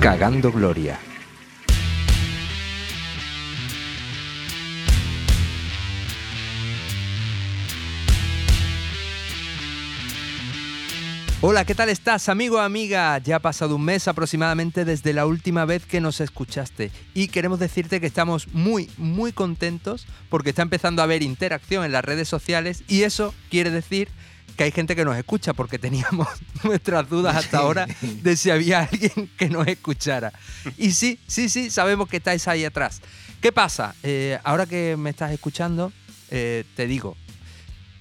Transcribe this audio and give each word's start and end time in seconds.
Cagando 0.00 0.50
Gloria. 0.50 0.98
Hola, 11.42 11.64
¿qué 11.64 11.74
tal 11.74 11.88
estás, 11.88 12.28
amigo 12.28 12.56
o 12.56 12.60
amiga? 12.60 13.16
Ya 13.16 13.36
ha 13.36 13.38
pasado 13.38 13.76
un 13.76 13.82
mes 13.82 14.06
aproximadamente 14.08 14.84
desde 14.84 15.14
la 15.14 15.24
última 15.24 15.64
vez 15.64 15.86
que 15.86 15.98
nos 15.98 16.20
escuchaste 16.20 16.90
y 17.14 17.28
queremos 17.28 17.58
decirte 17.58 17.98
que 17.98 18.06
estamos 18.06 18.48
muy, 18.48 18.90
muy 18.98 19.32
contentos 19.32 20.06
porque 20.28 20.50
está 20.50 20.60
empezando 20.60 21.00
a 21.00 21.06
haber 21.06 21.22
interacción 21.22 21.82
en 21.86 21.92
las 21.92 22.04
redes 22.04 22.28
sociales 22.28 22.84
y 22.88 23.04
eso 23.04 23.32
quiere 23.48 23.70
decir 23.70 24.10
que 24.54 24.64
hay 24.64 24.70
gente 24.70 24.94
que 24.94 25.06
nos 25.06 25.16
escucha 25.16 25.54
porque 25.54 25.78
teníamos 25.78 26.28
nuestras 26.62 27.08
dudas 27.08 27.34
hasta 27.34 27.56
ahora 27.56 27.86
de 28.02 28.36
si 28.36 28.50
había 28.50 28.80
alguien 28.80 29.30
que 29.38 29.48
nos 29.48 29.66
escuchara. 29.66 30.34
Y 30.76 30.92
sí, 30.92 31.18
sí, 31.26 31.48
sí, 31.48 31.70
sabemos 31.70 32.10
que 32.10 32.18
estáis 32.18 32.46
ahí 32.48 32.66
atrás. 32.66 33.00
¿Qué 33.40 33.50
pasa? 33.50 33.94
Eh, 34.02 34.38
ahora 34.44 34.66
que 34.66 34.94
me 34.98 35.08
estás 35.08 35.32
escuchando, 35.32 35.90
eh, 36.30 36.64
te 36.76 36.86
digo, 36.86 37.16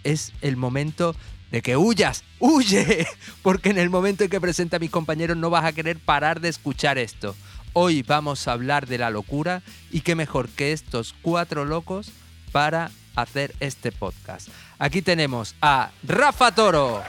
es 0.04 0.34
el 0.42 0.58
momento 0.58 1.16
de 1.52 1.62
que 1.62 1.78
huyas, 1.78 2.24
huye, 2.40 3.08
porque 3.42 3.70
en 3.70 3.78
el 3.78 3.90
momento 3.90 4.24
en 4.24 4.30
que 4.30 4.42
presente 4.42 4.76
a 4.76 4.80
mis 4.80 4.92
compañeros 4.92 5.38
no 5.38 5.50
vas 5.50 5.66
a 5.66 5.74
querer 5.74 5.98
parar 5.98 6.42
de 6.42 6.50
escuchar 6.50 6.98
esto. 6.98 7.36
Hoy 7.74 8.04
vamos 8.04 8.48
a 8.48 8.54
hablar 8.54 8.88
de 8.88 8.98
la 8.98 9.10
locura 9.10 9.62
y 9.92 10.02
qué 10.02 10.16
mejor 10.16 10.50
que 10.50 10.72
estos 10.72 11.16
cuatro 11.22 11.66
locos 11.66 12.12
para 12.52 12.92
hacer 13.16 13.54
este 13.60 13.92
podcast. 13.92 14.48
Aquí 14.80 15.02
tenemos 15.02 15.56
a 15.62 15.92
Rafa 16.04 16.54
Toro, 16.54 17.04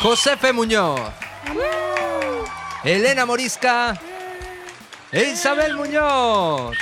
Josefe 0.00 0.52
Muñoz, 0.52 1.00
Elena 2.82 3.24
Morisca 3.26 4.00
Isabel 5.12 5.76
Muñoz. 5.76 6.74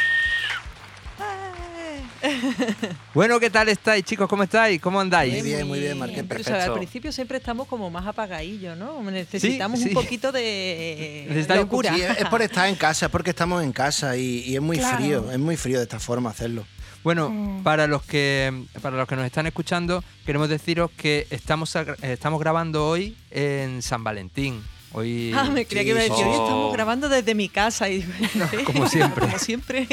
Bueno, 3.14 3.40
¿qué 3.40 3.50
tal 3.50 3.68
estáis, 3.68 4.04
chicos? 4.04 4.28
¿Cómo 4.28 4.42
estáis? 4.42 4.80
¿Cómo 4.80 5.00
andáis? 5.00 5.32
Muy 5.34 5.42
bien, 5.42 5.66
muy 5.66 5.80
bien, 5.80 5.98
Marqués, 5.98 6.24
Pero, 6.28 6.42
perfecto. 6.44 6.72
al 6.72 6.74
principio 6.74 7.12
siempre 7.12 7.38
estamos 7.38 7.66
como 7.66 7.90
más 7.90 8.06
apagadillos, 8.06 8.76
¿no? 8.76 9.02
Necesitamos 9.10 9.80
sí. 9.80 9.88
un 9.88 9.94
poquito 9.94 10.32
de 10.32 11.24
Necesitáis 11.28 11.60
un 11.60 11.66
locura. 11.66 11.94
Sí, 11.94 12.02
es 12.02 12.28
por 12.28 12.42
estar 12.42 12.68
en 12.68 12.74
casa, 12.76 13.06
es 13.06 13.12
porque 13.12 13.30
estamos 13.30 13.62
en 13.64 13.72
casa 13.72 14.16
y, 14.16 14.44
y 14.46 14.54
es 14.54 14.60
muy 14.62 14.78
Claro. 14.78 14.96
frío, 14.98 15.30
es 15.32 15.38
muy 15.38 15.56
frío 15.56 15.78
de 15.78 15.84
esta 15.84 15.98
forma 16.00 16.30
hacerlo. 16.30 16.64
Bueno, 17.02 17.30
Mm. 17.30 17.62
para 17.62 17.86
los 17.86 18.02
que 18.02 18.52
para 18.82 18.96
los 18.96 19.08
que 19.08 19.16
nos 19.16 19.24
están 19.24 19.46
escuchando, 19.46 20.04
queremos 20.26 20.48
deciros 20.48 20.90
que 20.96 21.26
estamos 21.30 21.74
estamos 22.02 22.38
grabando 22.40 22.86
hoy 22.86 23.16
en 23.30 23.80
San 23.82 24.04
Valentín. 24.04 24.62
Hoy 24.92 25.32
Ah, 25.34 25.44
me 25.44 25.64
creía 25.66 25.82
Sí, 25.82 25.86
que 25.86 25.90
iba 25.92 26.00
a 26.00 26.02
decir, 26.02 26.24
hoy 26.26 26.32
estamos 26.32 26.72
grabando 26.74 27.08
desde 27.08 27.34
mi 27.34 27.48
casa. 27.48 27.88
Y 27.88 28.02
como 28.66 28.86
siempre. 28.88 29.24
como 29.26 29.38
siempre. 29.38 29.86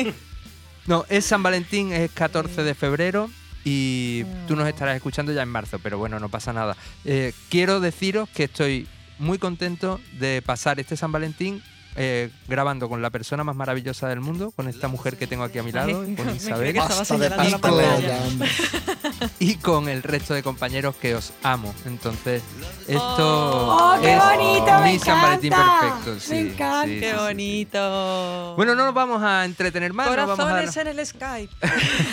No, 0.87 1.05
es 1.09 1.25
San 1.25 1.43
Valentín, 1.43 1.91
es 1.91 2.09
14 2.11 2.63
de 2.63 2.73
febrero 2.73 3.29
y 3.65 4.23
tú 4.47 4.55
nos 4.55 4.67
estarás 4.69 4.95
escuchando 4.95 5.33
ya 5.33 5.41
en 5.43 5.49
marzo, 5.49 5.79
pero 5.79 5.97
bueno, 5.97 6.17
no 6.19 6.29
pasa 6.29 6.53
nada. 6.53 6.77
Eh, 7.03 7.33
quiero 7.49 7.81
deciros 7.81 8.29
que 8.29 8.45
estoy 8.45 8.87
muy 9.19 9.37
contento 9.37 9.99
de 10.17 10.41
pasar 10.41 10.79
este 10.79 10.95
San 10.95 11.11
Valentín 11.11 11.61
eh, 11.99 12.29
grabando 12.47 12.87
con 12.87 13.01
la 13.01 13.09
persona 13.09 13.43
más 13.43 13.55
maravillosa 13.55 14.07
del 14.07 14.21
mundo, 14.21 14.51
con 14.51 14.67
esta 14.67 14.87
mujer 14.87 15.17
que 15.17 15.25
tengo 15.25 15.43
aquí 15.43 15.57
a 15.57 15.63
mi 15.63 15.71
lado, 15.71 16.03
Ay, 16.05 16.15
con 16.15 16.35
Isabel, 16.35 16.77
y 19.39 19.55
con 19.55 19.89
el 19.89 20.03
resto 20.03 20.35
de 20.35 20.43
compañeros 20.43 20.95
que 20.95 21.15
os 21.15 21.33
amo. 21.41 21.73
Entonces, 21.85 22.43
esto 22.87 23.17
¡Oh, 23.17 23.97
qué 23.99 24.13
es 24.13 24.23
bonito! 24.23 24.79
mi 24.83 24.93
me 24.93 24.99
San 24.99 25.21
Valentín 25.21 25.53
perfecto. 25.53 26.19
Sí, 26.19 26.33
me 26.33 26.39
encanta. 26.51 26.85
sí, 26.85 26.99
Qué 26.99 27.09
sí, 27.09 27.17
sí. 27.17 27.23
bonito. 27.23 28.53
Bueno, 28.57 28.75
no 28.75 28.85
nos 28.85 28.93
vamos 28.93 29.23
a 29.23 29.45
entretener 29.45 29.93
más, 29.93 30.07
no, 30.07 30.15
vamos 30.15 30.39
a 30.39 30.43
Corazones 30.43 30.77
en 30.77 30.87
el 30.87 31.05
Skype. 31.05 31.53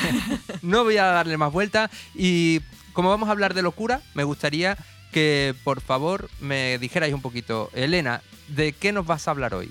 no 0.63 0.85
voy 0.85 0.97
a 0.97 1.05
darle 1.07 1.37
más 1.37 1.53
vuelta 1.53 1.91
y 2.15 2.61
como 2.95 3.11
vamos 3.11 3.29
a 3.29 3.33
hablar 3.33 3.53
de 3.53 3.61
locura, 3.61 4.01
me 4.15 4.25
gustaría 4.25 4.79
que 5.15 5.55
por 5.63 5.81
favor 5.81 6.29
me 6.41 6.77
dijerais 6.79 7.15
un 7.15 7.23
poquito, 7.23 7.71
Elena, 7.73 8.21
¿de 8.49 8.73
qué 8.73 8.91
nos 8.91 9.07
vas 9.07 9.29
a 9.29 9.31
hablar 9.31 9.55
hoy? 9.55 9.71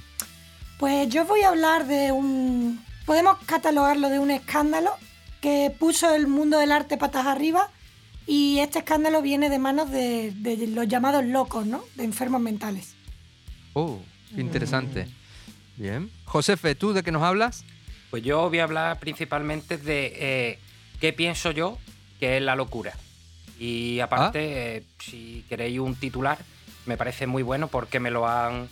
Pues 0.80 1.10
yo 1.10 1.26
voy 1.26 1.42
a 1.42 1.50
hablar 1.50 1.86
de 1.86 2.14
un. 2.14 2.82
Podemos 3.06 3.38
catalogarlo 3.46 4.08
de 4.08 4.20
un 4.20 4.32
escándalo 4.32 4.92
que 5.42 5.70
puso 5.78 6.16
el 6.16 6.28
mundo 6.28 6.60
del 6.60 6.72
arte 6.72 6.98
patas 6.98 7.26
arriba. 7.26 7.70
Y 8.26 8.60
este 8.60 8.80
escándalo 8.80 9.22
viene 9.22 9.50
de 9.50 9.60
manos 9.60 9.92
de, 9.92 10.32
de 10.32 10.66
los 10.68 10.88
llamados 10.88 11.26
locos, 11.26 11.66
¿no? 11.66 11.84
De 11.96 12.06
enfermos 12.06 12.40
mentales. 12.40 12.96
Oh, 13.74 14.00
qué 14.34 14.40
interesante. 14.40 15.10
Bien. 15.76 16.10
Josefe, 16.24 16.74
¿tú 16.74 16.94
de 16.94 17.04
qué 17.04 17.12
nos 17.12 17.22
hablas? 17.22 17.66
Pues 18.12 18.24
yo 18.24 18.48
voy 18.48 18.60
a 18.60 18.64
hablar 18.64 18.98
principalmente 18.98 19.78
de 19.78 20.14
eh, 20.16 20.60
qué 21.02 21.12
pienso 21.12 21.52
yo 21.52 21.78
que 22.22 22.38
es 22.38 22.44
la 22.44 22.56
locura. 22.56 22.94
Y 23.66 24.02
aparte, 24.02 24.78
eh, 24.78 24.84
si 25.00 25.46
queréis 25.48 25.80
un 25.80 25.96
titular, 25.96 26.38
me 26.86 26.98
parece 26.98 27.28
muy 27.28 27.44
bueno 27.44 27.70
porque 27.70 28.02
me 28.02 28.12
lo 28.12 28.28
han, 28.28 28.68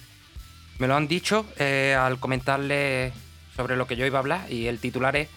me 0.79 0.88
lo 0.88 0.97
han 0.97 1.07
dicho 1.07 1.46
eh, 1.57 1.96
al 1.97 2.19
comentarle 2.19 3.13
sobre 3.56 3.78
lo 3.78 3.88
que 3.88 3.96
yo 3.96 4.06
iba 4.06 4.18
a 4.18 4.19
hablar. 4.19 4.51
Y 4.51 4.68
el 4.68 4.80
titular 4.80 5.16
es: 5.16 5.30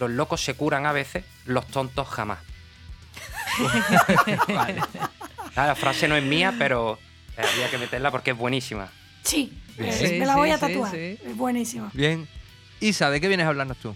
Los 0.00 0.10
locos 0.10 0.40
se 0.42 0.54
curan 0.54 0.86
a 0.86 0.92
veces, 0.92 1.22
los 1.44 1.66
tontos 1.66 2.08
jamás. 2.08 2.38
Vale. 4.48 4.80
Ah, 5.54 5.66
La 5.66 5.74
frase 5.74 6.08
no 6.08 6.16
es 6.16 6.24
mía, 6.24 6.54
pero 6.58 6.98
eh, 7.36 7.42
había 7.52 7.70
que 7.70 7.76
meterla 7.76 8.10
porque 8.10 8.30
es 8.30 8.36
buenísima. 8.38 8.90
Sí, 9.22 9.52
eh, 9.78 9.92
Sí, 9.92 10.14
me 10.18 10.24
la 10.24 10.36
voy 10.36 10.48
sí, 10.48 10.54
a 10.54 10.58
tatuar. 10.58 10.90
sí. 10.90 11.18
Es 11.26 11.36
buenísimo. 11.36 11.90
Bien. 11.92 12.26
Isa, 12.80 13.10
¿de 13.10 13.20
qué 13.20 13.28
vienes 13.28 13.44
a 13.44 13.50
hablarnos 13.50 13.76
tú? 13.76 13.94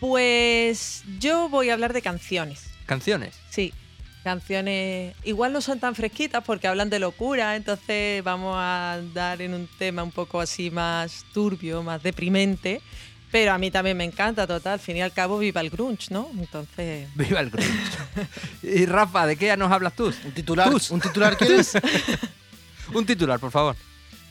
Pues 0.00 1.02
yo 1.18 1.48
voy 1.48 1.70
a 1.70 1.72
hablar 1.72 1.94
de 1.94 2.02
canciones. 2.02 2.70
¿Canciones? 2.86 3.34
Sí, 3.50 3.72
canciones 4.22 5.14
igual 5.24 5.52
no 5.52 5.60
son 5.60 5.80
tan 5.80 5.94
fresquitas 5.94 6.44
porque 6.44 6.68
hablan 6.68 6.90
de 6.90 6.98
locura, 6.98 7.56
entonces 7.56 8.22
vamos 8.22 8.56
a 8.58 9.00
dar 9.14 9.40
en 9.42 9.54
un 9.54 9.68
tema 9.78 10.02
un 10.02 10.12
poco 10.12 10.40
así 10.40 10.70
más 10.70 11.24
turbio, 11.32 11.82
más 11.82 12.02
deprimente, 12.02 12.80
pero 13.30 13.52
a 13.52 13.58
mí 13.58 13.70
también 13.70 13.96
me 13.96 14.04
encanta, 14.04 14.46
total, 14.46 14.74
al 14.74 14.80
fin 14.80 14.96
y 14.96 15.02
al 15.02 15.12
cabo 15.12 15.38
viva 15.38 15.60
el 15.60 15.70
grunge, 15.70 16.06
¿no? 16.10 16.28
Entonces... 16.38 17.08
Viva 17.14 17.40
el 17.40 17.50
grunge. 17.50 17.72
y 18.62 18.86
Rafa, 18.86 19.26
¿de 19.26 19.36
qué 19.36 19.56
nos 19.56 19.70
hablas 19.70 19.94
tú? 19.94 20.12
¿Un 20.24 20.32
titular? 20.32 20.70
Tus. 20.70 20.90
¿Un 20.90 21.00
titular 21.00 21.36
quieres? 21.36 21.72
Un 22.94 23.04
titular, 23.04 23.38
por 23.38 23.50
favor. 23.50 23.76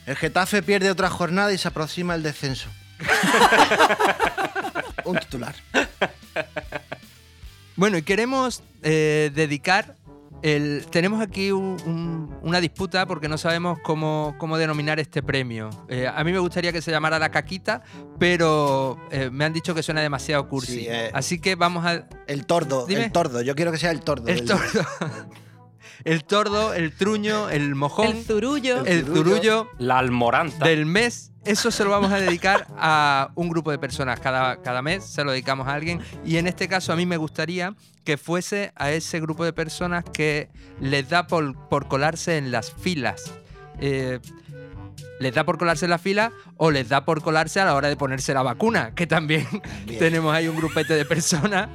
El 0.04 0.16
Getafe 0.16 0.62
pierde 0.62 0.90
otra 0.90 1.10
jornada 1.10 1.52
y 1.52 1.58
se 1.58 1.68
aproxima 1.68 2.14
el 2.14 2.22
descenso. 2.22 2.68
Un 5.04 5.18
titular. 5.18 5.54
Bueno, 7.78 7.96
y 7.96 8.02
queremos 8.02 8.62
eh, 8.82 9.30
dedicar 9.34 9.96
el. 10.42 10.84
Tenemos 10.90 11.20
aquí 11.20 11.50
un- 11.52 11.76
un- 11.86 12.36
una 12.42 12.60
disputa 12.60 13.06
porque 13.06 13.28
no 13.28 13.38
sabemos 13.38 13.78
cómo, 13.82 14.34
cómo 14.38 14.58
denominar 14.58 15.00
este 15.00 15.22
premio. 15.22 15.70
Eh, 15.88 16.06
a 16.12 16.22
mí 16.24 16.32
me 16.32 16.38
gustaría 16.40 16.72
que 16.72 16.82
se 16.82 16.90
llamara 16.90 17.18
la 17.18 17.30
caquita, 17.30 17.82
pero 18.18 18.98
eh, 19.10 19.30
me 19.32 19.44
han 19.44 19.52
dicho 19.52 19.74
que 19.74 19.82
suena 19.82 20.00
demasiado 20.00 20.48
cursi. 20.48 20.80
Sí, 20.80 20.86
eh. 20.88 21.10
Así 21.14 21.40
que 21.40 21.54
vamos 21.54 21.86
a. 21.86 22.06
El 22.26 22.46
tordo, 22.46 22.84
Dime. 22.86 23.04
el 23.06 23.12
tordo. 23.12 23.42
Yo 23.42 23.54
quiero 23.54 23.72
que 23.72 23.78
sea 23.78 23.90
el 23.92 24.00
tordo. 24.00 24.28
El 24.28 24.44
tordo. 24.44 24.84
El 26.04 26.22
tordo, 26.24 26.74
el 26.74 26.92
truño, 26.92 27.50
el 27.50 27.74
mojón, 27.74 28.06
El 28.06 28.24
zurullo. 28.24 28.84
el 28.86 29.04
zurullo 29.04 29.68
La 29.78 29.98
almoranta. 29.98 30.64
del 30.64 30.86
mes. 30.86 31.32
Eso 31.48 31.70
se 31.70 31.82
lo 31.82 31.88
vamos 31.88 32.12
a 32.12 32.20
dedicar 32.20 32.66
a 32.76 33.30
un 33.34 33.48
grupo 33.48 33.70
de 33.70 33.78
personas. 33.78 34.20
Cada, 34.20 34.60
cada 34.60 34.82
mes 34.82 35.02
se 35.02 35.24
lo 35.24 35.30
dedicamos 35.30 35.66
a 35.66 35.72
alguien. 35.72 35.98
Y 36.22 36.36
en 36.36 36.46
este 36.46 36.68
caso 36.68 36.92
a 36.92 36.96
mí 36.96 37.06
me 37.06 37.16
gustaría 37.16 37.74
que 38.04 38.18
fuese 38.18 38.70
a 38.76 38.90
ese 38.90 39.18
grupo 39.18 39.46
de 39.46 39.54
personas 39.54 40.04
que 40.04 40.50
les 40.78 41.08
da 41.08 41.26
por, 41.26 41.56
por 41.70 41.88
colarse 41.88 42.36
en 42.36 42.50
las 42.50 42.70
filas. 42.70 43.32
Eh, 43.80 44.20
les 45.20 45.34
da 45.34 45.44
por 45.46 45.56
colarse 45.56 45.86
en 45.86 45.90
la 45.90 45.98
fila 45.98 46.32
o 46.58 46.70
les 46.70 46.90
da 46.90 47.06
por 47.06 47.22
colarse 47.22 47.60
a 47.60 47.64
la 47.64 47.74
hora 47.74 47.88
de 47.88 47.96
ponerse 47.96 48.34
la 48.34 48.42
vacuna, 48.42 48.94
que 48.94 49.06
también 49.06 49.46
Bien. 49.86 49.98
tenemos 49.98 50.34
ahí 50.34 50.48
un 50.48 50.56
grupete 50.56 50.96
de 50.96 51.06
personas. 51.06 51.70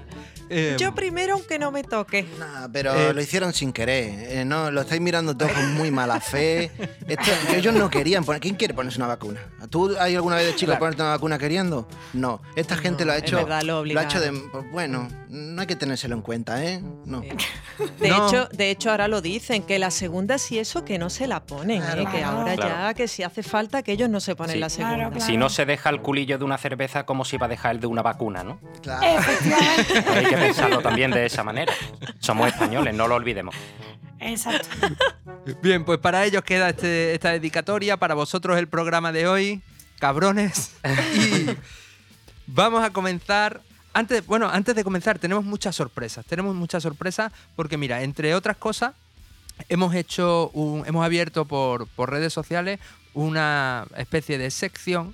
Eh, 0.56 0.76
Yo 0.78 0.94
primero, 0.94 1.34
aunque 1.34 1.58
no 1.58 1.72
me 1.72 1.84
toque. 1.84 2.26
Nah, 2.38 2.68
pero 2.72 2.94
Eh, 2.94 3.14
lo 3.14 3.22
hicieron 3.22 3.54
sin 3.54 3.74
querer. 3.74 4.14
eh, 4.40 4.46
no, 4.46 4.70
lo 4.72 4.82
estáis 4.82 5.02
mirando 5.02 5.36
todo 5.36 5.50
con 5.50 5.74
muy 5.74 5.90
mala 5.90 6.20
fe. 6.20 6.72
Esto- 7.08 7.32
ellos 7.56 7.74
no 7.74 7.90
querían 7.90 8.24
poner. 8.24 8.40
¿Quién 8.42 8.56
quiere 8.56 8.74
ponerse 8.74 9.00
una 9.00 9.08
vacuna? 9.08 9.40
¿Tú 9.70 9.96
hay 10.00 10.16
alguna 10.16 10.36
vez 10.36 10.46
de 10.48 10.56
chico 10.56 10.70
Claro. 10.72 10.80
ponerte 10.80 11.02
una 11.02 11.12
vacuna 11.12 11.40
queriendo? 11.40 11.88
No. 12.14 12.42
Esta 12.56 12.78
gente 12.78 13.04
No, 13.04 13.08
lo 13.08 13.14
ha 13.14 13.18
es 13.18 13.24
hecho. 13.24 13.38
verdad, 13.38 13.62
lo 13.64 13.84
lo 13.84 14.00
ha 14.00 14.04
hecho 14.04 14.20
de. 14.20 14.32
pues, 14.52 14.72
bueno, 14.72 15.08
no 15.30 15.62
hay 15.62 15.68
que 15.68 15.76
tenérselo 15.76 16.16
en 16.16 16.22
cuenta, 16.22 16.64
¿eh? 16.64 16.82
No. 17.06 17.22
De, 18.00 18.10
No. 18.10 18.28
hecho, 18.28 18.48
de 18.52 18.70
hecho, 18.70 18.92
ahora 18.92 19.08
lo 19.08 19.20
dicen, 19.22 19.64
que 19.64 19.80
la 19.80 19.90
segunda 19.90 20.38
sí 20.38 20.60
eso 20.60 20.86
que 20.86 21.00
no 21.00 21.10
se 21.10 21.26
la 21.26 21.44
ponen, 21.44 21.82
¿eh? 21.82 21.86
Claro. 21.86 22.12
que 22.12 22.24
ahora 22.24 22.56
ya 22.56 22.94
que 22.94 23.08
si 23.08 23.24
hace 23.24 23.42
falta 23.42 23.82
que 23.82 23.94
ellos 23.94 24.10
no 24.10 24.20
se 24.20 24.36
ponen 24.36 24.54
Sí. 24.56 24.60
la 24.60 24.70
segunda. 24.70 24.96
Claro, 24.96 25.10
claro. 25.12 25.26
Si 25.26 25.38
no 25.38 25.50
se 25.50 25.66
deja 25.66 25.90
el 25.90 26.02
culillo 26.02 26.38
de 26.38 26.44
una 26.46 26.58
cerveza, 26.60 27.06
como 27.06 27.26
si 27.26 27.38
va 27.38 27.48
a 27.48 27.50
dejar 27.50 27.72
el 27.76 27.80
de 27.82 27.88
una 27.88 28.04
vacuna, 28.04 28.44
¿no? 28.44 28.60
Claro. 28.84 29.02
Efectivamente. 29.20 30.10
Hay 30.14 30.26
que 30.26 30.36
pensarlo 30.46 30.80
también 30.82 31.12
de 31.12 31.26
esa 31.26 31.44
manera. 31.44 31.74
Somos 32.20 32.48
españoles, 32.48 32.94
no 32.94 33.08
lo 33.08 33.16
olvidemos. 33.16 33.56
Exacto. 34.20 34.70
Bien, 35.62 35.84
pues 35.84 36.00
para 36.00 36.24
ellos 36.26 36.44
queda 36.44 36.70
este- 36.70 37.14
esta 37.14 37.32
dedicatoria, 37.32 37.98
para 37.98 38.14
vosotros 38.14 38.58
el 38.58 38.68
programa 38.68 39.12
de 39.12 39.28
hoy, 39.28 39.62
cabrones. 40.00 40.72
Y 41.16 41.50
vamos 42.48 42.84
a 42.84 42.92
comenzar. 42.92 43.62
Antes, 43.94 44.26
bueno, 44.26 44.50
antes 44.50 44.76
de 44.76 44.84
comenzar, 44.84 45.20
tenemos 45.20 45.44
muchas 45.44 45.76
sorpresas. 45.76 46.26
Tenemos 46.26 46.56
muchas 46.56 46.82
sorpresas 46.84 47.32
porque, 47.56 47.78
mira, 47.78 48.02
entre 48.02 48.34
otras 48.34 48.58
cosas, 48.58 48.94
hemos 49.70 49.94
hecho 49.94 50.50
un, 50.54 50.84
hemos 50.88 51.06
abierto 51.06 51.46
por, 51.46 51.88
por 51.88 52.10
redes 52.10 52.34
sociales 52.34 52.80
una 53.14 53.86
especie 53.98 54.38
de 54.40 54.50
sección 54.50 55.14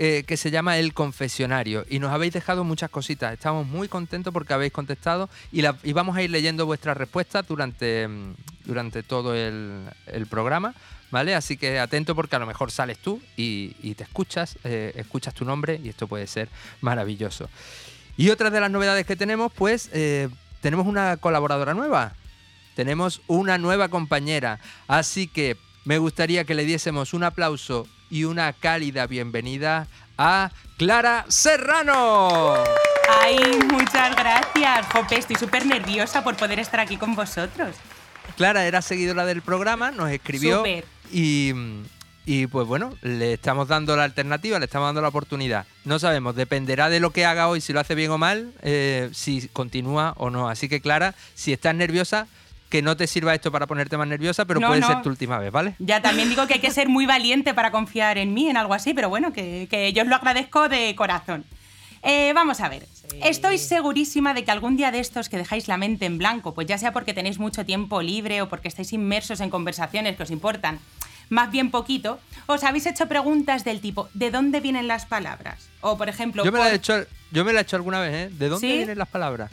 eh, 0.00 0.22
que 0.28 0.36
se 0.36 0.52
llama 0.52 0.78
El 0.78 0.94
Confesionario 0.94 1.84
y 1.90 1.98
nos 1.98 2.12
habéis 2.12 2.32
dejado 2.32 2.62
muchas 2.62 2.88
cositas. 2.88 3.32
Estamos 3.32 3.66
muy 3.66 3.88
contentos 3.88 4.32
porque 4.32 4.54
habéis 4.54 4.72
contestado 4.72 5.28
y, 5.50 5.62
vamos 5.92 6.16
a 6.16 6.22
ir 6.22 6.30
leyendo 6.30 6.66
vuestras 6.66 6.96
respuestas 6.96 7.44
durante, 7.48 8.06
mm, 8.06 8.34
durante 8.64 9.02
todo 9.02 9.34
el, 9.34 9.90
programa. 10.30 10.72
¿Vale? 11.10 11.34
Así 11.34 11.56
que 11.56 11.80
atento 11.80 12.14
porque 12.14 12.36
a 12.36 12.38
lo 12.38 12.46
mejor 12.46 12.70
sales 12.70 12.98
tú 12.98 13.20
y, 13.36 13.74
y 13.82 13.94
te 13.94 14.04
escuchas, 14.04 14.56
eh, 14.62 14.92
escuchas 14.94 15.34
tu 15.34 15.44
nombre 15.44 15.80
y 15.82 15.88
esto 15.88 16.06
puede 16.06 16.28
ser 16.28 16.48
maravilloso. 16.80 17.50
Y 18.16 18.30
otra 18.30 18.50
de 18.50 18.60
las 18.60 18.70
novedades 18.70 19.04
que 19.04 19.16
tenemos, 19.16 19.52
pues 19.52 19.90
eh, 19.92 20.28
tenemos 20.60 20.86
una 20.86 21.16
colaboradora 21.16 21.74
nueva. 21.74 22.14
Tenemos 22.76 23.20
una 23.26 23.58
nueva 23.58 23.88
compañera. 23.88 24.60
Así 24.86 25.26
que 25.26 25.56
me 25.84 25.98
gustaría 25.98 26.44
que 26.44 26.54
le 26.54 26.64
diésemos 26.64 27.14
un 27.14 27.24
aplauso 27.24 27.88
y 28.10 28.24
una 28.24 28.52
cálida 28.52 29.06
bienvenida 29.06 29.86
a 30.16 30.50
Clara 30.76 31.24
Serrano. 31.28 32.54
Ay, 33.22 33.38
muchas 33.70 34.14
gracias. 34.16 34.86
Jope, 34.92 35.18
estoy 35.18 35.36
súper 35.36 35.66
nerviosa 35.66 36.22
por 36.22 36.36
poder 36.36 36.58
estar 36.58 36.80
aquí 36.80 36.96
con 36.96 37.14
vosotros. 37.14 37.76
Clara 38.36 38.66
era 38.66 38.82
seguidora 38.82 39.24
del 39.24 39.42
programa, 39.42 39.90
nos 39.90 40.10
escribió 40.10 40.58
Súper. 40.58 40.84
y, 41.10 41.52
y 42.26 42.46
pues 42.46 42.66
bueno, 42.66 42.94
le 43.02 43.32
estamos 43.32 43.66
dando 43.68 43.96
la 43.96 44.04
alternativa, 44.04 44.58
le 44.58 44.66
estamos 44.66 44.88
dando 44.88 45.00
la 45.00 45.08
oportunidad. 45.08 45.66
No 45.84 45.98
sabemos, 45.98 46.36
dependerá 46.36 46.88
de 46.90 47.00
lo 47.00 47.10
que 47.10 47.24
haga 47.24 47.48
hoy, 47.48 47.60
si 47.60 47.72
lo 47.72 47.80
hace 47.80 47.94
bien 47.94 48.10
o 48.10 48.18
mal, 48.18 48.52
eh, 48.62 49.08
si 49.12 49.48
continúa 49.48 50.12
o 50.18 50.30
no. 50.30 50.48
Así 50.48 50.68
que 50.68 50.80
Clara, 50.80 51.14
si 51.34 51.52
estás 51.52 51.74
nerviosa, 51.74 52.28
que 52.68 52.82
no 52.82 52.96
te 52.96 53.06
sirva 53.06 53.34
esto 53.34 53.50
para 53.50 53.66
ponerte 53.66 53.96
más 53.96 54.06
nerviosa, 54.08 54.44
pero 54.44 54.60
No, 54.60 54.68
puede 54.68 54.80
no. 54.80 54.86
ser 54.88 55.02
tu 55.02 55.08
última 55.08 55.38
vez, 55.38 55.50
¿vale? 55.50 55.74
Ya 55.78 56.02
también 56.02 56.28
digo 56.28 56.46
que 56.46 56.54
hay 56.54 56.60
que 56.60 56.70
ser 56.70 56.88
muy 56.88 57.06
valiente 57.06 57.54
para 57.54 57.70
confiar 57.70 58.18
en 58.18 58.34
mí, 58.34 58.48
en 58.48 58.56
algo 58.56 58.74
así, 58.74 58.94
pero 58.94 59.08
bueno, 59.08 59.32
que, 59.32 59.66
que 59.70 59.92
yo 59.92 60.02
os 60.02 60.08
lo 60.08 60.16
agradezco 60.16 60.68
de 60.68 60.94
corazón. 60.94 61.44
Eh, 62.02 62.32
vamos 62.34 62.60
a 62.60 62.68
ver. 62.68 62.86
Estoy 63.22 63.58
segurísima 63.58 64.34
de 64.34 64.44
que 64.44 64.50
algún 64.50 64.76
día 64.76 64.90
de 64.90 65.00
estos 65.00 65.28
que 65.28 65.36
dejáis 65.36 65.66
la 65.66 65.76
mente 65.76 66.06
en 66.06 66.18
blanco, 66.18 66.54
pues 66.54 66.66
ya 66.66 66.78
sea 66.78 66.92
porque 66.92 67.14
tenéis 67.14 67.38
mucho 67.38 67.64
tiempo 67.64 68.02
libre 68.02 68.42
o 68.42 68.48
porque 68.48 68.68
estáis 68.68 68.92
inmersos 68.92 69.40
en 69.40 69.50
conversaciones 69.50 70.16
que 70.16 70.22
os 70.22 70.30
importan 70.30 70.78
más 71.30 71.50
bien 71.50 71.70
poquito, 71.70 72.20
os 72.46 72.64
habéis 72.64 72.86
hecho 72.86 73.06
preguntas 73.06 73.62
del 73.64 73.80
tipo 73.80 74.08
¿de 74.14 74.30
dónde 74.30 74.60
vienen 74.60 74.88
las 74.88 75.04
palabras? 75.04 75.68
O 75.80 75.98
por 75.98 76.08
ejemplo, 76.08 76.42
Yo 76.44 76.52
me, 76.52 76.58
la 76.58 76.70
he 76.70 76.74
hecho, 76.76 77.04
yo 77.32 77.44
me 77.44 77.52
la 77.52 77.60
he 77.60 77.62
hecho 77.62 77.76
alguna 77.76 78.00
vez, 78.00 78.14
¿eh? 78.14 78.30
¿De 78.32 78.48
dónde 78.48 78.66
¿Sí? 78.66 78.76
vienen 78.76 78.96
las 78.98 79.08
palabras? 79.08 79.50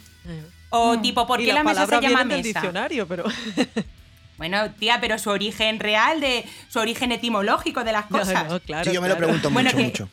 O 0.70 1.00
tipo 1.00 1.26
¿por 1.28 1.40
Y 1.42 1.46
qué 1.46 1.54
la, 1.54 1.64
las 1.64 1.66
mesa 1.66 1.86
se 1.86 2.02
llama 2.02 2.24
mesa? 2.24 2.42
diccionario, 2.42 3.08
pero 3.08 3.24
Bueno, 4.38 4.70
tía, 4.72 4.98
pero 5.00 5.18
su 5.18 5.30
origen 5.30 5.80
real, 5.80 6.20
de 6.20 6.44
su 6.68 6.80
origen 6.80 7.12
etimológico 7.14 7.84
de 7.86 7.94
las 7.94 8.12
No, 8.12 8.20
cosas. 8.20 8.48
no, 8.50 8.60
claro, 8.60 8.84
sí, 8.84 8.94
yo 8.94 9.02
me 9.02 9.08
lo 9.08 9.16
pregunto 9.16 9.50
Bueno, 9.50 9.70
mucho, 9.70 9.78
que- 9.78 9.84
mucho. 9.86 10.10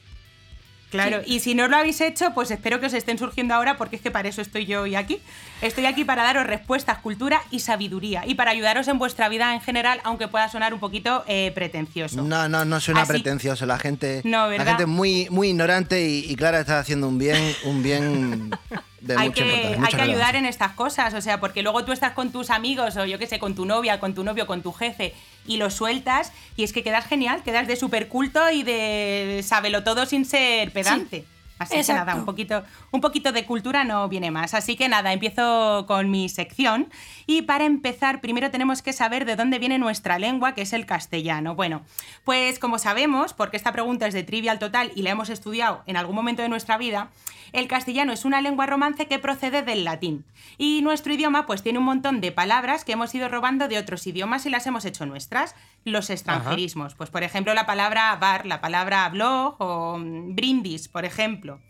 Claro, 0.93 1.23
y 1.25 1.41
si 1.41 1.55
no 1.55 1.69
lo 1.69 1.77
habéis 1.79 2.03
hecho, 2.03 2.35
pues 2.35 2.51
espero 2.51 2.79
que 2.79 2.85
os 2.85 2.93
estén 2.93 3.17
surgiendo 3.17 3.55
ahora 3.55 3.79
porque 3.79 3.97
es 3.97 4.03
que 4.03 4.11
para 4.11 4.29
eso 4.29 4.43
estoy 4.43 4.67
yo 4.67 4.83
hoy 4.83 4.95
aquí. 4.95 5.21
Estoy 5.63 5.87
aquí 5.87 6.05
para 6.05 6.23
daros 6.23 6.47
respuestas, 6.47 6.99
cultura 6.99 7.41
y 7.51 7.61
sabiduría 7.61 8.25
y 8.27 8.35
para 8.35 8.51
ayudaros 8.51 8.87
en 8.89 8.99
vuestra 8.99 9.31
vida 9.31 9.55
en 9.55 9.63
general, 9.63 10.03
aunque 10.05 10.29
pueda 10.29 10.51
sonar 10.51 10.75
un 10.75 10.81
poquito 10.81 11.25
eh, 11.27 11.51
pretencioso. 11.55 12.21
No, 12.21 12.47
no, 12.47 12.67
no 12.67 12.79
suena 12.79 13.01
Así- 13.03 13.13
pretencioso. 13.13 13.65
La 13.65 13.79
gente, 13.79 14.21
No, 14.25 14.51
la 14.51 14.65
gente 14.67 14.83
es 14.83 14.89
muy, 14.89 15.29
muy 15.31 15.49
ignorante 15.49 16.07
y, 16.07 16.31
y 16.31 16.37
Clara 16.37 16.61
está 16.61 16.79
haciendo 16.79 17.09
un 17.09 17.17
bien, 17.19 17.41
un 17.65 17.83
bien 17.83 18.51
de 19.03 19.17
hay 19.17 19.29
mucha 19.29 19.43
que, 19.43 19.49
importancia, 19.49 19.75
hay 19.75 19.81
mucha 19.81 19.97
que 19.97 20.03
ayudar 20.03 20.37
en 20.37 20.47
estas 20.47 20.73
cosas, 20.73 21.15
o 21.15 21.21
sea, 21.21 21.41
porque 21.41 21.63
luego 21.63 21.85
tú 21.85 21.93
estás 21.93 22.13
con 22.13 22.31
tus 22.31 22.51
amigos 22.51 22.97
o 22.97 23.05
yo 23.05 23.19
qué 23.19 23.27
sé, 23.27 23.39
con 23.39 23.55
tu 23.55 23.67
novia, 23.67 24.01
con 24.01 24.15
tu 24.15 24.25
novio, 24.25 24.47
con 24.47 24.63
tu 24.63 24.73
jefe 24.73 25.13
y 25.47 25.57
lo 25.57 25.71
sueltas 25.71 26.33
y 26.57 26.63
es 26.63 26.73
que 26.73 26.83
quedas 26.83 27.07
genial, 27.07 27.43
quedas 27.43 27.67
de 27.67 27.77
súper 27.77 28.09
culto 28.09 28.51
y 28.51 28.63
de 28.63 29.43
sábelo 29.45 29.83
todo 29.83 30.07
sin 30.07 30.25
ser 30.25 30.73
pedante. 30.73 31.25
Así 31.63 31.83
que 31.83 31.93
nada, 31.93 32.15
un 32.15 32.25
poquito, 32.25 32.63
un 32.91 33.01
poquito 33.01 33.33
de 33.33 33.45
cultura 33.47 33.85
no 33.85 34.09
viene 34.09 34.31
más. 34.31 34.55
Así 34.55 34.77
que 34.77 34.89
nada, 34.89 35.13
empiezo 35.13 35.85
con 35.87 36.11
mi 36.11 36.29
sección. 36.29 36.91
Y 37.27 37.43
para 37.43 37.65
empezar, 37.65 38.21
primero 38.21 38.51
tenemos 38.51 38.83
que 38.83 38.93
saber 38.93 39.25
de 39.25 39.37
dónde 39.37 39.59
viene 39.59 39.79
nuestra 39.79 40.19
lengua, 40.19 40.55
que 40.55 40.63
es 40.63 40.73
el 40.73 40.87
castellano. 40.87 41.55
Bueno, 41.55 41.83
pues 42.25 42.59
como 42.59 42.79
sabemos, 42.79 43.33
porque 43.33 43.57
esta 43.57 43.73
pregunta 43.73 44.07
es 44.07 44.15
de 44.15 44.23
trivial 44.23 44.59
total 44.59 44.93
y 44.95 45.03
la 45.03 45.11
hemos 45.11 45.31
estudiado 45.31 45.83
en 45.87 45.97
algún 45.97 46.17
momento 46.17 46.43
de 46.43 46.49
nuestra 46.49 46.77
vida, 46.77 47.11
el 47.53 47.69
castellano 47.69 48.13
es 48.13 48.25
una 48.25 48.41
lengua 48.41 48.67
romance 48.67 49.07
que 49.07 49.19
procede 49.19 49.63
del 49.63 49.85
latín. 49.85 50.25
Y 50.57 50.81
nuestro 50.83 51.13
idioma 51.13 51.47
pues 51.47 51.63
tiene 51.63 51.79
un 51.79 51.85
montón 51.85 52.21
de 52.21 52.33
palabras 52.33 52.85
que 52.85 52.93
hemos 52.93 53.15
ido 53.15 53.29
robando 53.29 53.69
de 53.69 53.79
otros 53.79 54.07
idiomas 54.07 54.47
y 54.47 54.51
las 54.51 54.67
hemos 54.67 54.85
hecho 54.85 55.05
nuestras. 55.05 55.55
Los 55.85 56.11
extranjerismos, 56.11 56.95
pues 56.95 57.11
por 57.11 57.23
ejemplo 57.25 57.55
la 57.55 57.67
palabra 57.67 58.15
bar, 58.17 58.47
la 58.47 58.61
palabra 58.61 59.09
blog 59.09 59.57
o 59.59 59.99
mm, 59.99 60.35
brindis, 60.37 60.89
por 60.89 61.05
ejemplo. 61.05 61.61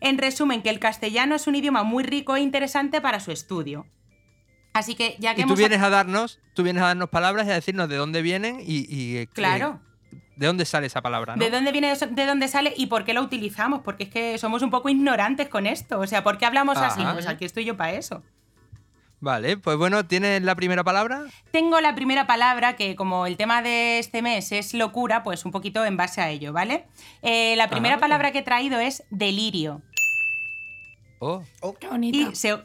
En 0.00 0.18
resumen, 0.18 0.62
que 0.62 0.70
el 0.70 0.78
castellano 0.78 1.34
es 1.34 1.46
un 1.46 1.54
idioma 1.56 1.82
muy 1.82 2.04
rico 2.04 2.36
e 2.36 2.40
interesante 2.40 3.00
para 3.00 3.20
su 3.20 3.32
estudio. 3.32 3.86
Así 4.74 4.94
que 4.94 5.16
ya 5.18 5.34
que 5.34 5.40
Y 5.40 5.44
tú 5.44 5.48
hemos... 5.48 5.58
vienes 5.58 5.80
a 5.82 5.88
darnos, 5.88 6.38
tú 6.54 6.62
vienes 6.62 6.82
a 6.82 6.86
darnos 6.88 7.08
palabras 7.08 7.46
y 7.46 7.50
a 7.50 7.54
decirnos 7.54 7.88
de 7.88 7.96
dónde 7.96 8.22
vienen 8.22 8.60
y, 8.60 8.86
y, 8.94 9.16
eh, 9.16 9.26
Claro. 9.32 9.80
de 10.36 10.46
dónde 10.46 10.64
sale 10.66 10.86
esa 10.86 11.00
palabra, 11.02 11.34
¿no? 11.34 11.42
¿De 11.42 11.50
dónde 11.50 11.72
viene 11.72 11.90
eso? 11.90 12.06
¿De 12.06 12.26
dónde 12.26 12.46
sale 12.48 12.72
y 12.76 12.86
por 12.86 13.04
qué 13.04 13.12
lo 13.14 13.22
utilizamos? 13.22 13.80
Porque 13.82 14.04
es 14.04 14.10
que 14.10 14.38
somos 14.38 14.62
un 14.62 14.70
poco 14.70 14.88
ignorantes 14.88 15.48
con 15.48 15.66
esto. 15.66 15.98
O 15.98 16.06
sea, 16.06 16.22
¿por 16.22 16.38
qué 16.38 16.46
hablamos 16.46 16.76
así? 16.78 17.02
Pues 17.14 17.26
aquí 17.26 17.44
estoy 17.44 17.64
yo 17.64 17.76
para 17.76 17.92
eso. 17.94 18.22
Vale, 19.20 19.56
pues 19.56 19.76
bueno, 19.76 20.06
¿tienes 20.06 20.42
la 20.42 20.54
primera 20.54 20.84
palabra? 20.84 21.24
Tengo 21.50 21.80
la 21.80 21.94
primera 21.96 22.26
palabra 22.28 22.76
que 22.76 22.94
como 22.94 23.26
el 23.26 23.36
tema 23.36 23.62
de 23.62 23.98
este 23.98 24.22
mes 24.22 24.52
es 24.52 24.74
locura, 24.74 25.24
pues 25.24 25.44
un 25.44 25.50
poquito 25.50 25.84
en 25.84 25.96
base 25.96 26.20
a 26.20 26.30
ello, 26.30 26.52
¿vale? 26.52 26.86
Eh, 27.22 27.56
la 27.56 27.68
primera 27.68 27.94
Ajá. 27.96 28.00
palabra 28.02 28.30
que 28.30 28.38
he 28.38 28.42
traído 28.42 28.78
es 28.78 29.02
delirio. 29.10 29.82
Oh, 31.18 31.42
Qué 31.80 31.88
bonita. 31.88 32.16
Y 32.16 32.34
se- 32.36 32.62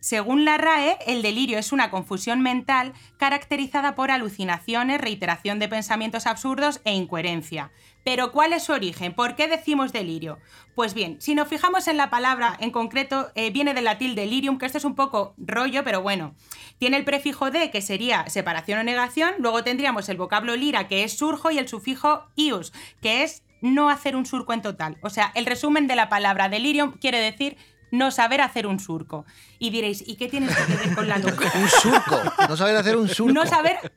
según 0.00 0.46
la 0.46 0.56
RAE, 0.56 0.96
el 1.06 1.20
delirio 1.20 1.58
es 1.58 1.72
una 1.72 1.90
confusión 1.90 2.40
mental 2.40 2.94
caracterizada 3.18 3.94
por 3.94 4.10
alucinaciones, 4.10 4.98
reiteración 4.98 5.58
de 5.58 5.68
pensamientos 5.68 6.26
absurdos 6.26 6.80
e 6.86 6.94
incoherencia. 6.94 7.70
Pero 8.04 8.32
¿cuál 8.32 8.52
es 8.54 8.64
su 8.64 8.72
origen? 8.72 9.14
¿Por 9.14 9.36
qué 9.36 9.46
decimos 9.46 9.92
delirio? 9.92 10.38
Pues 10.74 10.94
bien, 10.94 11.20
si 11.20 11.34
nos 11.34 11.48
fijamos 11.48 11.86
en 11.86 11.96
la 11.98 12.08
palabra 12.08 12.56
en 12.60 12.70
concreto, 12.70 13.30
eh, 13.34 13.50
viene 13.50 13.74
del 13.74 13.84
latín 13.84 14.14
delirium, 14.14 14.56
que 14.58 14.66
esto 14.66 14.78
es 14.78 14.84
un 14.84 14.94
poco 14.94 15.34
rollo, 15.36 15.84
pero 15.84 16.00
bueno. 16.00 16.34
Tiene 16.78 16.96
el 16.96 17.04
prefijo 17.04 17.50
de, 17.50 17.70
que 17.70 17.82
sería 17.82 18.28
separación 18.30 18.78
o 18.78 18.82
negación, 18.84 19.34
luego 19.38 19.62
tendríamos 19.64 20.08
el 20.08 20.16
vocablo 20.16 20.56
lira, 20.56 20.88
que 20.88 21.04
es 21.04 21.18
surjo, 21.18 21.50
y 21.50 21.58
el 21.58 21.68
sufijo 21.68 22.24
ius, 22.36 22.72
que 23.02 23.22
es 23.22 23.42
no 23.60 23.90
hacer 23.90 24.16
un 24.16 24.24
surco 24.24 24.54
en 24.54 24.62
total. 24.62 24.96
O 25.02 25.10
sea, 25.10 25.30
el 25.34 25.44
resumen 25.44 25.86
de 25.86 25.96
la 25.96 26.08
palabra 26.08 26.48
delirium 26.48 26.92
quiere 26.92 27.18
decir 27.18 27.58
no 27.90 28.10
saber 28.10 28.40
hacer 28.40 28.66
un 28.66 28.80
surco. 28.80 29.26
Y 29.58 29.68
diréis, 29.68 30.02
¿y 30.06 30.16
qué 30.16 30.28
tiene 30.28 30.46
esto 30.46 30.64
que 30.66 30.76
ver 30.76 30.94
con 30.94 31.06
la 31.08 31.18
locura? 31.18 31.50
Un 31.54 31.68
surco. 31.68 32.18
No 32.48 32.56
saber 32.56 32.76
hacer 32.76 32.96
un 32.96 33.08
surco. 33.08 33.32
No 33.34 33.44
saber 33.46 33.92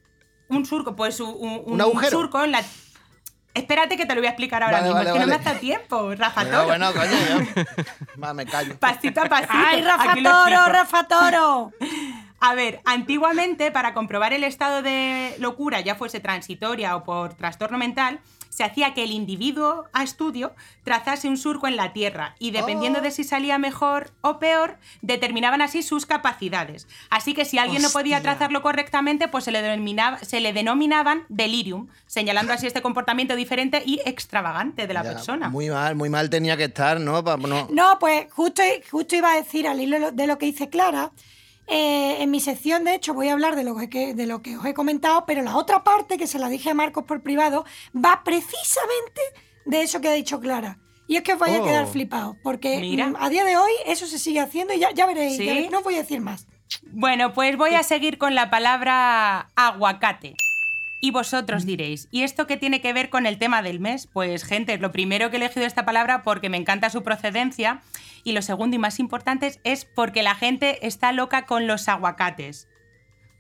un 0.49 0.65
surco, 0.65 0.95
pues 0.95 1.19
un, 1.21 1.29
un- 1.39 1.73
¿Un 1.75 1.79
agujero? 1.81 2.19
surco 2.19 2.43
en 2.43 2.51
la... 2.51 2.63
Espérate 3.53 3.97
que 3.97 4.05
te 4.05 4.15
lo 4.15 4.21
voy 4.21 4.27
a 4.27 4.31
explicar 4.31 4.63
ahora 4.63 4.77
Vale, 4.81 4.87
mismo, 4.89 4.97
vale, 4.97 5.09
es 5.09 5.13
que 5.13 5.19
no 5.19 5.25
me 5.27 5.31
vale. 5.33 5.43
ha 5.43 5.47
dado 5.49 5.59
tiempo, 5.59 6.15
Rafa 6.15 6.41
Bueno, 6.43 6.57
Toro. 6.57 6.67
bueno, 6.67 6.93
coño, 6.93 7.11
yo. 7.55 7.63
Va, 8.23 8.33
me 8.33 8.45
callo. 8.45 8.77
Pasito 8.79 9.21
a 9.21 9.25
pasito. 9.25 9.53
¡Ay, 9.53 9.81
Rafa 9.83 10.13
Toro. 10.15 10.65
Rafa 10.67 11.03
Toro! 11.07 11.71
A 12.45 12.55
ver, 12.55 12.81
antiguamente 12.83 13.71
para 13.71 13.93
comprobar 13.93 14.33
el 14.33 14.43
estado 14.43 14.81
de 14.81 15.33
locura, 15.39 15.79
ya 15.79 15.95
fuese 15.95 16.19
transitoria 16.19 16.93
o 16.97 17.03
por 17.05 17.35
trastorno 17.35 17.77
mental, 17.77 18.19
se 18.53 18.63
hacía 18.63 18.93
que 18.93 19.03
el 19.03 19.11
individuo 19.11 19.85
a 19.93 20.03
estudio 20.03 20.53
trazase 20.83 21.27
un 21.27 21.37
surco 21.37 21.67
en 21.67 21.75
la 21.75 21.91
Tierra 21.91 22.35
y 22.37 22.51
dependiendo 22.51 23.01
de 23.01 23.09
si 23.09 23.23
salía 23.23 23.57
mejor 23.57 24.11
o 24.21 24.37
peor, 24.37 24.77
determinaban 25.01 25.61
así 25.63 25.81
sus 25.81 26.05
capacidades. 26.05 26.87
Así 27.09 27.33
que 27.33 27.45
si 27.45 27.57
alguien 27.57 27.81
no 27.81 27.89
podía 27.89 28.21
trazarlo 28.21 28.61
correctamente, 28.61 29.27
pues 29.27 29.43
se 29.45 29.51
le, 29.51 29.61
denominaba, 29.63 30.19
se 30.19 30.39
le 30.39 30.53
denominaban 30.53 31.23
delirium, 31.29 31.87
señalando 32.05 32.53
así 32.53 32.67
este 32.67 32.81
comportamiento 32.83 33.35
diferente 33.35 33.81
y 33.85 34.01
extravagante 34.05 34.85
de 34.85 34.93
la 34.93 35.03
Ya, 35.03 35.13
persona. 35.13 35.49
Muy 35.49 35.69
mal, 35.69 35.95
muy 35.95 36.09
mal 36.09 36.29
tenía 36.29 36.55
que 36.55 36.65
estar, 36.65 36.99
¿no? 36.99 37.23
Pa- 37.23 37.37
no. 37.37 37.67
No, 37.71 37.97
pues 37.99 38.31
justo, 38.31 38.61
justo 38.91 39.15
iba 39.15 39.31
a 39.31 39.35
decir 39.35 39.67
al 39.67 39.81
hilo 39.81 40.11
de 40.11 40.27
lo 40.27 40.37
que 40.37 40.45
dice 40.45 40.69
Clara. 40.69 41.11
Eh, 41.67 42.17
en 42.21 42.29
mi 42.31 42.39
sección, 42.39 42.83
de 42.83 42.95
hecho, 42.95 43.13
voy 43.13 43.29
a 43.29 43.33
hablar 43.33 43.55
de 43.55 43.63
lo, 43.63 43.75
que, 43.89 44.13
de 44.13 44.25
lo 44.27 44.41
que 44.41 44.57
os 44.57 44.65
he 44.65 44.73
comentado, 44.73 45.25
pero 45.25 45.41
la 45.41 45.55
otra 45.55 45.83
parte, 45.83 46.17
que 46.17 46.27
se 46.27 46.39
la 46.39 46.49
dije 46.49 46.69
a 46.69 46.73
Marcos 46.73 47.05
por 47.05 47.21
privado, 47.21 47.65
va 47.95 48.21
precisamente 48.23 49.21
de 49.65 49.81
eso 49.81 50.01
que 50.01 50.09
ha 50.09 50.13
dicho 50.13 50.39
Clara. 50.39 50.79
Y 51.07 51.17
es 51.17 51.23
que 51.23 51.33
os 51.33 51.39
vais 51.39 51.55
a 51.55 51.61
Oh. 51.61 51.65
quedar 51.65 51.87
flipados, 51.87 52.35
porque 52.43 52.79
Mira. 52.79 53.07
mm, 53.07 53.15
a 53.19 53.29
día 53.29 53.43
de 53.43 53.57
hoy 53.57 53.71
eso 53.85 54.07
se 54.07 54.17
sigue 54.19 54.39
haciendo 54.39 54.73
y 54.73 54.79
ya, 54.79 54.91
ya 54.91 55.05
veréis, 55.05 55.37
¿Sí? 55.37 55.45
ya 55.45 55.53
veréis, 55.53 55.71
no 55.71 55.79
os 55.79 55.83
voy 55.83 55.95
a 55.95 55.99
decir 55.99 56.21
más. 56.21 56.47
Bueno, 56.91 57.33
pues 57.33 57.55
voy 57.57 57.75
a 57.75 57.83
seguir 57.83 58.17
con 58.17 58.35
la 58.35 58.49
palabra 58.49 59.49
aguacate. 59.55 60.33
Y 61.05 61.11
vosotros 61.11 61.65
diréis, 61.65 62.07
¿y 62.11 62.23
esto 62.23 62.47
qué 62.47 62.55
tiene 62.55 62.79
que 62.79 62.93
ver 62.93 63.09
con 63.09 63.25
el 63.25 63.37
tema 63.37 63.61
del 63.61 63.81
mes? 63.81 64.07
Pues 64.07 64.45
gente, 64.45 64.77
lo 64.77 64.93
primero 64.93 65.29
que 65.29 65.35
he 65.35 65.39
elegido 65.39 65.65
esta 65.65 65.83
palabra 65.83 66.23
porque 66.23 66.47
me 66.47 66.55
encanta 66.55 66.89
su 66.89 67.03
procedencia 67.03 67.81
y 68.23 68.31
lo 68.31 68.41
segundo 68.41 68.77
y 68.77 68.79
más 68.79 68.99
importante 69.01 69.59
es 69.65 69.83
porque 69.83 70.23
la 70.23 70.33
gente 70.33 70.87
está 70.87 71.11
loca 71.11 71.45
con 71.45 71.67
los 71.67 71.89
aguacates. 71.89 72.69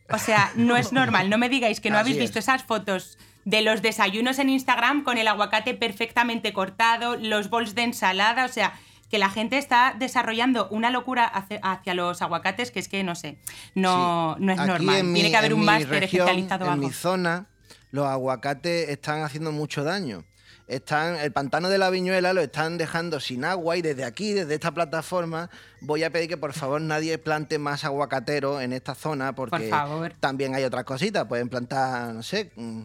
O 0.09 0.17
sea, 0.17 0.51
no 0.55 0.75
es 0.75 0.91
normal, 0.99 1.29
no 1.29 1.37
me 1.37 1.47
digáis 1.47 1.79
que 1.79 1.89
no 1.89 1.95
Así 1.95 2.01
habéis 2.01 2.17
es. 2.17 2.21
visto 2.23 2.39
esas 2.39 2.63
fotos 2.65 3.17
de 3.45 3.61
los 3.61 3.81
desayunos 3.81 4.39
en 4.39 4.49
Instagram 4.49 5.05
con 5.05 5.17
el 5.17 5.29
aguacate 5.29 5.73
perfectamente 5.73 6.51
cortado, 6.51 7.15
los 7.15 7.49
bols 7.49 7.75
de 7.75 7.83
ensalada, 7.83 8.43
o 8.43 8.49
sea, 8.49 8.73
que 9.09 9.19
la 9.19 9.29
gente 9.29 9.57
está 9.57 9.95
desarrollando 9.97 10.67
una 10.69 10.89
locura 10.89 11.23
hacia, 11.25 11.93
los 11.93 12.21
aguacates 12.21 12.71
que 12.71 12.79
es 12.79 12.89
que 12.89 13.05
no 13.05 13.15
sé, 13.15 13.37
no, 13.73 14.35
Sí. 14.37 14.43
no 14.43 14.51
es 14.51 14.59
Aquí 14.59 14.67
normal. 14.67 15.03
mi- 15.05 15.13
Tiene 15.13 15.31
que 15.31 15.37
haber 15.37 15.53
un 15.53 15.63
máster 15.63 16.01
región, 16.01 16.27
especializado 16.27 16.65
o 16.65 16.67
En 16.67 16.73
algo. 16.73 16.87
mi 16.87 16.93
zona, 16.93 17.45
los 17.93 18.07
aguacates 18.07 18.89
están 18.89 19.21
haciendo 19.21 19.51
mucho 19.51 19.83
daño. 19.83 20.25
Están, 20.67 21.15
el 21.17 21.31
pantano 21.31 21.69
de 21.69 21.77
la 21.77 21.91
viñuela 21.91 22.33
lo 22.33 22.41
están 22.41 22.79
dejando 22.79 23.19
sin 23.19 23.45
agua 23.45 23.77
y 23.77 23.83
desde 23.83 24.03
aquí, 24.03 24.33
desde 24.33 24.55
esta 24.55 24.71
plataforma, 24.71 25.51
voy 25.81 26.03
a 26.03 26.09
pedir 26.09 26.27
que 26.27 26.37
por 26.37 26.53
favor 26.53 26.81
nadie 26.81 27.19
plante 27.19 27.59
más 27.59 27.83
aguacatero 27.85 28.59
en 28.61 28.73
esta 28.73 28.95
zona 28.95 29.35
porque 29.35 29.69
favor. 29.69 30.13
también 30.19 30.55
hay 30.55 30.63
otras 30.63 30.85
cositas. 30.85 31.25
Pueden 31.27 31.49
plantar, 31.49 32.15
no 32.15 32.23
sé, 32.23 32.51
mm, 32.55 32.81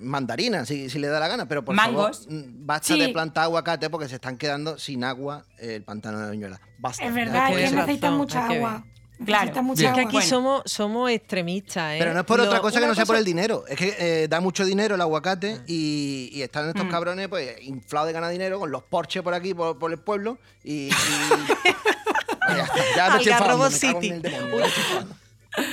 mandarinas 0.00 0.68
si, 0.68 0.90
si 0.90 0.98
le 0.98 1.06
da 1.08 1.20
la 1.20 1.28
gana, 1.28 1.46
pero 1.48 1.64
por 1.64 1.74
Mangos. 1.74 2.26
favor, 2.26 2.34
mm, 2.34 2.66
basta 2.66 2.94
Sí. 2.94 3.00
de 3.00 3.08
plantar 3.08 3.44
aguacate 3.44 3.88
porque 3.88 4.08
se 4.10 4.16
están 4.16 4.36
quedando 4.36 4.76
sin 4.78 5.04
agua 5.04 5.46
eh, 5.58 5.76
el 5.76 5.84
pantano 5.84 6.18
de 6.18 6.24
la 6.26 6.30
viñuela. 6.32 6.60
Basta. 6.78 7.04
Es 7.06 7.14
verdad, 7.14 7.50
es 7.58 7.70
que 7.70 7.76
necesitan 7.76 8.14
mucha 8.14 8.46
agua. 8.46 8.84
Claro. 9.24 9.50
Es 9.74 9.80
que 9.80 9.88
aquí 9.88 10.12
Bueno. 10.12 10.20
somos, 10.28 10.62
somos 10.66 11.10
extremistas, 11.10 11.94
¿eh? 11.94 11.96
Pero 11.98 12.14
no 12.14 12.20
es 12.20 12.26
por 12.26 12.38
Lo- 12.38 12.44
otra 12.44 12.60
cosa 12.60 12.80
que 12.80 12.86
no 12.86 12.94
sea 12.94 13.04
por 13.04 13.16
el 13.16 13.24
dinero. 13.24 13.64
Es 13.68 13.76
que 13.76 13.96
eh, 13.98 14.28
da 14.28 14.40
mucho 14.40 14.64
dinero 14.64 14.94
el 14.94 15.00
aguacate 15.00 15.60
y, 15.66 16.30
y 16.32 16.42
están 16.42 16.68
estos 16.68 16.84
Mm. 16.84 16.90
cabrones 16.90 17.28
pues 17.28 17.56
inflados 17.62 18.06
de 18.06 18.12
ganar 18.12 18.30
dinero 18.30 18.58
con 18.60 18.70
los 18.70 18.82
porches 18.84 19.22
por 19.22 19.34
aquí, 19.34 19.54
por, 19.54 19.78
por 19.78 19.90
el 19.92 19.98
pueblo. 19.98 20.38
Y. 20.64 20.88
y- 20.88 20.90
ya, 22.48 22.62
está, 22.64 22.96
ya 22.96 23.10
me 23.10 23.16
estoy 23.18 23.32
enfadando, 23.32 23.70
City. 23.70 24.10
demonio. 24.10 24.66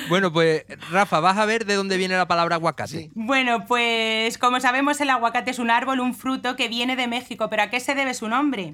Bueno, 0.10 0.34
pues 0.34 0.64
Rafa, 0.90 1.20
vas 1.20 1.38
a 1.38 1.46
ver 1.46 1.66
de 1.66 1.75
dónde 1.75 1.98
viene 1.98 2.16
la 2.18 2.28
palabra 2.28 2.56
aguacate. 2.56 2.90
Sí. 2.92 3.12
Bueno, 3.14 3.66
pues 3.68 4.38
como 4.40 4.60
sabemos 4.60 5.00
el 5.00 5.12
aguacate 5.12 5.52
es 5.52 5.60
un 5.60 5.70
árbol, 5.70 6.00
un 6.00 6.16
fruto 6.16 6.56
que 6.56 6.68
viene 6.70 6.96
de 6.96 7.06
México, 7.08 7.50
pero 7.52 7.64
¿a 7.64 7.70
qué 7.70 7.80
se 7.80 7.94
debe 7.94 8.16
su 8.16 8.28
nombre? 8.28 8.74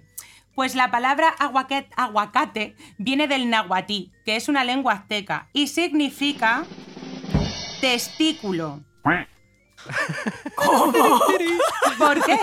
Pues 0.56 0.76
la 0.76 0.92
palabra 0.92 1.30
aguacate, 1.30 1.90
aguacate 1.96 2.76
viene 2.98 3.28
del 3.28 3.50
nahuatí, 3.50 4.12
que 4.26 4.36
es 4.36 4.50
una 4.50 4.64
lengua 4.64 4.94
azteca, 4.94 5.50
y 5.54 5.68
significa 5.68 6.64
testículo. 7.80 8.82
¿Por 11.98 12.24
qué? 12.24 12.38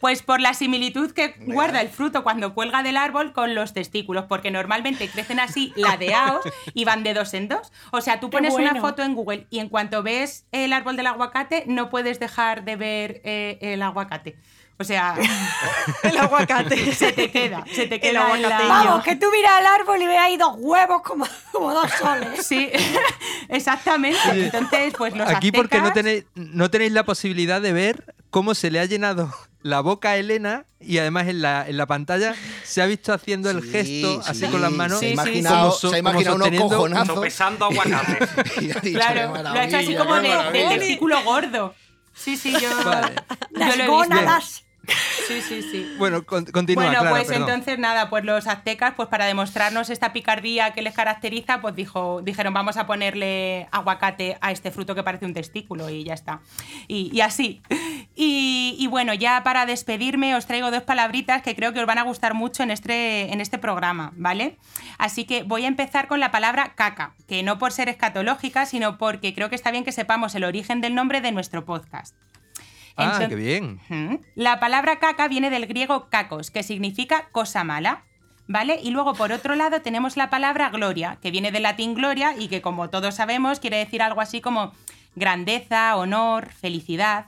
Pues 0.00 0.22
por 0.22 0.40
la 0.40 0.54
similitud 0.54 1.12
que 1.12 1.34
guarda 1.46 1.80
el 1.80 1.88
fruto 1.88 2.22
cuando 2.22 2.54
cuelga 2.54 2.82
del 2.82 2.96
árbol 2.96 3.32
con 3.32 3.54
los 3.54 3.72
testículos, 3.72 4.26
porque 4.26 4.50
normalmente 4.50 5.08
crecen 5.08 5.40
así 5.40 5.72
ladeados 5.76 6.44
y 6.74 6.84
van 6.84 7.02
de 7.02 7.14
dos 7.14 7.32
en 7.34 7.48
dos. 7.48 7.72
O 7.92 8.00
sea, 8.00 8.20
tú 8.20 8.30
pones 8.30 8.54
una 8.54 8.80
foto 8.80 9.02
en 9.02 9.14
Google 9.14 9.46
y 9.50 9.60
en 9.60 9.68
cuanto 9.68 10.02
ves 10.02 10.46
el 10.52 10.72
árbol 10.72 10.96
del 10.96 11.06
aguacate, 11.06 11.64
no 11.66 11.88
puedes 11.88 12.20
dejar 12.20 12.64
de 12.64 12.76
ver 12.76 13.20
eh, 13.24 13.58
el 13.62 13.82
aguacate. 13.82 14.36
O 14.78 14.84
sea, 14.84 15.16
El 16.02 16.18
aguacate. 16.18 16.94
se 16.94 17.12
te 17.12 17.30
queda, 17.30 17.64
se 17.74 17.86
te 17.86 17.94
El 17.94 18.00
queda 18.00 18.24
aguacateño. 18.26 18.68
Vamos, 18.68 19.04
que 19.04 19.16
tú 19.16 19.26
miras 19.32 19.52
al 19.52 19.66
árbol 19.66 20.02
y 20.02 20.06
ves 20.06 20.18
ahí 20.18 20.36
dos 20.36 20.54
huevos 20.58 21.00
como, 21.02 21.26
como 21.52 21.72
dos 21.72 21.90
soles. 21.98 22.46
Sí, 22.46 22.70
exactamente. 23.48 24.18
Entonces, 24.32 24.94
pues 24.96 25.14
los 25.16 25.28
Aquí 25.28 25.52
porque 25.52 25.78
no 25.78 25.86
aztecas- 25.88 25.94
tenéis, 25.94 26.24
no 26.34 26.70
tenéis 26.70 26.92
la 26.92 27.04
posibilidad 27.04 27.60
de 27.60 27.72
ver 27.72 28.14
cómo 28.30 28.54
se 28.54 28.70
le 28.70 28.80
ha 28.80 28.84
llenado 28.84 29.32
la 29.62 29.80
boca 29.80 30.10
a 30.10 30.16
Elena 30.16 30.64
y 30.78 30.98
además 30.98 31.26
en 31.26 31.42
la, 31.42 31.66
en 31.66 31.76
la 31.76 31.86
pantalla 31.86 32.34
se 32.62 32.82
ha 32.82 32.86
visto 32.86 33.12
haciendo 33.12 33.50
el 33.50 33.62
Sí, 33.62 33.70
gesto 33.70 34.20
así 34.26 34.40
sí, 34.44 34.46
con 34.52 34.60
las 34.62 34.70
manos. 34.70 35.00
Se 35.00 35.14
ha 35.18 35.24
Sí, 35.24 35.42
como 35.42 35.72
so- 35.72 35.88
se 35.90 35.96
ha 35.96 35.98
imaginado 35.98 36.36
unos 36.36 36.60
cojonazos. 36.60 37.14
Sopesando 37.14 37.64
aguacates. 37.64 38.28
Claro, 38.92 39.32
"Qué 39.32 39.42
lo 39.42 39.48
ha 39.50 39.64
hecho 39.64 39.76
así 39.78 39.94
como 39.96 40.14
de, 40.16 40.22
de 40.28 40.28
maravilla". 40.36 40.68
testículo 40.78 41.22
gordo. 41.24 41.74
Sí, 42.14 42.36
sí, 42.36 42.52
yo, 42.52 42.68
Vale. 42.84 43.12
yo 43.14 43.58
Las 43.58 43.68
lo 43.68 43.74
he 43.74 43.76
visto. 43.86 43.92
gónadas. 43.92 44.62
Sí, 45.26 45.40
sí, 45.42 45.62
sí. 45.62 45.94
Bueno, 45.98 46.24
con- 46.24 46.44
continúa, 46.44 46.84
bueno, 46.84 47.00
Clara, 47.00 47.10
pues 47.10 47.26
perdón. 47.28 47.42
entonces 47.48 47.78
nada, 47.78 48.08
pues 48.08 48.24
los 48.24 48.46
aztecas, 48.46 48.94
pues 48.94 49.08
para 49.08 49.24
demostrarnos 49.26 49.90
esta 49.90 50.12
picardía 50.12 50.72
que 50.72 50.82
les 50.82 50.94
caracteriza, 50.94 51.60
pues 51.60 51.74
dijo, 51.74 52.22
dijeron, 52.22 52.54
vamos 52.54 52.76
a 52.76 52.86
ponerle 52.86 53.66
aguacate 53.72 54.38
a 54.40 54.52
este 54.52 54.70
fruto 54.70 54.94
que 54.94 55.02
parece 55.02 55.26
un 55.26 55.34
testículo 55.34 55.90
y 55.90 56.04
ya 56.04 56.14
está. 56.14 56.40
Y, 56.86 57.10
y 57.12 57.20
así. 57.22 57.60
Y, 58.14 58.76
y 58.78 58.86
bueno, 58.86 59.12
ya 59.14 59.42
para 59.42 59.66
despedirme 59.66 60.34
os 60.36 60.46
traigo 60.46 60.70
dos 60.70 60.82
palabritas 60.84 61.42
que 61.42 61.54
creo 61.56 61.72
que 61.72 61.80
os 61.80 61.86
van 61.86 61.98
a 61.98 62.02
gustar 62.02 62.34
mucho 62.34 62.62
en 62.62 62.70
este, 62.70 63.32
en 63.32 63.40
este 63.40 63.58
programa, 63.58 64.12
¿vale? 64.16 64.56
Así 64.98 65.24
que 65.24 65.42
voy 65.42 65.64
a 65.64 65.68
empezar 65.68 66.06
con 66.06 66.20
la 66.20 66.30
palabra 66.30 66.72
caca, 66.76 67.14
que 67.28 67.42
no 67.42 67.58
por 67.58 67.72
ser 67.72 67.88
escatológica, 67.88 68.64
sino 68.64 68.96
porque 68.96 69.34
creo 69.34 69.50
que 69.50 69.56
está 69.56 69.70
bien 69.70 69.84
que 69.84 69.92
sepamos 69.92 70.34
el 70.34 70.44
origen 70.44 70.80
del 70.80 70.94
nombre 70.94 71.20
de 71.20 71.32
nuestro 71.32 71.64
podcast. 71.64 72.14
Ah, 72.96 73.26
qué 73.28 73.34
bien. 73.34 73.80
La 74.34 74.58
palabra 74.58 74.98
caca 74.98 75.28
viene 75.28 75.50
del 75.50 75.66
griego 75.66 76.08
kakos, 76.08 76.50
que 76.50 76.62
significa 76.62 77.28
cosa 77.32 77.64
mala. 77.64 78.04
¿Vale? 78.48 78.78
Y 78.80 78.90
luego, 78.90 79.14
por 79.14 79.32
otro 79.32 79.56
lado, 79.56 79.82
tenemos 79.82 80.16
la 80.16 80.30
palabra 80.30 80.68
gloria, 80.70 81.18
que 81.20 81.32
viene 81.32 81.50
del 81.50 81.64
latín 81.64 81.94
gloria 81.94 82.36
y 82.38 82.46
que, 82.46 82.62
como 82.62 82.90
todos 82.90 83.16
sabemos, 83.16 83.58
quiere 83.58 83.78
decir 83.78 84.02
algo 84.02 84.20
así 84.20 84.40
como 84.40 84.72
grandeza, 85.16 85.96
honor, 85.96 86.50
felicidad. 86.52 87.26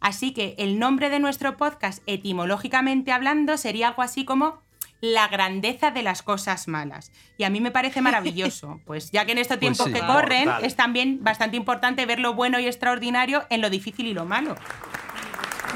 Así 0.00 0.32
que 0.32 0.54
el 0.58 0.78
nombre 0.78 1.08
de 1.08 1.20
nuestro 1.20 1.56
podcast, 1.56 2.02
etimológicamente 2.06 3.12
hablando, 3.12 3.56
sería 3.56 3.88
algo 3.88 4.02
así 4.02 4.26
como 4.26 4.60
la 5.00 5.28
grandeza 5.28 5.90
de 5.90 6.02
las 6.02 6.22
cosas 6.22 6.68
malas. 6.68 7.12
Y 7.36 7.44
a 7.44 7.50
mí 7.50 7.60
me 7.60 7.70
parece 7.70 8.00
maravilloso, 8.00 8.80
pues 8.86 9.10
ya 9.10 9.24
que 9.24 9.32
en 9.32 9.38
estos 9.38 9.58
tiempos 9.58 9.86
sí. 9.86 9.92
que 9.92 10.00
corren 10.00 10.50
es 10.62 10.76
también 10.76 11.22
bastante 11.22 11.56
importante 11.56 12.04
ver 12.06 12.20
lo 12.20 12.34
bueno 12.34 12.58
y 12.58 12.66
extraordinario 12.66 13.44
en 13.50 13.60
lo 13.60 13.70
difícil 13.70 14.06
y 14.06 14.14
lo 14.14 14.24
malo. 14.24 14.56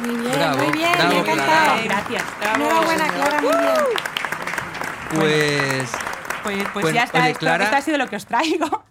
Muy 0.01 0.17
bien, 0.17 0.33
Bravo, 0.33 0.59
muy 0.65 0.73
bien, 0.73 0.93
bravo, 0.93 1.09
me 1.13 1.19
encantado. 1.21 1.83
Gracias. 1.85 2.23
Enhorabuena, 2.55 3.09
Clara, 3.09 3.41
muy 3.43 3.51
bien. 3.51 3.75
Pues, 5.15 5.91
Pues, 6.43 6.57
pues 6.73 6.83
Bueno, 6.83 6.91
ya 6.91 7.05
está, 7.05 7.19
oye, 7.21 7.29
esto, 7.31 7.41
Clara- 7.41 7.65
esto 7.65 7.77
ha 7.77 7.83
sido 7.83 7.99
lo 7.99 8.09
que 8.09 8.17
os 8.17 8.27
traigo. 8.27 8.85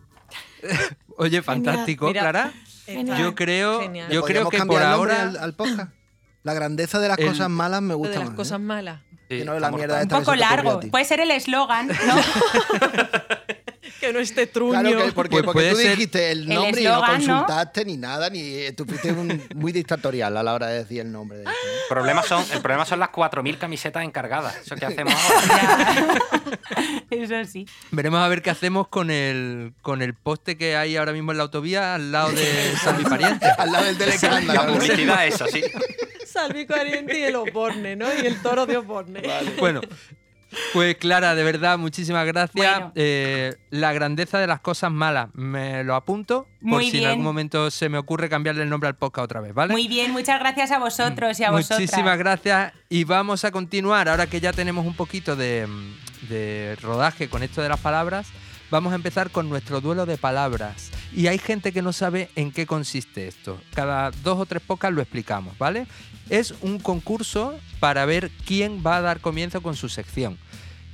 oye, 1.17 1.41
fantástico, 1.41 2.07
Mira, 2.07 2.21
Clara. 2.21 2.51
Genial. 2.85 3.17
Yo 3.17 3.35
creo, 3.35 3.81
Genial. 3.81 4.05
yo 4.09 4.21
creo 4.23 4.43
¿Podríamos 4.45 4.51
que 4.51 4.57
cambiar 4.57 4.81
por 4.81 4.87
ahora 4.89 5.21
al, 5.23 5.37
al 5.37 5.53
podcast? 5.55 5.91
La 6.43 6.53
grandeza 6.55 6.99
de 6.99 7.07
las 7.07 7.17
El- 7.19 7.27
cosas 7.29 7.49
malas 7.49 7.81
me 7.83 7.93
gusta 7.93 8.13
de 8.13 8.19
las 8.19 8.27
más, 8.29 8.35
cosas 8.35 8.59
¿eh? 8.59 8.63
malas. 8.63 8.99
Sí, 9.29 9.37
Que 9.39 9.45
no 9.45 9.59
la 9.59 9.71
mierda. 9.71 10.01
Un 10.01 10.07
poco 10.09 10.35
largo. 10.35 10.79
Puede 10.91 11.05
ser 11.05 11.19
el 11.19 11.29
eslogan, 11.31 11.87
¿no? 11.87 11.93
Que 14.01 14.11
no 14.11 14.19
esté 14.19 14.47
truño. 14.47 14.79
Claro, 14.81 15.05
que 15.05 15.11
porque, 15.11 15.41
tú 15.43 15.77
dijiste 15.77 16.31
el 16.31 16.39
el 16.41 16.49
nombre 16.49 16.81
y 16.81 16.85
no 16.85 17.05
consultaste 17.05 17.85
ni 17.85 17.97
nada, 17.97 18.31
ni 18.31 18.39
eh, 18.41 18.73
tú 18.73 18.83
fuiste 18.83 19.11
un- 19.11 19.43
muy 19.53 19.71
dictatorial 19.71 20.35
a 20.37 20.41
la 20.41 20.53
hora 20.55 20.67
de 20.67 20.79
decir 20.79 21.01
el 21.01 21.11
nombre. 21.11 21.37
De 21.37 21.43
esto, 21.43 21.53
¿eh? 21.53 21.71
El 21.83 21.87
problema 21.87 22.23
son, 22.23 22.43
el 22.51 22.61
problema 22.61 22.83
son 22.85 22.99
las 22.99 23.09
4.000 23.09 23.59
camisetas 23.59 24.03
encargadas. 24.03 24.57
Eso 24.57 24.75
que 24.75 24.85
hacemos 24.87 25.13
ahora. 25.13 25.95
Eso 27.11 27.45
sí. 27.45 27.67
veremos 27.91 28.21
a 28.21 28.27
ver 28.27 28.41
qué 28.41 28.49
hacemos 28.49 28.87
con 28.87 29.11
el 29.11 29.73
con 29.83 30.01
el 30.01 30.15
poste 30.15 30.57
que 30.57 30.75
hay 30.75 30.95
ahora 30.97 31.11
mismo 31.13 31.31
en 31.31 31.37
la 31.37 31.43
autovía 31.43 31.93
al 31.95 32.11
lado 32.11 32.31
de 32.31 32.73
Salvi 32.81 33.03
Pariente. 33.03 33.45
Al 33.57 33.71
lado 33.71 33.85
del 33.85 33.97
del 33.99 34.47
La 34.47 34.65
publicidad 34.65 35.27
es 35.27 35.41
así. 35.41 35.61
Salvi 36.25 36.65
Cariente 36.65 37.19
y 37.19 37.23
el 37.23 37.35
Oporne, 37.35 37.95
¿no? 37.95 38.07
Y 38.13 38.25
el 38.25 38.41
toro 38.41 38.65
de 38.65 38.77
Oporne. 38.77 39.21
Bueno, 39.59 39.81
Pues 40.73 40.95
Clara, 40.97 41.35
de 41.35 41.43
verdad, 41.43 41.77
muchísimas 41.77 42.25
gracias. 42.25 42.53
Bueno. 42.53 42.91
Eh, 42.95 43.55
la 43.69 43.93
grandeza 43.93 44.39
de 44.39 44.47
las 44.47 44.59
cosas 44.59 44.91
malas, 44.91 45.29
me 45.33 45.83
lo 45.83 45.95
apunto 45.95 46.47
por 46.61 46.69
Muy 46.69 46.91
si 46.91 46.99
en 46.99 47.09
algún 47.09 47.23
momento 47.23 47.71
se 47.71 47.89
me 47.89 47.97
ocurre 47.97 48.29
cambiarle 48.29 48.63
el 48.63 48.69
nombre 48.69 48.87
al 48.87 48.95
podcast 48.95 49.25
otra 49.25 49.41
vez, 49.41 49.53
¿vale? 49.53 49.71
Muy 49.71 49.87
bien, 49.87 50.11
muchas 50.11 50.39
gracias 50.39 50.71
a 50.71 50.79
vosotros 50.79 51.39
y 51.39 51.43
a 51.43 51.51
vosotras. 51.51 51.79
Muchísimas 51.79 52.17
gracias 52.17 52.73
y 52.89 53.03
vamos 53.03 53.45
a 53.45 53.51
continuar, 53.51 54.09
ahora 54.09 54.27
que 54.27 54.39
ya 54.39 54.53
tenemos 54.53 54.85
un 54.85 54.93
poquito 54.93 55.35
de, 55.35 55.67
de 56.29 56.77
rodaje 56.81 57.29
con 57.29 57.43
esto 57.43 57.61
de 57.61 57.69
las 57.69 57.79
palabras, 57.79 58.27
vamos 58.71 58.93
a 58.93 58.95
empezar 58.95 59.29
con 59.29 59.49
nuestro 59.49 59.81
duelo 59.81 60.07
de 60.07 60.17
palabras. 60.17 60.89
Y 61.13 61.27
hay 61.27 61.37
gente 61.37 61.73
que 61.73 61.81
no 61.81 61.93
sabe 61.93 62.31
en 62.35 62.51
qué 62.51 62.65
consiste 62.65 63.27
esto. 63.27 63.61
Cada 63.75 64.09
dos 64.23 64.39
o 64.39 64.45
tres 64.45 64.63
pocas 64.65 64.91
lo 64.91 65.01
explicamos, 65.01 65.55
¿vale? 65.59 65.85
Es 66.29 66.55
un 66.61 66.79
concurso 66.79 67.59
para 67.79 68.05
ver 68.05 68.31
quién 68.45 68.81
va 68.83 68.97
a 68.97 69.01
dar 69.01 69.19
comienzo 69.19 69.61
con 69.61 69.75
su 69.75 69.89
sección. 69.89 70.39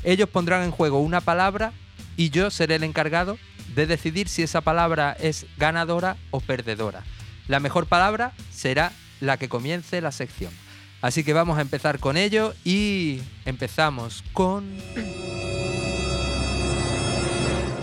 Ellos 0.04 0.28
pondrán 0.28 0.64
en 0.64 0.72
juego 0.72 1.00
una 1.00 1.22
palabra 1.22 1.72
y 2.18 2.32
yo 2.32 2.50
seré 2.50 2.76
el 2.76 2.84
encargado 2.84 3.38
de 3.76 3.86
decidir 3.86 4.28
si 4.28 4.42
esa 4.42 4.62
palabra 4.62 5.16
es 5.20 5.46
ganadora 5.58 6.18
o 6.32 6.40
perdedora. 6.40 7.04
La 7.48 7.60
mejor 7.60 7.86
palabra 7.86 8.34
será 8.52 8.92
la 9.22 9.38
que 9.38 9.50
comience 9.50 10.02
la 10.02 10.12
sección. 10.12 10.52
Así 11.02 11.24
que 11.24 11.34
vamos 11.34 11.60
a 11.60 11.62
empezar 11.62 12.00
con 12.00 12.18
ello 12.18 12.56
y 12.66 13.22
empezamos 13.46 14.24
con 14.34 14.66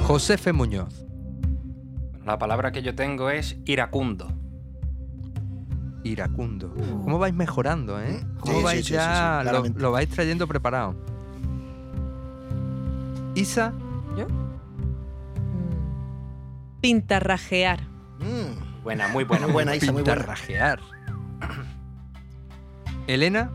Josefe 0.07 0.53
Muñoz. 0.53 1.05
La 2.25 2.39
palabra 2.39 2.73
que 2.73 2.83
yo 2.83 2.95
tengo 2.95 3.31
es 3.31 3.57
iracundo. 3.65 4.29
Iracundo. 6.05 6.75
¿Cómo 6.75 7.19
vais 7.19 7.33
mejorando, 7.35 8.01
eh? 8.01 8.23
¿Cómo 8.41 8.53
Sí, 8.53 8.59
sí, 8.59 8.65
vais 8.65 8.79
sí, 8.79 8.85
sí, 8.89 8.93
ya? 8.95 9.03
sí, 9.41 9.45
lo, 9.47 9.51
claramente. 9.51 9.81
lo 9.81 9.93
vais 9.93 10.09
trayendo 10.09 10.47
preparado. 10.47 10.95
Isa, 13.35 13.73
¿Yo? 14.17 14.27
Mm. 14.29 14.55
Pintarrajear. 16.81 17.81
Mm, 18.21 18.83
Buena, 18.83 19.09
muy 19.09 19.25
buena. 19.25 19.47
buena, 19.47 19.75
Isa, 19.77 19.93
muy 19.93 20.03
buena. 20.03 20.15
pintarrajear. 20.17 20.81
Elena, 23.07 23.51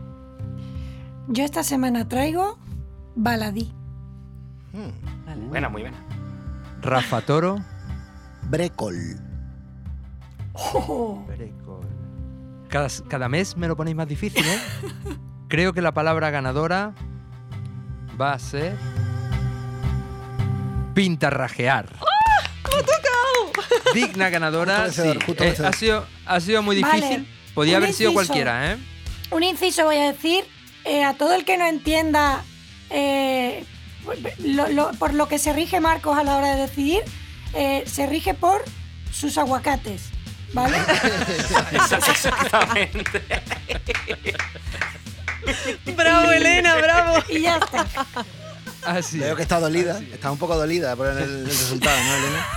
Yo 1.28 1.44
esta 1.44 1.62
semana 1.62 2.08
traigo 2.08 2.58
baladí. 3.14 3.72
mm. 4.72 5.48
Buena, 5.48 5.68
muy 5.68 5.82
buena. 5.82 5.96
Rafa 6.82 7.20
Toro. 7.22 7.58
Brécol. 8.42 9.16
Brecol. 11.26 11.86
Cada, 12.68 12.88
cada 13.08 13.28
mes 13.28 13.56
me 13.56 13.68
lo 13.68 13.76
ponéis 13.76 13.96
más 13.96 14.08
difícil, 14.08 14.44
¿eh? 14.46 14.58
Creo 15.48 15.72
que 15.72 15.82
la 15.82 15.92
palabra 15.92 16.30
ganadora 16.30 16.94
va 18.20 18.32
a 18.32 18.38
ser. 18.38 18.76
Pintarrajear. 20.94 21.88
Digna 23.94 24.30
ganadora. 24.30 24.84
Justo 24.86 25.02
vencedor, 25.02 25.18
sí. 25.18 25.24
justo 25.26 25.44
Eh, 25.44 25.54
ha, 25.66 25.72
sido, 25.72 26.06
ha 26.26 26.40
sido 26.40 26.62
muy 26.62 26.80
Vale. 26.80 26.94
difícil. 26.94 27.28
Podía 27.54 27.78
Un 27.78 27.84
haber 27.84 27.94
sido 27.94 28.10
inciso. 28.10 28.26
cualquiera, 28.26 28.72
¿eh? 28.72 28.78
Un 29.30 29.42
inciso 29.42 29.84
voy 29.84 29.96
a 29.96 30.06
decir, 30.12 30.44
eh, 30.84 31.04
a 31.04 31.14
todo 31.14 31.34
el 31.34 31.44
que 31.44 31.56
no 31.58 31.66
entienda 31.66 32.42
eh, 32.90 33.64
lo- 34.38 34.68
lo- 34.68 34.90
por 34.92 35.14
lo 35.14 35.28
que 35.28 35.38
se 35.38 35.52
rige 35.52 35.80
Marcos 35.80 36.16
a 36.18 36.24
la 36.24 36.36
hora 36.36 36.54
de 36.54 36.62
decidir, 36.62 37.02
eh, 37.54 37.84
se 37.86 38.06
rige 38.06 38.34
por 38.34 38.64
sus 39.12 39.36
aguacates, 39.38 40.02
¿vale? 40.52 40.78
Exactamente. 41.72 43.22
¡Bravo, 45.96 46.30
Elena, 46.30 46.76
bravo! 46.76 47.24
y 47.28 47.40
ya 47.42 47.56
está. 47.58 47.86
Así. 48.86 49.18
Veo 49.18 49.36
que 49.36 49.42
está 49.42 49.58
dolida. 49.60 49.98
Está 50.12 50.30
un 50.30 50.38
poco 50.38 50.56
dolida 50.56 50.94
por 50.96 51.06
el, 51.08 51.18
el 51.18 51.46
resultado, 51.46 51.96
¿no, 52.04 52.14
Elena? 52.14 52.46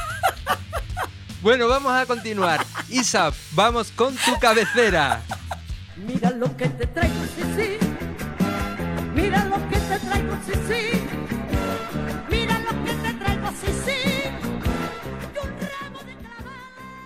Bueno, 1.42 1.68
vamos 1.68 1.92
a 1.92 2.06
continuar. 2.06 2.66
Isa, 2.88 3.34
vamos 3.52 3.92
con 3.92 4.16
tu 4.16 4.40
cabecera. 4.40 5.22
Mira 5.98 6.30
lo 6.32 6.56
que 6.56 6.70
te 6.70 6.88
traigo, 6.88 7.16
sí, 7.36 7.44
sí. 7.58 7.78
Mira 9.14 9.44
lo 9.44 9.58
que 9.68 9.76
te 9.78 10.00
traigo, 10.00 10.38
sí, 10.46 10.54
sí. 10.70 11.03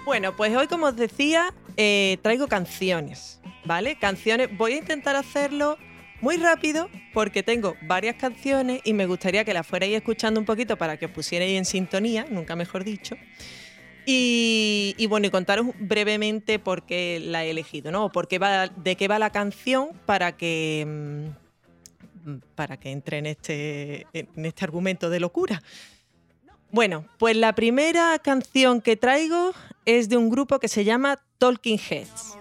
Bueno, 0.08 0.38
pues 0.38 0.56
hoy, 0.56 0.68
como 0.68 0.86
os 0.86 0.96
decía, 0.96 1.54
eh, 1.76 2.18
traigo 2.22 2.48
canciones, 2.48 3.42
¿vale? 3.66 3.98
Canciones. 4.00 4.48
Voy 4.58 4.72
a 4.72 4.78
intentar 4.78 5.18
hacerlo 5.18 5.78
muy 6.22 6.38
rápido 6.38 6.90
porque 7.14 7.44
tengo 7.44 7.76
varias 7.82 8.16
canciones 8.16 8.80
y 8.86 8.94
me 8.94 9.06
gustaría 9.06 9.44
que 9.44 9.54
las 9.54 9.68
fuerais 9.68 9.94
escuchando 9.94 10.40
un 10.40 10.46
poquito 10.46 10.78
para 10.78 10.96
que 10.96 11.08
os 11.08 11.12
pusierais 11.12 11.58
en 11.58 11.66
sintonía, 11.66 12.26
nunca 12.30 12.56
mejor 12.56 12.86
dicho. 12.86 13.18
Y, 14.06 15.06
bueno, 15.10 15.28
y 15.28 15.30
contaros 15.30 15.68
brevemente 15.78 16.58
por 16.58 16.86
qué 16.86 17.20
la 17.22 17.44
he 17.44 17.50
elegido, 17.50 17.92
¿no? 17.92 18.06
O 18.06 18.10
por 18.10 18.30
qué 18.30 18.40
va, 18.40 18.70
de 18.70 18.96
qué 18.96 19.10
va 19.10 19.20
la 19.20 19.32
canción 19.32 19.90
para 20.06 20.38
que, 20.38 20.86
mm, 22.24 22.34
para 22.56 22.78
que 22.78 22.92
entre 22.92 23.18
en 23.18 23.26
este, 23.26 24.08
en 24.14 24.46
este 24.46 24.64
argumento 24.64 25.10
de 25.10 25.20
locura. 25.20 25.62
Bueno, 26.72 27.06
pues 27.18 27.36
la 27.36 27.56
primera 27.56 28.20
canción 28.20 28.82
que 28.82 28.98
traigo 28.98 29.54
es 29.88 30.10
de 30.10 30.18
un 30.18 30.30
grupo 30.30 30.60
que 30.60 30.68
se 30.68 30.84
llama 30.84 31.18
Talking 31.38 31.80
Heads. 31.80 32.36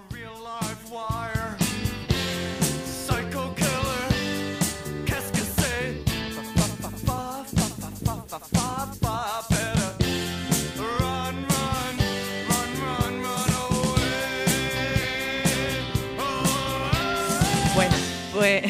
Bueno, 17.75 17.95
pues 18.35 18.65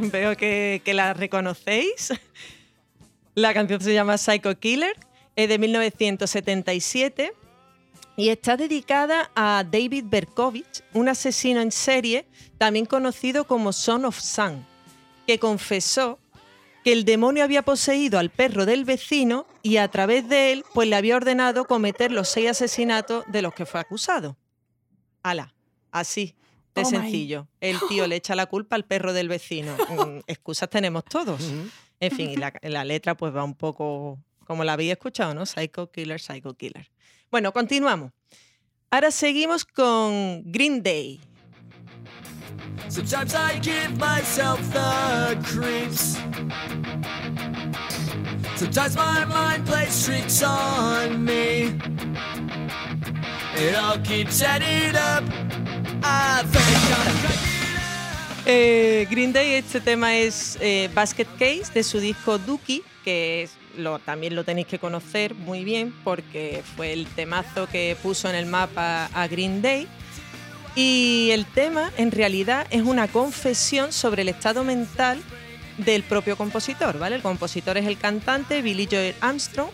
veo 0.12 0.34
que, 0.34 0.80
que 0.82 0.94
la 0.94 1.12
reconocéis. 1.12 2.14
La 3.34 3.52
canción 3.52 3.82
se 3.82 3.92
llama 3.92 4.16
Psycho 4.16 4.58
Killer, 4.58 4.96
es 5.36 5.50
de 5.50 5.58
1977 5.58 7.34
y 8.18 8.30
está 8.30 8.56
dedicada 8.56 9.30
a 9.36 9.62
David 9.64 10.06
Berkovich, 10.08 10.82
un 10.92 11.08
asesino 11.08 11.60
en 11.60 11.70
serie, 11.70 12.26
también 12.58 12.84
conocido 12.84 13.44
como 13.44 13.72
Son 13.72 14.04
of 14.04 14.18
Sam, 14.18 14.64
que 15.24 15.38
confesó 15.38 16.18
que 16.82 16.92
el 16.92 17.04
demonio 17.04 17.44
había 17.44 17.62
poseído 17.62 18.18
al 18.18 18.30
perro 18.30 18.66
del 18.66 18.84
vecino 18.84 19.46
y 19.62 19.76
a 19.76 19.86
través 19.86 20.28
de 20.28 20.50
él 20.50 20.64
pues 20.74 20.88
le 20.88 20.96
había 20.96 21.14
ordenado 21.14 21.64
cometer 21.66 22.10
los 22.10 22.28
seis 22.28 22.50
asesinatos 22.50 23.24
de 23.28 23.40
los 23.40 23.54
que 23.54 23.66
fue 23.66 23.78
acusado. 23.78 24.36
Ala, 25.22 25.54
así 25.92 26.34
de 26.74 26.80
ahí. 26.80 26.86
sencillo. 26.86 27.46
El 27.60 27.78
tío 27.88 28.08
le 28.08 28.16
echa 28.16 28.34
la 28.34 28.46
culpa 28.46 28.74
al 28.74 28.84
perro 28.84 29.12
del 29.12 29.28
vecino. 29.28 29.76
Mm, 29.90 30.22
Excusas 30.26 30.68
tenemos 30.68 31.04
todos. 31.04 31.40
En 32.00 32.10
fin, 32.10 32.30
y 32.30 32.36
la, 32.36 32.52
la 32.62 32.84
letra 32.84 33.16
pues 33.16 33.32
va 33.34 33.44
un 33.44 33.54
poco 33.54 34.18
como 34.44 34.64
la 34.64 34.72
habéis 34.72 34.90
escuchado, 34.92 35.34
¿no? 35.34 35.46
Psycho 35.46 35.92
Killer, 35.92 36.20
Psycho 36.20 36.54
Killer. 36.54 36.90
Bueno, 37.30 37.52
continuamos. 37.52 38.12
Ahora 38.90 39.10
seguimos 39.10 39.64
con 39.64 40.42
Green 40.50 40.82
Day. 40.82 41.20
Sometimes 42.88 43.34
I 43.34 43.60
give 43.60 43.90
myself 43.98 44.58
the 44.72 45.36
creeps. 45.44 46.16
Sometimes 48.56 48.96
my 48.96 49.24
mind 49.26 49.66
plays 49.66 50.04
tricks 50.06 50.42
on 50.42 51.22
me. 51.24 51.74
It 53.56 53.74
all 53.76 53.98
keeps 54.02 54.42
adding 54.42 54.96
up. 54.96 55.22
I 56.02 56.42
think 56.44 56.64
I'm 56.90 57.38
Eh, 58.50 59.06
Green 59.10 59.30
Day, 59.34 59.56
este 59.56 59.78
tema 59.82 60.16
es 60.16 60.56
eh, 60.62 60.88
Basket 60.94 61.26
Case 61.38 61.70
de 61.74 61.82
su 61.82 62.00
disco 62.00 62.38
Dookie, 62.38 62.82
que 63.04 63.42
es- 63.42 63.57
lo, 63.78 63.98
también 63.98 64.34
lo 64.34 64.44
tenéis 64.44 64.66
que 64.66 64.78
conocer 64.78 65.34
muy 65.34 65.64
bien 65.64 65.94
porque 66.04 66.62
fue 66.76 66.92
el 66.92 67.06
temazo 67.06 67.66
que 67.68 67.96
puso 68.02 68.28
en 68.28 68.34
el 68.36 68.46
mapa 68.46 69.06
a 69.14 69.26
Green 69.28 69.62
Day. 69.62 69.86
Y 70.76 71.30
el 71.32 71.44
tema 71.46 71.90
en 71.96 72.10
realidad 72.12 72.66
es 72.70 72.82
una 72.82 73.08
confesión 73.08 73.92
sobre 73.92 74.22
el 74.22 74.28
estado 74.28 74.62
mental 74.64 75.20
del 75.78 76.02
propio 76.02 76.36
compositor, 76.36 76.98
¿vale? 76.98 77.16
El 77.16 77.22
compositor 77.22 77.76
es 77.78 77.86
el 77.86 77.98
cantante 77.98 78.62
Billy 78.62 78.86
Joel 78.90 79.14
Armstrong 79.20 79.70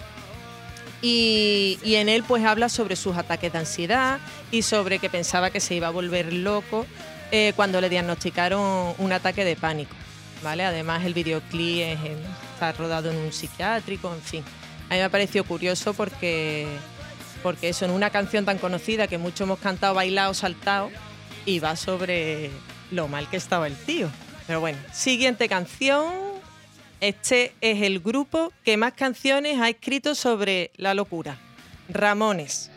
y, 1.02 1.78
y 1.82 1.96
en 1.96 2.08
él 2.08 2.22
pues 2.26 2.44
habla 2.44 2.68
sobre 2.68 2.96
sus 2.96 3.16
ataques 3.16 3.52
de 3.52 3.58
ansiedad 3.58 4.18
y 4.50 4.62
sobre 4.62 4.98
que 4.98 5.10
pensaba 5.10 5.50
que 5.50 5.60
se 5.60 5.74
iba 5.74 5.88
a 5.88 5.90
volver 5.90 6.32
loco 6.32 6.86
eh, 7.30 7.52
cuando 7.56 7.80
le 7.80 7.88
diagnosticaron 7.88 8.94
un 8.98 9.12
ataque 9.12 9.44
de 9.44 9.56
pánico. 9.56 9.94
¿vale? 10.42 10.64
Además 10.64 11.04
el 11.04 11.14
videoclip 11.14 11.80
es 11.82 12.00
en- 12.00 12.43
está 12.54 12.72
rodado 12.72 13.10
en 13.10 13.16
un 13.16 13.32
psiquiátrico, 13.32 14.12
en 14.14 14.22
fin. 14.22 14.44
A 14.88 14.94
mí 14.94 14.98
me 14.98 15.02
ha 15.02 15.08
parecido 15.10 15.44
curioso 15.44 15.92
porque, 15.92 16.66
porque 17.42 17.68
eso 17.68 17.84
en 17.84 17.90
una 17.90 18.10
canción 18.10 18.44
tan 18.44 18.58
conocida 18.58 19.06
que 19.06 19.18
muchos 19.18 19.42
hemos 19.42 19.58
cantado, 19.58 19.94
bailado, 19.94 20.32
saltado 20.34 20.90
y 21.44 21.58
va 21.58 21.76
sobre 21.76 22.50
lo 22.90 23.08
mal 23.08 23.28
que 23.28 23.36
estaba 23.36 23.66
el 23.66 23.76
tío. 23.76 24.08
Pero 24.46 24.60
bueno, 24.60 24.78
siguiente 24.92 25.48
canción 25.48 26.12
Este 27.00 27.52
es 27.60 27.82
el 27.82 28.00
grupo 28.00 28.52
que 28.64 28.76
más 28.76 28.94
canciones 28.94 29.60
ha 29.60 29.68
escrito 29.68 30.14
sobre 30.14 30.70
la 30.76 30.94
locura. 30.94 31.36
Ramones. 31.88 32.70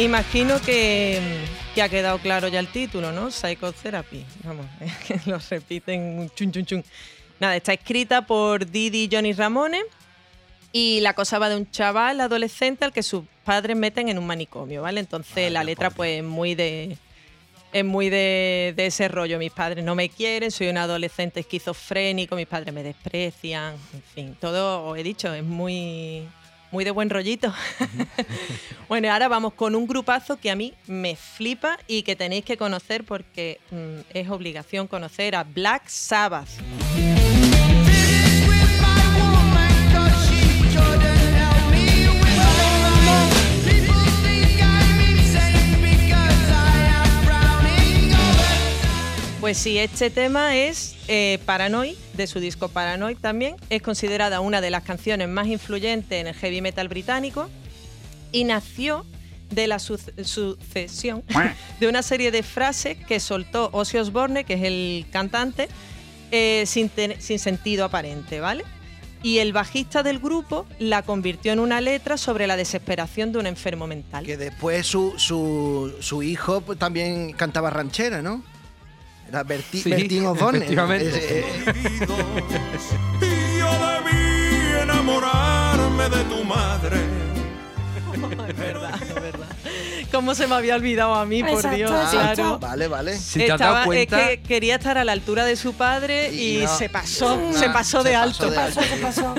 Imagino 0.00 0.58
que, 0.62 1.20
que 1.74 1.82
ha 1.82 1.88
quedado 1.90 2.18
claro 2.20 2.48
ya 2.48 2.58
el 2.58 2.68
título, 2.68 3.12
¿no? 3.12 3.30
Psychotherapy. 3.30 4.24
Vamos, 4.44 4.64
que 5.06 5.20
lo 5.26 5.38
repiten 5.38 6.18
un 6.18 6.30
chun 6.30 6.50
chun 6.50 6.64
chun. 6.64 6.84
Nada, 7.38 7.54
está 7.54 7.74
escrita 7.74 8.26
por 8.26 8.64
Didi 8.64 9.10
Johnny 9.12 9.34
Ramones 9.34 9.84
y 10.72 11.00
la 11.00 11.12
cosa 11.12 11.38
va 11.38 11.50
de 11.50 11.56
un 11.56 11.70
chaval 11.70 12.18
adolescente 12.22 12.86
al 12.86 12.92
que 12.92 13.02
sus 13.02 13.24
padres 13.44 13.76
meten 13.76 14.08
en 14.08 14.18
un 14.18 14.26
manicomio, 14.26 14.82
¿vale? 14.82 15.00
Entonces 15.00 15.52
la 15.52 15.64
letra 15.64 15.90
pues 15.90 16.18
es 16.18 16.24
muy 16.24 16.54
de 16.54 16.96
es 17.72 17.84
muy 17.84 18.08
de, 18.08 18.72
de 18.74 18.86
ese 18.86 19.06
rollo. 19.06 19.38
Mis 19.38 19.52
padres 19.52 19.84
no 19.84 19.94
me 19.94 20.08
quieren, 20.08 20.50
soy 20.50 20.68
un 20.68 20.78
adolescente 20.78 21.40
esquizofrénico, 21.40 22.36
mis 22.36 22.46
padres 22.46 22.72
me 22.72 22.82
desprecian, 22.82 23.74
en 23.92 24.02
fin, 24.14 24.36
todo, 24.40 24.86
os 24.86 24.98
he 24.98 25.02
dicho, 25.02 25.32
es 25.34 25.44
muy, 25.44 26.26
muy 26.70 26.84
de 26.84 26.90
buen 26.90 27.10
rollito. 27.10 27.52
bueno, 28.88 29.12
ahora 29.12 29.28
vamos 29.28 29.54
con 29.54 29.74
un 29.74 29.86
grupazo 29.86 30.38
que 30.38 30.50
a 30.50 30.56
mí 30.56 30.74
me 30.86 31.16
flipa 31.16 31.78
y 31.86 32.02
que 32.02 32.16
tenéis 32.16 32.44
que 32.44 32.56
conocer 32.56 33.04
porque 33.04 33.60
mm, 33.70 34.00
es 34.14 34.30
obligación 34.30 34.86
conocer 34.86 35.34
a 35.34 35.44
Black 35.44 35.88
Sabbath. 35.88 36.48
Pues 49.40 49.56
sí, 49.56 49.78
este 49.78 50.10
tema 50.10 50.54
es 50.56 50.96
eh, 51.08 51.38
Paranoid, 51.46 51.94
de 52.12 52.26
su 52.26 52.40
disco 52.40 52.68
Paranoid 52.68 53.16
también. 53.16 53.56
Es 53.70 53.80
considerada 53.80 54.40
una 54.40 54.60
de 54.60 54.68
las 54.68 54.82
canciones 54.82 55.28
más 55.28 55.46
influyentes 55.46 56.20
en 56.20 56.26
el 56.26 56.34
heavy 56.34 56.60
metal 56.60 56.88
británico 56.88 57.48
y 58.32 58.44
nació 58.44 59.06
de 59.50 59.66
la 59.66 59.78
suce- 59.78 60.12
sucesión 60.24 61.24
de 61.80 61.88
una 61.88 62.02
serie 62.02 62.30
de 62.30 62.42
frases 62.42 62.98
que 63.06 63.18
soltó 63.18 63.70
Ozzy 63.72 63.96
Osbourne, 63.96 64.44
que 64.44 64.54
es 64.54 64.62
el 64.62 65.06
cantante, 65.10 65.68
eh, 66.32 66.64
sin, 66.66 66.90
sin 67.18 67.38
sentido 67.38 67.86
aparente, 67.86 68.40
¿vale? 68.40 68.64
Y 69.22 69.38
el 69.38 69.52
bajista 69.54 70.02
del 70.02 70.18
grupo 70.18 70.66
la 70.78 71.02
convirtió 71.02 71.52
en 71.52 71.60
una 71.60 71.80
letra 71.80 72.18
sobre 72.18 72.46
la 72.46 72.56
desesperación 72.56 73.32
de 73.32 73.38
un 73.38 73.46
enfermo 73.46 73.86
mental. 73.86 74.24
Que 74.26 74.36
después 74.36 74.86
su, 74.86 75.14
su, 75.18 75.94
su 76.00 76.22
hijo 76.22 76.60
pues, 76.60 76.78
también 76.78 77.32
cantaba 77.32 77.70
ranchera, 77.70 78.20
¿no? 78.22 78.44
Era 79.30 79.44
Berti, 79.44 79.80
Sí, 79.80 79.90
Bertín 79.90 80.26
Osborne. 80.26 80.58
efectivamente. 80.58 81.08
Ese, 81.08 81.38
eh, 81.40 81.74
Y 83.22 83.58
yo 83.60 83.70
debí 83.70 84.82
enamorarme 84.82 86.08
de 86.08 86.24
tu 86.24 86.44
madre. 86.44 86.96
es 88.48 88.56
verdad, 88.58 89.00
es 89.00 89.14
verdad. 89.14 89.46
¿Cómo 90.10 90.34
se 90.34 90.48
me 90.48 90.56
había 90.56 90.74
olvidado 90.74 91.14
a 91.14 91.24
mí, 91.24 91.44
por 91.44 91.70
Dios? 91.70 91.92
exacto. 91.92 92.34
Claro. 92.34 92.58
Vale, 92.58 92.88
vale. 92.88 93.16
Si 93.16 93.38
te 93.38 93.44
has 93.52 93.60
Estaba- 93.60 93.72
dado 93.74 93.86
cuenta, 93.86 94.20
Es 94.32 94.38
que 94.40 94.42
quería 94.42 94.74
estar 94.74 94.98
a 94.98 95.04
la 95.04 95.12
altura 95.12 95.44
de 95.44 95.54
su 95.54 95.74
padre 95.74 96.32
y, 96.32 96.58
Y 96.58 96.62
no. 96.64 96.76
se 96.76 96.88
pasó, 96.88 97.36
No, 97.36 97.52
se 97.52 97.70
pasó 97.70 98.02
se 98.02 98.08
de 98.08 98.14
pasó 98.16 98.22
alto. 98.24 98.50
de 98.50 98.56
Pasó, 98.56 98.80
se 98.82 98.96
pasó. 98.96 99.34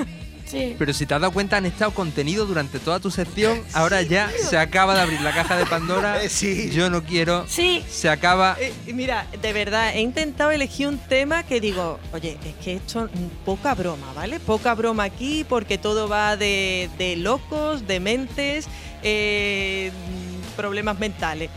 Sí. 0.52 0.76
pero 0.78 0.92
si 0.92 1.06
te 1.06 1.14
has 1.14 1.20
dado 1.20 1.32
cuenta, 1.32 1.56
han 1.56 1.66
estado 1.66 1.90
contenido 1.92 2.46
durante 2.46 2.78
toda 2.78 3.00
tu 3.00 3.10
sección. 3.10 3.60
Ahora 3.72 4.02
ya 4.02 4.30
se 4.30 4.56
acaba 4.58 4.94
de 4.94 5.00
abrir 5.00 5.20
la 5.22 5.32
caja 5.34 5.56
de 5.56 5.66
Pandora. 5.66 6.12
Eh, 6.22 6.28
sí. 6.28 6.70
Yo 6.70 6.90
no 6.90 7.02
quiero. 7.02 7.44
Sí. 7.48 7.82
Se 7.88 8.08
acaba. 8.08 8.56
Eh, 8.60 8.72
mira, 8.94 9.26
de 9.40 9.52
verdad, 9.52 9.92
he 9.96 10.00
intentado 10.00 10.50
elegir 10.52 10.86
un 10.88 10.98
tema 10.98 11.42
que 11.42 11.60
digo, 11.60 11.98
oye, 12.12 12.38
es 12.44 12.54
que 12.64 12.74
esto 12.74 13.04
mm, 13.12 13.44
poca 13.44 13.74
broma, 13.74 14.12
¿vale? 14.14 14.38
Poca 14.40 14.74
broma 14.74 15.04
aquí 15.04 15.44
porque 15.48 15.78
todo 15.78 16.08
va 16.08 16.36
de, 16.36 16.90
de 16.98 17.16
locos, 17.16 17.86
de 17.86 17.98
mentes, 17.98 18.66
eh, 19.02 19.90
mm, 19.92 20.56
problemas 20.56 20.98
mentales. 20.98 21.50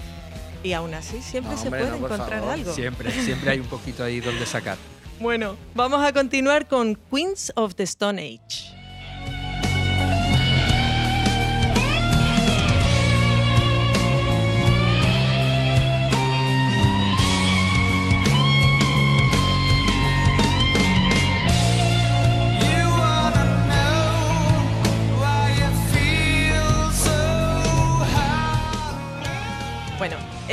Y 0.64 0.74
aún 0.74 0.94
así 0.96 1.22
siempre 1.22 1.54
No, 1.56 1.62
se 1.62 1.70
puede 1.70 1.90
no, 1.90 1.98
encontrar 1.98 2.40
favor. 2.40 2.50
algo. 2.54 2.74
Siempre, 2.74 3.12
siempre 3.12 3.52
hay 3.52 3.60
un 3.60 3.68
poquito 3.68 4.04
ahí 4.04 4.20
donde 4.22 4.46
sacar. 4.46 4.78
Bueno, 5.18 5.56
vamos 5.74 6.04
a 6.04 6.12
continuar 6.12 6.68
con 6.68 6.96
Queens 7.10 7.54
of 7.56 7.76
the 7.76 7.84
Stone 7.84 8.22
Age. 8.22 8.75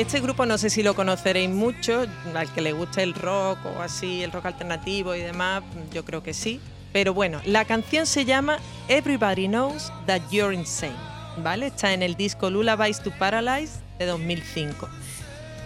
Este 0.03 0.21
grupo 0.21 0.47
no 0.47 0.59
sé 0.59 0.69
si 0.69 0.83
lo 0.83 0.95
conoceréis 0.95 1.49
mucho, 1.49 2.05
al 2.35 2.53
que 2.53 2.61
le 2.61 2.73
guste 2.73 3.05
el 3.05 3.15
rock 3.15 3.59
o 3.65 3.81
así, 3.81 4.25
el 4.25 4.33
rock 4.33 4.47
alternativo 4.47 5.15
y 5.15 5.21
demás, 5.21 5.63
yo 5.93 6.05
creo 6.05 6.25
que 6.25 6.35
sí. 6.35 6.61
Pero 6.93 7.15
bueno, 7.15 7.41
la 7.47 7.65
canción 7.65 8.05
se 8.07 8.25
llama 8.25 8.59
Everybody 8.89 9.47
Knows 9.47 9.93
That 10.07 10.23
You're 10.31 10.55
Insane, 10.55 10.97
¿vale? 11.39 11.69
Está 11.69 11.93
en 11.93 12.03
el 12.03 12.17
disco 12.17 12.51
Lullabies 12.51 13.01
to 13.01 13.13
Paralyze 13.13 13.79
de 14.01 14.07
2005. 14.07 14.89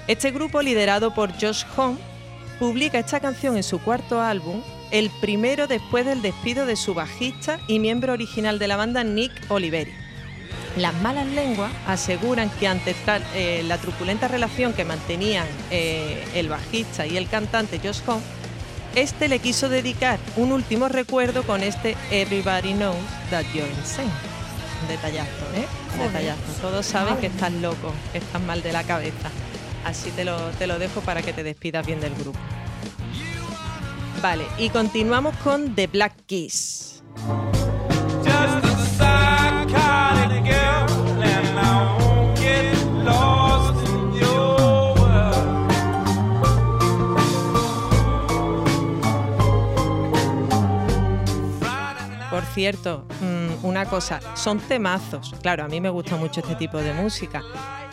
Este 0.06 0.30
grupo, 0.32 0.60
liderado 0.60 1.14
por 1.14 1.32
Josh 1.32 1.64
Home, 1.74 1.96
publica 2.58 2.98
esta 2.98 3.20
canción 3.20 3.56
en 3.56 3.62
su 3.62 3.80
cuarto 3.80 4.20
álbum, 4.20 4.60
el 4.90 5.10
primero 5.22 5.66
después 5.66 6.04
del 6.04 6.20
despido 6.20 6.66
de 6.66 6.76
su 6.76 6.92
bajista 6.92 7.58
y 7.68 7.78
miembro 7.78 8.12
original 8.12 8.58
de 8.58 8.68
la 8.68 8.76
banda 8.76 9.02
Nick 9.02 9.32
Oliveri. 9.48 10.05
Las 10.76 10.94
malas 11.00 11.26
lenguas 11.26 11.72
aseguran 11.86 12.50
que 12.50 12.68
ante 12.68 12.92
tal- 12.92 13.24
eh, 13.34 13.62
la 13.66 13.78
truculenta 13.78 14.28
relación 14.28 14.74
que 14.74 14.84
mantenían 14.84 15.46
eh, 15.70 16.22
el 16.34 16.48
bajista 16.50 17.06
y 17.06 17.16
el 17.16 17.28
cantante 17.28 17.80
Josh 17.82 18.00
Home, 18.06 18.20
este 18.94 19.28
le 19.28 19.38
quiso 19.38 19.68
dedicar 19.70 20.18
un 20.36 20.52
último 20.52 20.88
recuerdo 20.88 21.42
con 21.44 21.62
este 21.62 21.96
Everybody 22.10 22.74
Knows 22.74 22.96
That 23.30 23.44
You're 23.54 23.70
Insane. 23.78 24.10
Un 24.82 24.88
detallazo, 24.88 25.30
¿eh? 25.54 25.66
Un 25.92 25.96
Joder. 25.98 26.12
detallazo. 26.12 26.52
Todos 26.60 26.84
saben 26.86 27.16
que 27.16 27.28
estás 27.28 27.52
loco, 27.52 27.92
que 28.12 28.18
estás 28.18 28.42
mal 28.42 28.62
de 28.62 28.72
la 28.72 28.82
cabeza. 28.84 29.30
Así 29.86 30.10
te 30.10 30.24
lo, 30.24 30.36
te 30.58 30.66
lo 30.66 30.78
dejo 30.78 31.00
para 31.00 31.22
que 31.22 31.32
te 31.32 31.42
despidas 31.42 31.86
bien 31.86 32.00
del 32.00 32.14
grupo. 32.14 32.38
Vale, 34.20 34.44
y 34.58 34.68
continuamos 34.68 35.34
con 35.38 35.74
The 35.74 35.86
Black 35.86 36.14
Keys. 36.26 37.02
Cierto, 52.56 53.04
mm, 53.20 53.66
una 53.66 53.84
cosa, 53.84 54.18
son 54.34 54.58
temazos. 54.60 55.34
Claro, 55.42 55.62
a 55.62 55.68
mí 55.68 55.78
me 55.78 55.90
gusta 55.90 56.16
mucho 56.16 56.40
este 56.40 56.54
tipo 56.54 56.78
de 56.78 56.94
música, 56.94 57.42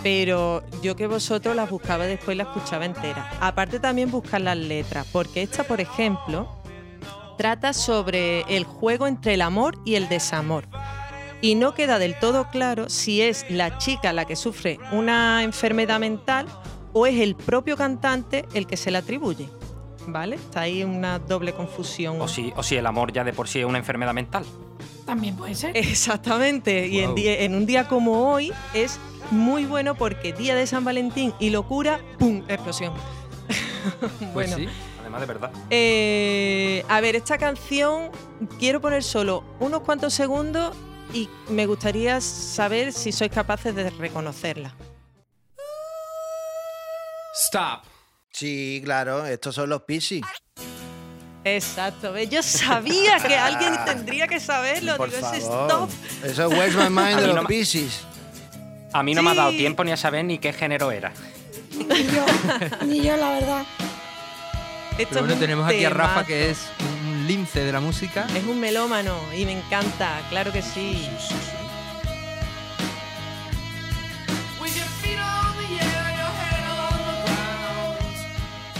pero 0.01 0.63
yo 0.81 0.95
que 0.95 1.05
vosotros 1.05 1.53
las 1.53 1.69
buscaba 1.69 2.05
después 2.05 2.33
y 2.33 2.37
las 2.37 2.47
escuchaba 2.47 2.85
entera. 2.85 3.29
Aparte 3.41 3.81
también 3.81 4.09
buscar 4.09 4.39
las 4.39 4.55
letras, 4.55 5.05
porque 5.11 5.41
esta, 5.41 5.65
por 5.65 5.81
ejemplo, 5.81 6.47
trata 7.37 7.73
sobre 7.73 8.41
el 8.43 8.63
juego 8.63 9.05
entre 9.05 9.33
el 9.33 9.41
amor 9.41 9.77
y 9.83 9.95
el 9.95 10.07
desamor. 10.07 10.65
Y 11.43 11.55
no 11.55 11.73
queda 11.73 11.99
del 11.99 12.17
todo 12.17 12.49
claro 12.49 12.89
si 12.89 13.21
es 13.21 13.45
la 13.49 13.77
chica 13.77 14.13
la 14.13 14.23
que 14.23 14.37
sufre 14.37 14.79
una 14.93 15.43
enfermedad 15.43 15.99
mental 15.99 16.47
o 16.93 17.05
es 17.05 17.19
el 17.19 17.35
propio 17.35 17.75
cantante 17.75 18.45
el 18.53 18.65
que 18.65 18.77
se 18.77 18.91
la 18.91 18.99
atribuye. 18.99 19.49
¿Vale? 20.07 20.37
Está 20.37 20.61
ahí 20.61 20.83
una 20.85 21.19
doble 21.19 21.53
confusión. 21.53 22.21
O 22.21 22.29
si, 22.29 22.53
o 22.55 22.63
si 22.63 22.77
el 22.77 22.85
amor 22.85 23.11
ya 23.11 23.25
de 23.25 23.33
por 23.33 23.49
sí 23.49 23.59
es 23.59 23.65
una 23.65 23.77
enfermedad 23.77 24.13
mental. 24.13 24.45
También 25.05 25.35
puede 25.35 25.53
ser. 25.55 25.75
Exactamente. 25.75 26.87
Y 26.87 26.99
en, 26.99 27.05
Guau. 27.07 27.15
día- 27.15 27.39
en 27.41 27.55
un 27.55 27.65
día 27.65 27.89
como 27.89 28.31
hoy 28.31 28.53
es 28.73 28.97
muy 29.29 29.65
bueno 29.65 29.95
porque 29.95 30.31
día 30.31 30.55
de 30.55 30.65
San 30.65 30.85
Valentín 30.85 31.33
y 31.41 31.49
locura, 31.49 31.99
¡pum! 32.19 32.41
Explosión. 32.47 32.93
Pues 34.19 34.33
bueno, 34.33 34.55
sí. 34.55 34.67
Además 35.01 35.19
de 35.19 35.27
verdad. 35.27 35.51
eh, 35.69 36.85
a 36.87 37.01
ver, 37.01 37.17
esta 37.17 37.37
canción 37.37 38.09
quiero 38.59 38.79
poner 38.79 39.03
solo 39.03 39.43
unos 39.59 39.81
cuantos 39.81 40.13
segundos 40.13 40.73
y 41.13 41.29
me 41.49 41.65
gustaría 41.65 42.19
saber 42.21 42.91
si 42.91 43.11
sois 43.11 43.31
capaces 43.31 43.73
de 43.75 43.89
reconocerla. 43.91 44.73
Stop. 47.35 47.83
Sí, 48.31 48.81
claro, 48.83 49.25
estos 49.25 49.55
son 49.55 49.69
los 49.69 49.83
Piscis. 49.83 50.23
Exacto, 51.45 52.17
yo 52.19 52.41
sabía 52.41 53.17
que 53.19 53.35
alguien 53.37 53.73
tendría 53.85 54.27
que 54.27 54.39
saberlo. 54.39 54.95
Por 54.97 55.11
Digo, 55.13 55.27
ese 55.33 55.41
favor. 55.41 55.89
stop. 55.89 55.89
Eso 56.23 56.47
es 56.47 56.57
Where's 56.57 56.75
My 56.75 56.89
Mind 57.03 57.19
de 57.19 57.27
los 57.27 57.35
no 57.35 57.41
me- 57.43 57.47
Piscis. 57.47 58.01
A 58.93 59.03
mí 59.03 59.13
no 59.15 59.23
me 59.23 59.31
ha 59.31 59.35
dado 59.35 59.49
tiempo 59.51 59.83
ni 59.83 59.91
a 59.91 59.97
saber 59.97 60.23
ni 60.23 60.37
qué 60.37 60.53
género 60.53 60.91
era. 60.91 61.11
Ni 61.75 62.03
yo, 62.05 62.25
ni 62.85 63.01
yo, 63.01 63.17
la 63.17 63.29
verdad. 63.31 63.65
Esto 64.91 64.97
Pero 64.97 65.19
es 65.21 65.25
bueno, 65.25 65.39
tenemos 65.39 65.67
aquí 65.67 65.83
a 65.83 65.89
Rafa 65.89 66.23
que 66.25 66.51
es 66.51 66.59
lince 67.27 67.63
de 67.63 67.71
la 67.71 67.79
música. 67.79 68.27
Es 68.35 68.43
un 68.45 68.59
melómano 68.59 69.17
y 69.35 69.45
me 69.45 69.53
encanta, 69.53 70.21
claro 70.29 70.51
que 70.51 70.61
sí. 70.61 71.09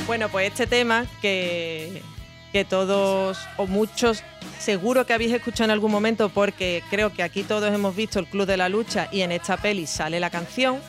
Bueno, 0.06 0.28
pues 0.30 0.52
este 0.52 0.68
tema 0.68 1.06
que, 1.22 2.04
que 2.52 2.66
todos 2.66 3.40
o 3.58 3.66
muchos 3.68 4.24
seguro 4.60 5.06
que 5.06 5.14
habéis 5.14 5.34
escuchado 5.34 5.66
en 5.66 5.72
algún 5.72 5.92
momento 5.92 6.30
porque 6.30 6.84
creo 6.90 7.12
que 7.14 7.24
aquí 7.24 7.44
todos 7.44 7.74
hemos 7.74 7.96
visto 7.96 8.20
el 8.20 8.28
Club 8.28 8.46
de 8.46 8.58
la 8.58 8.70
Lucha 8.70 9.08
y 9.12 9.22
en 9.22 9.32
esta 9.32 9.58
peli 9.58 9.88
sale 9.88 10.20
la 10.20 10.30
canción. 10.30 10.80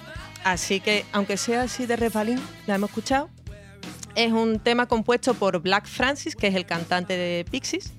Así 0.44 0.80
que, 0.80 1.06
aunque 1.12 1.36
sea 1.36 1.62
así 1.62 1.86
de 1.86 1.96
resbalín, 1.96 2.40
la 2.66 2.74
hemos 2.74 2.90
escuchado. 2.90 3.30
Es 4.14 4.30
un 4.32 4.60
tema 4.60 4.86
compuesto 4.86 5.34
por 5.34 5.60
Black 5.60 5.86
Francis, 5.86 6.36
que 6.36 6.46
es 6.46 6.54
el 6.54 6.66
cantante 6.66 7.16
de 7.16 7.44
Pixies, 7.50 7.92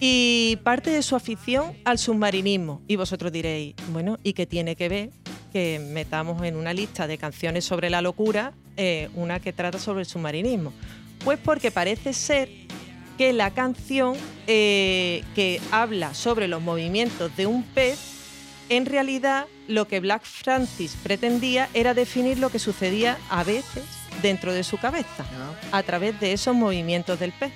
y 0.00 0.58
parte 0.62 0.90
de 0.90 1.02
su 1.02 1.16
afición 1.16 1.76
al 1.84 1.98
submarinismo. 1.98 2.80
Y 2.88 2.96
vosotros 2.96 3.30
diréis, 3.30 3.74
bueno, 3.92 4.18
¿y 4.22 4.32
qué 4.32 4.46
tiene 4.46 4.74
que 4.74 4.88
ver 4.88 5.10
que 5.52 5.80
metamos 5.92 6.42
en 6.44 6.56
una 6.56 6.72
lista 6.72 7.06
de 7.06 7.18
canciones 7.18 7.66
sobre 7.66 7.90
la 7.90 8.00
locura 8.00 8.54
eh, 8.78 9.10
una 9.14 9.38
que 9.38 9.52
trata 9.52 9.78
sobre 9.78 10.00
el 10.00 10.06
submarinismo? 10.06 10.72
Pues 11.24 11.38
porque 11.38 11.70
parece 11.70 12.14
ser 12.14 12.48
que 13.18 13.34
la 13.34 13.50
canción 13.50 14.16
eh, 14.46 15.22
que 15.34 15.60
habla 15.72 16.14
sobre 16.14 16.48
los 16.48 16.62
movimientos 16.62 17.36
de 17.36 17.46
un 17.46 17.64
pez, 17.64 17.98
en 18.70 18.86
realidad 18.86 19.44
lo 19.66 19.88
que 19.88 20.00
Black 20.00 20.24
Francis 20.24 20.96
pretendía 21.02 21.68
era 21.74 21.92
definir 21.92 22.38
lo 22.38 22.48
que 22.48 22.58
sucedía 22.58 23.18
a 23.28 23.44
veces 23.44 23.84
dentro 24.22 24.52
de 24.52 24.64
su 24.64 24.78
cabeza, 24.78 25.24
a 25.72 25.82
través 25.82 26.18
de 26.20 26.32
esos 26.32 26.54
movimientos 26.54 27.18
del 27.20 27.32
pez. 27.32 27.52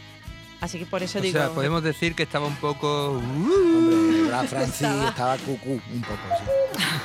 Así 0.60 0.78
que 0.78 0.86
por 0.86 1.02
eso 1.02 1.18
O 1.18 1.22
digo... 1.22 1.36
sea, 1.40 1.48
podemos 1.50 1.82
decir 1.82 2.14
que 2.14 2.22
estaba 2.22 2.46
un 2.46 2.54
poco... 2.54 3.18
Hombre, 3.18 4.22
Brad 4.28 4.46
Francis 4.46 4.86
estaba 5.08 5.36
cucú 5.38 5.72
un 5.92 6.02
poco 6.02 6.20
así. 6.32 6.44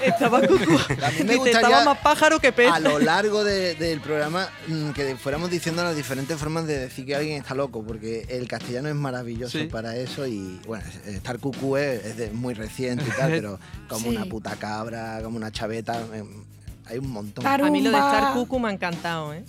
Estaba 0.05 0.41
cucú. 0.41 0.63
A 1.03 1.09
mí 1.09 1.23
me 1.23 1.35
gustaría 1.37 1.61
estaba 1.69 1.83
más 1.85 1.97
pájaro 1.97 2.39
que 2.39 2.51
pez. 2.51 2.71
a 2.71 2.79
lo 2.79 2.99
largo 2.99 3.43
de- 3.43 3.73
del 3.73 3.99
programa 3.99 4.47
mm, 4.67 4.91
que 4.91 5.15
fuéramos 5.15 5.49
diciendo 5.49 5.83
las 5.83 5.95
diferentes 5.95 6.37
formas 6.37 6.67
de 6.67 6.77
decir 6.77 7.07
que 7.07 7.15
alguien 7.15 7.37
está 7.41 7.55
loco, 7.55 7.83
porque 7.83 8.27
el 8.29 8.47
castellano 8.47 8.89
es 8.89 8.95
maravilloso 8.95 9.57
Sí. 9.57 9.63
para 9.65 9.95
eso 9.95 10.27
y 10.27 10.61
bueno, 10.67 10.83
es- 10.87 11.15
estar 11.15 11.39
cucú 11.39 11.77
es, 11.77 12.05
es 12.05 12.17
de 12.17 12.29
muy 12.29 12.53
reciente 12.53 13.05
y 13.07 13.11
tal, 13.17 13.31
pero 13.31 13.59
como 13.89 14.11
Sí. 14.11 14.15
una 14.17 14.25
puta 14.25 14.55
cabra, 14.57 15.19
como 15.23 15.35
una 15.35 15.51
chaveta, 15.51 15.99
em, 16.13 16.43
hay 16.89 16.97
un 16.99 17.11
montón. 17.11 17.43
Claro. 17.43 17.65
A 17.65 17.69
mí 17.69 17.81
lo 17.81 17.89
de 17.89 17.97
Tarumba. 17.97 18.17
estar 18.17 18.33
cucu 18.33 18.59
me 18.59 18.69
ha 18.69 18.71
encantado, 18.71 19.33
¿eh? 19.33 19.43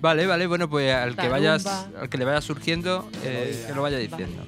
Vale, 0.00 0.26
vale, 0.26 0.46
bueno, 0.46 0.68
pues 0.68 0.92
al 0.92 1.14
que, 1.16 1.28
vayas, 1.28 1.64
Tarumba. 1.64 2.00
al 2.00 2.08
que 2.08 2.18
le 2.18 2.24
vaya 2.24 2.40
surgiendo, 2.40 3.08
eh, 3.24 3.64
que 3.68 3.74
lo 3.74 3.82
vaya 3.82 3.98
diciendo. 3.98 4.44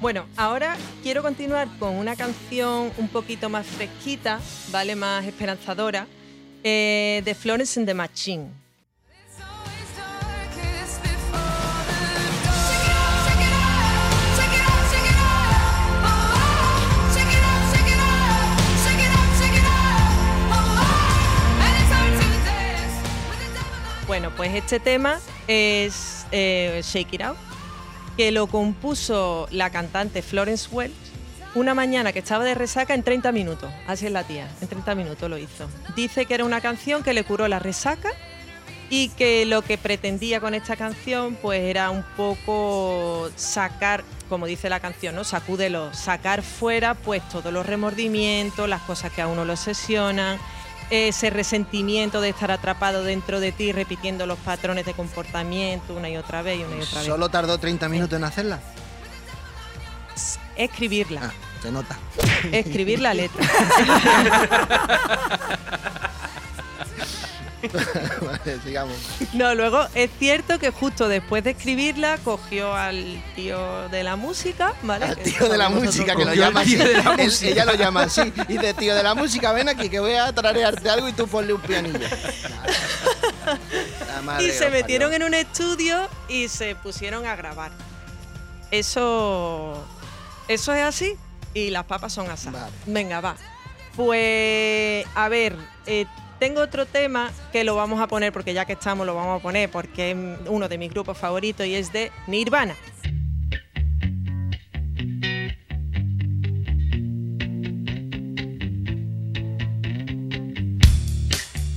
Bueno, 0.00 0.24
ahora 0.36 0.76
quiero 1.02 1.22
continuar 1.22 1.68
con 1.78 1.94
una 1.96 2.16
canción 2.16 2.90
un 2.96 3.08
poquito 3.08 3.48
más 3.50 3.66
fresquita, 3.66 4.40
¿vale? 4.70 4.96
Más 4.96 5.24
esperanzadora, 5.26 6.06
eh, 6.62 7.20
de 7.24 7.34
Florence 7.34 7.78
and 7.78 7.86
the 7.86 7.94
Machine. 7.94 8.46
Bueno, 24.10 24.32
pues 24.36 24.52
este 24.56 24.80
tema 24.80 25.20
es 25.46 26.26
eh, 26.32 26.80
Shake 26.82 27.14
It 27.14 27.22
Out, 27.22 27.36
que 28.16 28.32
lo 28.32 28.48
compuso 28.48 29.46
la 29.52 29.70
cantante 29.70 30.20
Florence 30.20 30.68
Welch 30.72 30.90
una 31.54 31.74
mañana 31.74 32.12
que 32.12 32.18
estaba 32.18 32.42
de 32.42 32.56
resaca 32.56 32.94
en 32.94 33.04
30 33.04 33.30
minutos. 33.30 33.72
Así 33.86 34.06
es 34.06 34.12
la 34.12 34.24
tía, 34.24 34.50
en 34.60 34.66
30 34.66 34.96
minutos 34.96 35.30
lo 35.30 35.38
hizo. 35.38 35.70
Dice 35.94 36.26
que 36.26 36.34
era 36.34 36.44
una 36.44 36.60
canción 36.60 37.04
que 37.04 37.12
le 37.12 37.22
curó 37.22 37.46
la 37.46 37.60
resaca 37.60 38.08
y 38.88 39.10
que 39.10 39.46
lo 39.46 39.62
que 39.62 39.78
pretendía 39.78 40.40
con 40.40 40.54
esta 40.54 40.74
canción 40.74 41.36
pues 41.40 41.62
era 41.62 41.90
un 41.90 42.02
poco 42.16 43.30
sacar, 43.36 44.02
como 44.28 44.46
dice 44.46 44.68
la 44.68 44.80
canción, 44.80 45.14
¿no? 45.14 45.22
Sacúdelo, 45.22 45.94
sacar 45.94 46.42
fuera 46.42 46.94
pues 46.94 47.22
todos 47.28 47.52
los 47.52 47.64
remordimientos, 47.64 48.68
las 48.68 48.82
cosas 48.82 49.12
que 49.12 49.22
a 49.22 49.28
uno 49.28 49.44
lo 49.44 49.52
obsesionan, 49.52 50.40
ese 50.90 51.30
resentimiento 51.30 52.20
de 52.20 52.30
estar 52.30 52.50
atrapado 52.50 53.02
dentro 53.04 53.40
de 53.40 53.52
ti 53.52 53.72
repitiendo 53.72 54.26
los 54.26 54.38
patrones 54.38 54.84
de 54.86 54.94
comportamiento 54.94 55.94
una 55.94 56.08
y 56.08 56.16
otra 56.16 56.42
vez 56.42 56.58
y 56.60 56.64
una 56.64 56.76
y 56.76 56.80
otra 56.82 56.98
vez. 56.98 57.06
¿Solo 57.06 57.28
tardó 57.28 57.58
30 57.58 57.88
minutos 57.88 58.16
en 58.16 58.24
hacerla? 58.24 58.60
Escribirla, 60.56 61.20
Ah, 61.24 61.32
se 61.62 61.70
nota. 61.72 61.98
escribir 62.52 63.00
la 63.00 63.14
letra. 63.14 63.46
vale, 68.22 68.58
sigamos. 68.64 68.94
No, 69.34 69.54
luego 69.54 69.86
es 69.94 70.10
cierto 70.18 70.58
que 70.58 70.70
justo 70.70 71.08
después 71.08 71.44
de 71.44 71.50
escribirla 71.50 72.18
cogió 72.24 72.74
al 72.74 73.22
tío 73.36 73.88
de 73.88 74.02
la 74.04 74.16
música, 74.16 74.74
¿vale? 74.82 75.04
Al 75.06 75.16
tío 75.18 75.48
de 75.48 75.58
la 75.58 75.68
música, 75.68 76.14
que 76.16 76.24
lo 76.24 76.34
llama 76.34 76.60
así. 76.60 76.74
Él- 76.80 77.32
ella 77.42 77.64
lo 77.64 77.74
llama 77.74 78.02
así. 78.02 78.32
Y 78.48 78.52
dice, 78.54 78.74
tío 78.74 78.94
de 78.94 79.02
la 79.02 79.14
música, 79.14 79.52
ven 79.52 79.68
aquí, 79.68 79.88
que 79.88 80.00
voy 80.00 80.14
a 80.14 80.32
trarearte 80.32 80.88
algo 80.90 81.08
y 81.08 81.12
tú 81.12 81.26
ponle 81.28 81.52
un 81.52 81.60
pianillo. 81.60 82.06
Y 84.40 84.50
se 84.50 84.70
metieron 84.70 85.12
en 85.12 85.22
un 85.22 85.34
estudio 85.34 86.08
y 86.28 86.48
se 86.48 86.74
pusieron 86.76 87.26
a 87.26 87.36
grabar. 87.36 87.70
Eso, 88.70 89.84
eso 90.48 90.74
es 90.74 90.82
así 90.84 91.16
y 91.54 91.70
las 91.70 91.84
papas 91.84 92.12
son 92.12 92.30
asadas. 92.30 92.62
Vale. 92.62 92.72
Venga, 92.86 93.20
va. 93.20 93.36
Pues, 93.96 95.04
a 95.14 95.28
ver, 95.28 95.56
eh, 95.86 96.06
tengo 96.40 96.62
otro 96.62 96.86
tema 96.86 97.30
que 97.52 97.62
lo 97.64 97.76
vamos 97.76 98.00
a 98.00 98.08
poner, 98.08 98.32
porque 98.32 98.54
ya 98.54 98.64
que 98.64 98.72
estamos 98.72 99.06
lo 99.06 99.14
vamos 99.14 99.38
a 99.38 99.42
poner, 99.42 99.70
porque 99.70 100.12
es 100.12 100.16
uno 100.48 100.68
de 100.68 100.78
mis 100.78 100.90
grupos 100.90 101.16
favoritos 101.18 101.66
y 101.66 101.74
es 101.74 101.92
de 101.92 102.10
Nirvana. 102.26 102.74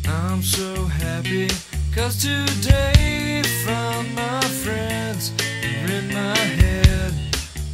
I'm 0.05 0.41
so 0.41 0.87
happy 0.87 1.47
cause 1.93 2.17
today 2.17 3.43
found 3.65 4.15
my 4.15 4.41
friends 4.63 5.33
in 5.87 6.07
my 6.07 6.37
head. 6.37 7.13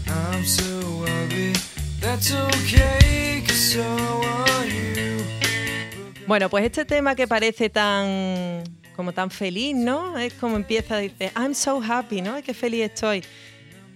I'm 0.08 0.44
so 0.44 1.06
ugly, 1.24 1.54
that's 2.02 2.34
okay 2.34 3.44
cause 3.46 3.74
so 3.74 3.84
are 3.84 4.66
you. 4.66 5.19
Bueno, 6.30 6.48
pues 6.48 6.64
este 6.64 6.86
tema 6.86 7.16
que 7.16 7.28
parece 7.28 7.72
tan 7.72 8.64
como 8.96 9.14
tan 9.14 9.32
feliz, 9.32 9.76
¿no? 9.76 10.16
Es 10.20 10.32
como 10.34 10.58
empieza, 10.58 11.00
dice, 11.00 11.32
I'm 11.36 11.56
so 11.56 11.82
happy, 11.82 12.22
¿no? 12.22 12.36
Ay, 12.36 12.44
qué 12.44 12.54
feliz 12.54 12.84
estoy. 12.84 13.24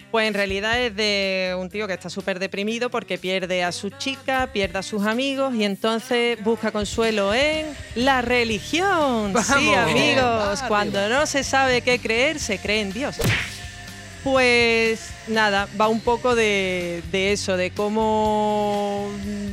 Pues 0.09 0.27
en 0.27 0.33
realidad 0.33 0.81
es 0.81 0.95
de 0.95 1.55
un 1.59 1.69
tío 1.69 1.85
que 1.85 1.93
está 1.93 2.09
súper 2.09 2.39
deprimido 2.39 2.89
porque 2.89 3.19
pierde 3.19 3.63
a 3.63 3.71
su 3.71 3.91
chica, 3.91 4.49
pierde 4.51 4.79
a 4.79 4.81
sus 4.81 5.05
amigos 5.05 5.53
y 5.53 5.63
entonces 5.63 6.43
busca 6.43 6.71
consuelo 6.71 7.35
en 7.35 7.67
la 7.93 8.23
religión. 8.23 9.31
Sí, 9.43 9.53
¡Vamos! 9.53 9.77
amigos, 9.91 10.63
cuando 10.67 11.07
no 11.09 11.27
se 11.27 11.43
sabe 11.43 11.81
qué 11.81 11.99
creer, 11.99 12.39
se 12.39 12.57
cree 12.57 12.81
en 12.81 12.93
Dios. 12.93 13.17
Pues 14.23 15.09
nada, 15.27 15.67
va 15.79 15.89
un 15.89 15.99
poco 15.99 16.33
de, 16.33 17.03
eso, 17.11 17.57
de 17.57 17.71
cómo 17.71 19.09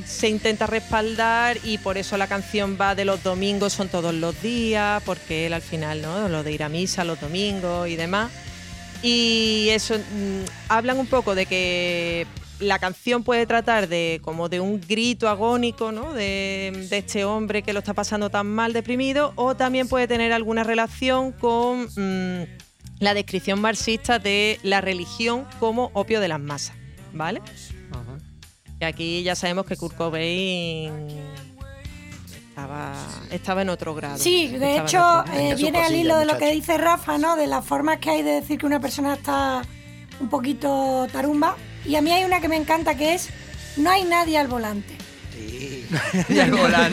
se 0.06 0.28
intenta 0.28 0.66
respaldar 0.66 1.58
y 1.64 1.78
por 1.78 1.98
eso 1.98 2.16
la 2.16 2.28
canción 2.28 2.78
va 2.80 2.94
de 2.94 3.04
los 3.04 3.24
domingos, 3.24 3.72
son 3.72 3.88
todos 3.88 4.14
los 4.14 4.40
días, 4.42 5.02
porque 5.04 5.46
él 5.46 5.54
al 5.54 5.62
final, 5.62 6.02
¿no? 6.02 6.28
Lo 6.28 6.44
de 6.44 6.52
ir 6.52 6.62
a 6.62 6.68
misa 6.68 7.02
los 7.02 7.20
domingos 7.20 7.88
y 7.88 7.96
demás. 7.96 8.30
Y 9.02 9.68
eso, 9.70 9.96
mm, 9.98 10.44
hablan 10.68 11.00
un 11.00 11.06
poco 11.06 11.34
de 11.34 11.46
que 11.46 12.28
la 12.60 12.78
canción 12.78 13.24
puede 13.24 13.46
tratar 13.46 13.88
de 13.88 14.20
como 14.22 14.48
de 14.48 14.60
un 14.60 14.80
grito 14.80 15.28
agónico, 15.28 15.90
¿no? 15.90 16.12
De, 16.12 16.86
de 16.88 16.98
este 16.98 17.24
hombre 17.24 17.62
que 17.62 17.72
lo 17.72 17.80
está 17.80 17.94
pasando 17.94 18.30
tan 18.30 18.46
mal, 18.46 18.72
deprimido, 18.72 19.32
o 19.34 19.56
también 19.56 19.88
puede 19.88 20.06
tener 20.06 20.32
alguna 20.32 20.62
relación 20.62 21.32
con 21.32 21.88
mm, 21.96 22.69
la 23.00 23.14
descripción 23.14 23.60
marxista 23.60 24.18
de 24.18 24.60
la 24.62 24.80
religión 24.80 25.46
como 25.58 25.90
opio 25.94 26.20
de 26.20 26.28
las 26.28 26.38
masas, 26.38 26.76
¿vale? 27.12 27.42
Y 28.78 28.84
aquí 28.84 29.22
ya 29.22 29.34
sabemos 29.34 29.66
que 29.66 29.76
Kurt 29.76 29.96
Cobain 29.96 31.08
estaba, 32.48 32.94
estaba 33.30 33.62
en 33.62 33.70
otro 33.70 33.94
grado. 33.94 34.18
Sí, 34.18 34.48
de 34.48 34.78
hecho, 34.78 35.24
eh, 35.34 35.54
viene 35.56 35.82
al 35.82 35.94
hilo 35.94 36.18
de 36.18 36.26
lo 36.26 36.38
que 36.38 36.52
dice 36.52 36.78
Rafa, 36.78 37.18
¿no? 37.18 37.36
De 37.36 37.46
las 37.46 37.64
formas 37.64 37.98
que 37.98 38.10
hay 38.10 38.22
de 38.22 38.32
decir 38.32 38.58
que 38.58 38.66
una 38.66 38.80
persona 38.80 39.14
está 39.14 39.62
un 40.20 40.28
poquito 40.28 41.06
tarumba. 41.12 41.56
Y 41.84 41.96
a 41.96 42.02
mí 42.02 42.10
hay 42.10 42.24
una 42.24 42.40
que 42.40 42.48
me 42.48 42.56
encanta 42.56 42.94
que 42.96 43.14
es 43.14 43.30
no 43.76 43.90
hay 43.90 44.04
nadie 44.04 44.38
al 44.38 44.48
volante. 44.48 44.99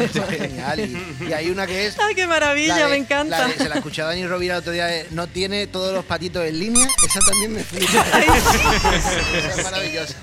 Eso 0.02 0.24
es 0.30 0.38
genial. 0.40 0.80
Y, 0.80 1.26
y 1.30 1.34
hay 1.34 1.50
una 1.50 1.68
que 1.68 1.88
es. 1.88 1.98
¡Ay, 2.00 2.16
qué 2.16 2.26
maravilla! 2.28 2.76
de- 2.86 2.90
me 2.90 2.96
encanta. 2.98 3.40
la 3.40 3.48
de- 3.48 3.54
se 3.58 3.70
la 3.70 3.76
escuché 3.76 4.02
a 4.02 4.06
Dani 4.06 4.26
Rovira 4.28 4.56
el 4.56 4.60
otro 4.62 4.72
día. 4.74 4.86
de, 4.88 5.08
no 5.12 5.28
tiene 5.28 5.68
todos 5.68 5.94
los 5.94 6.04
patitos 6.06 6.46
en 6.46 6.60
línea. 6.60 6.88
Esa 7.06 7.20
también 7.22 7.54
me 7.54 7.64
flipa. 7.64 8.06
Esa 9.38 9.50
es 9.50 9.64
maravillosa. 9.64 10.16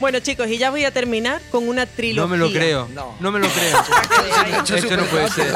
Bueno, 0.00 0.18
chicos, 0.20 0.48
y 0.48 0.58
ya 0.58 0.70
voy 0.70 0.84
a 0.84 0.90
terminar 0.90 1.40
con 1.50 1.66
una 1.68 1.86
trilogía. 1.86 2.22
No 2.22 2.28
me 2.28 2.36
lo 2.36 2.50
creo. 2.52 2.88
No. 2.92 3.16
No 3.20 3.30
me 3.32 3.38
lo 3.38 3.48
creo. 3.48 3.78
Esto 4.76 4.96
no 4.96 5.04
puede 5.04 5.30
ser. 5.30 5.52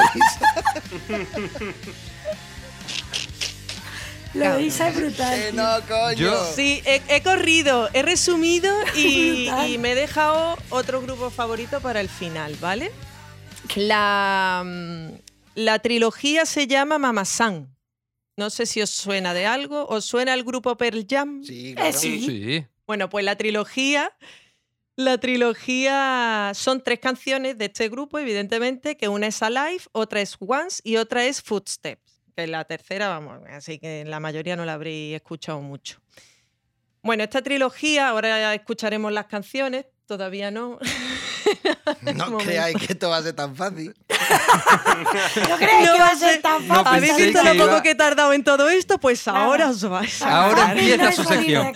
Lo 4.35 4.53
de 4.55 4.61
Isa 4.63 4.89
es 4.89 4.95
brutal. 4.95 5.39
Eh, 5.39 5.51
no, 5.53 5.67
coño. 5.87 6.13
Yo- 6.15 6.53
Sí, 6.55 6.81
he, 6.85 7.01
he 7.09 7.23
corrido, 7.23 7.89
he 7.93 8.01
resumido 8.03 8.73
y 8.95 9.77
me 9.79 9.91
he 9.93 9.95
dejado 9.95 10.57
otro 10.69 11.01
grupo 11.01 11.29
favorito 11.29 11.81
para 11.81 11.99
el 12.01 12.09
final, 12.09 12.55
¿vale? 12.61 12.91
La, 13.75 14.63
mm, 14.65 15.09
la 15.55 15.79
trilogía 15.79 16.45
se 16.45 16.67
llama 16.67 16.97
Mamasan. 16.97 17.75
No 18.37 18.49
sé 18.49 18.65
si 18.65 18.81
os 18.81 18.89
suena 18.89 19.33
de 19.33 19.45
algo. 19.45 19.85
¿Os 19.87 20.05
suena 20.05 20.33
el 20.33 20.43
grupo 20.43 20.77
Pearl 20.77 21.05
Jam? 21.09 21.43
Sí, 21.43 21.71
Eh, 21.71 21.75
claro. 21.75 21.97
sí. 21.97 22.25
Sí. 22.25 22.65
Bueno, 22.87 23.09
pues 23.09 23.25
la 23.25 23.35
trilogía. 23.35 24.15
La 24.95 25.17
trilogía 25.17 26.51
son 26.55 26.83
tres 26.83 26.99
canciones 26.99 27.57
de 27.57 27.65
este 27.65 27.87
grupo, 27.89 28.19
evidentemente, 28.19 28.97
que 28.97 29.07
una 29.07 29.27
es 29.27 29.41
Alive, 29.41 29.83
otra 29.93 30.19
es 30.21 30.35
Once 30.39 30.81
y 30.83 30.97
otra 30.97 31.25
es 31.25 31.41
Footsteps. 31.41 32.08
Que 32.39 32.47
la 32.47 32.63
tercera, 32.65 33.07
vamos, 33.09 33.39
así 33.51 33.79
que 33.79 34.05
la 34.05 34.19
mayoría 34.19 34.55
no 34.55 34.65
la 34.65 34.73
habréis 34.73 35.15
escuchado 35.15 35.61
mucho. 35.61 35.99
Bueno, 37.01 37.23
esta 37.23 37.41
trilogía, 37.41 38.09
ahora 38.09 38.53
escucharemos 38.53 39.11
las 39.11 39.25
canciones, 39.25 39.85
todavía 40.05 40.51
no. 40.51 40.79
No 42.01 42.25
Momento. 42.25 42.37
creáis 42.45 42.77
que 42.77 42.93
esto 42.93 43.09
va 43.09 43.17
a 43.17 43.23
ser 43.23 43.33
tan 43.33 43.55
fácil. 43.55 43.93
¿No 44.09 45.55
creéis 45.57 45.85
No 45.87 45.93
que 45.93 45.99
va 45.99 46.05
va 46.05 46.11
a 46.11 46.15
ser 46.15 46.41
tan 46.41 46.67
no 46.67 46.75
fácil? 46.75 46.87
¿Habéis 46.97 47.11
pensé 47.13 47.25
visto 47.25 47.43
lo 47.43 47.53
iba- 47.55 47.65
poco 47.65 47.81
que 47.81 47.91
he 47.91 47.95
tardado 47.95 48.33
en 48.33 48.43
todo 48.43 48.69
esto? 48.69 48.99
Pues 48.99 49.25
Nada. 49.25 49.39
ahora 49.45 49.69
os 49.69 49.83
vais. 49.89 50.21
Ahora 50.21 50.67
fácil 50.67 50.79
empieza 50.91 51.03
no 51.05 51.11
su 51.11 51.23
sección. 51.23 51.73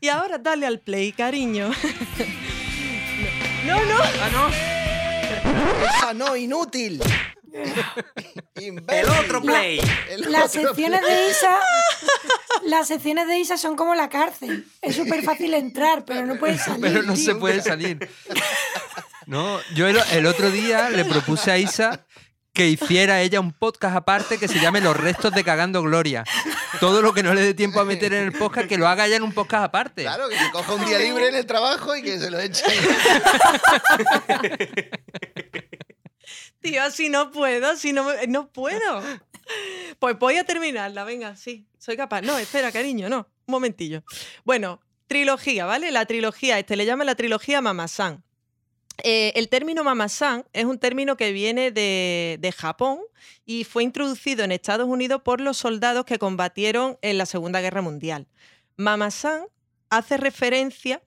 Y 0.00 0.08
ahora 0.08 0.38
dale 0.38 0.66
al 0.66 0.80
play, 0.80 1.12
cariño. 1.12 1.70
No, 3.66 3.84
no. 3.84 3.96
Ah, 4.00 4.30
no. 4.32 5.86
Esa 5.98 6.14
no, 6.14 6.34
inútil. 6.36 7.00
El 8.54 9.08
otro 9.08 9.42
play. 9.42 9.80
El 10.10 10.32
Las 10.32 10.56
otro 10.56 10.68
secciones 10.68 11.00
play. 11.00 11.16
de 11.16 11.30
Isa, 11.30 11.56
las 12.64 12.88
secciones 12.88 13.26
de 13.28 13.38
Isa 13.38 13.56
son 13.56 13.76
como 13.76 13.94
la 13.94 14.08
cárcel. 14.08 14.66
Es 14.82 14.96
súper 14.96 15.22
fácil 15.22 15.54
entrar, 15.54 16.04
pero 16.04 16.26
no 16.26 16.38
puedes 16.38 16.62
salir. 16.62 16.80
Pero 16.80 17.02
no 17.02 17.14
tío. 17.14 17.24
se 17.24 17.34
puede 17.34 17.62
salir. 17.62 18.08
No, 19.26 19.60
yo 19.74 19.86
el, 19.86 19.98
el 20.12 20.26
otro 20.26 20.50
día 20.50 20.90
le 20.90 21.04
propuse 21.04 21.50
a 21.50 21.58
Isa 21.58 22.04
que 22.54 22.66
hiciera 22.68 23.20
ella 23.20 23.38
un 23.38 23.52
podcast 23.52 23.94
aparte 23.94 24.38
que 24.38 24.48
se 24.48 24.58
llame 24.58 24.80
Los 24.80 24.96
restos 24.96 25.32
de 25.32 25.44
Cagando 25.44 25.80
Gloria. 25.82 26.24
Todo 26.80 27.02
lo 27.02 27.14
que 27.14 27.22
no 27.22 27.32
le 27.32 27.42
dé 27.42 27.54
tiempo 27.54 27.78
a 27.80 27.84
meter 27.84 28.12
en 28.14 28.24
el 28.24 28.32
podcast, 28.32 28.66
que 28.66 28.76
lo 28.76 28.88
haga 28.88 29.06
ella 29.06 29.16
en 29.16 29.22
un 29.22 29.32
podcast 29.32 29.64
aparte. 29.64 30.02
Claro, 30.02 30.28
que 30.28 30.36
se 30.36 30.50
coja 30.50 30.74
un 30.74 30.84
día 30.84 30.98
libre 30.98 31.28
en 31.28 31.36
el 31.36 31.46
trabajo 31.46 31.94
y 31.94 32.02
que 32.02 32.18
se 32.18 32.30
lo 32.30 32.40
eche. 32.40 32.64
Tío, 36.60 36.82
así 36.82 37.08
no 37.08 37.30
puedo, 37.30 37.68
así 37.68 37.92
no, 37.92 38.04
me- 38.04 38.26
no 38.26 38.48
puedo. 38.50 39.02
Pues 39.98 40.18
voy 40.18 40.36
a 40.36 40.44
terminarla, 40.44 41.04
venga, 41.04 41.34
sí, 41.34 41.66
soy 41.78 41.96
capaz. 41.96 42.20
No, 42.20 42.36
espera, 42.38 42.70
cariño, 42.70 43.08
no, 43.08 43.20
un 43.46 43.52
momentillo. 43.52 44.02
Bueno, 44.44 44.78
trilogía, 45.06 45.64
¿vale? 45.64 45.90
La 45.90 46.04
trilogía, 46.04 46.58
este 46.58 46.76
le 46.76 46.84
llama 46.84 47.04
la 47.04 47.14
trilogía 47.14 47.62
Mamasan. 47.62 48.22
Eh, 49.04 49.32
el 49.36 49.48
término 49.48 49.84
Mamasan 49.84 50.44
es 50.52 50.66
un 50.66 50.78
término 50.78 51.16
que 51.16 51.32
viene 51.32 51.70
de, 51.70 52.36
de 52.40 52.52
Japón 52.52 52.98
y 53.46 53.64
fue 53.64 53.84
introducido 53.84 54.44
en 54.44 54.52
Estados 54.52 54.86
Unidos 54.86 55.22
por 55.24 55.40
los 55.40 55.56
soldados 55.56 56.04
que 56.04 56.18
combatieron 56.18 56.98
en 57.00 57.16
la 57.16 57.24
Segunda 57.24 57.62
Guerra 57.62 57.80
Mundial. 57.80 58.26
Mamasan 58.76 59.44
hace 59.88 60.18
referencia 60.18 61.00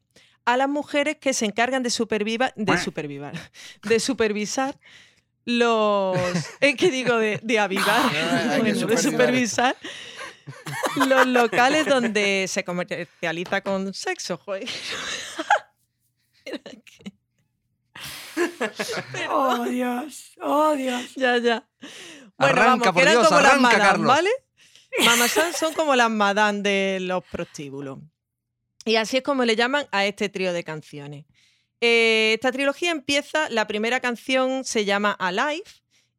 a 0.46 0.58
las 0.58 0.68
mujeres 0.68 1.18
que 1.18 1.34
se 1.34 1.46
encargan 1.46 1.84
de, 1.84 1.92
superviva- 1.92 2.54
de, 2.56 2.78
supervivar, 2.80 3.34
de 3.84 4.00
supervisar 4.00 4.80
los... 5.46 6.18
Es 6.60 6.76
que 6.76 6.92
digo 6.92 7.18
de, 7.18 7.40
de 7.42 7.60
avivar, 7.60 8.02
No, 8.04 8.58
bueno, 8.60 8.88
de 8.88 8.98
supervisar 8.98 9.76
los 10.96 11.28
locales 11.28 11.86
donde 11.86 12.46
se 12.48 12.64
comercializa 12.64 13.62
con 13.62 13.94
sexo, 13.94 14.38
joder. 14.38 14.68
Oh, 19.30 19.66
Dios. 19.66 20.32
Oh, 20.42 20.74
Dios. 20.74 21.16
Ya, 21.16 21.38
ya. 21.38 21.68
Bueno, 21.80 21.92
Arranca, 22.38 22.66
vamos, 22.66 22.88
por 22.88 22.96
que 22.96 23.02
eran 23.02 23.14
Dios, 23.14 23.28
como 23.28 23.42
las 23.42 23.60
madame, 23.60 23.84
Carlos. 23.84 24.08
¿vale? 24.08 24.30
Mamasan 25.06 25.54
son 25.54 25.74
como 25.74 25.96
las 25.96 26.10
madame 26.10 26.62
de 26.62 27.00
los 27.02 27.24
prostíbulos. 27.26 28.00
Y 28.86 28.96
así 28.96 29.18
es 29.18 29.24
como 29.24 29.46
le 29.46 29.56
llaman 29.56 29.86
a 29.92 30.06
este 30.06 30.30
trío 30.30 30.54
de 30.54 30.64
canciones. 30.64 31.26
Eh, 31.82 32.34
esta 32.36 32.52
trilogía 32.52 32.92
empieza, 32.92 33.50
la 33.50 33.68
primera 33.68 34.00
canción 34.00 34.64
se 34.64 34.86
llama 34.86 35.12
Alive 35.12 35.64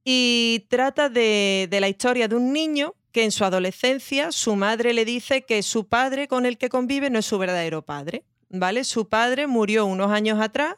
y 0.04 0.66
trata 0.68 1.08
de, 1.08 1.68
de 1.70 1.80
la 1.80 1.88
historia 1.88 2.26
de 2.26 2.34
un 2.34 2.52
niño 2.52 2.94
que 3.12 3.22
en 3.22 3.30
su 3.30 3.44
adolescencia 3.44 4.32
su 4.32 4.56
madre 4.56 4.92
le 4.92 5.04
dice 5.04 5.42
que 5.42 5.62
su 5.62 5.86
padre 5.86 6.26
con 6.26 6.46
el 6.46 6.58
que 6.58 6.68
convive 6.68 7.10
no 7.10 7.20
es 7.20 7.26
su 7.26 7.38
verdadero 7.38 7.82
padre. 7.82 8.24
¿Vale? 8.54 8.84
Su 8.84 9.08
padre 9.08 9.46
murió 9.46 9.86
unos 9.86 10.10
años 10.12 10.38
atrás 10.38 10.74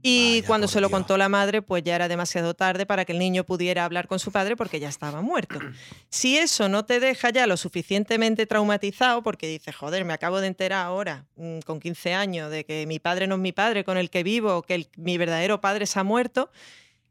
y 0.00 0.36
Vaya, 0.36 0.46
cuando 0.46 0.68
se 0.68 0.80
lo 0.80 0.86
Dios. 0.86 0.96
contó 1.00 1.16
la 1.16 1.28
madre, 1.28 1.60
pues 1.60 1.82
ya 1.82 1.96
era 1.96 2.06
demasiado 2.06 2.54
tarde 2.54 2.86
para 2.86 3.04
que 3.04 3.10
el 3.10 3.18
niño 3.18 3.42
pudiera 3.42 3.84
hablar 3.84 4.06
con 4.06 4.20
su 4.20 4.30
padre 4.30 4.54
porque 4.54 4.78
ya 4.78 4.88
estaba 4.88 5.22
muerto. 5.22 5.58
Si 6.08 6.38
eso 6.38 6.68
no 6.68 6.84
te 6.84 7.00
deja 7.00 7.30
ya 7.30 7.48
lo 7.48 7.56
suficientemente 7.56 8.46
traumatizado, 8.46 9.22
porque 9.24 9.48
dices, 9.48 9.74
joder, 9.74 10.04
me 10.04 10.12
acabo 10.12 10.40
de 10.40 10.46
enterar 10.46 10.86
ahora, 10.86 11.26
mm, 11.34 11.58
con 11.66 11.80
15 11.80 12.14
años, 12.14 12.48
de 12.50 12.64
que 12.64 12.86
mi 12.86 13.00
padre 13.00 13.26
no 13.26 13.34
es 13.34 13.40
mi 13.40 13.50
padre 13.52 13.82
con 13.84 13.98
el 13.98 14.08
que 14.08 14.22
vivo, 14.22 14.62
que 14.62 14.76
el- 14.76 14.88
mi 14.96 15.18
verdadero 15.18 15.60
padre 15.60 15.86
se 15.86 15.98
ha 15.98 16.04
muerto, 16.04 16.50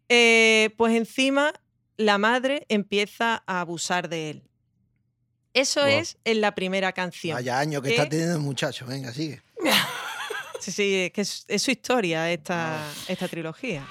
eh, 0.08 0.70
pues 0.78 0.96
encima 0.96 1.52
la 1.98 2.18
madre 2.18 2.66
empieza 2.70 3.44
a 3.48 3.60
abusar 3.60 4.08
de 4.08 4.30
él. 4.30 4.44
Eso 5.54 5.82
Wow. 5.82 5.90
es 5.90 6.18
en 6.24 6.40
la 6.42 6.56
primera 6.56 6.94
canción. 6.94 7.36
Vaya 7.36 7.60
año 7.60 7.82
que 7.82 7.90
¿Eh? 7.90 7.92
está 7.96 8.08
teniendo 8.08 8.36
el 8.36 8.42
muchacho. 8.42 8.86
Venga, 8.86 9.12
sigue. 9.14 9.42
Sí, 10.66 10.72
sí, 10.72 10.96
es 10.96 11.12
que 11.12 11.22
es, 11.22 11.46
es 11.48 11.62
su 11.62 11.70
historia 11.70 12.32
esta, 12.32 12.84
esta 13.08 13.28
trilogía. 13.28 13.86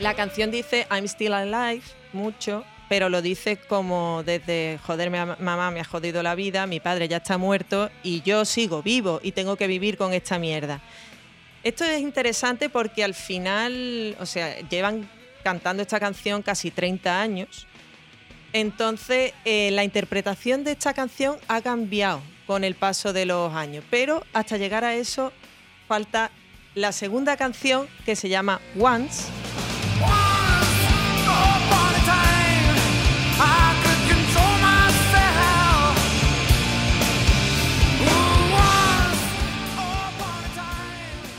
La 0.00 0.14
canción 0.14 0.50
dice 0.50 0.88
I'm 0.90 1.04
still 1.04 1.34
alive 1.34 1.82
mucho, 2.12 2.64
pero 2.88 3.08
lo 3.08 3.22
dice 3.22 3.56
como 3.56 4.24
desde 4.24 4.80
joder, 4.84 5.10
mi 5.10 5.18
mamá 5.18 5.70
me 5.70 5.78
ha 5.78 5.84
jodido 5.84 6.20
la 6.24 6.34
vida, 6.34 6.66
mi 6.66 6.80
padre 6.80 7.06
ya 7.06 7.18
está 7.18 7.38
muerto 7.38 7.90
y 8.02 8.22
yo 8.22 8.44
sigo 8.44 8.82
vivo 8.82 9.20
y 9.22 9.30
tengo 9.30 9.54
que 9.54 9.68
vivir 9.68 9.96
con 9.96 10.12
esta 10.12 10.40
mierda. 10.40 10.80
Esto 11.62 11.84
es 11.84 12.00
interesante 12.00 12.68
porque 12.68 13.04
al 13.04 13.14
final, 13.14 14.16
o 14.18 14.26
sea, 14.26 14.58
llevan 14.68 15.08
cantando 15.42 15.82
esta 15.82 16.00
canción 16.00 16.42
casi 16.42 16.70
30 16.70 17.20
años. 17.20 17.66
Entonces, 18.52 19.32
eh, 19.44 19.70
la 19.72 19.84
interpretación 19.84 20.64
de 20.64 20.72
esta 20.72 20.94
canción 20.94 21.36
ha 21.48 21.60
cambiado 21.60 22.20
con 22.46 22.64
el 22.64 22.74
paso 22.74 23.12
de 23.12 23.26
los 23.26 23.54
años, 23.54 23.84
pero 23.90 24.24
hasta 24.32 24.56
llegar 24.56 24.84
a 24.84 24.94
eso 24.94 25.32
falta 25.86 26.30
la 26.74 26.92
segunda 26.92 27.36
canción 27.36 27.88
que 28.04 28.16
se 28.16 28.28
llama 28.28 28.60
Once. 28.78 29.24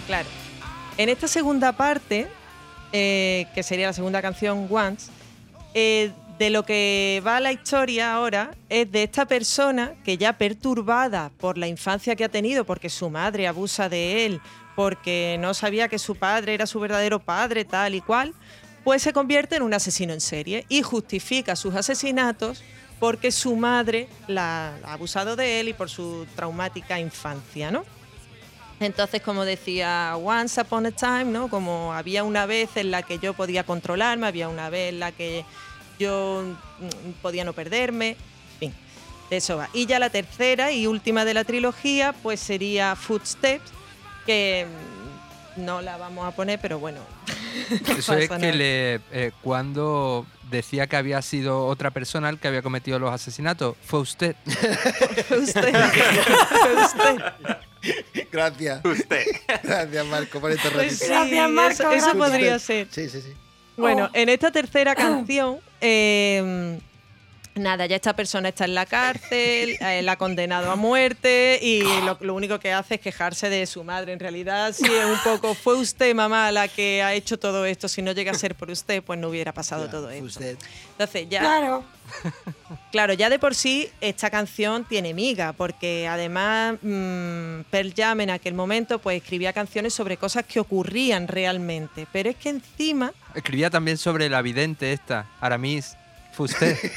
Claro. 0.07 0.27
En 0.97 1.07
esta 1.07 1.27
segunda 1.27 1.71
parte, 1.71 2.27
eh, 2.91 3.47
que 3.53 3.63
sería 3.63 3.87
la 3.87 3.93
segunda 3.93 4.21
canción, 4.21 4.67
Once, 4.69 5.11
eh, 5.73 6.11
de 6.37 6.49
lo 6.49 6.65
que 6.65 7.21
va 7.25 7.39
la 7.39 7.51
historia 7.51 8.13
ahora 8.13 8.55
es 8.67 8.91
de 8.91 9.03
esta 9.03 9.25
persona 9.25 9.93
que 10.03 10.17
ya 10.17 10.33
perturbada 10.33 11.31
por 11.37 11.57
la 11.57 11.67
infancia 11.67 12.15
que 12.15 12.23
ha 12.23 12.29
tenido, 12.29 12.65
porque 12.65 12.89
su 12.89 13.09
madre 13.09 13.47
abusa 13.47 13.89
de 13.89 14.25
él, 14.25 14.41
porque 14.75 15.37
no 15.39 15.53
sabía 15.53 15.87
que 15.87 15.99
su 15.99 16.15
padre 16.15 16.55
era 16.55 16.65
su 16.65 16.79
verdadero 16.79 17.19
padre, 17.19 17.63
tal 17.63 17.93
y 17.93 18.01
cual, 18.01 18.33
pues 18.83 19.03
se 19.03 19.13
convierte 19.13 19.55
en 19.55 19.61
un 19.61 19.73
asesino 19.73 20.13
en 20.13 20.21
serie 20.21 20.65
y 20.67 20.81
justifica 20.81 21.55
sus 21.55 21.75
asesinatos 21.75 22.63
porque 22.99 23.31
su 23.31 23.55
madre 23.55 24.07
la 24.27 24.75
ha 24.83 24.93
abusado 24.93 25.35
de 25.35 25.59
él 25.59 25.69
y 25.69 25.73
por 25.73 25.89
su 25.89 26.25
traumática 26.35 26.99
infancia, 26.99 27.71
¿no? 27.71 27.83
Entonces, 28.81 29.21
como 29.21 29.45
decía 29.45 30.15
Once 30.17 30.59
Upon 30.59 30.87
a 30.87 30.91
Time, 30.91 31.25
¿no? 31.25 31.49
Como 31.49 31.93
había 31.93 32.23
una 32.23 32.47
vez 32.47 32.75
en 32.75 32.89
la 32.89 33.03
que 33.03 33.19
yo 33.19 33.35
podía 33.35 33.63
controlarme, 33.63 34.25
había 34.25 34.49
una 34.49 34.71
vez 34.71 34.89
en 34.89 34.99
la 34.99 35.11
que 35.11 35.45
yo 35.99 36.43
mm, 36.79 37.11
podía 37.21 37.43
no 37.43 37.53
perderme, 37.53 38.09
en 38.09 38.59
fin, 38.59 38.73
de 39.29 39.37
eso 39.37 39.57
va. 39.57 39.69
Y 39.73 39.85
ya 39.85 39.99
la 39.99 40.09
tercera 40.09 40.71
y 40.71 40.87
última 40.87 41.25
de 41.25 41.35
la 41.35 41.43
trilogía, 41.43 42.15
pues 42.23 42.39
sería 42.39 42.95
Footsteps, 42.95 43.71
que 44.25 44.65
mm, 44.65 45.63
no 45.63 45.81
la 45.81 45.97
vamos 45.97 46.25
a 46.25 46.31
poner, 46.31 46.59
pero 46.59 46.79
bueno. 46.79 47.01
no 47.87 47.93
Eso 47.95 48.17
es 48.17 48.29
que 48.29 48.51
le, 48.51 48.95
eh, 49.11 49.31
cuando 49.43 50.25
decía 50.49 50.87
que 50.87 50.95
había 50.95 51.21
sido 51.21 51.67
otra 51.67 51.91
persona 51.91 52.29
el 52.29 52.39
que 52.39 52.47
había 52.47 52.63
cometido 52.63 52.97
los 52.97 53.13
asesinatos, 53.13 53.75
fue 53.85 53.99
usted. 53.99 54.35
Fue 55.27 55.37
usted. 55.37 55.71
Fue 56.49 56.83
usted. 56.83 57.21
Gracias. 58.31 58.85
Usted. 58.85 59.25
Gracias, 59.63 60.05
Marco, 60.07 60.39
por 60.39 60.51
este 60.51 60.69
Pues 60.69 60.99
sí, 60.99 61.05
Gracias, 61.07 61.49
Marco, 61.49 61.91
eso, 61.91 62.13
podría 62.17 62.59
ser. 62.59 62.87
Sí, 62.91 63.09
sí, 63.09 63.21
sí. 63.21 63.33
Bueno, 63.77 64.05
Oh. 64.05 64.15
en 64.17 64.29
esta 64.29 64.51
tercera 64.51 64.93
canción, 64.95 65.59
eh, 65.81 66.79
nada, 67.55 67.85
ya 67.85 67.95
esta 67.95 68.15
persona 68.15 68.49
está 68.49 68.65
en 68.65 68.75
la 68.75 68.85
cárcel, 68.85 69.77
eh, 69.81 70.01
la 70.01 70.13
ha 70.13 70.17
condenado 70.17 70.71
a 70.71 70.75
muerte 70.75 71.59
y 71.61 71.81
lo, 72.03 72.17
lo 72.21 72.33
único 72.33 72.59
que 72.59 72.71
hace 72.71 72.95
es 72.95 73.01
quejarse 73.01 73.49
de 73.49 73.65
su 73.65 73.83
madre. 73.83 74.13
En 74.13 74.19
realidad, 74.19 74.73
sí, 74.73 74.85
es 74.85 75.05
un 75.05 75.19
poco, 75.23 75.53
fue 75.53 75.75
usted, 75.75 76.13
mamá, 76.15 76.51
la 76.51 76.67
que 76.67 77.01
ha 77.01 77.13
hecho 77.13 77.37
todo 77.37 77.65
esto. 77.65 77.87
Si 77.87 78.01
no 78.01 78.11
llega 78.11 78.31
a 78.31 78.35
ser 78.35 78.55
por 78.55 78.69
usted, 78.69 79.03
pues 79.03 79.19
no 79.19 79.29
hubiera 79.29 79.53
pasado 79.53 79.89
todo 79.89 80.09
esto. 80.09 80.25
Usted. 80.25 80.57
Entonces, 80.91 81.27
ya. 81.29 81.39
Claro. 81.39 81.83
Claro, 82.91 83.13
ya 83.13 83.29
de 83.29 83.39
por 83.39 83.55
sí 83.55 83.89
esta 84.01 84.29
canción 84.29 84.83
tiene 84.83 85.13
miga, 85.13 85.53
porque 85.53 86.09
además 86.09 86.75
mm, 86.81 87.61
Pearl 87.69 87.93
Jam 87.95 88.19
en 88.19 88.31
aquel 88.31 88.53
momento 88.53 88.99
pues 88.99 89.21
escribía 89.21 89.53
canciones 89.53 89.93
sobre 89.93 90.17
cosas 90.17 90.45
que 90.45 90.59
ocurrían 90.59 91.29
realmente, 91.29 92.05
pero 92.11 92.29
es 92.29 92.35
que 92.35 92.49
encima 92.49 93.13
Escribía 93.33 93.69
también 93.69 93.97
sobre 93.97 94.27
la 94.29 94.41
vidente 94.41 94.91
esta, 94.91 95.25
Aramis. 95.39 95.95
Fue 96.31 96.45
usted. 96.45 96.77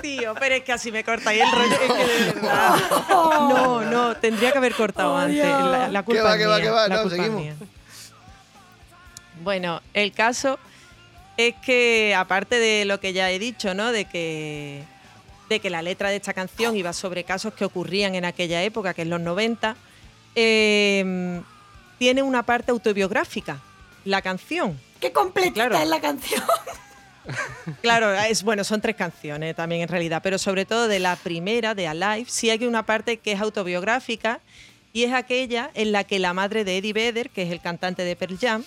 Tío, 0.00 0.34
pero 0.38 0.54
es 0.54 0.62
que 0.62 0.72
así 0.72 0.92
me 0.92 1.02
cortáis 1.04 1.42
el 1.42 1.50
rollo. 1.50 1.72
Es 1.72 1.92
que 1.92 2.06
de 2.06 2.32
verdad. 2.32 2.76
No, 3.10 3.80
no, 3.82 4.16
tendría 4.16 4.52
que 4.52 4.58
haber 4.58 4.74
cortado 4.74 5.12
Oh, 5.14 5.16
antes. 5.16 5.44
La, 5.44 5.88
la 5.88 6.02
culpa 6.02 6.22
va, 6.22 6.32
es 6.34 6.38
que 6.38 6.46
va, 6.46 6.60
que 6.60 6.70
va? 6.70 6.88
la 6.88 6.96
No, 6.96 7.02
culpa 7.02 7.16
es 7.16 7.22
seguimos. 7.22 7.42
mía. 7.42 7.54
Bueno, 9.42 9.82
el 9.94 10.12
caso 10.12 10.58
es 11.36 11.54
que, 11.64 12.14
aparte 12.16 12.58
de 12.58 12.84
lo 12.84 13.00
que 13.00 13.12
ya 13.12 13.30
he 13.30 13.38
dicho, 13.38 13.74
¿no? 13.74 13.92
De 13.92 14.04
que, 14.04 14.82
de 15.48 15.60
que 15.60 15.70
la 15.70 15.82
letra 15.82 16.10
de 16.10 16.16
esta 16.16 16.32
canción 16.32 16.76
iba 16.76 16.92
sobre 16.92 17.24
casos 17.24 17.54
que 17.54 17.64
ocurrían 17.64 18.14
en 18.14 18.24
aquella 18.24 18.62
época, 18.62 18.94
que 18.94 19.02
es 19.02 19.08
los 19.08 19.20
90, 19.20 19.76
eh, 20.34 21.40
tiene 21.98 22.22
una 22.22 22.42
parte 22.44 22.70
autobiográfica, 22.72 23.58
la 24.04 24.22
canción. 24.22 24.78
Qué 25.00 25.12
completita 25.12 25.68
Claro. 25.68 25.78
es 25.78 25.88
la 25.88 26.00
canción. 26.00 26.42
Claro, 27.82 28.14
es 28.14 28.42
bueno, 28.42 28.64
son 28.64 28.80
tres 28.80 28.96
canciones 28.96 29.54
también 29.54 29.82
en 29.82 29.88
realidad, 29.88 30.22
pero 30.22 30.38
sobre 30.38 30.64
todo 30.64 30.88
de 30.88 30.98
la 30.98 31.14
primera, 31.16 31.74
de 31.74 31.86
Alive, 31.86 32.24
sí 32.30 32.48
hay 32.48 32.64
una 32.64 32.86
parte 32.86 33.18
que 33.18 33.32
es 33.32 33.40
autobiográfica 33.42 34.40
y 34.94 35.04
es 35.04 35.12
aquella 35.12 35.70
en 35.74 35.92
la 35.92 36.04
que 36.04 36.18
la 36.18 36.32
madre 36.32 36.64
de 36.64 36.78
Eddie 36.78 36.94
Vedder, 36.94 37.28
que 37.28 37.42
es 37.42 37.50
el 37.52 37.60
cantante 37.60 38.02
de 38.02 38.16
Pearl 38.16 38.38
Jam, 38.40 38.64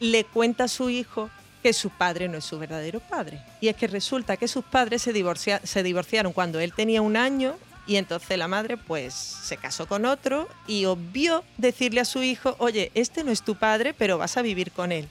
le 0.00 0.24
cuenta 0.24 0.64
a 0.64 0.68
su 0.68 0.88
hijo 0.88 1.28
que 1.62 1.74
su 1.74 1.90
padre 1.90 2.28
no 2.28 2.38
es 2.38 2.44
su 2.44 2.58
verdadero 2.58 3.00
padre. 3.00 3.38
Y 3.60 3.68
es 3.68 3.76
que 3.76 3.86
resulta 3.86 4.38
que 4.38 4.48
sus 4.48 4.64
padres 4.64 5.02
se, 5.02 5.12
divorcia- 5.12 5.60
se 5.64 5.82
divorciaron 5.82 6.32
cuando 6.32 6.60
él 6.60 6.72
tenía 6.72 7.02
un 7.02 7.18
año 7.18 7.54
y 7.86 7.96
entonces 7.96 8.38
la 8.38 8.48
madre 8.48 8.78
pues 8.78 9.12
se 9.12 9.58
casó 9.58 9.86
con 9.86 10.06
otro 10.06 10.48
y 10.66 10.86
obvió 10.86 11.44
decirle 11.58 12.00
a 12.00 12.04
su 12.06 12.22
hijo, 12.22 12.54
oye, 12.60 12.90
este 12.94 13.24
no 13.24 13.30
es 13.32 13.42
tu 13.42 13.56
padre, 13.56 13.92
pero 13.92 14.16
vas 14.16 14.38
a 14.38 14.42
vivir 14.42 14.72
con 14.72 14.90
él. 14.92 15.06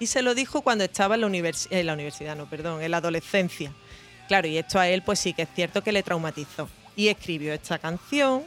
Y 0.00 0.06
se 0.06 0.22
lo 0.22 0.34
dijo 0.34 0.62
cuando 0.62 0.82
estaba 0.82 1.14
en 1.14 1.20
la, 1.20 1.26
universidad, 1.26 2.34
no, 2.34 2.46
perdón, 2.46 2.82
en 2.82 2.90
la 2.90 2.96
adolescencia. 2.96 3.70
Claro, 4.26 4.48
y 4.48 4.56
esto 4.56 4.80
a 4.80 4.88
él 4.88 5.02
pues 5.02 5.20
sí 5.20 5.32
que 5.34 5.42
es 5.42 5.48
cierto 5.54 5.82
que 5.82 5.92
le 5.92 6.02
traumatizó. 6.02 6.68
Y 6.96 7.08
escribió 7.08 7.52
esta 7.52 7.78
canción 7.78 8.44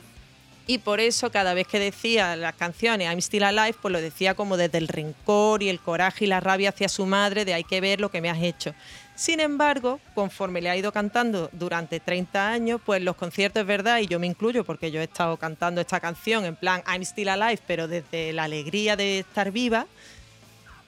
y 0.66 0.78
por 0.78 1.02
eso 1.02 1.30
cada 1.30 1.54
vez 1.54 1.68
que 1.68 1.78
decía 1.78 2.38
las 2.38 2.56
canciones 2.56 3.08
I'm 3.10 3.20
Still 3.20 3.44
Alive, 3.44 3.78
pues 3.82 3.92
lo 3.92 4.00
decía 4.00 4.34
como 4.34 4.56
desde 4.56 4.78
el 4.78 4.88
rencor 4.88 5.62
y 5.62 5.68
el 5.68 5.80
coraje 5.80 6.24
y 6.24 6.28
la 6.28 6.40
rabia 6.40 6.70
hacia 6.70 6.88
su 6.88 7.06
madre 7.06 7.44
de 7.44 7.54
hay 7.54 7.66
que 7.66 7.82
ver 7.82 8.00
lo 8.00 8.10
que 8.10 8.22
me 8.22 8.30
has 8.30 8.42
hecho. 8.42 8.74
Sin 9.14 9.42
embargo, 9.42 10.00
conforme 10.16 10.62
le 10.62 10.70
ha 10.70 10.78
ido 10.78 10.92
cantando 10.92 11.50
durante 11.52 12.00
30 12.00 12.50
años, 12.50 12.82
pues 12.84 13.02
los 13.02 13.16
conciertos 13.16 13.62
es 13.62 13.68
verdad, 13.68 14.00
y 14.00 14.08
yo 14.08 14.20
me 14.20 14.26
incluyo 14.26 14.64
porque 14.64 14.90
yo 14.90 15.02
he 15.02 15.04
estado 15.04 15.38
cantando 15.38 15.82
esta 15.82 16.00
canción 16.00 16.46
en 16.46 16.56
plan 16.56 16.82
I'm 16.88 17.04
Still 17.04 17.30
Alive, 17.30 17.62
pero 17.68 17.88
desde 17.88 18.32
la 18.32 18.46
alegría 18.46 18.96
de 18.96 19.20
estar 19.20 19.52
viva, 19.52 19.86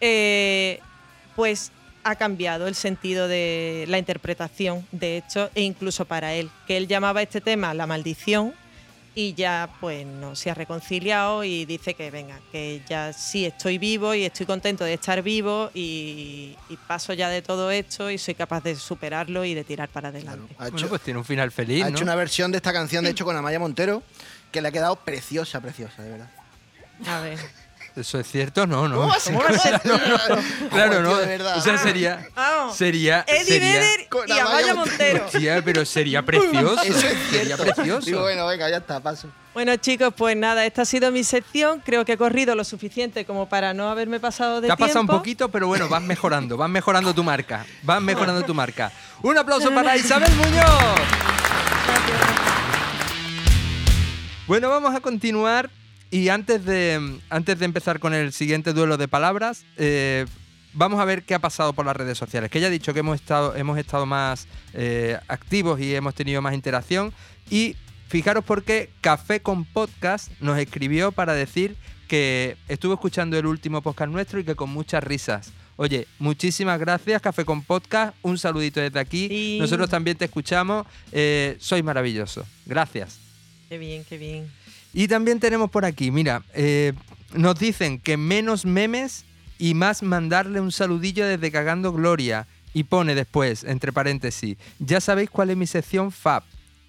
eh, 0.01 0.79
pues 1.35 1.71
ha 2.03 2.15
cambiado 2.15 2.67
el 2.67 2.75
sentido 2.75 3.27
de 3.27 3.85
la 3.87 3.97
interpretación, 3.97 4.85
de 4.91 5.17
hecho, 5.17 5.49
e 5.55 5.61
incluso 5.61 6.05
para 6.05 6.33
él, 6.33 6.49
que 6.67 6.77
él 6.77 6.87
llamaba 6.87 7.21
este 7.21 7.41
tema 7.41 7.73
la 7.73 7.87
maldición 7.87 8.53
y 9.17 9.33
ya 9.33 9.69
pues 9.79 10.05
no 10.05 10.35
se 10.35 10.51
ha 10.51 10.53
reconciliado 10.53 11.43
y 11.45 11.63
dice 11.65 11.93
que 11.93 12.11
venga, 12.11 12.39
que 12.51 12.81
ya 12.87 13.11
sí 13.13 13.45
estoy 13.45 13.77
vivo 13.77 14.13
y 14.13 14.23
estoy 14.25 14.45
contento 14.45 14.83
de 14.83 14.93
estar 14.93 15.21
vivo 15.23 15.71
y, 15.73 16.55
y 16.69 16.77
paso 16.85 17.13
ya 17.13 17.29
de 17.29 17.41
todo 17.41 17.71
esto 17.71 18.11
y 18.11 18.17
soy 18.17 18.35
capaz 18.35 18.61
de 18.63 18.75
superarlo 18.75 19.45
y 19.45 19.53
de 19.53 19.63
tirar 19.63 19.87
para 19.89 20.09
adelante. 20.09 20.53
Ha 20.59 20.63
Bueno, 20.63 20.77
hecho, 20.77 20.89
pues 20.89 21.01
tiene 21.01 21.17
un 21.17 21.25
final 21.25 21.51
feliz, 21.51 21.83
ha 21.83 21.89
¿no? 21.89 21.95
hecho 21.95 22.03
una 22.03 22.15
versión 22.15 22.51
de 22.51 22.57
esta 22.57 22.73
canción, 22.73 23.05
de 23.05 23.11
hecho, 23.11 23.23
con 23.25 23.35
Amaya 23.37 23.57
Montero, 23.57 24.03
que 24.51 24.61
le 24.61 24.67
ha 24.67 24.71
quedado 24.71 24.97
preciosa, 24.97 25.61
preciosa, 25.61 26.03
de 26.03 26.09
verdad. 26.11 26.29
A 27.07 27.21
ver. 27.21 27.39
¿Eso 27.95 28.19
es 28.19 28.29
cierto? 28.29 28.67
No, 28.67 28.89
no. 28.89 28.95
¿Cómo 28.95 29.07
va 29.07 29.15
a 29.15 29.19
ser? 29.19 29.33
¿Cómo 29.33 29.43
va 29.43 29.49
a 29.49 29.59
ser? 30.27 30.39
Claro, 30.69 31.01
no. 31.01 31.15
de 31.15 31.25
verdad. 31.25 31.57
O 31.57 31.61
sea, 31.61 31.77
sería. 31.77 32.27
Vamos. 32.35 32.75
Sería. 32.75 33.23
Eddie 33.25 33.45
sería 33.45 33.79
Vedder 33.79 34.07
y 34.27 34.31
Amaya 34.39 34.73
Montero. 34.73 35.25
Hostia, 35.25 35.61
pero 35.63 35.85
sería 35.85 36.21
precioso. 36.21 36.81
Eso 36.83 37.07
es 37.07 37.17
sería 37.29 37.55
precioso. 37.55 38.05
Digo, 38.05 38.21
bueno, 38.21 38.45
venga, 38.47 38.69
ya 38.69 38.77
está, 38.77 38.99
paso. 38.99 39.29
Bueno 39.53 39.73
chicos, 39.77 40.13
pues 40.17 40.35
nada, 40.35 40.65
esta 40.65 40.81
ha 40.81 40.85
sido 40.85 41.09
mi 41.13 41.23
sección. 41.23 41.81
Creo 41.85 42.03
que 42.03 42.13
he 42.13 42.17
corrido 42.17 42.55
lo 42.55 42.65
suficiente 42.65 43.23
como 43.23 43.47
para 43.47 43.73
no 43.73 43.87
haberme 43.87 44.19
pasado 44.19 44.59
de 44.59 44.67
Te 44.67 44.73
ha 44.73 44.75
pasado 44.75 44.99
un 44.99 45.07
poquito, 45.07 45.47
pero 45.47 45.67
bueno, 45.67 45.87
vas 45.87 46.01
mejorando, 46.01 46.57
vas 46.57 46.69
mejorando 46.69 47.13
tu 47.13 47.23
marca, 47.23 47.65
vas 47.81 48.01
mejorando 48.01 48.43
tu 48.43 48.53
marca. 48.53 48.91
Un 49.21 49.37
aplauso 49.37 49.73
para 49.73 49.95
Isabel 49.95 50.29
Muñoz. 50.35 50.65
Bueno, 54.45 54.69
vamos 54.69 54.93
a 54.93 54.99
continuar 54.99 55.69
y 56.15 56.29
antes 56.29 56.63
de, 56.63 57.19
antes 57.29 57.59
de 57.59 57.65
empezar 57.65 57.99
con 57.99 58.13
el 58.13 58.31
siguiente 58.31 58.71
duelo 58.71 58.95
de 58.95 59.09
palabras, 59.09 59.65
eh, 59.75 60.25
vamos 60.71 61.01
a 61.01 61.03
ver 61.03 61.23
qué 61.23 61.35
ha 61.35 61.39
pasado 61.39 61.73
por 61.73 61.85
las 61.85 61.93
redes 61.93 62.17
sociales. 62.17 62.49
Que 62.49 62.61
ya 62.61 62.67
he 62.67 62.71
dicho 62.71 62.93
que 62.93 63.01
hemos 63.01 63.19
estado, 63.19 63.53
hemos 63.57 63.77
estado 63.77 64.05
más 64.05 64.47
eh, 64.73 65.19
activos 65.27 65.77
y 65.81 65.93
hemos 65.93 66.15
tenido 66.15 66.41
más 66.41 66.53
interacción. 66.53 67.11
Y 67.49 67.75
fijaros 68.07 68.45
porque 68.45 68.91
Café 69.01 69.41
con 69.41 69.65
Podcast 69.65 70.31
nos 70.39 70.57
escribió 70.57 71.11
para 71.11 71.33
decir 71.33 71.75
que 72.07 72.55
estuvo 72.69 72.93
escuchando 72.93 73.37
el 73.37 73.45
último 73.45 73.81
podcast 73.81 74.09
nuestro 74.09 74.39
y 74.39 74.45
que 74.45 74.55
con 74.55 74.69
muchas 74.69 75.03
risas. 75.03 75.51
Oye, 75.75 76.07
muchísimas 76.17 76.79
gracias, 76.79 77.21
Café 77.21 77.43
con 77.43 77.61
Podcast. 77.61 78.15
Un 78.21 78.37
saludito 78.37 78.79
desde 78.79 79.01
aquí. 79.01 79.27
Sí. 79.27 79.57
Nosotros 79.59 79.89
también 79.89 80.15
te 80.15 80.23
escuchamos. 80.23 80.87
Eh, 81.11 81.57
sois 81.59 81.83
maravilloso. 81.83 82.45
Gracias. 82.65 83.19
Qué 83.67 83.77
bien, 83.77 84.05
qué 84.07 84.17
bien. 84.17 84.64
Y 84.97 85.09
también 85.09 85.41
tenemos 85.41 85.69
por 85.69 85.83
aquí, 85.83 86.09
mira, 86.09 86.41
eh, 86.53 86.93
nos 87.33 87.59
dicen 87.59 87.99
que 87.99 88.15
menos 88.15 88.65
memes 88.65 89.25
y 89.59 89.73
más 89.73 90.01
mandarle 90.01 90.61
un 90.61 90.71
saludillo 90.71 91.27
desde 91.27 91.51
Cagando 91.51 91.91
Gloria. 91.91 92.47
Y 92.73 92.83
pone 92.85 93.13
después, 93.13 93.63
entre 93.65 93.91
paréntesis, 93.93 94.57
ya 94.79 94.99
sabéis 95.01 95.29
cuál 95.29 95.49
es 95.49 95.57
mi 95.57 95.67
sección 95.67 96.11
Fab. 96.11 96.43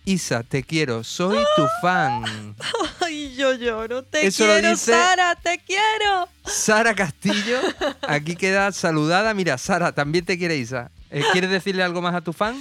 Isa, 0.04 0.44
te 0.44 0.62
quiero, 0.62 1.02
soy 1.02 1.36
tu 1.57 1.64
fan. 1.82 2.54
Ay, 3.00 3.34
yo 3.36 3.52
lloro. 3.54 4.04
Te 4.04 4.24
Eso 4.26 4.44
quiero, 4.44 4.70
dice- 4.70 4.92
Sara, 4.92 5.34
te 5.34 5.59
quiero. 5.66 6.28
Sara 6.44 6.94
Castillo, 6.94 7.59
aquí 8.09 8.36
queda 8.36 8.70
saludada. 8.70 9.34
Mira, 9.34 9.59
Sara, 9.59 9.90
también 9.92 10.24
te 10.24 10.38
quiere 10.38 10.57
Isa. 10.57 10.92
Eh, 11.11 11.22
¿Quieres 11.32 11.50
decirle 11.50 11.82
algo 11.82 12.00
más 12.02 12.14
a 12.14 12.20
tu 12.20 12.32
fan? 12.32 12.57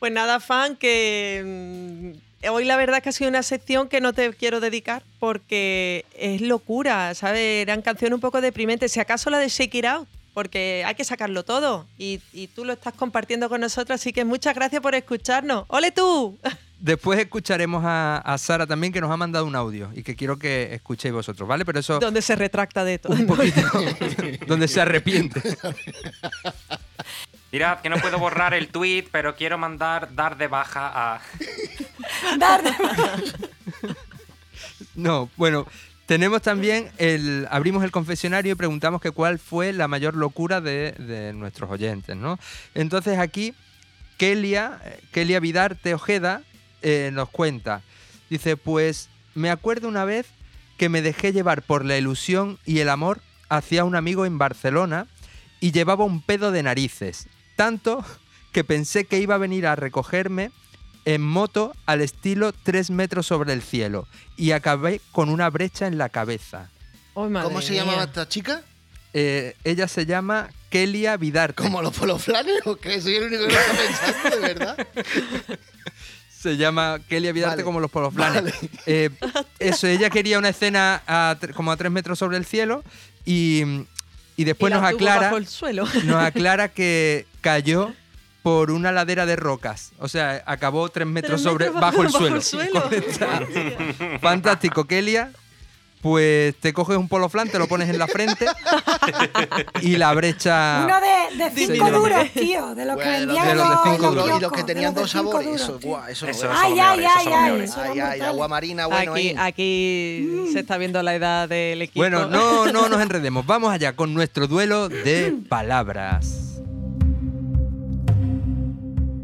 Pues 0.00 0.10
nada, 0.12 0.40
fan, 0.40 0.74
que 0.76 2.14
hoy 2.50 2.64
la 2.64 2.76
verdad 2.76 2.98
es 2.98 3.02
que 3.02 3.08
ha 3.10 3.12
sido 3.12 3.30
una 3.30 3.42
sección 3.42 3.88
que 3.88 4.00
no 4.00 4.12
te 4.12 4.32
quiero 4.34 4.60
dedicar 4.60 5.02
porque 5.18 6.04
es 6.16 6.40
locura, 6.40 7.14
¿sabes? 7.14 7.62
Eran 7.62 7.82
canciones 7.82 8.14
un 8.14 8.20
poco 8.20 8.40
deprimentes. 8.40 8.92
Si 8.92 9.00
acaso 9.00 9.30
la 9.30 9.38
de 9.38 9.48
Shake 9.48 9.74
It 9.76 9.84
Out, 9.84 10.08
porque 10.34 10.82
hay 10.86 10.94
que 10.94 11.04
sacarlo 11.04 11.44
todo 11.44 11.86
y, 11.98 12.20
y 12.32 12.46
tú 12.46 12.64
lo 12.64 12.72
estás 12.72 12.94
compartiendo 12.94 13.48
con 13.48 13.60
nosotros, 13.60 14.00
así 14.00 14.12
que 14.12 14.24
muchas 14.24 14.54
gracias 14.54 14.80
por 14.80 14.94
escucharnos. 14.94 15.64
¡Ole 15.68 15.90
tú! 15.92 16.38
Después 16.82 17.16
escucharemos 17.20 17.84
a, 17.84 18.16
a 18.18 18.38
Sara 18.38 18.66
también, 18.66 18.92
que 18.92 19.00
nos 19.00 19.08
ha 19.12 19.16
mandado 19.16 19.46
un 19.46 19.54
audio 19.54 19.90
y 19.94 20.02
que 20.02 20.16
quiero 20.16 20.36
que 20.36 20.74
escuchéis 20.74 21.14
vosotros, 21.14 21.48
¿vale? 21.48 21.64
Pero 21.64 21.78
eso 21.78 22.00
Donde 22.00 22.22
se 22.22 22.34
retracta 22.34 22.82
de 22.82 22.98
todo. 22.98 23.12
un 23.12 23.24
poquito, 23.24 23.60
donde 24.48 24.66
se 24.66 24.80
arrepiente. 24.80 25.40
Mirad, 27.52 27.80
que 27.80 27.88
no 27.90 27.96
puedo 27.98 28.18
borrar 28.18 28.54
el 28.54 28.68
tweet, 28.68 29.04
pero 29.12 29.36
quiero 29.36 29.58
mandar 29.58 30.14
dar 30.14 30.36
de 30.38 30.46
baja 30.48 30.90
a. 31.14 31.20
Dar 32.38 32.62
de- 32.62 32.72
No, 34.94 35.28
bueno, 35.36 35.66
tenemos 36.06 36.42
también 36.42 36.90
el. 36.98 37.46
Abrimos 37.50 37.84
el 37.84 37.90
confesionario 37.90 38.52
y 38.52 38.56
preguntamos 38.56 39.00
que 39.00 39.10
cuál 39.10 39.38
fue 39.38 39.72
la 39.72 39.88
mayor 39.88 40.16
locura 40.16 40.60
de, 40.60 40.92
de 40.92 41.32
nuestros 41.34 41.70
oyentes, 41.70 42.16
¿no? 42.16 42.38
Entonces 42.74 43.18
aquí, 43.18 43.54
Kelia, 44.16 44.80
Kelia 45.12 45.40
Vidarte 45.40 45.94
Ojeda 45.94 46.42
eh, 46.82 47.10
nos 47.12 47.28
cuenta. 47.28 47.82
Dice: 48.30 48.56
Pues 48.56 49.08
me 49.34 49.50
acuerdo 49.50 49.88
una 49.88 50.04
vez 50.04 50.26
que 50.78 50.88
me 50.88 51.02
dejé 51.02 51.32
llevar 51.32 51.62
por 51.62 51.84
la 51.84 51.96
ilusión 51.98 52.58
y 52.64 52.78
el 52.80 52.88
amor 52.88 53.20
hacia 53.50 53.84
un 53.84 53.94
amigo 53.94 54.24
en 54.26 54.38
Barcelona 54.38 55.06
y 55.60 55.70
llevaba 55.72 56.04
un 56.04 56.22
pedo 56.22 56.50
de 56.50 56.62
narices. 56.62 57.28
Tanto 57.56 58.04
que 58.52 58.64
pensé 58.64 59.04
que 59.04 59.18
iba 59.18 59.34
a 59.34 59.38
venir 59.38 59.66
a 59.66 59.76
recogerme 59.76 60.50
en 61.04 61.22
moto 61.22 61.74
al 61.86 62.00
estilo 62.00 62.52
3 62.52 62.90
metros 62.90 63.26
sobre 63.26 63.52
el 63.52 63.62
cielo 63.62 64.06
y 64.36 64.52
acabé 64.52 65.00
con 65.10 65.28
una 65.30 65.50
brecha 65.50 65.86
en 65.86 65.98
la 65.98 66.08
cabeza. 66.08 66.70
¿Cómo 67.14 67.60
se 67.60 67.72
mía. 67.72 67.84
llamaba 67.84 68.04
esta 68.04 68.28
chica? 68.28 68.62
Eh, 69.14 69.54
ella 69.64 69.88
se 69.88 70.06
llama 70.06 70.48
Kelia 70.70 71.16
Vidarte. 71.16 71.62
¿Como 71.62 71.82
los 71.82 71.94
poloflanes 71.96 72.60
o 72.66 72.76
qué? 72.76 73.00
Soy 73.00 73.16
el 73.16 73.24
único 73.24 73.46
que 73.46 73.52
lo 73.52 73.58
está 73.60 73.76
pensando, 73.76 74.30
de 74.36 74.54
verdad. 74.54 74.86
Se 76.42 76.56
llama 76.56 76.98
Kelia 77.08 77.30
Vidarte 77.32 77.56
Vale. 77.56 77.64
como 77.64 77.78
los 77.78 77.88
poloflanes. 77.90 78.42
Vale. 78.42 78.54
Eh, 78.86 79.10
eso, 79.60 79.86
ella 79.86 80.10
quería 80.10 80.38
una 80.40 80.48
escena 80.48 81.00
a 81.06 81.36
como 81.54 81.70
a 81.70 81.76
3 81.76 81.92
metros 81.92 82.18
sobre 82.18 82.36
el 82.36 82.44
cielo 82.44 82.82
y, 83.24 83.62
y 84.36 84.42
después 84.44 84.72
Y 84.72 84.74
nos 84.74 84.82
aclara, 84.84 85.20
bajo 85.26 85.36
el 85.36 85.46
suelo. 85.46 85.84
nos 86.04 86.16
aclara 86.24 86.68
que 86.68 87.26
cayó 87.42 87.92
por 88.42 88.70
una 88.70 88.90
ladera 88.90 89.26
de 89.26 89.36
rocas. 89.36 89.92
O 89.98 90.08
sea, 90.08 90.42
acabó 90.46 90.88
3 90.88 91.06
metros 91.06 91.42
Tres 91.42 91.52
sobre, 91.52 91.66
metros 91.66 91.80
bajo, 91.80 92.00
el 92.02 92.06
bajo 92.08 92.18
suelo. 92.18 92.36
el 92.36 92.42
suelo. 92.42 92.82
Con 92.82 92.94
esta- 92.94 93.42
Fantástico, 94.20 94.84
Kelia. 94.86 95.30
Pues 96.00 96.56
te 96.56 96.72
coges 96.72 96.96
un 96.96 97.06
poloflán, 97.08 97.48
te 97.48 97.60
lo 97.60 97.68
pones 97.68 97.88
en 97.88 97.96
la 97.96 98.08
frente 98.08 98.44
y 99.82 99.96
la 99.96 100.12
brecha. 100.14 100.82
Uno 100.84 100.96
de, 101.00 101.44
de 101.44 101.50
cinco 101.66 101.90
duros, 101.92 102.28
tío, 102.32 102.74
de 102.74 102.84
los 102.84 102.96
que 102.98 103.08
vendían 103.08 103.46
de 103.46 103.54
los 103.54 103.68
de 103.70 103.76
cinco 103.92 104.10
duros. 104.10 104.38
Y 104.38 104.40
los 104.42 104.50
que 104.50 104.64
tenían 104.64 104.94
los 104.94 105.02
dos 105.02 105.10
sabores, 105.12 105.46
duros, 105.46 105.60
eso, 105.62 105.78
guau, 105.80 106.04
eso 106.08 106.26
no 106.26 106.32
Eso 106.32 106.40
son 106.40 106.50
Ay, 106.56 106.72
ay, 106.80 107.04
ay, 107.04 107.26
ay. 107.32 108.00
Ay, 108.00 108.20
agua 108.20 108.48
marina, 108.48 108.86
bueno. 108.88 109.12
aquí, 109.12 109.28
ahí. 109.28 109.36
aquí 109.38 110.48
se 110.52 110.58
está 110.58 110.76
viendo 110.76 111.00
la 111.04 111.14
edad 111.14 111.48
del 111.48 111.82
equipo. 111.82 112.00
Bueno, 112.00 112.26
no, 112.26 112.66
no 112.72 112.88
nos 112.88 113.00
enredemos. 113.00 113.46
Vamos 113.46 113.72
allá 113.72 113.94
con 113.94 114.12
nuestro 114.12 114.48
duelo 114.48 114.88
de 114.88 115.32
palabras. 115.48 116.51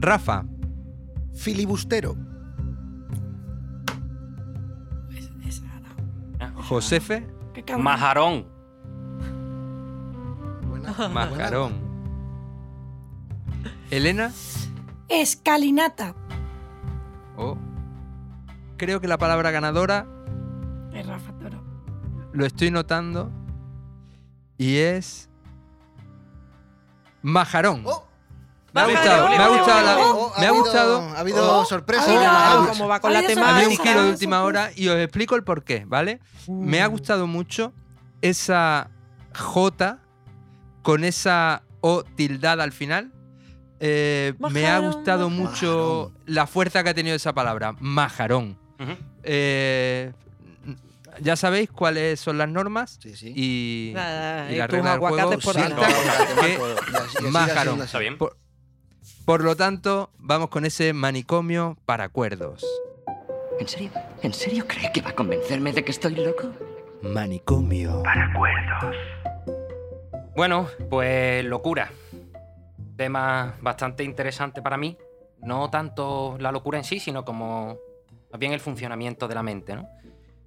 Rafa, 0.01 0.44
Filibustero. 1.34 2.16
Josefe. 6.68 7.26
Majarón. 7.78 8.46
Buena. 10.68 11.09
Mascarón. 11.12 11.72
Elena, 13.90 14.32
Escalinata. 15.09 16.14
oh. 17.38 17.57
creo 18.76 19.01
que 19.01 19.09
la 19.09 19.16
palabra 19.16 19.51
ganadora 19.51 20.07
Es 20.92 21.07
Rafa 21.07 21.32
Toro. 21.38 21.62
lo 22.32 22.44
estoy 22.44 22.70
notando 22.70 23.30
y 24.59 24.76
es 24.76 25.30
majarón. 27.22 27.82
Oh, 27.86 28.05
me 28.73 28.81
ha 28.81 28.87
gustado, 28.87 29.29
me 29.29 29.37
ha 29.37 29.49
gustado, 29.49 29.83
la- 29.87 29.95
me 30.41 30.47
ha 30.47 30.49
habido- 30.51 30.62
gustado. 30.64 31.01
Ha 31.01 31.19
habido 31.21 31.64
sorpresa. 31.64 32.03
ha 32.03 32.07
habido- 32.53 32.62
Ah, 32.62 32.66
como 32.71 32.89
va 32.89 33.01
con 33.01 33.12
la 33.12 33.21
temática. 33.23 33.57
Había 33.57 33.69
un 33.69 33.77
giro 33.79 34.03
de 34.05 34.11
última 34.11 34.43
hora 34.43 34.71
y 34.77 34.89
os 34.89 34.97
explico 34.99 35.35
el 35.37 35.43
porqué, 35.45 35.85
¿vale? 35.87 36.21
Me 36.49 36.83
ha 36.83 36.87
gustado 36.87 37.27
mucho 37.27 37.73
esa 38.23 38.91
J 39.35 39.99
con 40.83 41.05
esa 41.05 41.62
O 41.81 42.03
tildada 42.03 42.64
al 42.64 42.73
final. 42.73 43.12
Eh, 43.81 44.35
me 44.51 44.66
ha 44.66 44.81
gustado 44.81 45.31
majarón. 45.31 45.33
mucho 45.53 46.12
la 46.27 46.49
fuerza 46.49 46.83
que 46.83 46.91
ha 46.91 46.95
tenido 46.95 47.14
esa 47.14 47.33
palabra, 47.33 47.75
majarón. 47.79 48.59
Eh, 49.23 50.12
ya 51.21 51.37
sabéis 51.37 51.71
cuáles 51.71 52.19
son 52.19 52.37
las 52.39 52.49
normas 52.49 52.99
Sí, 53.01 53.14
sí. 53.16 53.33
y, 53.35 53.89
y 53.91 53.91
y 53.91 53.93
la 53.95 54.66
tus 54.66 54.73
regla 54.77 54.91
del 54.91 54.99
juego. 55.01 55.07
aguacates 55.19 55.45
por 55.45 55.55
Sí, 55.55 55.61
no, 55.69 57.21
que 57.21 57.31
majarón. 57.31 57.83
Está 57.83 57.99
bien. 57.99 58.19
Por, 58.19 58.37
por 59.29 59.45
lo 59.45 59.57
tanto, 59.57 60.09
vamos 60.16 60.49
con 60.49 60.64
ese 60.64 60.95
manicomio 60.95 61.76
para 61.85 62.05
acuerdos. 62.05 62.64
¿En 63.61 63.68
serio? 63.68 63.91
¿En 64.22 64.33
serio 64.33 64.66
cree 64.66 64.91
que 64.91 65.03
va 65.03 65.11
a 65.11 65.14
convencerme 65.14 65.70
de 65.74 65.85
que 65.85 65.91
estoy 65.91 66.14
loco? 66.14 66.51
Manicomio. 67.03 68.03
Bueno, 70.35 70.68
pues 70.89 71.45
locura. 71.45 71.91
Tema 72.97 73.55
bastante 73.61 74.03
interesante 74.03 74.62
para 74.62 74.79
mí. 74.79 74.97
No 75.43 75.68
tanto 75.68 76.39
la 76.41 76.51
locura 76.51 76.79
en 76.79 76.85
sí, 76.85 76.99
sino 76.99 77.26
como 77.26 77.76
más 78.33 78.41
bien 78.41 78.55
el 78.55 78.61
funcionamiento 78.61 79.29
de 79.29 79.35
la 79.35 79.43
mente, 79.43 79.76
¿no? 79.76 79.91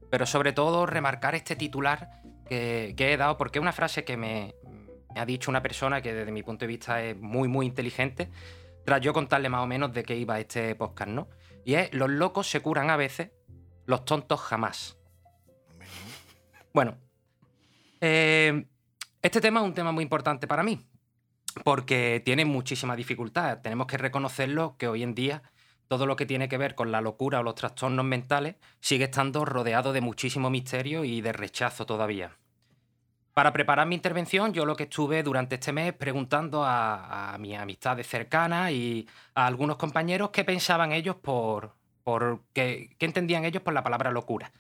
Pero 0.10 0.26
sobre 0.26 0.54
todo 0.54 0.88
remarcar 0.88 1.36
este 1.36 1.56
titular 1.56 2.24
que, 2.50 2.96
que 2.98 3.14
he 3.14 3.18
dado, 3.18 3.38
porque 3.38 3.60
es 3.60 3.62
una 3.62 3.74
frase 3.74 4.04
que 4.04 4.18
me, 4.18 4.56
me 5.14 5.22
ha 5.22 5.26
dicho 5.28 5.52
una 5.52 5.62
persona 5.62 6.02
que 6.02 6.16
desde 6.16 6.32
mi 6.32 6.42
punto 6.42 6.66
de 6.66 6.68
vista 6.68 7.04
es 7.04 7.16
muy, 7.16 7.48
muy 7.48 7.68
inteligente, 7.68 8.32
tras 8.86 9.02
yo 9.02 9.14
contarle 9.14 9.50
más 9.50 9.62
o 9.62 9.68
menos 9.68 9.94
de 9.94 10.04
qué 10.04 10.16
iba 10.16 10.40
este 10.40 10.76
podcast, 10.76 11.12
¿no? 11.12 11.30
Y 11.66 11.76
es, 11.76 11.94
los 11.94 12.10
locos 12.10 12.50
se 12.50 12.62
curan 12.62 12.90
a 12.90 12.98
veces, 12.98 13.32
los 13.86 14.06
tontos 14.06 14.40
jamás. 14.40 14.98
Bueno, 16.74 16.98
eh, 18.00 18.66
este 19.22 19.42
tema 19.42 19.60
es 19.60 19.66
un 19.66 19.74
tema 19.74 19.92
muy 19.92 20.04
importante 20.04 20.48
para 20.48 20.64
mí, 20.64 20.88
porque 21.64 22.22
tiene 22.26 22.46
muchísima 22.46 22.96
dificultad. 22.96 23.62
Tenemos 23.62 23.88
que 23.88 23.98
reconocerlo 23.98 24.76
que 24.78 24.88
hoy 24.88 25.04
en 25.04 25.14
día 25.14 25.44
todo 25.88 26.06
lo 26.06 26.16
que 26.16 26.26
tiene 26.26 26.48
que 26.48 26.58
ver 26.58 26.74
con 26.74 26.92
la 26.92 27.02
locura 27.02 27.42
o 27.42 27.44
los 27.44 27.56
trastornos 27.56 28.06
mentales 28.06 28.56
sigue 28.80 29.04
estando 29.04 29.44
rodeado 29.44 29.92
de 29.92 30.00
muchísimo 30.00 30.50
misterio 30.50 31.04
y 31.04 31.20
de 31.20 31.34
rechazo 31.34 31.86
todavía. 31.86 32.38
Para 33.34 33.54
preparar 33.54 33.88
mi 33.88 33.96
intervención, 33.96 34.52
yo 34.54 34.66
lo 34.66 34.76
que 34.76 34.84
estuve 34.84 35.24
durante 35.24 35.56
este 35.56 35.72
mes 35.72 35.94
preguntando 35.94 36.64
a, 36.66 37.34
a 37.34 37.38
mis 37.38 37.58
amistades 37.58 38.06
cercanas 38.08 38.72
y 38.72 39.08
a 39.36 39.48
algunos 39.48 39.78
compañeros 39.78 40.32
qué 40.32 40.44
pensaban 40.44 40.92
ellos 40.92 41.16
por, 41.16 41.74
por 42.04 42.42
qué, 42.54 42.96
qué 42.98 43.06
entendían 43.06 43.46
ellos 43.46 43.64
por 43.64 43.74
la 43.74 43.84
palabra 43.84 44.12
locura. 44.12 44.52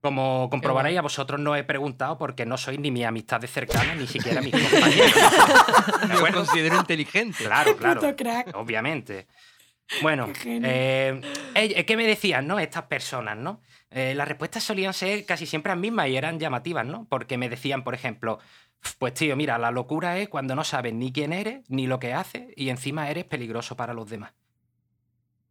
Como 0.00 0.48
comprobaréis, 0.50 0.98
a 0.98 1.02
vosotros 1.02 1.38
no 1.38 1.54
he 1.54 1.62
preguntado 1.62 2.18
porque 2.18 2.44
no 2.44 2.56
sois 2.56 2.78
ni 2.80 2.90
mis 2.90 3.04
amistades 3.04 3.50
cercanas, 3.52 3.96
ni 3.96 4.06
siquiera 4.08 4.40
mis 4.40 4.52
compañeros. 4.70 5.14
¿De 6.02 6.08
Lo 6.08 6.14
acuerdo? 6.14 6.38
considero 6.44 6.76
inteligente. 6.76 7.44
Claro, 7.44 7.76
claro. 7.76 8.00
Obviamente. 8.54 9.28
Bueno, 10.00 10.28
eh, 10.44 11.20
eh, 11.54 11.84
¿qué 11.84 11.96
me 11.96 12.06
decían, 12.06 12.46
no? 12.46 12.58
Estas 12.58 12.84
personas, 12.84 13.36
¿no? 13.36 13.60
Eh, 13.94 14.14
las 14.14 14.26
respuestas 14.26 14.62
solían 14.64 14.94
ser 14.94 15.24
casi 15.26 15.46
siempre 15.46 15.70
las 15.70 15.78
mismas 15.78 16.08
y 16.08 16.16
eran 16.16 16.38
llamativas, 16.38 16.86
¿no? 16.86 17.06
Porque 17.08 17.36
me 17.36 17.48
decían, 17.48 17.84
por 17.84 17.94
ejemplo, 17.94 18.38
pues 18.98 19.14
tío, 19.14 19.36
mira, 19.36 19.58
la 19.58 19.70
locura 19.70 20.18
es 20.18 20.28
cuando 20.28 20.54
no 20.54 20.64
sabes 20.64 20.94
ni 20.94 21.12
quién 21.12 21.32
eres, 21.32 21.68
ni 21.68 21.86
lo 21.86 21.98
que 21.98 22.14
haces, 22.14 22.52
y 22.56 22.70
encima 22.70 23.10
eres 23.10 23.24
peligroso 23.24 23.76
para 23.76 23.94
los 23.94 24.08
demás. 24.08 24.32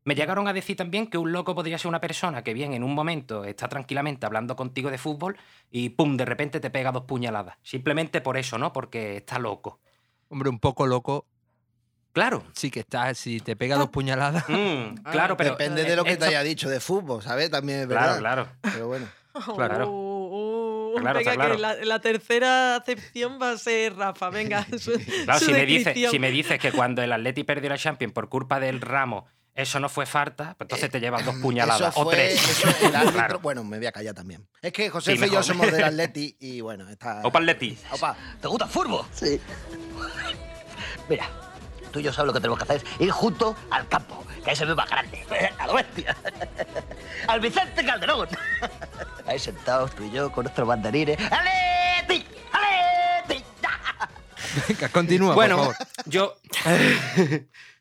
Me 0.04 0.16
llegaron 0.16 0.48
a 0.48 0.54
decir 0.54 0.76
también 0.76 1.06
que 1.06 1.20
un 1.20 1.32
loco 1.32 1.54
podría 1.54 1.78
ser 1.78 1.90
una 1.90 2.02
persona 2.02 2.44
que 2.44 2.56
bien 2.56 2.74
en 2.74 2.84
un 2.84 2.96
momento 2.96 3.46
está 3.46 3.70
tranquilamente 3.70 4.26
hablando 4.26 4.56
contigo 4.56 4.90
de 4.90 4.98
fútbol 4.98 5.38
y 5.70 5.90
pum, 5.90 6.18
de 6.18 6.26
repente 6.26 6.60
te 6.60 6.72
pega 6.72 6.92
dos 6.92 7.04
puñaladas. 7.04 7.58
Simplemente 7.62 8.20
por 8.20 8.36
eso, 8.38 8.58
¿no? 8.58 8.74
Porque 8.74 9.18
está 9.18 9.38
loco. 9.38 9.80
Hombre, 10.30 10.50
un 10.50 10.60
poco 10.60 10.88
loco. 10.88 11.28
Claro. 12.14 12.44
Sí 12.54 12.70
que 12.72 12.82
está, 12.82 13.14
si 13.14 13.40
te 13.40 13.56
pega 13.56 13.78
dos 13.78 13.90
puñaladas. 13.90 14.48
Mm, 14.50 14.96
Ah, 15.06 15.12
claro, 15.12 15.38
pero 15.38 15.52
Depende 15.52 15.84
de 15.84 15.96
lo 15.96 16.04
que 16.04 16.18
te 16.18 16.26
haya 16.26 16.44
dicho 16.44 16.70
de 16.70 16.80
fútbol, 16.80 17.22
¿sabes? 17.24 17.50
También 17.50 17.80
es 17.82 17.88
verdad. 17.88 18.20
Claro, 18.20 18.48
claro. 18.62 18.74
Pero 18.74 18.88
bueno. 18.88 19.08
Claro. 19.56 19.90
Uh, 19.90 20.94
uh, 20.96 21.00
Claro, 21.00 21.20
venga, 21.20 21.32
está 21.32 21.36
claro. 21.36 21.56
que 21.56 21.62
la, 21.62 21.76
la 21.86 22.00
tercera 22.02 22.76
acepción 22.76 23.40
va 23.42 23.52
a 23.52 23.58
ser 23.58 23.96
Rafa. 23.96 24.30
Venga, 24.30 24.66
su, 24.78 24.92
Claro, 25.24 25.40
su 25.40 25.46
si 25.46 25.54
me, 25.54 25.66
dices, 25.66 26.12
si 26.12 26.20
me 26.20 26.30
dices 26.32 26.60
que 26.60 26.74
cuando 26.74 27.02
el 27.02 27.14
Atleti 27.14 27.46
perdió 27.46 27.70
la 27.70 27.78
Champions 27.78 28.14
por 28.14 28.28
culpa 28.28 28.60
del 28.60 28.82
ramo, 28.82 29.26
eso 29.56 29.80
no 29.80 29.88
fue 29.88 30.06
falta, 30.06 30.56
pues 30.58 30.66
entonces 30.66 30.90
te 30.90 31.00
llevas 31.00 31.26
dos 31.26 31.36
puñaladas 31.42 31.94
Eso 31.94 32.00
o 32.06 32.10
tres. 32.10 32.34
eso, 32.34 32.68
el 32.86 32.94
árbitro- 32.96 33.12
Claro. 33.14 33.40
Bueno, 33.40 33.64
me 33.64 33.78
voy 33.78 33.86
a 33.88 33.92
callar 33.94 34.14
también. 34.14 34.46
Es 34.62 34.74
que 34.74 34.90
José 34.90 35.16
Sí, 35.16 35.24
y 35.26 35.30
yo 35.30 35.42
somos 35.42 35.72
del 35.72 35.84
Atleti 35.86 36.36
y 36.40 36.60
bueno, 36.60 36.90
está. 36.90 37.22
Opa 37.24 37.40
Atleti. 37.40 37.78
Opa. 37.92 38.16
¿Te 38.42 38.48
gusta 38.50 38.66
el 38.66 38.72
fútbol? 38.72 39.06
Sí. 39.14 39.40
Mira, 41.10 41.30
tú 41.92 42.00
y 42.00 42.04
yo 42.04 42.14
sabes 42.14 42.28
lo 42.28 42.34
que 42.34 42.40
tenemos 42.40 42.58
que 42.58 42.64
hacer. 42.64 42.84
Ir 43.00 43.12
juntos 43.12 43.56
al 43.70 43.88
campo 43.88 44.26
que 44.44 44.52
ese 44.52 44.66
ve 44.66 44.76
más 44.76 44.90
grande, 44.90 45.26
a 45.60 45.68
lo 45.68 45.74
bestia. 45.76 46.16
Al 47.28 47.40
Vicente 47.40 47.86
Calderón. 47.86 48.28
Ahí 49.28 49.40
sentados 49.40 49.94
tú 49.96 50.04
y 50.04 50.12
yo 50.12 50.32
con 50.32 50.46
nuestros 50.46 50.68
banderines. 50.68 51.18
¡Aleti! 51.32 52.26
¡Aleti! 52.52 53.44
Venga, 54.68 54.90
continúa, 54.90 55.34
bueno, 55.34 55.58
por 55.58 55.76
favor. 55.76 55.88
yo, 56.06 56.36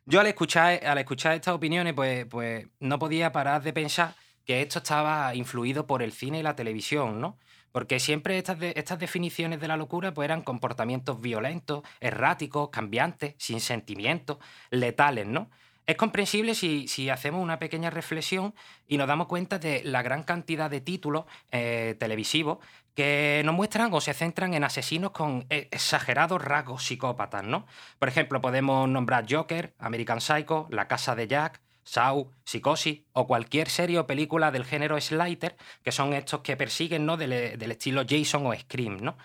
yo 0.07 0.21
al 0.21 0.27
escuchar, 0.27 0.85
al 0.87 0.99
escuchar 0.99 1.35
estas 1.35 1.55
opiniones, 1.55 1.95
pues, 1.95 2.27
pues 2.27 2.67
no 2.79 2.99
podía 2.99 3.33
parar 3.33 3.63
de 3.63 3.73
pensar 3.73 4.15
que 4.45 4.63
esto 4.63 4.79
estaba 4.79 5.35
influido 5.35 5.87
por 5.87 6.03
el 6.03 6.13
cine 6.13 6.39
y 6.41 6.43
la 6.43 6.55
televisión, 6.55 7.21
¿no? 7.21 7.39
Porque 7.73 8.01
siempre 8.01 8.39
estas, 8.39 8.59
estas 8.61 8.99
definiciones 8.99 9.61
de 9.61 9.69
la 9.69 9.77
locura 9.77 10.13
pues 10.13 10.27
eran 10.27 10.43
comportamientos 10.43 11.21
violentos, 11.21 11.83
erráticos, 12.01 12.71
cambiantes, 12.71 13.35
sin 13.39 13.61
sentimientos, 13.61 14.39
letales, 14.71 15.27
¿no? 15.27 15.51
Es 15.91 15.97
comprensible 15.97 16.55
si, 16.55 17.11
hacemos 17.11 17.43
una 17.43 17.59
pequeña 17.59 17.91
reflexión 17.91 18.55
y 18.87 18.97
nos 18.97 19.09
damos 19.09 19.27
cuenta 19.27 19.59
de 19.59 19.83
la 19.83 20.03
gran 20.03 20.23
cantidad 20.23 20.71
de 20.71 20.81
títulos 20.81 21.25
eh, 21.51 21.97
televisivos 21.99 22.59
que 22.95 23.43
nos 23.45 23.57
muestran 23.57 23.93
o 23.93 24.01
se 24.01 24.15
centran 24.15 24.55
en 24.55 24.63
asesinos 24.63 25.11
con 25.11 25.47
eh, 25.51 25.67
exagerados 25.73 26.41
rasgos 26.45 26.85
psicópatas, 26.85 27.43
¿no? 27.43 27.67
Por 27.99 28.09
ejemplo, 28.09 28.41
podemos 28.41 28.89
nombrar 28.89 29.27
Joker, 29.29 29.75
American 29.81 30.21
Psycho, 30.21 30.69
La 30.71 30.87
Casa 30.87 31.17
de 31.17 31.27
Jack, 31.27 31.61
Saw, 31.91 32.31
Psicosis 32.45 33.01
o 33.13 33.27
cualquier 33.27 33.69
serie 33.69 33.99
o 33.99 34.07
película 34.07 34.53
del 34.53 34.65
género 34.65 35.01
Slider, 35.01 35.57
que 35.83 35.91
son 35.91 36.13
estos 36.13 36.41
que 36.43 36.57
persiguen, 36.57 37.05
¿no? 37.05 37.17
Del, 37.17 37.59
del 37.59 37.71
estilo 37.73 38.05
Jason 38.09 38.47
o 38.47 38.55
Scream, 38.55 38.99
¿no? 39.01 39.17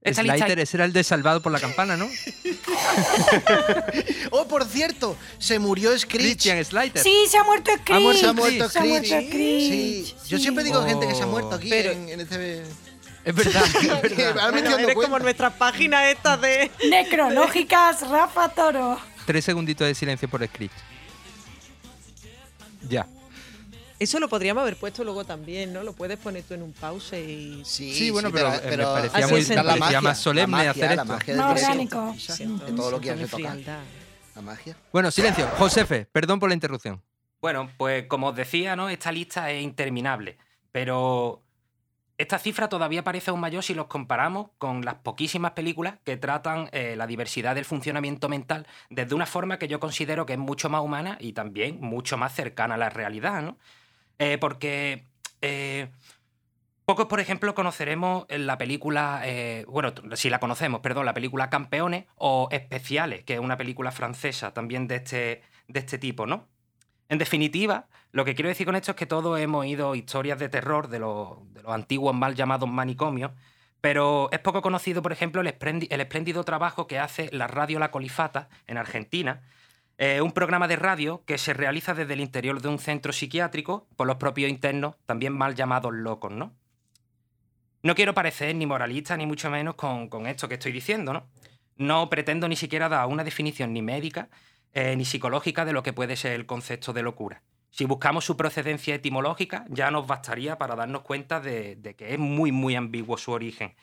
Esta 0.00 0.22
lista- 0.22 0.38
Slider, 0.38 0.58
ese 0.60 0.76
era 0.76 0.84
el 0.84 0.92
de 0.92 1.02
Salvado 1.02 1.42
por 1.42 1.50
la 1.50 1.58
Campana, 1.58 1.96
¿no? 1.96 2.08
Oh, 4.30 4.46
por 4.46 4.64
cierto, 4.64 5.16
se 5.38 5.58
murió 5.58 5.96
Screech. 5.98 6.22
Christian 6.22 6.64
Slider. 6.64 7.02
Sí, 7.02 7.24
se 7.28 7.38
ha 7.38 7.44
muerto 7.44 7.70
Screech. 7.72 7.90
Ha 7.96 8.00
muerto, 8.00 8.20
se 8.20 8.26
ha 8.28 8.32
muerto 8.32 8.68
Se 8.68 8.78
ha 8.78 8.84
muerto 8.84 9.06
Screech. 9.08 10.04
Sí. 10.04 10.14
Yo 10.28 10.38
siempre 10.38 10.64
digo 10.64 10.82
gente 10.84 11.06
que 11.08 11.14
se 11.14 11.22
ha 11.22 11.26
Oh. 11.26 11.30
muerto 11.30 11.54
aquí 11.56 11.68
Pero- 11.68 11.92
en, 11.92 12.08
en 12.10 12.20
este... 12.20 12.62
Es 13.24 13.34
verdad, 13.34 13.64
es 14.04 14.16
verdad. 14.16 14.50
Bueno, 14.52 14.78
eres 14.78 14.94
como 14.94 15.18
nuestras 15.18 15.52
páginas 15.54 16.06
estas 16.06 16.40
de... 16.40 16.70
Necrológicas, 16.88 18.08
Rafa 18.08 18.48
Toro. 18.50 18.98
Tres 19.26 19.44
segunditos 19.44 19.86
de 19.86 19.94
silencio 19.94 20.28
por 20.28 20.46
Screech. 20.46 20.70
Ya. 22.88 23.06
Eso 23.98 24.20
lo 24.20 24.28
podríamos 24.28 24.62
haber 24.62 24.76
puesto 24.76 25.02
luego 25.02 25.24
también, 25.24 25.72
¿no? 25.72 25.82
Lo 25.82 25.92
puedes 25.92 26.18
poner 26.18 26.44
tú 26.44 26.54
en 26.54 26.62
un 26.62 26.72
pause 26.72 27.14
y... 27.14 27.62
Sí, 27.64 27.92
Sí, 27.92 28.10
bueno, 28.10 28.30
pero, 28.30 28.54
eh, 28.54 28.76
me 28.76 28.84
parecía, 28.84 29.26
muy, 29.26 29.40
es, 29.40 29.48
me 29.48 29.54
la 29.56 29.62
parecía 29.64 29.80
magia, 29.86 30.00
más 30.00 30.18
solemne 30.18 30.56
la 30.56 30.56
magia, 30.56 30.70
hacer 30.70 30.86
la 30.96 31.02
esto. 31.02 31.04
magia 31.12 31.34
del 31.34 31.42
Más 31.42 31.54
directo. 31.76 31.98
orgánico. 31.98 32.66
De 32.66 32.72
todo 32.72 32.90
lo 32.92 33.00
que 33.00 33.10
has 33.10 33.18
retocado. 33.20 33.60
La 34.36 34.42
magia. 34.42 34.76
Bueno, 34.92 35.10
silencio. 35.10 35.48
Josefe, 35.58 36.06
perdón 36.12 36.38
por 36.38 36.48
la 36.48 36.54
interrupción. 36.54 37.02
Bueno, 37.40 37.70
pues 37.76 38.06
como 38.06 38.28
os 38.28 38.36
decía, 38.36 38.76
¿no? 38.76 38.88
Esta 38.88 39.10
lista 39.10 39.50
es 39.50 39.62
interminable, 39.64 40.38
pero 40.70 41.42
esta 42.18 42.40
cifra 42.40 42.68
todavía 42.68 43.04
parece 43.04 43.30
aún 43.30 43.38
mayor 43.38 43.62
si 43.62 43.74
los 43.74 43.86
comparamos 43.86 44.50
con 44.58 44.84
las 44.84 44.96
poquísimas 44.96 45.52
películas 45.52 45.94
que 46.04 46.16
tratan 46.16 46.68
eh, 46.72 46.96
la 46.96 47.06
diversidad 47.06 47.54
del 47.54 47.64
funcionamiento 47.64 48.28
mental 48.28 48.66
desde 48.90 49.14
una 49.14 49.24
forma 49.24 49.58
que 49.60 49.68
yo 49.68 49.78
considero 49.78 50.26
que 50.26 50.32
es 50.32 50.38
mucho 50.38 50.68
más 50.68 50.82
humana 50.82 51.16
y 51.20 51.32
también 51.32 51.80
mucho 51.80 52.18
más 52.18 52.34
cercana 52.34 52.74
a 52.74 52.78
la 52.78 52.90
realidad, 52.90 53.40
¿no? 53.42 53.56
Eh, 54.18 54.36
porque 54.38 55.04
eh, 55.42 55.90
pocos, 56.84 57.06
por 57.06 57.20
ejemplo, 57.20 57.54
conoceremos 57.54 58.26
la 58.28 58.58
película, 58.58 59.22
bueno, 59.68 59.92
si 60.14 60.28
la 60.28 60.40
conocemos, 60.40 60.80
perdón, 60.80 61.06
la 61.06 61.14
película 61.14 61.50
Campeones 61.50 62.06
o 62.16 62.48
Especiales, 62.50 63.22
que 63.22 63.34
es 63.34 63.40
una 63.40 63.56
película 63.56 63.92
francesa 63.92 64.52
también 64.52 64.88
de 64.88 64.96
este, 64.96 65.42
de 65.68 65.78
este 65.78 65.98
tipo, 65.98 66.26
¿no? 66.26 66.48
En 67.08 67.18
definitiva, 67.18 67.86
lo 68.12 68.24
que 68.24 68.34
quiero 68.34 68.48
decir 68.48 68.66
con 68.66 68.76
esto 68.76 68.92
es 68.92 68.96
que 68.96 69.06
todos 69.06 69.38
hemos 69.40 69.62
oído 69.62 69.94
historias 69.94 70.38
de 70.38 70.48
terror 70.48 70.88
de 70.88 70.98
los, 70.98 71.38
antiguos 71.66 72.14
mal 72.14 72.34
llamados 72.34 72.68
manicomios, 72.68 73.32
pero 73.80 74.28
es 74.32 74.40
poco 74.40 74.60
conocido, 74.60 75.02
por 75.02 75.12
ejemplo, 75.12 75.40
el 75.40 76.00
espléndido 76.00 76.44
trabajo 76.44 76.86
que 76.86 76.98
hace 76.98 77.30
la 77.32 77.46
Radio 77.46 77.78
La 77.78 77.90
Colifata 77.90 78.48
en 78.66 78.76
Argentina, 78.76 79.42
eh, 79.96 80.20
un 80.20 80.32
programa 80.32 80.68
de 80.68 80.76
radio 80.76 81.24
que 81.24 81.38
se 81.38 81.54
realiza 81.54 81.94
desde 81.94 82.12
el 82.12 82.20
interior 82.20 82.60
de 82.60 82.68
un 82.68 82.78
centro 82.78 83.12
psiquiátrico 83.12 83.88
por 83.96 84.06
los 84.06 84.16
propios 84.16 84.50
internos, 84.50 84.96
también 85.06 85.32
mal 85.32 85.54
llamados 85.54 85.92
locos, 85.92 86.30
¿no? 86.30 86.52
No 87.82 87.94
quiero 87.94 88.14
parecer 88.14 88.54
ni 88.54 88.66
moralista 88.66 89.16
ni 89.16 89.26
mucho 89.26 89.50
menos 89.50 89.76
con, 89.76 90.08
con 90.08 90.26
esto 90.26 90.48
que 90.48 90.54
estoy 90.54 90.72
diciendo, 90.72 91.12
¿no? 91.12 91.26
No 91.76 92.10
pretendo 92.10 92.48
ni 92.48 92.56
siquiera 92.56 92.88
dar 92.88 93.06
una 93.06 93.24
definición 93.24 93.72
ni 93.72 93.82
médica 93.82 94.28
eh, 94.72 94.94
ni 94.96 95.04
psicológica 95.04 95.64
de 95.64 95.72
lo 95.72 95.82
que 95.82 95.92
puede 95.92 96.16
ser 96.16 96.32
el 96.32 96.46
concepto 96.46 96.92
de 96.92 97.02
locura. 97.02 97.42
Si 97.70 97.84
buscamos 97.84 98.24
su 98.24 98.36
procedencia 98.36 98.94
etimológica, 98.94 99.64
ya 99.68 99.90
nos 99.90 100.06
bastaría 100.06 100.58
para 100.58 100.74
darnos 100.74 101.02
cuenta 101.02 101.40
de, 101.40 101.94
que 101.96 102.14
es 102.14 102.18
muy, 102.18 102.50
muy 102.50 102.74
ambiguo 102.74 103.18
su 103.18 103.32
origen. 103.32 103.74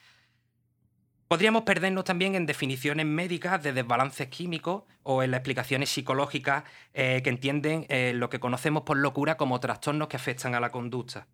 Podríamos 1.28 1.64
perdernos 1.64 2.04
también 2.04 2.36
en 2.36 2.46
definiciones 2.46 3.06
médicas 3.06 3.62
de 3.64 3.74
desbalances 3.74 4.28
químicos 4.28 4.84
o 5.04 5.24
en 5.24 5.32
las 5.32 5.40
explicaciones 5.40 5.90
psicológicas 5.90 6.64
eh, 6.94 7.22
que 7.24 7.30
entienden 7.30 7.86
eh, 7.90 8.14
lo 8.14 8.30
que 8.30 8.40
conocemos 8.40 8.84
por 8.84 8.98
locura 8.98 9.38
como 9.38 9.60
trastornos 9.60 10.08
que 10.08 10.18
afectan 10.18 10.54
a 10.56 10.60
la 10.60 10.72
conducta. 10.72 11.28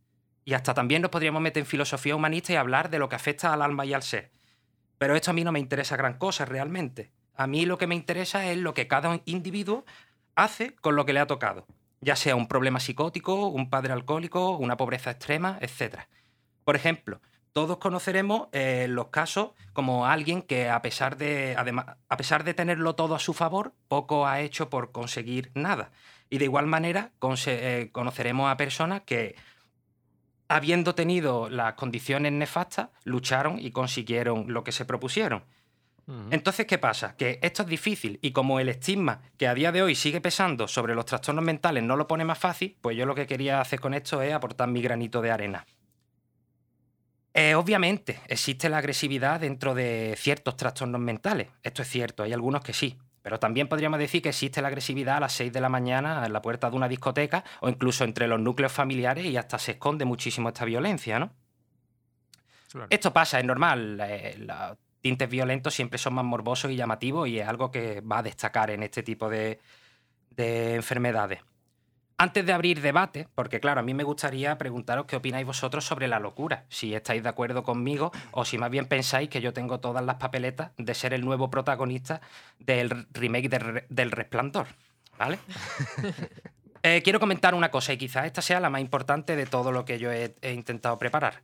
Y 0.45 0.53
hasta 0.53 0.73
también 0.73 1.01
nos 1.01 1.11
podríamos 1.11 1.41
meter 1.41 1.61
en 1.61 1.67
filosofía 1.67 2.15
humanista 2.15 2.53
y 2.53 2.55
hablar 2.55 2.89
de 2.89 2.99
lo 2.99 3.09
que 3.09 3.15
afecta 3.15 3.53
al 3.53 3.61
alma 3.61 3.85
y 3.85 3.93
al 3.93 4.01
ser. 4.01 4.31
Pero 4.97 5.15
esto 5.15 5.31
a 5.31 5.33
mí 5.33 5.43
no 5.43 5.51
me 5.51 5.59
interesa 5.59 5.97
gran 5.97 6.17
cosa 6.17 6.45
realmente. 6.45 7.11
A 7.41 7.47
mí 7.47 7.65
lo 7.65 7.77
que 7.79 7.87
me 7.87 7.95
interesa 7.95 8.45
es 8.51 8.57
lo 8.57 8.73
que 8.75 8.87
cada 8.87 9.19
individuo 9.25 9.83
hace 10.35 10.75
con 10.75 10.95
lo 10.95 11.05
que 11.05 11.13
le 11.13 11.19
ha 11.19 11.25
tocado, 11.25 11.65
ya 11.99 12.15
sea 12.15 12.35
un 12.35 12.47
problema 12.47 12.79
psicótico, 12.79 13.47
un 13.47 13.69
padre 13.69 13.93
alcohólico, 13.93 14.57
una 14.57 14.77
pobreza 14.77 15.09
extrema, 15.09 15.57
etc. 15.59 16.01
Por 16.63 16.75
ejemplo, 16.75 17.19
todos 17.51 17.77
conoceremos 17.77 18.47
eh, 18.51 18.85
los 18.87 19.07
casos 19.07 19.51
como 19.73 20.05
alguien 20.05 20.43
que 20.43 20.69
a 20.69 20.83
pesar, 20.83 21.17
de, 21.17 21.55
adema- 21.57 21.97
a 22.07 22.15
pesar 22.17 22.43
de 22.43 22.53
tenerlo 22.53 22.93
todo 22.93 23.15
a 23.15 23.19
su 23.19 23.33
favor, 23.33 23.73
poco 23.87 24.27
ha 24.27 24.39
hecho 24.41 24.69
por 24.69 24.91
conseguir 24.91 25.51
nada. 25.55 25.91
Y 26.29 26.37
de 26.37 26.45
igual 26.45 26.67
manera 26.67 27.11
eh, 27.47 27.89
conoceremos 27.91 28.51
a 28.51 28.55
personas 28.55 29.01
que, 29.01 29.35
habiendo 30.47 30.93
tenido 30.95 31.49
las 31.49 31.73
condiciones 31.73 32.31
nefastas, 32.33 32.89
lucharon 33.03 33.57
y 33.59 33.71
consiguieron 33.71 34.45
lo 34.53 34.63
que 34.63 34.71
se 34.71 34.85
propusieron. 34.85 35.43
Entonces, 36.29 36.65
¿qué 36.65 36.77
pasa? 36.77 37.15
Que 37.15 37.39
esto 37.41 37.63
es 37.63 37.69
difícil 37.69 38.19
y 38.21 38.31
como 38.31 38.59
el 38.59 38.69
estigma 38.69 39.21
que 39.37 39.47
a 39.47 39.53
día 39.53 39.71
de 39.71 39.81
hoy 39.81 39.95
sigue 39.95 40.19
pesando 40.19 40.67
sobre 40.67 40.95
los 40.95 41.05
trastornos 41.05 41.43
mentales 41.43 41.83
no 41.83 41.95
lo 41.95 42.07
pone 42.07 42.25
más 42.25 42.37
fácil, 42.37 42.77
pues 42.81 42.97
yo 42.97 43.05
lo 43.05 43.15
que 43.15 43.27
quería 43.27 43.61
hacer 43.61 43.79
con 43.79 43.93
esto 43.93 44.21
es 44.21 44.33
aportar 44.33 44.67
mi 44.67 44.81
granito 44.81 45.21
de 45.21 45.31
arena. 45.31 45.65
Eh, 47.33 47.55
obviamente, 47.55 48.19
existe 48.27 48.67
la 48.67 48.79
agresividad 48.79 49.39
dentro 49.39 49.73
de 49.73 50.15
ciertos 50.17 50.57
trastornos 50.57 50.99
mentales. 50.99 51.47
Esto 51.63 51.81
es 51.81 51.87
cierto, 51.87 52.23
hay 52.23 52.33
algunos 52.33 52.61
que 52.61 52.73
sí. 52.73 52.97
Pero 53.21 53.39
también 53.39 53.67
podríamos 53.67 53.99
decir 53.99 54.21
que 54.21 54.29
existe 54.29 54.61
la 54.61 54.67
agresividad 54.67 55.17
a 55.17 55.19
las 55.21 55.33
6 55.33 55.53
de 55.53 55.61
la 55.61 55.69
mañana 55.69 56.25
en 56.25 56.33
la 56.33 56.41
puerta 56.41 56.69
de 56.69 56.75
una 56.75 56.87
discoteca 56.87 57.43
o 57.61 57.69
incluso 57.69 58.03
entre 58.03 58.27
los 58.27 58.39
núcleos 58.39 58.71
familiares 58.71 59.25
y 59.25 59.37
hasta 59.37 59.59
se 59.59 59.73
esconde 59.73 60.05
muchísimo 60.05 60.49
esta 60.49 60.65
violencia, 60.65 61.19
¿no? 61.19 61.31
Esto 62.89 63.13
pasa, 63.13 63.39
es 63.39 63.45
normal. 63.45 63.99
eh, 64.01 64.47
tintes 65.01 65.29
violentos 65.29 65.73
siempre 65.73 65.97
son 65.97 66.13
más 66.13 66.25
morbosos 66.25 66.71
y 66.71 66.75
llamativos 66.75 67.27
y 67.27 67.39
es 67.39 67.47
algo 67.47 67.71
que 67.71 68.01
va 68.01 68.19
a 68.19 68.23
destacar 68.23 68.69
en 68.71 68.83
este 68.83 69.03
tipo 69.03 69.29
de, 69.29 69.59
de 70.31 70.75
enfermedades. 70.75 71.39
Antes 72.17 72.45
de 72.45 72.53
abrir 72.53 72.81
debate, 72.81 73.27
porque 73.33 73.59
claro, 73.59 73.79
a 73.79 73.83
mí 73.83 73.95
me 73.95 74.03
gustaría 74.03 74.55
preguntaros 74.59 75.07
qué 75.07 75.15
opináis 75.15 75.43
vosotros 75.43 75.83
sobre 75.85 76.07
la 76.07 76.19
locura, 76.19 76.65
si 76.69 76.93
estáis 76.93 77.23
de 77.23 77.29
acuerdo 77.29 77.63
conmigo 77.63 78.11
o 78.29 78.45
si 78.45 78.59
más 78.59 78.69
bien 78.69 78.85
pensáis 78.85 79.27
que 79.27 79.41
yo 79.41 79.53
tengo 79.53 79.79
todas 79.79 80.05
las 80.05 80.17
papeletas 80.17 80.69
de 80.77 80.93
ser 80.93 81.13
el 81.15 81.25
nuevo 81.25 81.49
protagonista 81.49 82.21
del 82.59 83.07
remake 83.11 83.49
de 83.49 83.57
Re- 83.59 83.85
del 83.89 84.11
Resplandor, 84.11 84.67
¿vale? 85.17 85.39
Eh, 86.83 87.03
quiero 87.03 87.19
comentar 87.19 87.53
una 87.53 87.69
cosa 87.69 87.93
y 87.93 87.97
quizás 87.97 88.25
esta 88.25 88.41
sea 88.41 88.59
la 88.59 88.71
más 88.71 88.81
importante 88.81 89.35
de 89.35 89.45
todo 89.45 89.71
lo 89.71 89.85
que 89.85 89.99
yo 89.99 90.11
he- 90.11 90.33
he 90.41 90.51
intentado 90.53 90.97
preparar. 90.97 91.41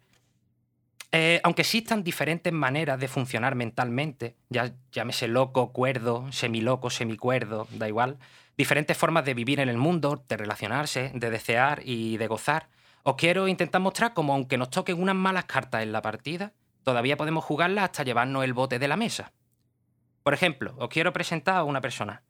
Eh, 1.12 1.40
aunque 1.44 1.62
existan 1.62 2.04
diferentes 2.04 2.52
maneras 2.52 3.00
de 3.00 3.08
funcionar 3.08 3.56
mentalmente, 3.56 4.36
ya 4.50 4.74
llámese 4.92 5.28
loco, 5.28 5.72
cuerdo, 5.72 6.30
semiloco, 6.32 6.90
semicuerdo, 6.90 7.68
da 7.72 7.88
igual, 7.88 8.18
diferentes 8.58 8.98
formas 8.98 9.24
de 9.24 9.34
vivir 9.34 9.60
en 9.60 9.70
el 9.70 9.78
mundo, 9.78 10.24
de 10.28 10.38
relacionarse, 10.38 11.12
de 11.14 11.30
desear 11.30 11.82
y 11.86 12.18
de 12.18 12.28
gozar, 12.28 12.68
os 13.04 13.16
quiero 13.16 13.48
intentar 13.48 13.80
mostrar 13.80 14.14
cómo 14.14 14.34
aunque 14.34 14.58
nos 14.58 14.70
toquen 14.70 15.02
unas 15.02 15.16
malas 15.16 15.46
cartas 15.46 15.82
en 15.82 15.94
la 15.94 16.02
partida, 16.02 16.52
todavía 16.84 17.16
podemos 17.16 17.46
jugarlas 17.46 17.86
hasta 17.86 18.04
llevarnos 18.04 18.44
el 18.44 18.54
bote 18.54 18.80
de 18.80 18.88
la 18.90 18.98
mesa. 18.98 19.32
Por 20.24 20.34
ejemplo, 20.34 20.76
os 20.78 20.90
quiero 20.90 21.14
presentar 21.14 21.56
a 21.56 21.64
una 21.64 21.80
persona, 21.80 22.24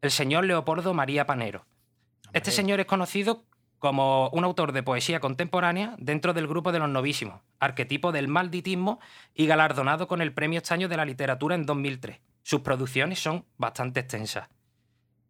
el 0.00 0.10
señor 0.10 0.46
Leopoldo 0.46 0.94
María 0.94 1.26
Panero. 1.26 1.66
Este 2.32 2.50
señor 2.50 2.80
es 2.80 2.86
conocido 2.86 3.44
como 3.84 4.30
un 4.30 4.44
autor 4.44 4.72
de 4.72 4.82
poesía 4.82 5.20
contemporánea 5.20 5.94
dentro 5.98 6.32
del 6.32 6.46
grupo 6.46 6.72
de 6.72 6.78
los 6.78 6.88
novísimos, 6.88 7.42
arquetipo 7.60 8.12
del 8.12 8.28
malditismo 8.28 8.98
y 9.34 9.44
galardonado 9.44 10.08
con 10.08 10.22
el 10.22 10.32
Premio 10.32 10.56
Estaño 10.56 10.88
de 10.88 10.96
la 10.96 11.04
Literatura 11.04 11.54
en 11.54 11.66
2003. 11.66 12.18
Sus 12.42 12.62
producciones 12.62 13.22
son 13.22 13.44
bastante 13.58 14.00
extensas. 14.00 14.48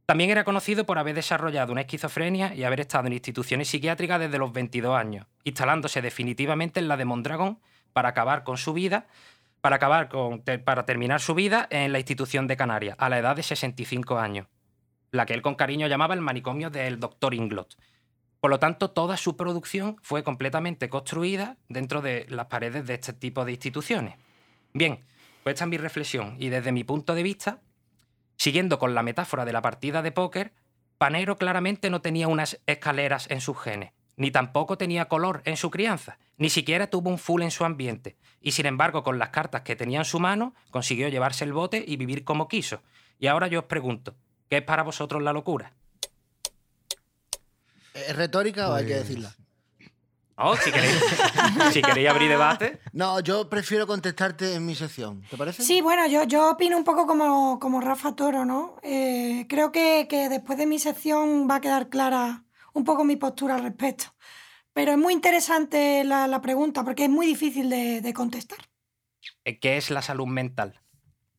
También 0.06 0.30
era 0.30 0.44
conocido 0.44 0.86
por 0.86 0.98
haber 0.98 1.16
desarrollado 1.16 1.72
una 1.72 1.80
esquizofrenia 1.80 2.54
y 2.54 2.62
haber 2.62 2.78
estado 2.78 3.08
en 3.08 3.14
instituciones 3.14 3.66
psiquiátricas 3.66 4.20
desde 4.20 4.38
los 4.38 4.52
22 4.52 4.96
años, 4.96 5.26
instalándose 5.42 6.00
definitivamente 6.00 6.78
en 6.78 6.86
la 6.86 6.96
de 6.96 7.06
Mondragón 7.06 7.58
para 7.92 8.10
acabar 8.10 8.44
con 8.44 8.56
su 8.56 8.72
vida, 8.72 9.08
para, 9.62 9.74
acabar 9.74 10.08
con, 10.08 10.44
para 10.64 10.86
terminar 10.86 11.20
su 11.20 11.34
vida 11.34 11.66
en 11.70 11.90
la 11.90 11.98
institución 11.98 12.46
de 12.46 12.56
Canarias, 12.56 12.94
a 13.00 13.08
la 13.08 13.18
edad 13.18 13.34
de 13.34 13.42
65 13.42 14.16
años, 14.16 14.46
la 15.10 15.26
que 15.26 15.34
él 15.34 15.42
con 15.42 15.56
cariño 15.56 15.88
llamaba 15.88 16.14
el 16.14 16.20
manicomio 16.20 16.70
del 16.70 17.00
doctor 17.00 17.34
Inglot. 17.34 17.76
Por 18.44 18.50
lo 18.50 18.58
tanto, 18.58 18.90
toda 18.90 19.16
su 19.16 19.38
producción 19.38 19.96
fue 20.02 20.22
completamente 20.22 20.90
construida 20.90 21.56
dentro 21.70 22.02
de 22.02 22.26
las 22.28 22.48
paredes 22.48 22.86
de 22.86 22.92
este 22.92 23.14
tipo 23.14 23.46
de 23.46 23.52
instituciones. 23.52 24.16
Bien, 24.74 25.02
pues 25.42 25.54
esta 25.54 25.64
es 25.64 25.70
mi 25.70 25.78
reflexión 25.78 26.36
y 26.38 26.50
desde 26.50 26.70
mi 26.70 26.84
punto 26.84 27.14
de 27.14 27.22
vista, 27.22 27.62
siguiendo 28.36 28.78
con 28.78 28.94
la 28.94 29.02
metáfora 29.02 29.46
de 29.46 29.54
la 29.54 29.62
partida 29.62 30.02
de 30.02 30.12
póker, 30.12 30.52
Panero 30.98 31.38
claramente 31.38 31.88
no 31.88 32.02
tenía 32.02 32.28
unas 32.28 32.60
escaleras 32.66 33.30
en 33.30 33.40
sus 33.40 33.58
genes, 33.58 33.92
ni 34.18 34.30
tampoco 34.30 34.76
tenía 34.76 35.08
color 35.08 35.40
en 35.46 35.56
su 35.56 35.70
crianza, 35.70 36.18
ni 36.36 36.50
siquiera 36.50 36.88
tuvo 36.88 37.08
un 37.08 37.16
full 37.16 37.40
en 37.40 37.50
su 37.50 37.64
ambiente, 37.64 38.18
y 38.42 38.52
sin 38.52 38.66
embargo 38.66 39.02
con 39.04 39.18
las 39.18 39.30
cartas 39.30 39.62
que 39.62 39.74
tenía 39.74 40.00
en 40.00 40.04
su 40.04 40.20
mano 40.20 40.54
consiguió 40.70 41.08
llevarse 41.08 41.46
el 41.46 41.54
bote 41.54 41.82
y 41.88 41.96
vivir 41.96 42.24
como 42.24 42.46
quiso. 42.46 42.82
Y 43.18 43.26
ahora 43.26 43.46
yo 43.46 43.60
os 43.60 43.64
pregunto, 43.64 44.14
¿qué 44.50 44.58
es 44.58 44.62
para 44.64 44.82
vosotros 44.82 45.22
la 45.22 45.32
locura? 45.32 45.72
¿Es 47.94 48.14
retórica 48.16 48.68
o 48.70 48.74
hay 48.74 48.84
que 48.86 48.92
Pues- 48.94 49.08
decirla? 49.08 49.34
Oh, 50.36 50.56
si 50.56 50.72
queréis, 50.72 50.92
si 51.72 51.80
queréis 51.80 52.08
abrir 52.08 52.28
debate. 52.28 52.80
No, 52.92 53.20
yo 53.20 53.48
prefiero 53.48 53.86
contestarte 53.86 54.54
en 54.54 54.66
mi 54.66 54.74
sección. 54.74 55.22
¿Te 55.30 55.36
parece? 55.36 55.62
Sí, 55.62 55.80
bueno, 55.80 56.08
yo, 56.08 56.24
yo 56.24 56.50
opino 56.50 56.76
un 56.76 56.82
poco 56.82 57.06
como, 57.06 57.60
como 57.60 57.80
Rafa 57.80 58.16
Toro, 58.16 58.44
¿no? 58.44 58.74
Eh, 58.82 59.46
creo 59.48 59.70
que, 59.70 60.08
que 60.08 60.28
después 60.28 60.58
de 60.58 60.66
mi 60.66 60.80
sección 60.80 61.48
va 61.48 61.56
a 61.56 61.60
quedar 61.60 61.88
clara 61.88 62.42
un 62.72 62.82
poco 62.82 63.04
mi 63.04 63.14
postura 63.14 63.54
al 63.54 63.62
respecto. 63.62 64.06
Pero 64.72 64.90
es 64.90 64.98
muy 64.98 65.12
interesante 65.12 66.02
la, 66.02 66.26
la 66.26 66.40
pregunta 66.40 66.82
porque 66.82 67.04
es 67.04 67.10
muy 67.10 67.26
difícil 67.26 67.70
de, 67.70 68.00
de 68.00 68.12
contestar. 68.12 68.58
Eh, 69.44 69.60
¿Qué 69.60 69.76
es 69.76 69.90
la 69.90 70.02
salud 70.02 70.26
mental? 70.26 70.80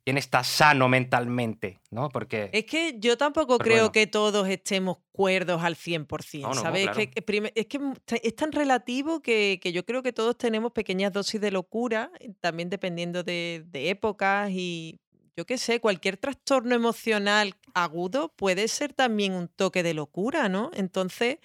¿Quién 0.05 0.19
está 0.19 0.43
sano 0.43 0.87
mentalmente? 0.87 1.79
¿No? 1.89 2.09
Porque 2.09 2.51
Es 2.53 2.65
que 2.65 2.95
yo 2.99 3.17
tampoco 3.17 3.57
Pero 3.57 3.65
creo 3.67 3.77
bueno. 3.85 3.91
que 3.91 4.05
todos 4.05 4.47
estemos 4.47 4.97
cuerdos 5.11 5.63
al 5.63 5.75
100%, 5.75 6.41
No, 6.41 6.49
no, 6.49 6.61
¿sabes? 6.61 6.83
claro. 6.83 6.99
Es 6.99 7.07
que, 7.09 7.51
es, 7.55 7.65
que 7.65 7.79
es 8.21 8.35
tan 8.35 8.51
relativo 8.51 9.21
que, 9.21 9.59
que 9.59 9.71
yo 9.73 9.83
creo 9.83 10.03
que 10.03 10.13
todos 10.13 10.37
tenemos 10.37 10.73
pequeñas 10.73 11.11
dosis 11.11 11.41
de 11.41 11.49
locura, 11.49 12.11
eh, 12.19 12.31
también 12.39 12.69
dependiendo 12.69 13.23
de, 13.23 13.63
de 13.65 13.89
épocas 13.89 14.51
y 14.51 14.99
yo 15.35 15.45
qué 15.45 15.57
sé, 15.57 15.79
cualquier 15.81 16.17
trastorno 16.17 16.75
emocional 16.75 17.55
agudo 17.73 18.29
puede 18.35 18.67
ser 18.67 18.93
también 18.93 19.33
un 19.33 19.47
toque 19.47 19.81
de 19.81 19.95
locura, 19.95 20.47
¿no? 20.49 20.69
Entonces, 20.75 21.39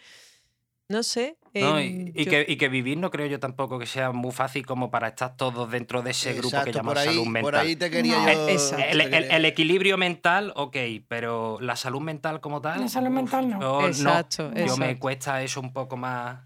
no 0.88 1.02
sé. 1.02 1.38
No, 1.52 1.78
em, 1.78 2.08
y, 2.08 2.12
y 2.22 2.24
yo- 2.24 2.30
que, 2.30 2.44
y 2.48 2.56
que 2.56 2.68
vivir 2.68 2.96
no 2.98 3.10
creo 3.10 3.26
yo 3.26 3.40
tampoco 3.40 3.78
que 3.78 3.86
sea 3.86 4.12
muy 4.12 4.30
fácil 4.30 4.64
como 4.64 4.90
para 4.90 5.08
estar 5.08 5.36
todos 5.36 5.68
dentro 5.70 6.00
de 6.02 6.12
ese 6.12 6.32
grupo 6.34 6.62
que 6.62 6.72
ahí, 6.98 7.06
salud 7.06 7.26
mental. 7.26 7.42
por 7.42 7.56
ahí 7.56 7.74
te 7.74 7.90
quería 7.90 8.18
No. 8.18 8.32
yo. 8.32 8.48
Eh. 8.48 8.90
El, 8.90 9.00
el 9.00 9.44
equilibrio 9.44 9.98
mental, 9.98 10.52
ok, 10.54 10.76
pero 11.08 11.58
la 11.60 11.74
salud 11.74 12.00
mental 12.00 12.40
como 12.40 12.60
tal. 12.60 12.80
La 12.80 12.88
salud 12.88 13.10
mental 13.10 13.48
no. 13.50 13.60
yo 13.60 13.86
Exacto, 13.88 14.52
Yo 14.54 14.76
me 14.76 14.98
cuesta 14.98 15.42
eso 15.42 15.60
un 15.60 15.72
poco 15.72 15.96
más 15.96 16.38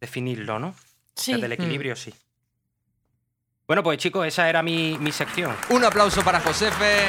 definirlo, 0.00 0.58
¿no? 0.58 0.74
Sí. 1.14 1.32
Desde 1.32 1.46
el 1.46 1.52
equilibrio, 1.52 1.96
sí. 1.96 2.12
Bueno, 3.66 3.82
pues 3.82 3.96
chicos, 3.96 4.26
esa 4.26 4.46
era 4.50 4.62
mi, 4.62 4.98
mi 4.98 5.10
sección. 5.10 5.56
Un 5.70 5.84
aplauso 5.84 6.22
para 6.22 6.38
Josefe. 6.40 7.06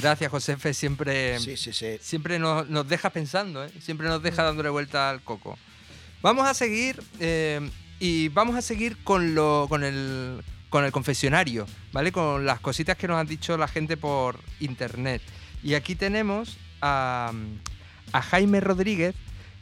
Gracias, 0.00 0.30
Josefe. 0.30 0.74
Siempre, 0.74 1.38
Sí, 1.38 1.56
sí, 1.56 1.72
sí. 1.72 1.98
siempre 2.00 2.38
nos, 2.38 2.68
nos 2.68 2.88
deja 2.88 3.10
pensando, 3.10 3.64
¿eh? 3.64 3.70
siempre 3.80 4.08
nos 4.08 4.22
deja 4.22 4.42
dándole 4.42 4.68
vuelta 4.70 5.10
al 5.10 5.22
coco. 5.22 5.58
Vamos 6.22 6.46
a 6.46 6.54
seguir 6.54 7.02
eh, 7.18 7.60
y 7.98 8.28
vamos 8.28 8.56
a 8.56 8.62
seguir 8.62 8.96
con, 9.04 9.34
lo, 9.34 9.66
con, 9.68 9.84
el, 9.84 10.42
con 10.68 10.84
el 10.84 10.92
confesionario, 10.92 11.66
¿vale? 11.92 12.12
Con 12.12 12.44
las 12.46 12.60
cositas 12.60 12.96
que 12.96 13.08
nos 13.08 13.18
han 13.18 13.26
dicho 13.26 13.56
la 13.56 13.68
gente 13.68 13.96
por 13.96 14.38
internet. 14.60 15.22
Y 15.62 15.74
aquí 15.74 15.94
tenemos 15.94 16.56
a, 16.80 17.32
a 18.12 18.22
Jaime 18.22 18.60
Rodríguez 18.60 19.14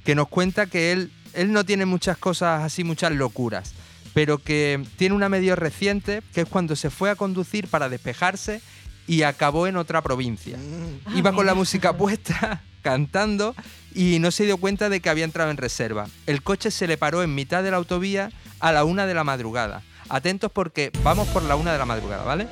que 0.04 0.14
nos 0.14 0.28
cuenta 0.28 0.66
que 0.66 0.92
él, 0.92 1.12
él 1.34 1.52
no 1.52 1.64
tiene 1.64 1.84
muchas 1.84 2.16
cosas 2.16 2.62
así, 2.62 2.82
muchas 2.84 3.12
locuras, 3.12 3.74
pero 4.14 4.38
que 4.38 4.82
tiene 4.96 5.14
una 5.14 5.28
medio 5.28 5.54
reciente 5.54 6.22
que 6.32 6.42
es 6.42 6.48
cuando 6.48 6.76
se 6.76 6.90
fue 6.90 7.10
a 7.10 7.16
conducir 7.16 7.68
para 7.68 7.88
despejarse 7.88 8.60
y 9.08 9.22
acabó 9.22 9.66
en 9.66 9.76
otra 9.76 10.02
provincia. 10.02 10.58
Mm. 10.58 11.16
Iba 11.16 11.32
con 11.32 11.46
la 11.46 11.54
música 11.54 11.96
puesta, 11.96 12.62
cantando, 12.82 13.56
y 13.94 14.18
no 14.20 14.30
se 14.30 14.44
dio 14.44 14.58
cuenta 14.58 14.90
de 14.90 15.00
que 15.00 15.08
había 15.08 15.24
entrado 15.24 15.50
en 15.50 15.56
reserva. 15.56 16.06
El 16.26 16.42
coche 16.42 16.70
se 16.70 16.86
le 16.86 16.98
paró 16.98 17.22
en 17.22 17.34
mitad 17.34 17.64
de 17.64 17.72
la 17.72 17.78
autovía 17.78 18.30
a 18.60 18.70
la 18.70 18.84
una 18.84 19.06
de 19.06 19.14
la 19.14 19.24
madrugada. 19.24 19.82
Atentos 20.10 20.52
porque 20.52 20.92
vamos 21.02 21.26
por 21.28 21.42
la 21.42 21.56
una 21.56 21.72
de 21.72 21.78
la 21.78 21.86
madrugada, 21.86 22.22
¿vale? 22.22 22.46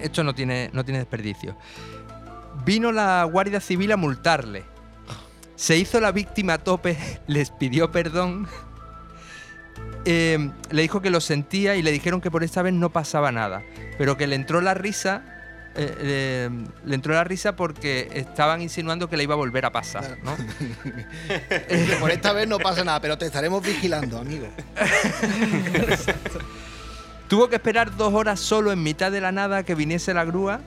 Esto 0.00 0.22
no 0.24 0.34
tiene, 0.34 0.70
no 0.72 0.84
tiene 0.84 1.00
desperdicio. 1.00 1.56
Vino 2.64 2.92
la 2.92 3.24
Guardia 3.24 3.60
Civil 3.60 3.92
a 3.92 3.96
multarle. 3.96 4.64
Se 5.56 5.76
hizo 5.76 6.00
la 6.00 6.12
víctima 6.12 6.54
a 6.54 6.58
tope, 6.58 6.96
les 7.26 7.50
pidió 7.50 7.90
perdón. 7.90 8.46
eh, 10.04 10.50
le 10.70 10.82
dijo 10.82 11.02
que 11.02 11.10
lo 11.10 11.20
sentía 11.20 11.74
y 11.74 11.82
le 11.82 11.90
dijeron 11.90 12.20
que 12.20 12.30
por 12.30 12.44
esta 12.44 12.62
vez 12.62 12.74
no 12.74 12.90
pasaba 12.90 13.32
nada, 13.32 13.62
pero 13.98 14.16
que 14.16 14.28
le 14.28 14.36
entró 14.36 14.60
la 14.60 14.74
risa 14.74 15.39
eh, 15.76 15.96
eh, 15.98 16.50
le 16.84 16.94
entró 16.94 17.14
la 17.14 17.24
risa 17.24 17.54
porque 17.54 18.08
estaban 18.12 18.60
insinuando 18.60 19.08
que 19.08 19.16
le 19.16 19.22
iba 19.22 19.34
a 19.34 19.36
volver 19.36 19.64
a 19.64 19.70
pasar, 19.70 20.18
¿no? 20.22 20.36
Por 22.00 22.10
esta 22.10 22.32
vez 22.32 22.48
no 22.48 22.58
pasa 22.58 22.84
nada, 22.84 23.00
pero 23.00 23.16
te 23.16 23.26
estaremos 23.26 23.64
vigilando, 23.64 24.18
amigo. 24.18 24.48
Tuvo 27.28 27.48
que 27.48 27.56
esperar 27.56 27.96
dos 27.96 28.12
horas 28.12 28.40
solo 28.40 28.72
en 28.72 28.82
mitad 28.82 29.12
de 29.12 29.20
la 29.20 29.30
nada 29.30 29.62
que 29.62 29.76
viniese 29.76 30.12
la 30.12 30.24
grúa 30.24 30.60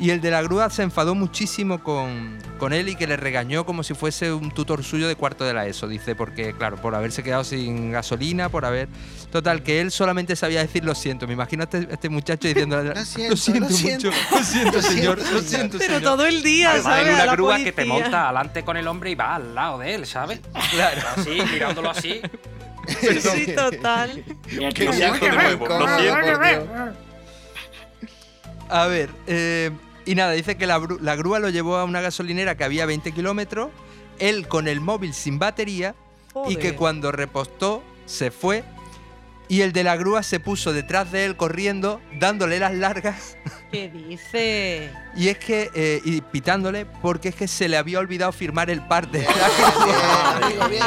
y 0.00 0.10
el 0.10 0.20
de 0.20 0.30
la 0.30 0.42
grúa 0.42 0.70
se 0.70 0.82
enfadó 0.82 1.14
muchísimo 1.14 1.82
con, 1.82 2.38
con 2.58 2.72
él 2.72 2.88
y 2.88 2.94
que 2.94 3.06
le 3.06 3.16
regañó 3.16 3.66
como 3.66 3.82
si 3.82 3.94
fuese 3.94 4.32
un 4.32 4.50
tutor 4.52 4.84
suyo 4.84 5.08
de 5.08 5.16
cuarto 5.16 5.44
de 5.44 5.54
la 5.54 5.66
ESO, 5.66 5.88
dice, 5.88 6.14
porque 6.14 6.52
claro, 6.52 6.76
por 6.76 6.94
haberse 6.94 7.22
quedado 7.22 7.44
sin 7.44 7.90
gasolina, 7.92 8.48
por 8.48 8.64
haber... 8.64 8.88
Total, 9.32 9.62
que 9.62 9.80
él 9.80 9.90
solamente 9.90 10.36
sabía 10.36 10.60
decir 10.60 10.84
lo 10.84 10.94
siento. 10.94 11.26
Me 11.26 11.34
imagino 11.34 11.62
a 11.62 11.64
este, 11.64 11.86
este 11.92 12.08
muchacho 12.08 12.48
diciendo 12.48 12.82
Lo 12.82 13.04
siento, 13.04 13.30
lo 13.30 13.36
siento, 13.36 13.66
mucho, 13.68 14.10
lo 14.30 14.42
siento 14.44 14.72
lo 14.72 14.82
señor, 14.82 14.82
siento, 14.82 15.34
lo 15.34 15.42
señor". 15.42 15.42
siento 15.42 15.78
Pero 15.78 15.94
señor. 15.98 16.02
todo 16.02 16.26
el 16.26 16.42
día, 16.42 16.70
Además, 16.70 16.84
¿sabes? 16.94 17.08
en 17.08 17.14
A 17.20 17.22
una 17.24 17.32
grúa 17.32 17.56
que 17.58 17.72
te 17.72 17.84
monta 17.84 18.24
adelante 18.24 18.64
con 18.64 18.76
el 18.78 18.88
hombre 18.88 19.10
y 19.10 19.14
va 19.16 19.34
al 19.34 19.54
lado 19.54 19.78
de 19.80 19.94
él, 19.94 20.06
¿sabes? 20.06 20.40
Claro. 20.70 21.02
Así, 21.16 21.38
mirándolo 21.52 21.90
así. 21.90 22.20
Sí, 22.88 23.52
total. 23.54 24.24
Qué 24.74 24.90
viaje 24.90 25.28
de 25.28 25.36
nuevo, 25.36 25.66
lo 25.68 25.98
siento. 25.98 26.38
por 26.38 26.48
Dios. 26.48 26.68
A 28.70 28.86
ver, 28.86 29.10
eh, 29.26 29.70
y 30.08 30.14
nada, 30.14 30.32
dice 30.32 30.56
que 30.56 30.66
la, 30.66 30.78
grúa 30.78 31.38
lo 31.38 31.50
llevó 31.50 31.76
a 31.76 31.84
una 31.84 32.00
gasolinera 32.00 32.56
que 32.56 32.64
había 32.64 32.86
20 32.86 33.12
kilómetros, 33.12 33.68
él 34.18 34.48
con 34.48 34.66
el 34.66 34.80
móvil 34.80 35.12
sin 35.12 35.38
batería, 35.38 35.94
y 36.48 36.56
que 36.56 36.74
cuando 36.74 37.12
repostó 37.12 37.82
se 38.06 38.30
fue, 38.30 38.64
y 39.48 39.60
el 39.60 39.74
de 39.74 39.84
la 39.84 39.96
grúa 39.96 40.22
se 40.22 40.40
puso 40.40 40.72
detrás 40.72 41.12
de 41.12 41.26
él 41.26 41.36
corriendo, 41.36 42.00
dándole 42.18 42.58
las 42.58 42.72
largas, 42.72 43.36
¿Qué 43.70 43.90
dice? 43.90 44.90
y 45.14 45.28
es 45.28 45.36
que, 45.36 45.70
eh, 45.74 46.00
y 46.02 46.22
pitándole, 46.22 46.86
porque 46.86 47.28
es 47.28 47.34
que 47.34 47.46
se 47.46 47.68
le 47.68 47.76
había 47.76 47.98
olvidado 47.98 48.32
firmar 48.32 48.70
el 48.70 48.80
parte. 48.86 49.18
Bien, 49.28 50.42
amigo, 50.42 50.68
bien. 50.70 50.82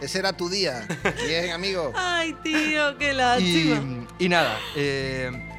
Ese 0.00 0.20
era 0.20 0.32
tu 0.32 0.48
día. 0.48 0.88
Bien, 1.26 1.50
amigo. 1.50 1.92
Ay, 1.94 2.34
tío, 2.42 2.96
qué 2.96 3.10
y, 3.10 3.14
lástima. 3.14 4.06
y 4.18 4.28
nada, 4.30 4.58
eh, 4.74 5.50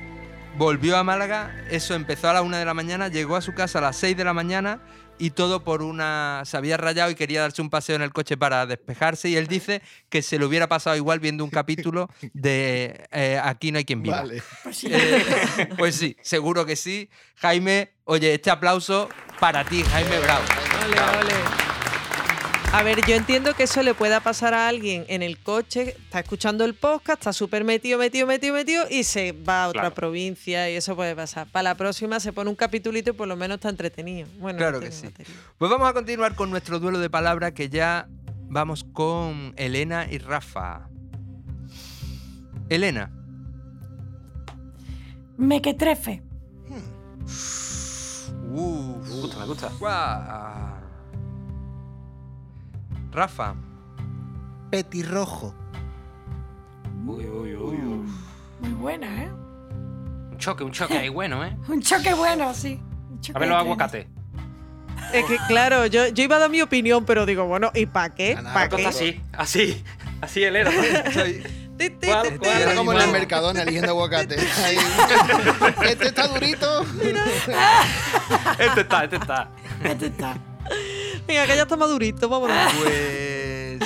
volvió 0.58 0.98
a 0.98 1.04
Málaga, 1.04 1.54
eso 1.70 1.96
empezó 1.96 2.30
a 2.30 2.34
las 2.34 2.44
1 2.44 2.58
de 2.58 2.66
la 2.66 2.74
mañana, 2.74 3.08
llegó 3.08 3.36
a 3.36 3.42
su 3.42 3.54
casa 3.54 3.80
a 3.80 3.82
las 3.82 3.98
6 3.98 4.16
de 4.16 4.24
la 4.24 4.34
mañana 4.34 4.80
y 5.18 5.32
todo 5.32 5.64
por 5.64 5.82
una... 5.82 6.44
se 6.46 6.58
había 6.58 6.78
rayado 6.78 7.12
y 7.12 7.16
quería 7.16 7.42
darse 7.42 7.62
un 7.62 7.70
paseo 7.70 7.96
en 7.96 8.02
el 8.02 8.12
coche 8.12 8.38
para 8.38 8.66
despejarse 8.66 9.30
y 9.30 9.36
él 9.36 9.48
dice 9.48 9.82
que 10.10 10.22
se 10.22 10.38
lo 10.38 10.48
hubiera 10.48 10.68
pasado 10.68 10.96
igual 10.96 11.20
viendo 11.20 11.44
un 11.44 11.50
capítulo 11.50 12.10
de 12.34 13.08
eh, 13.12 13.40
Aquí 13.42 13.72
no 13.72 13.78
hay 13.78 13.86
quien 13.86 14.02
viva. 14.02 14.22
Vale. 14.22 14.44
Pues 14.64 14.78
sí. 14.78 14.88
Eh, 14.92 15.70
pues 15.78 15.96
sí, 15.96 16.18
seguro 16.22 16.66
que 16.66 16.76
sí. 16.76 17.10
Jaime, 17.36 17.94
oye, 18.06 18.34
este 18.34 18.50
aplauso 18.50 19.10
para 19.40 19.64
ti, 19.64 19.84
Jaime 19.84 20.20
Bravo. 20.20 20.44
Ole, 20.86 21.00
ole. 21.20 21.65
A 22.74 22.84
ver, 22.84 23.00
yo 23.08 23.16
entiendo 23.16 23.54
que 23.54 23.64
eso 23.64 23.82
le 23.84 23.94
pueda 23.94 24.20
pasar 24.20 24.54
a 24.54 24.68
alguien 24.68 25.06
en 25.08 25.24
el 25.24 25.40
coche, 25.40 25.96
está 25.98 26.20
escuchando 26.20 26.66
el 26.66 26.74
podcast, 26.74 27.22
está 27.22 27.32
súper 27.32 27.64
metido, 27.64 27.98
metido, 27.98 28.28
metido, 28.28 28.54
metido 28.54 28.84
y 28.90 29.06
se 29.06 29.32
va 29.32 29.64
a 29.64 29.68
otra 29.70 29.82
Claro. 29.84 29.96
provincia 29.96 30.70
y 30.70 30.76
eso 30.76 30.94
puede 30.94 31.16
pasar. 31.16 31.48
Para 31.48 31.64
la 31.64 31.76
próxima 31.76 32.20
se 32.20 32.34
pone 32.34 32.50
un 32.50 32.56
capitulito 32.58 33.12
y 33.12 33.14
por 33.14 33.30
lo 33.30 33.38
menos 33.38 33.56
está 33.56 33.70
entretenido. 33.70 34.28
Bueno, 34.40 34.58
Claro 34.58 34.80
no 34.80 34.86
que 34.86 34.92
sí. 34.92 35.06
batería. 35.06 35.34
Pues 35.58 35.72
vamos 35.72 35.88
a 35.90 35.94
continuar 35.94 36.36
con 36.36 36.50
nuestro 36.52 36.80
duelo 36.80 37.00
de 37.00 37.10
palabras 37.10 37.54
que 37.54 37.70
ya 37.70 38.10
vamos 38.50 38.84
con 38.92 39.54
Elena 39.56 40.08
y 40.12 40.18
Rafa. 40.18 40.90
Elena, 42.68 43.10
Mequetrefe. 45.38 46.24
Uf. 47.24 48.30
Me 49.08 49.22
gusta, 49.22 49.40
me 49.40 49.46
gusta. 49.46 49.70
Guau. 49.80 50.65
Rafa. 53.16 53.56
Petirrojo. 54.70 55.56
Uy, 57.06 57.26
uy, 57.26 57.56
uy, 57.56 57.78
uy. 57.78 58.10
Muy 58.60 58.72
buena, 58.74 59.24
¿eh? 59.24 59.30
Un 60.32 60.38
choque, 60.38 60.64
un 60.64 60.72
choque 60.72 60.98
ahí 60.98 61.10
bueno, 61.10 61.46
¿eh? 61.46 61.56
Un 61.68 61.82
choque 61.82 62.14
bueno, 62.14 62.54
sí. 62.54 62.82
Un 63.10 63.22
choque 63.22 63.38
A 63.38 63.40
ver 63.40 63.50
los 63.50 63.58
de 63.58 63.64
trenes. 63.64 63.66
aguacates. 63.66 64.08
Es 65.14 65.26
que, 65.26 65.38
claro, 65.48 65.86
yo, 65.86 66.08
yo 66.08 66.24
iba 66.24 66.36
a 66.36 66.40
dar 66.40 66.50
mi 66.50 66.62
opinión, 66.62 67.06
pero 67.06 67.26
digo, 67.26 67.46
bueno, 67.46 67.72
¿y 67.74 67.86
para 67.86 68.14
qué? 68.14 68.36
Nada, 68.36 68.54
¿Para 68.54 68.70
qué? 68.70 68.86
así, 68.86 69.22
así, 69.34 69.84
así 70.20 70.44
el 70.44 70.56
era. 70.58 70.72
Ti, 70.72 71.90
ti, 71.90 72.08
¿Cuál- 72.08 72.30
ti, 72.30 72.38
cuál 72.40 72.40
ti. 72.40 72.62
Era 72.62 72.76
como 72.76 72.94
en 72.94 73.02
el? 73.02 73.12
Mercadona 73.12 73.62
eligiendo 73.62 73.92
aguacate. 73.92 74.36
Ahí. 74.66 74.78
Este 75.90 76.08
está 76.08 76.28
durito. 76.28 76.82
este 78.60 78.82
está, 78.82 79.04
este 79.04 79.16
está. 79.18 79.50
Este 79.84 80.06
está. 80.08 80.38
Venga, 81.28 81.46
que 81.48 81.56
ya 81.56 81.64
está 81.64 81.76
madurito, 81.78 82.30
vámonos. 82.30 82.58
Pues. 82.82 83.80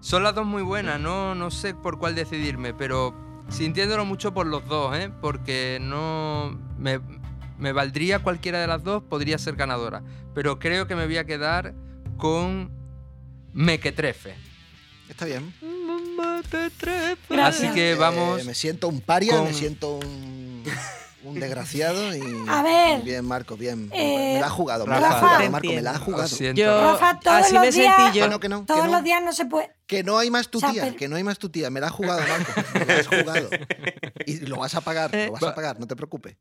Son 0.00 0.22
las 0.22 0.34
dos 0.34 0.46
muy 0.46 0.62
buenas, 0.62 1.00
no, 1.00 1.34
no 1.34 1.50
sé 1.50 1.74
por 1.74 1.98
cuál 1.98 2.14
decidirme, 2.14 2.72
pero 2.72 3.14
sintiéndolo 3.48 4.04
mucho 4.04 4.32
por 4.32 4.46
los 4.46 4.66
dos, 4.66 4.96
¿eh? 4.96 5.10
Porque 5.20 5.78
no. 5.80 6.56
Me, 6.78 7.00
me 7.58 7.72
valdría 7.72 8.20
cualquiera 8.20 8.60
de 8.60 8.66
las 8.68 8.84
dos, 8.84 9.02
podría 9.02 9.38
ser 9.38 9.56
ganadora. 9.56 10.02
Pero 10.34 10.58
creo 10.58 10.86
que 10.86 10.94
me 10.94 11.06
voy 11.06 11.16
a 11.16 11.24
quedar 11.24 11.74
con 12.18 12.70
Mequetrefe. 13.52 14.34
Está 15.08 15.24
bien. 15.24 15.52
Así 17.42 17.68
que 17.72 17.92
Eh, 17.92 17.94
vamos. 17.94 18.44
me 18.44 18.54
siento 18.54 18.88
un 18.88 19.00
paria, 19.00 19.36
con- 19.36 19.44
me 19.44 19.52
siento 19.54 19.96
un, 19.96 20.35
un 21.26 21.40
desgraciado 21.40 22.14
y. 22.14 22.22
A 22.48 22.62
ver. 22.62 23.02
Bien, 23.02 23.24
Marco, 23.24 23.56
bien. 23.56 23.90
Eh, 23.92 24.34
me 24.34 24.40
la 24.40 24.46
ha 24.46 24.50
jugado, 24.50 24.86
me 24.86 24.92
Rafa, 24.94 25.00
la 25.08 25.08
ha 25.16 25.18
jugado, 25.20 25.50
Marco, 25.50 25.68
me 25.68 25.82
la 25.82 25.90
ha 25.90 25.98
jugado. 25.98 26.36
Yo, 26.54 26.92
Rafa, 26.92 27.20
todos 27.20 27.36
así 27.38 27.52
los 27.54 27.62
me 27.62 27.70
días- 27.72 27.96
sentí 27.96 28.18
yo. 28.18 28.24
Que 28.24 28.30
no, 28.30 28.40
que 28.40 28.48
no, 28.48 28.60
que 28.60 28.66
Todos 28.66 28.84
no. 28.86 28.92
los 28.92 29.02
días 29.04 29.22
no 29.22 29.32
se 29.32 29.46
puede. 29.46 29.74
Que 29.86 30.02
no 30.02 30.18
hay 30.18 30.30
más 30.30 30.48
tu 30.48 30.58
O 30.58 30.60
sea, 30.60 30.70
tía, 30.72 30.82
pero- 30.84 30.96
que 30.96 31.08
no 31.08 31.16
hay 31.16 31.24
más 31.24 31.38
tu 31.38 31.48
tía. 31.50 31.70
Me 31.70 31.80
la 31.80 31.86
has 31.88 31.92
jugado, 31.92 32.20
Marco. 32.26 32.52
Me 32.78 32.84
la 32.86 32.94
has 33.00 33.06
jugado. 33.06 33.48
Y 34.26 34.36
lo 34.46 34.56
vas 34.58 34.74
a 34.74 34.80
pagar, 34.80 35.14
Eh, 35.14 35.26
lo 35.26 35.32
vas 35.32 35.42
a 35.42 35.54
pagar, 35.54 35.78
no 35.80 35.86
te 35.86 35.96
preocupes. 35.96 36.36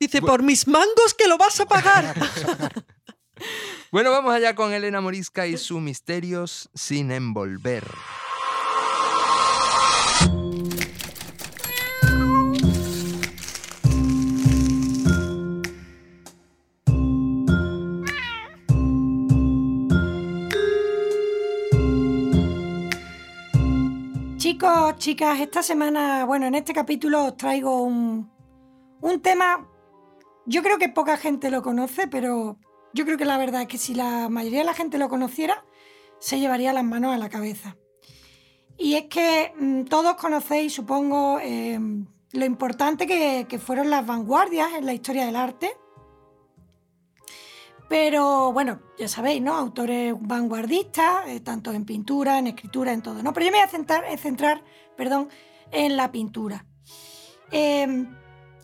Dice, 0.00 0.20
por 0.20 0.42
mis 0.42 0.66
mangos 0.66 1.14
que 1.16 1.28
lo 1.28 1.38
vas 1.38 1.60
a 1.60 1.66
pagar. 1.66 2.14
Bueno, 3.90 4.10
vamos 4.10 4.32
allá 4.34 4.54
con 4.54 4.72
Elena 4.72 5.00
Morisca 5.00 5.46
y 5.46 5.56
su 5.56 5.80
Misterios 5.80 6.70
sin 6.74 7.10
envolver. 7.10 7.84
Chicos, 24.52 24.96
chicas, 24.98 25.40
esta 25.40 25.62
semana, 25.62 26.26
bueno, 26.26 26.44
en 26.44 26.54
este 26.54 26.74
capítulo 26.74 27.24
os 27.24 27.38
traigo 27.38 27.80
un, 27.80 28.30
un 29.00 29.22
tema, 29.22 29.66
yo 30.44 30.62
creo 30.62 30.76
que 30.76 30.90
poca 30.90 31.16
gente 31.16 31.50
lo 31.50 31.62
conoce, 31.62 32.06
pero 32.06 32.58
yo 32.92 33.06
creo 33.06 33.16
que 33.16 33.24
la 33.24 33.38
verdad 33.38 33.62
es 33.62 33.68
que 33.68 33.78
si 33.78 33.94
la 33.94 34.28
mayoría 34.28 34.58
de 34.58 34.66
la 34.66 34.74
gente 34.74 34.98
lo 34.98 35.08
conociera, 35.08 35.64
se 36.18 36.38
llevaría 36.38 36.74
las 36.74 36.84
manos 36.84 37.14
a 37.14 37.16
la 37.16 37.30
cabeza. 37.30 37.78
Y 38.76 38.96
es 38.96 39.04
que 39.04 39.54
mm, 39.58 39.84
todos 39.84 40.16
conocéis, 40.16 40.74
supongo, 40.74 41.38
eh, 41.40 41.80
lo 42.32 42.44
importante 42.44 43.06
que, 43.06 43.46
que 43.48 43.58
fueron 43.58 43.88
las 43.88 44.04
vanguardias 44.04 44.74
en 44.74 44.84
la 44.84 44.92
historia 44.92 45.24
del 45.24 45.36
arte. 45.36 45.78
Pero 47.92 48.54
bueno, 48.54 48.80
ya 48.96 49.06
sabéis, 49.06 49.42
¿no? 49.42 49.54
Autores 49.54 50.14
vanguardistas, 50.18 51.28
eh, 51.28 51.40
tanto 51.40 51.72
en 51.72 51.84
pintura, 51.84 52.38
en 52.38 52.46
escritura, 52.46 52.90
en 52.90 53.02
todo, 53.02 53.22
¿no? 53.22 53.34
Pero 53.34 53.44
yo 53.44 53.52
me 53.52 53.58
voy 53.58 53.66
a 53.66 53.68
centrar, 53.68 54.06
eh, 54.06 54.16
centrar 54.16 54.64
perdón, 54.96 55.28
en 55.70 55.98
la 55.98 56.10
pintura. 56.10 56.64
Eh, 57.50 58.06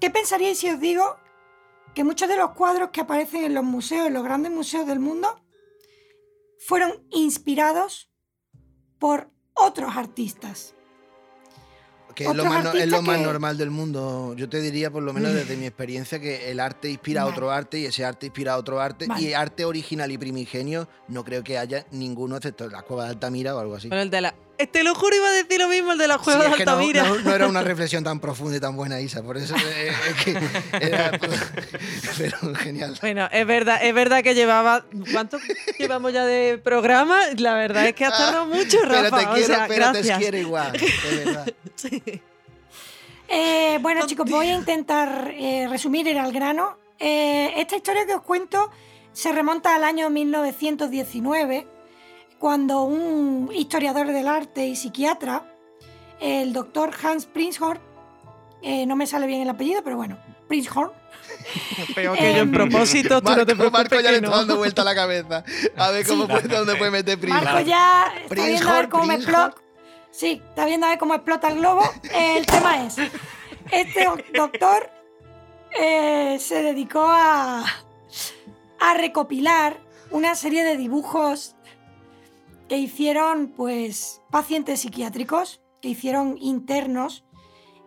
¿Qué 0.00 0.08
pensaríais 0.08 0.58
si 0.58 0.70
os 0.70 0.80
digo 0.80 1.18
que 1.94 2.04
muchos 2.04 2.26
de 2.26 2.38
los 2.38 2.52
cuadros 2.52 2.88
que 2.88 3.02
aparecen 3.02 3.44
en 3.44 3.52
los 3.52 3.64
museos, 3.64 4.06
en 4.06 4.14
los 4.14 4.24
grandes 4.24 4.50
museos 4.50 4.86
del 4.86 4.98
mundo, 4.98 5.44
fueron 6.58 7.06
inspirados 7.10 8.10
por 8.98 9.30
otros 9.52 9.94
artistas? 9.94 10.74
Que 12.18 12.24
es 12.24 12.34
lo, 12.34 12.44
más, 12.46 12.64
no- 12.64 12.72
es 12.72 12.88
lo 12.88 13.00
más 13.00 13.16
que- 13.18 13.22
normal 13.22 13.56
del 13.56 13.70
mundo. 13.70 14.34
Yo 14.36 14.48
te 14.48 14.60
diría, 14.60 14.90
por 14.90 15.04
lo 15.04 15.12
menos 15.12 15.32
desde 15.32 15.56
mi 15.56 15.66
experiencia, 15.66 16.18
que 16.18 16.50
el 16.50 16.58
arte 16.58 16.90
inspira 16.90 17.22
a 17.22 17.26
otro 17.26 17.52
arte 17.52 17.78
y 17.78 17.84
ese 17.86 18.04
arte 18.04 18.26
inspira 18.26 18.54
a 18.54 18.56
otro 18.58 18.80
arte. 18.80 19.06
Vale. 19.06 19.22
Y 19.22 19.32
arte 19.34 19.64
original 19.64 20.10
y 20.10 20.18
primigenio 20.18 20.88
no 21.06 21.24
creo 21.24 21.44
que 21.44 21.58
haya 21.58 21.86
ninguno 21.92 22.36
excepto 22.36 22.68
la 22.68 22.82
cueva 22.82 23.04
de 23.04 23.10
Altamira 23.10 23.54
o 23.54 23.60
algo 23.60 23.76
así. 23.76 23.86
Bueno, 23.88 24.02
el 24.02 24.10
de 24.10 24.20
la... 24.20 24.34
eh, 24.58 24.66
Te 24.66 24.82
lo 24.84 24.94
juro, 24.94 25.14
iba 25.16 25.28
a 25.28 25.32
decir 25.32 25.58
lo 25.60 25.68
mismo, 25.68 25.92
el 25.92 25.98
de 25.98 26.08
la 26.08 26.18
Sí, 26.18 26.30
es 26.30 26.38
de 26.38 26.48
no, 26.48 26.54
Altamira. 26.54 27.02
no- 27.04 27.14
no 27.16 27.34
era 27.34 27.46
una 27.46 27.62
reflexión 27.72 28.04
tan 28.04 28.20
profunda 28.20 28.56
y 28.56 28.60
tan 28.60 28.76
buena, 28.76 29.00
Isa. 29.00 29.22
Por 29.22 29.36
eso 29.36 29.54
eh, 29.56 29.92
es 30.10 30.24
que 30.24 30.38
era- 30.86 31.10
Pero 32.18 32.54
genial. 32.56 32.96
Bueno, 33.00 33.28
es 33.32 33.46
verdad, 33.46 33.78
es 33.82 33.94
verdad 33.94 34.22
que 34.22 34.34
llevaba. 34.34 34.84
¿Cuánto 35.12 35.38
llevamos 35.78 36.12
ya 36.12 36.24
de 36.24 36.58
programa? 36.58 37.18
La 37.36 37.54
verdad 37.54 37.86
es 37.86 37.94
que 37.94 38.04
ha 38.04 38.10
tardado 38.10 38.46
mucho, 38.46 38.78
Rafa. 38.82 39.02
Pero 39.02 39.16
te 39.16 39.26
o 39.26 39.32
quiero, 39.34 39.46
sea, 39.54 39.66
pero 39.68 39.84
te 39.86 39.92
gracias. 39.92 40.18
quiero 40.18 40.36
igual. 40.38 40.72
de 40.72 41.24
verdad. 41.24 41.52
Sí. 41.76 42.02
Eh, 43.28 43.78
bueno, 43.82 44.06
chicos, 44.06 44.28
voy 44.30 44.48
a 44.48 44.54
intentar 44.54 45.30
eh, 45.36 45.66
resumir 45.68 46.06
ir 46.06 46.18
al 46.18 46.32
grano. 46.32 46.78
Eh, 46.98 47.52
esta 47.56 47.76
historia 47.76 48.06
que 48.06 48.14
os 48.14 48.22
cuento 48.22 48.70
se 49.12 49.30
remonta 49.32 49.74
al 49.76 49.84
año 49.84 50.08
1919, 50.10 51.66
cuando 52.38 52.82
un 52.82 53.50
historiador 53.54 54.06
del 54.08 54.28
arte 54.28 54.66
y 54.66 54.76
psiquiatra, 54.76 55.44
el 56.20 56.52
doctor 56.52 56.92
Hans 57.02 57.26
Prinzhorn, 57.26 57.80
eh, 58.62 58.86
no 58.86 58.96
me 58.96 59.06
sale 59.06 59.26
bien 59.26 59.40
el 59.42 59.48
apellido, 59.50 59.82
pero 59.84 59.96
bueno, 59.96 60.18
Prinzhorn, 60.48 60.90
Peor 61.94 62.16
que 62.18 62.32
yo 62.34 62.38
en 62.42 62.52
propósito, 62.52 63.20
tú 63.22 63.30
no 63.30 63.46
te 63.46 63.54
Marco, 63.54 63.70
preocupes 63.70 63.72
Marco 63.72 64.00
ya 64.00 64.10
le 64.10 64.16
está 64.16 64.28
no. 64.30 64.36
dando 64.36 64.56
vuelta 64.56 64.82
a 64.82 64.84
la 64.84 64.94
cabeza. 64.94 65.44
A 65.76 65.90
ver 65.90 66.06
cómo 66.06 66.26
puede, 66.26 66.48
dónde 66.48 66.74
puede 66.76 66.90
meter 66.90 67.18
prima. 67.18 67.40
Marco 67.40 67.60
ya 67.60 68.12
está 68.22 68.34
viendo 68.34 68.68
a 68.70 68.72
ver 68.72 68.88
Prinzhorn, 68.88 68.90
cómo 68.90 69.04
me 69.04 69.14
Prinzhorn. 69.16 69.46
explota. 69.48 69.68
Sí, 70.10 70.42
está 70.48 70.64
viendo 70.64 70.86
a 70.86 70.90
ver 70.90 70.98
cómo 70.98 71.14
explota 71.14 71.48
el 71.48 71.58
globo. 71.58 71.82
El 72.12 72.46
tema 72.46 72.84
es, 72.84 72.96
este 73.70 74.04
doc- 74.04 74.24
doctor 74.34 74.90
eh, 75.78 76.38
se 76.40 76.62
dedicó 76.62 77.04
a, 77.06 77.64
a 78.80 78.94
recopilar 78.94 79.76
una 80.10 80.34
serie 80.34 80.64
de 80.64 80.76
dibujos 80.76 81.54
que 82.68 82.76
hicieron 82.76 83.48
pues 83.48 84.20
pacientes 84.30 84.80
psiquiátricos, 84.80 85.60
que 85.80 85.88
hicieron 85.88 86.36
internos. 86.38 87.24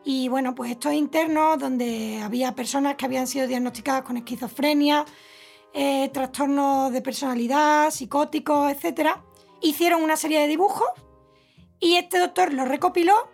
Y 0.03 0.27
bueno, 0.29 0.55
pues 0.55 0.71
estos 0.71 0.93
internos 0.93 1.59
donde 1.59 2.19
había 2.23 2.55
personas 2.55 2.95
que 2.95 3.05
habían 3.05 3.27
sido 3.27 3.47
diagnosticadas 3.47 4.01
con 4.01 4.17
esquizofrenia, 4.17 5.05
eh, 5.73 6.09
trastornos 6.09 6.91
de 6.91 7.01
personalidad, 7.01 7.91
psicóticos, 7.91 8.71
etc. 8.71 9.11
Hicieron 9.61 10.01
una 10.01 10.17
serie 10.17 10.39
de 10.39 10.47
dibujos 10.47 10.89
y 11.79 11.95
este 11.95 12.17
doctor 12.17 12.51
los 12.53 12.67
recopiló, 12.67 13.29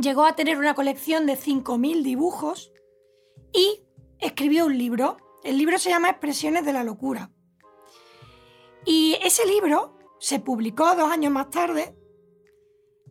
llegó 0.00 0.24
a 0.24 0.36
tener 0.36 0.58
una 0.58 0.74
colección 0.74 1.26
de 1.26 1.36
5.000 1.36 2.02
dibujos 2.02 2.72
y 3.52 3.80
escribió 4.20 4.66
un 4.66 4.78
libro. 4.78 5.16
El 5.42 5.58
libro 5.58 5.78
se 5.78 5.90
llama 5.90 6.10
Expresiones 6.10 6.64
de 6.64 6.72
la 6.72 6.84
Locura. 6.84 7.30
Y 8.86 9.18
ese 9.22 9.46
libro 9.46 9.93
se 10.24 10.40
publicó 10.40 10.96
dos 10.96 11.12
años 11.12 11.30
más 11.30 11.50
tarde 11.50 11.94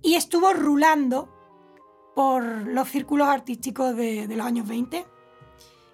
y 0.01 0.15
estuvo 0.15 0.51
rulando 0.51 1.29
por 2.15 2.43
los 2.43 2.89
círculos 2.89 3.27
artísticos 3.27 3.95
de, 3.95 4.25
los 4.27 4.43
años 4.43 4.67
20 4.67 5.05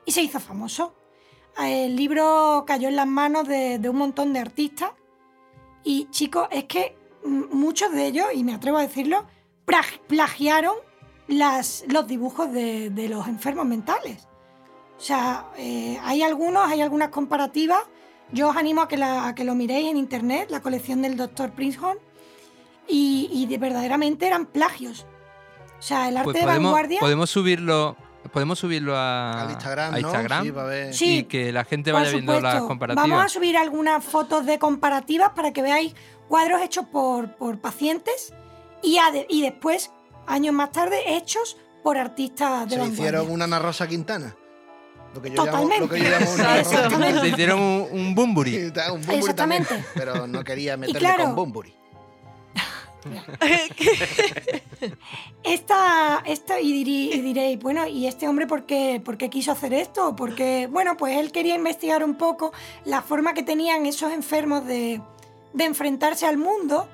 y 0.05 0.11
se 0.13 0.21
hizo 0.21 0.39
famoso. 0.39 0.95
El 1.61 1.97
libro 1.97 2.63
cayó 2.65 2.87
en 2.87 2.95
las 2.95 3.05
manos 3.05 3.49
de, 3.49 3.81
un 3.89 3.97
montón 3.97 4.31
de 4.31 4.39
artistas 4.39 4.91
y 5.83 6.09
chicos, 6.09 6.47
es 6.51 6.63
que 6.63 6.95
muchos 7.25 7.91
de 7.91 8.07
ellos, 8.07 8.27
y 8.33 8.45
me 8.45 8.53
atrevo 8.53 8.77
a 8.77 8.83
decirlo, 8.83 9.25
plagiaron 10.07 10.75
los 11.27 12.07
dibujos 12.07 12.49
de, 12.53 12.91
de 12.91 13.09
los 13.09 13.27
enfermos 13.27 13.65
mentales. 13.65 14.25
O 14.97 15.01
sea, 15.01 15.47
eh, 15.57 15.99
hay 16.01 16.23
algunos, 16.23 16.65
hay 16.65 16.79
algunas 16.79 17.09
comparativas. 17.09 17.83
Yo 18.31 18.49
os 18.49 18.55
animo 18.57 18.81
a 18.81 18.87
que, 18.87 18.97
la- 18.97 19.27
a 19.27 19.35
que 19.35 19.43
lo 19.43 19.55
miréis 19.55 19.89
en 19.89 19.97
internet, 19.97 20.49
la 20.51 20.61
colección 20.61 21.01
del 21.01 21.17
Dr. 21.17 21.51
Prinzhorn, 21.51 21.97
y, 22.87 23.29
y 23.31 23.45
de, 23.45 23.57
verdaderamente 23.57 24.27
eran 24.27 24.45
plagios. 24.45 25.05
O 25.77 25.81
sea, 25.81 26.09
el 26.09 26.17
arte 26.17 26.25
Pues 26.25 26.35
de 26.37 26.41
podemos, 26.43 26.63
vanguardia. 26.71 26.99
podemos 26.99 27.29
subirlo. 27.29 27.95
Podemos 28.33 28.59
subirlo 28.59 28.95
a, 28.97 29.43
Al 29.43 29.51
Instagram, 29.51 29.93
a 29.93 29.99
¿no? 29.99 30.07
Instagram 30.07 30.43
Sí, 30.45 30.51
para 30.51 30.67
ver. 30.67 30.93
Sí, 30.93 31.17
y 31.19 31.23
que 31.23 31.51
la 31.53 31.63
gente 31.63 31.91
vaya 31.91 32.11
viendo 32.11 32.39
las 32.41 32.61
comparativas. 32.63 33.09
Vamos 33.09 33.25
a 33.25 33.29
subir 33.29 33.55
algunas 33.57 34.03
fotos 34.03 34.45
de 34.45 34.59
comparativas 34.59 35.29
para 35.35 35.53
que 35.53 35.61
veáis 35.61 35.95
cuadros 36.27 36.61
hechos 36.61 36.85
por, 36.91 37.35
por 37.37 37.59
pacientes 37.59 38.33
y 38.83 39.41
después, 39.41 39.91
años 40.27 40.53
más 40.53 40.71
tarde, 40.71 41.15
hechos 41.15 41.57
por 41.81 41.97
artistas 41.97 42.65
de 42.65 42.71
Se 42.75 42.77
vanguardia. 42.81 43.03
hicieron 43.05 43.31
una 43.31 43.45
Ana 43.45 43.57
Rosa 43.59 43.87
Quintana. 43.87 44.35
Lo 45.13 45.21
que 45.21 45.29
yo 45.31 45.35
llamo, 45.45 45.45
Totalmente. 45.51 45.79
lo 45.79 45.89
que 45.89 45.99
yo 45.99 46.09
llamo 46.09 46.31
un 46.31 46.39
Exactamente. 46.59 47.27
Hicieron 47.29 47.59
un, 47.59 47.87
un 47.91 48.15
bumburi. 48.15 48.57
un 48.57 48.71
bumburi 48.73 49.17
Exactamente. 49.17 49.67
también, 49.69 49.91
pero 49.95 50.27
no 50.27 50.43
quería 50.43 50.77
meterle 50.77 50.99
claro, 50.99 51.23
con 51.25 51.35
bumburi. 51.35 51.73
Esta, 55.43 56.21
esta 56.25 56.59
y, 56.59 56.83
dirí- 56.83 57.13
y 57.15 57.21
diréis, 57.21 57.59
bueno, 57.59 57.87
¿y 57.87 58.07
este 58.07 58.27
hombre 58.27 58.45
por 58.45 58.65
qué, 58.65 59.01
por 59.03 59.17
qué 59.17 59.29
quiso 59.29 59.51
hacer 59.51 59.73
esto? 59.73 60.15
Porque, 60.15 60.67
bueno, 60.69 60.97
pues 60.97 61.17
él 61.17 61.31
quería 61.31 61.55
investigar 61.55 62.03
un 62.03 62.15
poco 62.15 62.51
la 62.85 63.01
forma 63.01 63.33
que 63.33 63.41
tenían 63.43 63.85
esos 63.85 64.11
enfermos 64.11 64.65
de, 64.65 65.01
de 65.53 65.63
enfrentarse 65.63 66.25
al 66.27 66.37
mundo 66.37 66.87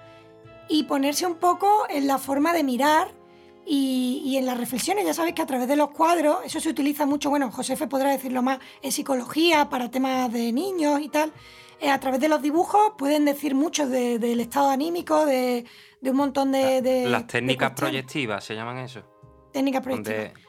y 0.70 0.84
ponerse 0.84 1.26
un 1.26 1.36
poco 1.36 1.86
en 1.89 2.07
la 2.07 2.18
forma 2.18 2.53
de 2.53 2.63
mirar 2.63 3.09
y, 3.66 4.22
y 4.26 4.38
en 4.38 4.45
las 4.45 4.57
reflexiones. 4.57 5.05
Ya 5.05 5.13
sabéis 5.13 5.36
que 5.36 5.41
a 5.41 5.45
través 5.45 5.68
de 5.68 5.76
los 5.76 5.89
cuadros, 5.91 6.38
eso 6.45 6.59
se 6.59 6.70
utiliza 6.70 7.05
mucho, 7.05 7.30
bueno, 7.30 7.51
Josefe 7.51 7.88
podrá 7.88 8.09
decirlo 8.11 8.41
más, 8.41 8.59
en 8.82 8.91
psicología, 8.91 9.70
para 9.70 9.89
temas 9.89 10.32
de 10.32 10.51
niños 10.51 11.01
y 11.01 11.09
tal. 11.09 11.32
Eh, 11.80 11.89
a 11.89 11.99
través 11.99 12.20
de 12.22 12.30
los 12.30 12.41
dibujos 12.41 12.93
pueden 12.97 13.26
decir 13.26 13.53
mucho 13.55 13.88
de- 13.88 14.18
del 14.20 14.39
estado 14.39 14.70
anímico, 14.70 15.26
de, 15.26 15.66
de 15.99 16.09
un 16.09 16.16
montón 16.18 16.51
de... 16.51 16.82
de- 16.82 17.09
Las 17.09 17.28
técnicas 17.28 17.72
proyectivas 17.72 18.43
se 18.43 18.55
llaman 18.55 18.78
eso. 18.78 19.01
Técnicas 19.51 19.82
proyectivas. 19.82 20.18
Donde, 20.34 20.45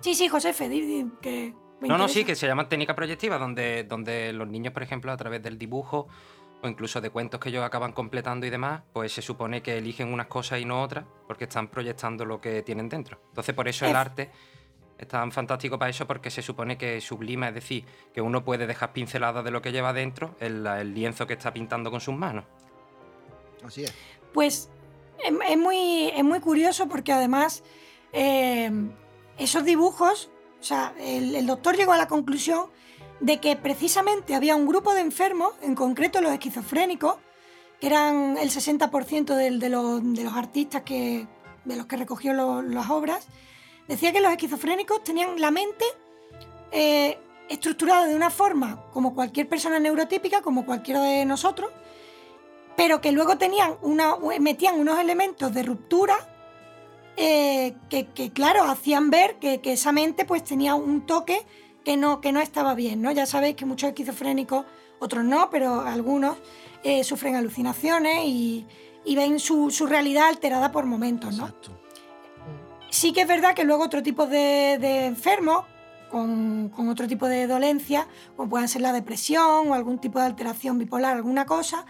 Sí, 0.00 0.14
sí, 0.14 0.28
Josefe, 0.28 0.68
di, 0.68 0.80
di, 0.80 1.06
que 1.20 1.54
me 1.80 1.88
no, 1.88 1.98
no, 1.98 2.08
sí, 2.08 2.24
que 2.24 2.34
se 2.34 2.46
llaman 2.46 2.68
técnicas 2.68 2.94
proyectivas, 2.96 3.38
donde, 3.40 3.84
donde 3.84 4.32
los 4.32 4.48
niños, 4.48 4.72
por 4.72 4.82
ejemplo, 4.82 5.10
a 5.12 5.16
través 5.16 5.42
del 5.42 5.58
dibujo 5.58 6.06
o 6.62 6.68
incluso 6.68 7.00
de 7.00 7.10
cuentos 7.10 7.40
que 7.40 7.48
ellos 7.48 7.64
acaban 7.64 7.92
completando 7.92 8.46
y 8.46 8.50
demás, 8.50 8.82
pues 8.92 9.12
se 9.12 9.22
supone 9.22 9.62
que 9.62 9.78
eligen 9.78 10.12
unas 10.12 10.26
cosas 10.26 10.60
y 10.60 10.64
no 10.64 10.82
otras, 10.82 11.04
porque 11.26 11.44
están 11.44 11.68
proyectando 11.68 12.24
lo 12.24 12.40
que 12.40 12.62
tienen 12.62 12.88
dentro. 12.88 13.18
Entonces, 13.28 13.54
por 13.54 13.66
eso 13.68 13.86
el 13.86 13.92
Ef- 13.92 13.96
arte 13.98 14.30
es 14.98 15.08
tan 15.08 15.32
fantástico 15.32 15.78
para 15.78 15.88
eso, 15.90 16.06
porque 16.06 16.30
se 16.30 16.42
supone 16.42 16.76
que 16.76 17.00
sublima, 17.00 17.48
es 17.48 17.54
decir, 17.54 17.86
que 18.12 18.20
uno 18.20 18.44
puede 18.44 18.66
dejar 18.66 18.92
pinceladas 18.92 19.42
de 19.42 19.50
lo 19.50 19.62
que 19.62 19.72
lleva 19.72 19.94
dentro 19.94 20.36
el 20.40 20.92
lienzo 20.94 21.26
que 21.26 21.32
está 21.34 21.52
pintando 21.52 21.90
con 21.90 22.00
sus 22.00 22.14
manos. 22.14 22.44
Así 23.64 23.84
es. 23.84 23.94
Pues 24.34 24.68
es, 25.24 25.32
es 25.48 25.58
muy, 25.58 26.08
es 26.14 26.24
muy 26.24 26.40
curioso 26.40 26.88
porque 26.88 27.12
además 27.12 27.62
eh, 28.12 28.70
esos 29.38 29.64
dibujos, 29.64 30.30
o 30.60 30.62
sea, 30.62 30.94
el, 30.98 31.34
el 31.34 31.46
doctor 31.46 31.76
llegó 31.76 31.92
a 31.94 31.96
la 31.96 32.06
conclusión 32.08 32.66
de 33.20 33.38
que 33.38 33.56
precisamente 33.56 34.34
había 34.34 34.56
un 34.56 34.66
grupo 34.66 34.94
de 34.94 35.00
enfermos, 35.00 35.52
en 35.62 35.74
concreto 35.74 36.20
los 36.20 36.32
esquizofrénicos, 36.32 37.16
que 37.80 37.86
eran 37.86 38.36
el 38.38 38.50
60% 38.50 39.34
del- 39.36 39.58
de, 39.60 39.68
los, 39.68 40.00
de 40.14 40.24
los 40.24 40.34
artistas 40.34 40.82
que, 40.82 41.26
de 41.64 41.76
los 41.76 41.86
que 41.86 41.96
recogió 41.96 42.32
las 42.62 42.90
obras, 42.90 43.26
decía 43.88 44.12
que 44.12 44.20
los 44.20 44.30
esquizofrénicos 44.32 45.02
tenían 45.04 45.40
la 45.40 45.50
mente 45.50 45.84
eh, 46.72 47.18
estructurada 47.48 48.06
de 48.06 48.14
una 48.14 48.30
forma 48.30 48.84
como 48.92 49.14
cualquier 49.14 49.48
persona 49.48 49.78
neurotípica, 49.78 50.40
como 50.42 50.64
cualquiera 50.64 51.02
de 51.02 51.24
nosotros, 51.24 51.70
pero 52.76 53.00
que 53.00 53.12
luego 53.12 53.36
tenían 53.36 53.74
una, 53.82 54.16
metían 54.38 54.78
unos 54.78 54.98
elementos 54.98 55.52
de 55.52 55.62
ruptura 55.62 56.16
eh, 57.16 57.74
que, 57.90 58.06
que, 58.06 58.30
claro, 58.32 58.62
hacían 58.64 59.10
ver 59.10 59.38
que, 59.38 59.60
que 59.60 59.72
esa 59.72 59.92
mente 59.92 60.24
pues 60.24 60.44
tenía 60.44 60.74
un 60.74 61.04
toque 61.04 61.44
que 61.84 61.96
no, 61.96 62.20
que 62.20 62.32
no 62.32 62.40
estaba 62.40 62.74
bien, 62.74 63.02
¿no? 63.02 63.12
Ya 63.12 63.26
sabéis 63.26 63.56
que 63.56 63.64
muchos 63.64 63.88
esquizofrénicos, 63.88 64.64
otros 64.98 65.24
no, 65.24 65.50
pero 65.50 65.80
algunos 65.80 66.36
eh, 66.82 67.04
sufren 67.04 67.36
alucinaciones 67.36 68.24
y, 68.24 68.66
y 69.04 69.16
ven 69.16 69.38
su, 69.38 69.70
su 69.70 69.86
realidad 69.86 70.28
alterada 70.28 70.72
por 70.72 70.86
momentos, 70.86 71.36
¿no? 71.36 71.46
Exacto. 71.46 71.80
Sí 72.90 73.12
que 73.12 73.22
es 73.22 73.28
verdad 73.28 73.54
que 73.54 73.64
luego 73.64 73.84
otro 73.84 74.02
tipo 74.02 74.26
de, 74.26 74.78
de 74.80 75.06
enfermos 75.06 75.64
con, 76.10 76.70
con 76.70 76.88
otro 76.88 77.06
tipo 77.06 77.28
de 77.28 77.46
dolencia, 77.46 78.08
como 78.36 78.50
pueden 78.50 78.68
ser 78.68 78.82
la 78.82 78.92
depresión 78.92 79.70
o 79.70 79.74
algún 79.74 79.98
tipo 79.98 80.18
de 80.18 80.26
alteración 80.26 80.78
bipolar, 80.78 81.16
alguna 81.16 81.46
cosa, 81.46 81.86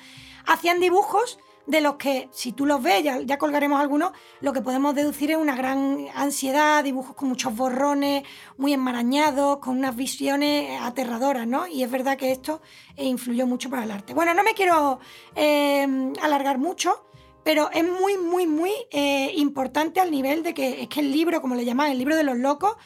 hacían 0.47 0.79
dibujos 0.79 1.39
de 1.71 1.81
los 1.81 1.95
que, 1.95 2.29
si 2.33 2.53
tú 2.53 2.67
los 2.67 2.83
ves, 2.83 3.03
ya, 3.03 3.39
colgaremos 3.39 3.81
algunos, 3.81 4.13
lo 4.41 4.53
que 4.53 4.61
podemos 4.61 4.95
deducir 4.95 5.31
es 5.31 5.37
una 5.37 5.55
gran 5.55 6.07
ansiedad, 6.15 6.83
dibujos 6.83 7.15
con 7.15 7.29
muchos 7.29 7.55
borrones, 7.55 8.25
muy 8.57 8.73
enmarañados, 8.73 9.59
con 9.59 9.79
unas 9.79 9.95
visiones 9.95 10.81
aterradoras, 10.83 11.47
¿no? 11.47 11.67
Y 11.67 11.83
es 11.83 11.91
verdad 11.91 12.17
que 12.17 12.33
esto 12.33 12.61
eh, 12.97 13.05
influyó 13.05 13.47
mucho 13.47 13.71
para 13.71 13.85
el 13.85 13.91
arte. 13.91 14.15
Bueno, 14.15 14.35
no 14.35 14.43
me 14.43 14.55
quiero 14.55 14.99
eh, 15.37 16.13
alargar 16.21 16.59
mucho, 16.59 17.07
pero 17.45 17.71
es 17.71 17.85
muy, 17.85 18.19
muy, 18.19 18.47
muy 18.47 18.73
eh, 18.91 19.33
importante 19.37 20.01
al 20.01 20.11
nivel 20.11 20.43
de 20.43 20.55
que 20.55 20.83
es 20.83 20.89
que 20.89 21.01
el 21.01 21.13
libro, 21.13 21.41
como 21.41 21.55
le 21.55 21.65
llaman, 21.65 21.91
el 21.91 21.99
libro 21.99 22.17
de 22.17 22.25
los 22.25 22.37
locos, 22.37 22.77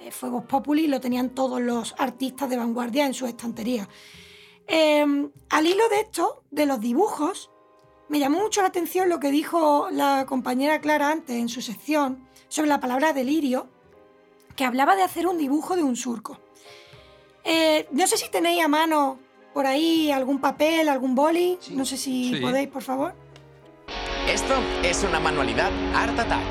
eh, 0.00 0.10
fue 0.10 0.30
Vox 0.30 0.46
Populi, 0.46 0.86
lo 0.86 1.00
tenían 1.00 1.30
todos 1.30 1.60
los 1.60 1.94
artistas 1.98 2.48
de 2.48 2.56
vanguardia 2.56 3.06
en 3.06 3.14
sus 3.14 3.28
estanterías. 3.28 3.86
Eh, 4.66 5.04
al 5.50 5.66
hilo 5.66 5.88
de 5.88 6.00
esto, 6.00 6.44
de 6.50 6.64
los 6.64 6.80
dibujos, 6.80 7.49
me 8.10 8.18
llamó 8.18 8.40
mucho 8.40 8.60
la 8.60 8.66
atención 8.68 9.08
lo 9.08 9.20
que 9.20 9.30
dijo 9.30 9.88
la 9.92 10.26
compañera 10.26 10.80
Clara 10.80 11.10
antes 11.10 11.36
en 11.36 11.48
su 11.48 11.62
sección 11.62 12.26
sobre 12.48 12.68
la 12.68 12.80
palabra 12.80 13.12
delirio, 13.12 13.68
que 14.56 14.64
hablaba 14.64 14.96
de 14.96 15.02
hacer 15.04 15.26
un 15.28 15.38
dibujo 15.38 15.76
de 15.76 15.82
un 15.84 15.94
surco. 15.96 16.38
Eh, 17.44 17.86
no 17.92 18.06
sé 18.06 18.18
si 18.18 18.28
tenéis 18.28 18.62
a 18.64 18.68
mano 18.68 19.18
por 19.54 19.66
ahí 19.66 20.10
algún 20.10 20.40
papel, 20.40 20.88
algún 20.88 21.14
boli, 21.14 21.58
no 21.70 21.84
sé 21.84 21.96
si 21.96 22.34
Sí. 22.34 22.40
podéis, 22.40 22.68
por 22.68 22.82
favor. 22.82 23.14
Esto 24.28 24.54
es 24.82 25.02
una 25.04 25.20
manualidad 25.20 25.70
Art 25.94 26.18
Attack. 26.18 26.42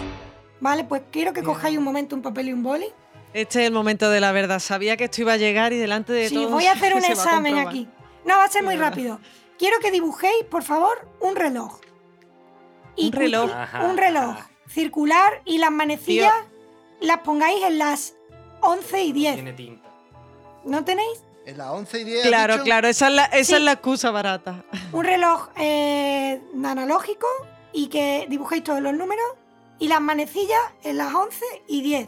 Vale, 0.61 0.85
pues 0.85 1.03
quiero 1.11 1.33
que 1.33 1.43
cojáis 1.43 1.77
un 1.77 1.83
momento 1.83 2.15
un 2.15 2.21
papel 2.21 2.49
y 2.49 2.53
un 2.53 2.63
boli. 2.63 2.87
Este 3.33 3.61
es 3.61 3.67
el 3.67 3.73
momento 3.73 4.09
de 4.09 4.19
la 4.21 4.31
verdad. 4.31 4.59
Sabía 4.59 4.97
que 4.97 5.03
esto 5.05 5.21
iba 5.21 5.33
a 5.33 5.37
llegar 5.37 5.71
y 5.73 5.77
delante 5.77 6.11
de 6.13 6.29
Sí, 6.29 6.35
todos 6.35 6.51
voy 6.51 6.65
a 6.65 6.71
hacer 6.71 6.93
un 6.95 7.03
examen 7.05 7.57
aquí. 7.59 7.87
No, 8.25 8.37
va 8.37 8.45
a 8.45 8.49
ser 8.49 8.63
muy 8.63 8.75
rápido. 8.75 9.19
Quiero 9.59 9.77
que 9.79 9.91
dibujéis, 9.91 10.45
por 10.49 10.63
favor, 10.63 11.07
un 11.19 11.35
reloj. 11.35 11.79
Un 12.97 13.11
reloj. 13.11 13.51
Ajá, 13.53 13.85
Un 13.85 13.97
reloj 13.97 14.35
circular 14.69 15.41
y 15.45 15.57
las 15.59 15.71
manecillas 15.71 16.33
las 17.01 17.19
pongáis 17.19 17.63
en 17.63 17.77
las 17.77 18.15
11 18.61 19.03
y 19.03 19.11
10. 19.11 19.35
Tiene 19.35 19.53
tinta. 19.53 19.89
¿No 20.65 20.83
tenéis? 20.85 21.23
En 21.45 21.57
las 21.57 21.67
11 21.69 21.99
y 22.01 22.03
10. 22.05 22.21
has 22.23 22.27
Claro, 22.27 22.53
dicho? 22.53 22.63
claro, 22.65 22.87
esa 22.87 23.07
es 23.07 23.13
la, 23.13 23.25
esa 23.25 23.43
Sí. 23.43 23.55
es 23.55 23.61
la 23.61 23.71
excusa 23.73 24.11
barata. 24.11 24.63
Un 24.93 25.03
reloj 25.05 25.49
eh, 25.57 26.41
analógico 26.63 27.27
y 27.73 27.87
que 27.87 28.25
dibujéis 28.29 28.63
todos 28.63 28.81
los 28.81 28.93
números 28.93 29.25
y 29.79 29.87
las 29.87 30.01
manecillas 30.01 30.59
en 30.83 30.97
las 30.97 31.13
11 31.13 31.45
y 31.67 31.81
10. 31.81 32.07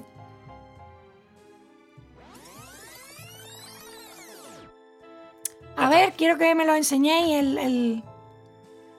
A 5.77 5.89
ver, 5.89 6.13
quiero 6.13 6.37
que 6.37 6.53
me 6.55 6.65
lo 6.65 6.75
enseñéis 6.75 7.37
el, 7.39 7.57
el- 7.57 8.03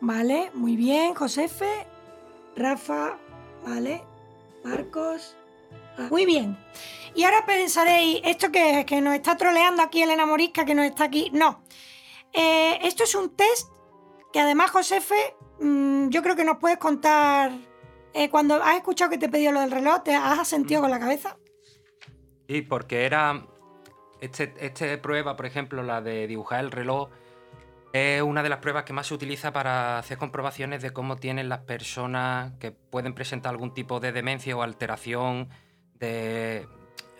Vale, 0.00 0.50
muy 0.54 0.74
bien, 0.76 1.14
Josefe, 1.14 1.86
Rafa, 2.56 3.18
vale, 3.64 4.02
Marcos. 4.64 5.36
ah, 5.96 6.08
Muy 6.10 6.26
bien. 6.26 6.56
Y 7.14 7.22
ahora 7.24 7.46
pensaréis, 7.46 8.20
¿esto 8.24 8.50
qué 8.50 8.80
es? 8.80 8.84
¿Que 8.86 9.00
nos 9.00 9.14
está 9.14 9.36
troleando 9.36 9.80
aquí 9.82 10.02
Elena 10.02 10.26
Morisca, 10.26 10.64
que 10.64 10.74
nos 10.74 10.86
está 10.86 11.04
aquí? 11.04 11.30
No. 11.32 11.62
Eh, 12.32 12.80
esto 12.82 13.04
es 13.04 13.14
un 13.14 13.36
test 13.36 13.68
que 14.32 14.40
además, 14.40 14.70
Josefe, 14.72 15.36
mm, 15.60 16.08
yo 16.08 16.22
creo 16.22 16.34
que 16.34 16.44
nos 16.44 16.58
puedes 16.58 16.78
contar. 16.78 17.52
eh, 18.14 18.28
cuando 18.28 18.56
has 18.56 18.76
escuchado 18.76 19.10
que 19.10 19.18
te 19.18 19.26
he 19.26 19.28
pedido 19.30 19.52
lo 19.52 19.60
del 19.60 19.70
reloj, 19.70 20.02
¿te 20.02 20.14
has 20.14 20.46
sentido 20.48 20.80
con 20.82 20.90
la 20.90 20.98
cabeza? 21.00 21.36
Sí, 22.48 22.60
porque 22.62 23.04
era. 23.06 23.46
Este, 24.22 24.54
este 24.60 24.96
prueba, 24.98 25.34
por 25.34 25.46
ejemplo, 25.46 25.82
la 25.82 26.00
de 26.00 26.28
dibujar 26.28 26.60
el 26.60 26.70
reloj, 26.70 27.10
es 27.92 28.22
una 28.22 28.44
de 28.44 28.48
las 28.48 28.60
pruebas 28.60 28.84
que 28.84 28.92
más 28.92 29.08
se 29.08 29.14
utiliza 29.14 29.52
para 29.52 29.98
hacer 29.98 30.16
comprobaciones 30.16 30.80
de 30.80 30.92
cómo 30.92 31.16
tienen 31.16 31.48
las 31.48 31.62
personas 31.62 32.52
que 32.60 32.70
pueden 32.70 33.14
presentar 33.14 33.50
algún 33.50 33.74
tipo 33.74 33.98
de 33.98 34.12
demencia 34.12 34.56
o 34.56 34.62
alteración 34.62 35.48
de, 35.98 36.68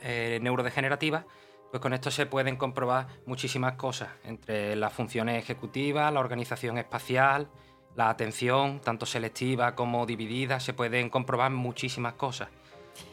eh, 0.03 0.39
neurodegenerativa. 0.43 1.27
Pues 1.73 1.81
con 1.81 1.93
esto 1.93 2.13
se 2.13 2.25
pueden 2.27 2.55
comprobar 2.55 3.09
muchísimas 3.27 3.73
cosas, 3.73 4.11
entre 4.23 4.77
las 4.77 4.93
funciones 4.93 5.43
ejecutivas, 5.43 6.13
la 6.13 6.21
organización 6.21 6.79
espacial, 6.79 7.51
la 7.97 8.11
atención, 8.11 8.81
tanto 8.81 9.07
selectiva 9.07 9.75
como 9.75 10.07
dividida, 10.07 10.61
se 10.61 10.73
pueden 10.73 11.11
comprobar 11.11 11.51
muchísimas 11.51 12.13
cosas. 12.13 12.49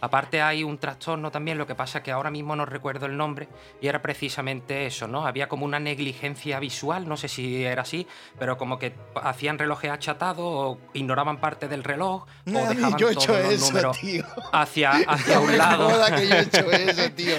Aparte 0.01 0.41
hay 0.41 0.63
un 0.63 0.77
trastorno 0.77 1.29
también, 1.31 1.57
lo 1.57 1.67
que 1.67 1.75
pasa 1.75 1.97
es 1.99 2.03
que 2.05 2.11
ahora 2.11 2.31
mismo 2.31 2.55
no 2.55 2.65
recuerdo 2.65 3.05
el 3.05 3.17
nombre, 3.17 3.47
y 3.81 3.87
era 3.87 4.01
precisamente 4.01 4.85
eso, 4.85 5.07
¿no? 5.07 5.25
Había 5.27 5.49
como 5.49 5.65
una 5.65 5.79
negligencia 5.79 6.59
visual, 6.59 7.07
no 7.07 7.17
sé 7.17 7.27
si 7.27 7.63
era 7.65 7.81
así, 7.81 8.07
pero 8.37 8.57
como 8.57 8.79
que 8.79 8.93
hacían 9.21 9.57
relojes 9.59 9.91
achatados 9.91 10.45
o 10.45 10.77
ignoraban 10.93 11.39
parte 11.41 11.67
del 11.67 11.83
reloj 11.83 12.23
o 12.23 12.27
Nah, 12.45 12.69
dejaban 12.69 12.97
yo 12.97 13.09
he 13.09 13.13
todos 13.13 13.23
hecho 13.25 13.37
los 13.37 13.51
eso, 13.53 13.65
números 13.67 13.99
tío. 13.99 14.25
hacia, 14.53 14.91
hacia 15.07 15.35
No 15.35 15.41
un 15.41 15.47
me 15.51 15.57
lado. 15.57 15.89
jodas 15.89 16.11
que 16.11 16.27
yo 16.27 16.35
he 16.35 16.41
hecho 16.41 16.71
eso, 16.71 17.11
tío. 17.11 17.35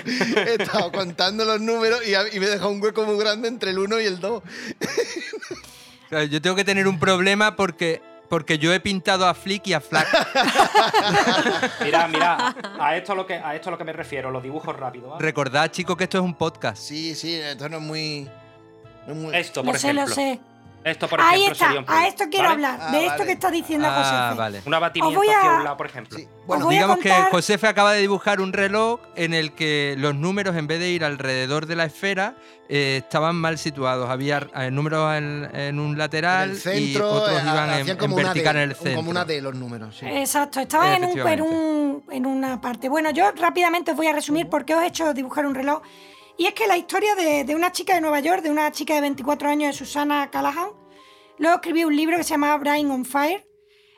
He 0.47 0.63
estado 0.63 0.93
contando 0.93 1.45
los 1.45 1.61
números 1.61 2.01
y, 2.07 2.11
y 2.37 2.41
me 2.41 2.47
he 2.47 2.51
dejado 2.51 2.71
un 2.71 2.83
hueco 2.83 3.05
muy 3.05 3.19
grande 3.19 3.49
entre 3.49 3.71
el 3.71 3.79
1 3.79 4.01
y 4.01 4.05
el 4.05 4.21
2. 4.21 4.43
Claro, 6.09 6.25
Yo 6.31 6.43
tengo 6.43 6.57
que 6.57 6.65
tener 6.65 6.87
un 6.89 6.99
problema 6.99 7.57
porque 7.57 8.03
Porque 8.31 8.59
yo 8.59 8.73
he 8.73 8.79
pintado 8.81 9.27
a 9.27 9.35
Flick 9.35 9.67
y 9.67 9.73
a 9.75 9.81
Flack. 9.81 10.07
Mira, 11.85 12.07
mira, 12.09 12.55
a 12.79 12.97
esto, 12.97 13.13
a 13.13 13.15
lo 13.17 13.27
que, 13.27 13.35
a 13.35 13.55
esto 13.57 13.69
a 13.69 13.73
lo 13.73 13.79
que 13.79 13.85
me 13.85 13.93
refiero, 13.93 14.31
los 14.31 14.43
dibujos 14.43 14.75
rápidos. 14.77 15.11
¿vale? 15.11 15.23
Recordad, 15.23 15.69
chicos, 15.71 15.97
que 15.97 16.05
esto 16.05 16.19
es 16.19 16.25
un 16.25 16.35
podcast. 16.35 16.81
Sí, 16.81 17.15
sí, 17.17 17.35
esto 17.35 17.69
no 17.69 17.79
es 17.79 17.83
muy. 17.83 18.31
no 19.07 19.13
es 19.13 19.19
muy- 19.19 19.37
Esto, 19.37 19.61
Lo 19.63 19.67
por 19.73 19.79
sé, 19.79 19.89
ejemplo. 19.91 20.07
lo 20.09 20.15
sé. 20.15 20.41
Esto, 20.83 21.09
por 21.09 21.21
Ahí 21.21 21.43
ejemplo, 21.43 21.53
está, 21.53 21.67
sería 21.67 21.81
un 21.81 21.87
a 21.91 22.07
esto 22.09 22.25
quiero 22.31 22.49
¿vale? 22.49 22.67
hablar, 22.67 22.79
Ah, 22.81 22.91
de 22.93 22.99
esto 23.01 23.11
vale. 23.11 23.25
que 23.27 23.33
está 23.33 23.51
diciendo 23.51 23.87
Ah, 23.91 24.29
José. 24.31 24.39
vale. 24.39 24.63
Un 24.65 24.75
abatimiento 24.75 25.21
Os 25.21 25.27
voy 25.27 25.35
hacia 25.35 25.53
a- 25.53 25.57
un 25.59 25.65
lado, 25.65 25.77
por 25.77 25.87
ejemplo. 25.87 26.17
Sí, 26.19 26.27
Bueno, 26.47 26.69
a 26.69 26.71
Digamos 26.71 26.99
que 26.99 27.13
Josefe 27.31 27.67
acaba 27.69 27.93
de 27.93 28.01
dibujar 28.01 28.41
un 28.41 28.53
reloj 28.55 28.99
en 29.15 29.35
el 29.35 29.53
que 29.53 29.95
los 29.99 30.15
números, 30.15 30.57
en 30.57 30.67
vez 30.67 30.81
de 30.81 30.89
ir 30.91 31.05
alrededor 31.05 31.67
de 31.67 31.77
la 31.77 31.85
esfera, 31.85 32.35
eh, 32.71 33.03
estaban 33.03 33.37
mal 33.37 33.59
situados. 33.59 34.09
Había 34.09 34.49
eh, 34.57 34.71
números 34.71 35.15
en, 35.17 35.51
en 35.55 35.79
un 35.79 35.93
en 35.93 35.99
lateral 35.99 36.51
el 36.53 36.57
centro, 36.57 36.81
y 36.83 36.97
otros 36.97 37.39
eh, 37.43 37.45
iban 37.45 37.71
en, 37.71 37.89
en 38.03 38.15
vertical 38.17 38.57
en 38.57 38.63
el 38.71 38.75
centro. 38.75 38.95
Como 38.97 39.11
una 39.11 39.25
de 39.27 39.43
los 39.43 39.55
números, 39.55 39.97
sí. 39.99 40.07
Exacto, 40.07 40.61
estaban 40.61 40.95
en, 41.05 41.19
en, 41.19 41.43
un- 41.43 42.05
en 42.11 42.25
una 42.27 42.59
parte. 42.61 42.89
Bueno, 42.89 43.11
yo 43.11 43.31
rápidamente 43.33 43.91
os 43.91 43.97
voy 43.99 44.07
a 44.07 44.13
resumir 44.15 44.49
por 44.49 44.65
qué 44.65 44.75
os 44.75 44.83
he 44.83 44.87
hecho 44.87 45.13
dibujar 45.13 45.45
un 45.45 45.55
reloj. 45.55 45.83
Y 46.41 46.47
es 46.47 46.55
que 46.55 46.67
la 46.67 46.79
historia 46.79 47.15
de, 47.15 47.55
una 47.55 47.71
chica 47.71 47.95
de 47.95 48.01
Nueva 48.01 48.19
York, 48.21 48.41
de 48.41 48.51
una 48.51 48.73
chica 48.73 48.95
de 48.95 49.03
24 49.03 49.51
años, 49.51 49.75
de 49.75 49.85
Susana 49.85 50.31
Callahan, 50.31 50.71
luego 51.37 51.57
escribí 51.57 51.85
un 51.85 51.95
libro 51.95 52.17
que 52.17 52.25
se 52.25 52.31
llama 52.31 52.57
Brain 52.57 52.91
on 52.91 53.05
Fire. 53.05 53.47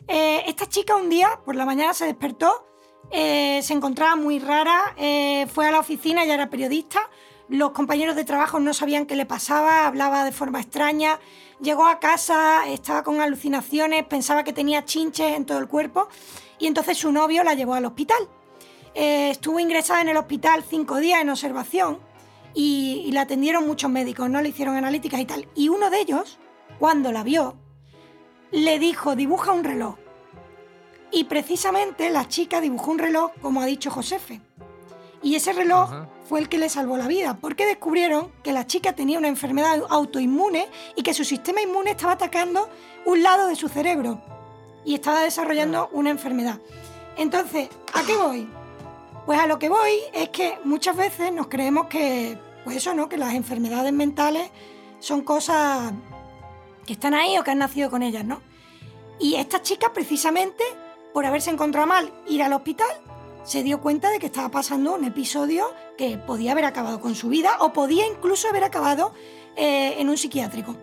Eh, 0.09 0.43
esta 0.49 0.69
chica 0.69 0.97
un 0.97 1.09
día, 1.09 1.39
por 1.45 1.55
la 1.55 1.65
mañana, 1.65 1.95
se 1.95 2.05
despertó, 2.05 2.67
eh, 3.13 3.61
se 3.63 3.75
encontraba 3.75 4.17
muy 4.17 4.41
rara, 4.41 4.93
eh, 4.97 5.47
fue 5.55 5.69
a 5.69 5.71
la 5.71 5.79
oficina, 5.79 6.25
ella 6.25 6.35
era 6.35 6.51
periodista, 6.51 7.09
los 7.49 7.71
compañeros 7.71 8.17
de 8.17 8.25
trabajo 8.25 8.59
no 8.59 8.75
sabían 8.75 9.07
qué 9.07 9.15
le 9.15 9.25
pasaba, 9.25 9.87
hablaba 9.87 10.25
de 10.25 10.33
forma 10.33 10.61
extraña, 10.61 11.21
llegó 11.61 11.87
a 11.87 12.01
casa, 12.01 12.65
estaba 12.67 13.05
con 13.05 13.21
alucinaciones, 13.21 14.05
pensaba 14.07 14.43
que 14.43 14.53
tenía 14.53 14.85
chinches 14.85 15.37
en 15.37 15.47
todo 15.47 15.59
el 15.59 15.69
cuerpo 15.69 16.09
y 16.59 16.67
entonces 16.67 16.99
su 16.99 17.13
novio 17.13 17.45
la 17.45 17.55
llevó 17.55 17.75
al 17.75 17.85
hospital. 17.85 18.29
Estuvo 18.95 19.61
ingresada 19.61 20.01
en 20.01 20.09
el 20.09 20.17
hospital 20.17 20.65
cinco 20.69 20.97
días 20.97 21.23
en 21.23 21.31
observación 21.31 22.12
y, 22.55 23.05
y 23.07 23.13
la 23.13 23.23
atendieron 23.23 23.67
muchos 23.67 23.91
médicos, 23.91 24.29
no 24.31 24.41
le 24.41 24.51
hicieron 24.51 24.77
analíticas 24.77 25.21
y 25.21 25.25
tal. 25.25 25.49
Y 25.55 25.69
uno 25.69 25.91
de 25.91 26.01
ellos, 26.01 26.39
cuando 26.79 27.13
la 27.13 27.23
vio, 27.23 27.57
le 28.51 28.79
dijo, 28.79 29.17
dibuja 29.17 29.53
un 29.53 29.65
reloj. 29.65 29.97
Y 31.11 31.25
precisamente 31.25 32.11
la 32.11 32.29
chica 32.29 32.61
dibujó 32.61 32.91
un 32.91 32.99
reloj, 32.99 33.33
como 33.41 33.61
ha 33.61 33.67
dicho 33.67 33.91
Josefe. 33.91 34.41
Y 35.23 35.37
ese 35.37 35.53
reloj 35.53 35.93
Ajá. 35.93 36.09
fue 36.29 36.41
el 36.41 36.49
que 36.49 36.59
le 36.59 36.69
salvó 36.69 36.97
la 36.97 37.07
vida, 37.07 37.39
porque 37.41 37.67
descubrieron 37.67 38.33
que 38.43 38.53
la 38.53 38.67
chica 38.67 38.95
tenía 38.95 39.19
una 39.19 39.29
enfermedad 39.29 39.83
autoinmune 39.89 40.69
y 40.97 41.03
que 41.03 41.15
su 41.15 41.25
sistema 41.25 41.63
inmune 41.63 41.93
estaba 41.93 42.13
atacando 42.13 42.69
un 43.05 43.23
lado 43.23 43.47
de 43.47 43.57
su 43.57 43.69
cerebro 43.69 44.21
y 44.85 44.95
estaba 44.95 45.21
desarrollando 45.21 45.89
una 45.93 46.11
enfermedad. 46.11 46.59
Entonces, 47.17 47.69
¿a 47.93 48.03
qué 48.03 48.17
voy? 48.17 48.49
Pues 49.27 49.39
a 49.39 49.47
lo 49.47 49.59
que 49.59 49.69
voy 49.69 50.01
es 50.13 50.31
que 50.31 50.59
muchas 50.65 50.97
veces 50.97 51.33
nos 51.33 51.47
creemos 51.47 51.87
que, 51.87 52.39
pues 52.65 52.77
eso, 52.77 52.93
¿no? 52.93 53.09
Que 53.09 53.17
las 53.17 53.35
enfermedades 53.35 53.93
mentales 53.93 54.51
son 54.99 55.23
cosas 55.23 55.93
que 56.85 56.95
están 56.95 57.15
ahí 57.15 57.39
o 57.39 57.45
que 57.45 57.53
han 57.53 57.59
nacido 57.59 57.89
con 57.89 58.03
ellas, 58.03 58.25
¿no? 58.25 58.41
Y 59.21 59.37
esta 59.37 59.63
chica, 59.63 59.93
precisamente, 59.93 60.65
por 61.15 61.25
haberse 61.25 61.51
encontrado 61.51 61.87
mal 61.87 62.13
ir 62.29 62.43
al 62.43 62.53
hospital, 62.53 62.91
se 63.45 63.63
dio 63.63 63.81
cuenta 63.81 64.11
de 64.11 64.19
que 64.19 64.27
estaba 64.27 64.51
pasando 64.51 64.95
un 64.95 65.05
episodio 65.05 65.67
que 65.97 66.19
podía 66.19 66.53
haber 66.53 66.65
acabado 66.65 67.01
con 67.01 67.15
su 67.15 67.29
vida 67.29 67.57
o 67.61 67.73
podía 67.73 68.07
incluso 68.07 68.49
haber 68.49 68.65
acabado 68.65 69.13
eh, 69.55 69.95
en 69.99 70.09
un 70.09 70.17
psiquiátrico. 70.17 70.77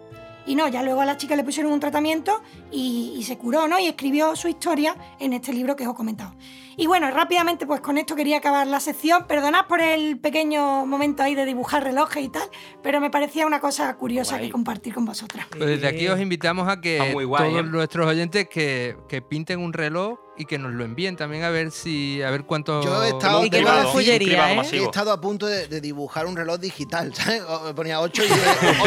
Y 0.45 0.55
no, 0.55 0.67
ya 0.69 0.81
luego 0.81 1.01
a 1.01 1.05
la 1.05 1.17
chica 1.17 1.35
le 1.35 1.43
pusieron 1.43 1.71
un 1.71 1.79
tratamiento 1.79 2.41
y, 2.71 3.13
y 3.17 3.23
se 3.23 3.37
curó, 3.37 3.67
¿no? 3.67 3.77
Y 3.79 3.87
escribió 3.87 4.35
su 4.37 4.47
historia 4.47 4.95
en 5.19 5.33
este 5.33 5.51
libro 5.51 5.75
que 5.75 5.85
os 5.85 5.93
he 5.93 5.97
comentado. 5.97 6.33
Y 6.79 6.87
bueno, 6.87 7.11
rápidamente, 7.11 7.67
pues 7.67 7.81
con 7.81 7.97
esto 7.97 8.15
quería 8.15 8.37
acabar 8.37 8.65
la 8.65 8.79
sección. 8.79 9.27
Perdonad 9.27 9.67
por 9.67 9.81
el 9.81 10.17
pequeño 10.17 10.85
momento 10.85 11.21
ahí 11.23 11.35
de 11.35 11.43
dibujar 11.43 11.83
relojes 11.83 12.23
y 12.23 12.29
tal, 12.29 12.49
pero 12.81 13.01
me 13.01 13.09
parecía 13.09 13.45
una 13.45 13.59
cosa 13.59 13.93
curiosa 13.97 14.35
Guay. 14.35 14.45
que 14.47 14.51
compartir 14.53 14.93
con 14.93 15.03
vosotras. 15.03 15.45
Pues 15.49 15.65
desde 15.65 15.87
aquí 15.89 16.07
os 16.07 16.21
invitamos 16.21 16.69
a 16.69 16.79
que 16.79 17.11
guay, 17.11 17.27
todos 17.27 17.59
¿eh? 17.59 17.63
nuestros 17.63 18.07
oyentes 18.07 18.47
que, 18.47 18.95
que 19.09 19.21
pinten 19.21 19.59
un 19.59 19.73
reloj 19.73 20.19
y 20.39 20.45
que 20.45 20.57
nos 20.57 20.71
lo 20.71 20.83
envíen 20.85 21.15
también 21.17 21.43
a 21.43 21.49
ver 21.49 21.69
si 21.69 22.21
a 22.23 22.31
ver 22.31 22.45
cuánto 22.45 22.81
Yo 22.81 23.03
he 23.03 23.09
estado- 23.09 23.45
Y 23.45 23.49
fullería, 23.91 24.27
privado 24.27 24.61
¿eh? 24.63 24.69
He 24.71 24.83
estado 24.83 25.11
a 25.11 25.19
punto 25.21 25.45
de, 25.45 25.67
de 25.67 25.81
dibujar 25.81 26.25
un 26.25 26.35
reloj 26.35 26.57
digital, 26.59 27.13
¿sabes? 27.15 27.41
O- 27.47 27.65
me 27.65 27.73
Ponía 27.73 27.99
8 27.99 28.23
y 28.23 28.27
10, 28.27 28.39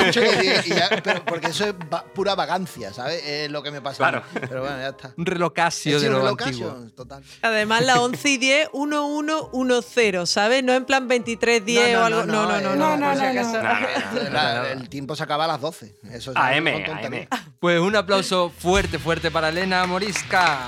8 0.09 0.21
y 0.25 0.37
10, 0.41 0.67
y 0.67 0.71
ya- 0.71 0.89
pero 1.05 1.25
porque 1.25 1.49
eso 1.49 1.67
es 1.67 1.75
va- 1.93 2.05
pura 2.05 2.35
vagancia, 2.35 2.93
¿sabes? 2.93 3.23
Es 3.25 3.51
lo 3.51 3.63
que 3.63 3.71
me 3.71 3.81
pasa. 3.81 3.99
Claro. 3.99 4.23
Pero 4.33 4.63
bueno, 4.63 4.79
ya 4.79 4.89
está. 4.89 5.13
un 5.17 5.27
reloj 5.27 5.53
Casio 5.53 6.01
de 6.01 6.09
lo 6.09 6.19
reloj 6.21 6.43
antiguo. 6.43 6.73
Casio, 6.75 6.91
total. 6.95 7.23
Además, 7.43 7.83
la 7.85 8.01
11 8.01 8.29
y 8.31 8.37
10, 8.39 8.69
1110, 8.73 10.29
¿sabes? 10.31 10.65
No 10.65 10.73
en 10.75 10.85
plan 10.87 11.07
23, 11.07 11.65
10 11.65 11.97
o 11.99 12.05
algo. 12.05 12.25
No, 12.25 12.47
no, 12.47 12.61
no, 12.61 12.75
no. 12.75 12.77
no, 12.77 12.97
no, 12.97 13.15
si 13.15 13.21
no, 13.23 13.29
acaso. 13.29 13.63
no. 13.63 14.31
La- 14.31 14.73
el 14.73 14.89
tiempo 14.89 15.15
se 15.15 15.23
acaba 15.23 15.45
a 15.45 15.49
las 15.49 15.61
12. 15.61 15.95
Eso 16.13 16.33
AM, 16.35 16.73
son 16.73 16.85
tonterías. 16.85 17.29
AM. 17.31 17.53
Pues 17.61 17.79
un 17.79 17.95
aplauso 17.95 18.51
fuerte, 18.51 18.99
fuerte 18.99 19.31
para 19.31 19.51
Elena 19.51 19.85
Morisca. 19.87 20.61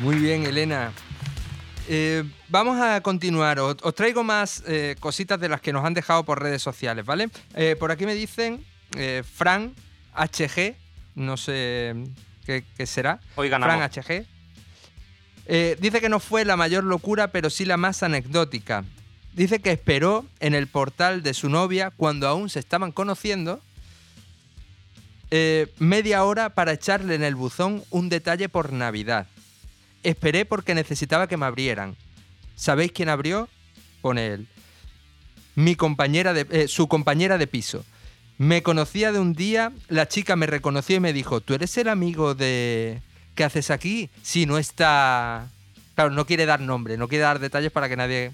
Muy 0.00 0.16
bien, 0.16 0.44
Elena. 0.44 0.92
Eh, 1.88 2.24
vamos 2.48 2.80
a 2.80 3.00
continuar. 3.00 3.58
Os, 3.58 3.76
os 3.82 3.94
traigo 3.94 4.24
más 4.24 4.62
eh, 4.66 4.96
cositas 5.00 5.38
de 5.38 5.48
las 5.48 5.60
que 5.60 5.72
nos 5.72 5.84
han 5.84 5.94
dejado 5.94 6.24
por 6.24 6.42
redes 6.42 6.62
sociales, 6.62 7.04
¿vale? 7.04 7.28
Eh, 7.54 7.76
por 7.78 7.90
aquí 7.90 8.06
me 8.06 8.14
dicen 8.14 8.64
Fran 9.34 9.74
HG, 10.14 10.76
no 11.16 11.36
sé 11.36 11.94
qué, 12.46 12.64
qué 12.76 12.86
será. 12.86 13.20
Hoy 13.34 13.48
ganamos. 13.48 13.76
Fran 13.76 13.90
HG. 13.90 14.26
Dice 15.80 16.00
que 16.00 16.08
no 16.08 16.20
fue 16.20 16.44
la 16.44 16.56
mayor 16.56 16.84
locura, 16.84 17.28
pero 17.28 17.50
sí 17.50 17.64
la 17.64 17.76
más 17.76 18.02
anecdótica. 18.02 18.84
Dice 19.32 19.58
que 19.58 19.72
esperó 19.72 20.24
en 20.38 20.54
el 20.54 20.68
portal 20.68 21.22
de 21.22 21.34
su 21.34 21.48
novia 21.48 21.90
cuando 21.90 22.28
aún 22.28 22.48
se 22.50 22.60
estaban 22.60 22.92
conociendo 22.92 23.60
media 25.78 26.22
hora 26.22 26.50
para 26.50 26.72
echarle 26.72 27.16
en 27.16 27.24
el 27.24 27.34
buzón 27.34 27.82
un 27.90 28.08
detalle 28.08 28.48
por 28.48 28.72
Navidad. 28.72 29.26
Esperé 30.04 30.44
porque 30.44 30.74
necesitaba 30.74 31.26
que 31.26 31.36
me 31.36 31.46
abrieran. 31.46 31.96
¿Sabéis 32.54 32.92
quién 32.92 33.08
abrió? 33.08 33.48
Pone 34.00 34.26
él. 34.28 34.46
Mi 35.56 35.74
compañera 35.74 36.32
de, 36.32 36.46
eh, 36.50 36.68
su 36.68 36.86
compañera 36.88 37.38
de 37.38 37.46
piso. 37.46 37.84
Me 38.38 38.62
conocía 38.62 39.12
de 39.12 39.18
un 39.20 39.32
día, 39.32 39.72
la 39.88 40.08
chica 40.08 40.36
me 40.36 40.46
reconoció 40.46 40.96
y 40.96 41.00
me 41.00 41.12
dijo, 41.12 41.40
¿tú 41.40 41.54
eres 41.54 41.76
el 41.78 41.88
amigo 41.88 42.34
de... 42.34 43.00
¿Qué 43.34 43.44
haces 43.44 43.70
aquí? 43.70 44.10
Si 44.22 44.46
no 44.46 44.58
está... 44.58 45.48
Claro, 45.94 46.10
no 46.10 46.26
quiere 46.26 46.44
dar 46.44 46.60
nombre, 46.60 46.96
no 46.96 47.08
quiere 47.08 47.22
dar 47.24 47.38
detalles 47.38 47.70
para 47.70 47.88
que 47.88 47.96
nadie 47.96 48.32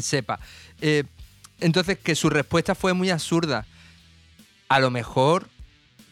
sepa. 0.00 0.40
Eh, 0.80 1.04
entonces, 1.60 1.98
que 1.98 2.14
su 2.14 2.30
respuesta 2.30 2.74
fue 2.74 2.94
muy 2.94 3.10
absurda. 3.10 3.66
A 4.68 4.80
lo 4.80 4.90
mejor 4.90 5.48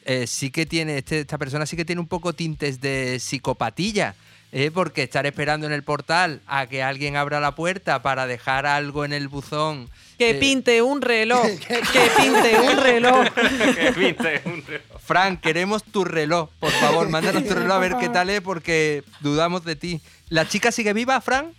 eh, 0.04 0.26
sí 0.26 0.50
que 0.50 0.66
tiene, 0.66 0.98
este- 0.98 1.20
esta 1.20 1.38
persona 1.38 1.64
sí 1.66 1.76
que 1.76 1.84
tiene 1.86 2.00
un 2.00 2.06
poco 2.08 2.34
tintes 2.34 2.80
de 2.80 3.18
psicopatilla. 3.18 4.14
¿Eh? 4.54 4.70
Porque 4.70 5.02
estar 5.02 5.26
esperando 5.26 5.66
en 5.66 5.72
el 5.72 5.82
portal 5.82 6.40
a 6.46 6.66
que 6.66 6.82
alguien 6.82 7.16
abra 7.16 7.40
la 7.40 7.54
puerta 7.54 8.00
para 8.02 8.26
dejar 8.26 8.64
algo 8.64 9.04
en 9.04 9.12
el 9.12 9.28
buzón. 9.28 9.90
Que 10.16 10.30
eh, 10.30 10.34
pinte 10.34 10.80
un 10.80 11.02
reloj. 11.02 11.44
que 11.68 12.10
pinte 12.16 12.60
un 12.60 12.76
reloj. 12.78 13.26
Que 13.74 13.92
pinte 13.92 14.42
un 14.46 14.64
reloj. 14.64 15.00
Fran, 15.04 15.36
queremos 15.36 15.84
tu 15.84 16.04
reloj, 16.04 16.48
por 16.60 16.70
favor, 16.70 17.10
mándanos 17.10 17.44
tu 17.44 17.52
reloj 17.52 17.72
a 17.72 17.78
ver 17.78 17.96
qué 18.00 18.08
tal 18.08 18.30
es 18.30 18.40
porque 18.40 19.04
dudamos 19.20 19.64
de 19.64 19.76
ti. 19.76 20.00
¿La 20.30 20.48
chica 20.48 20.72
sigue 20.72 20.94
viva, 20.94 21.20
Fran? 21.20 21.52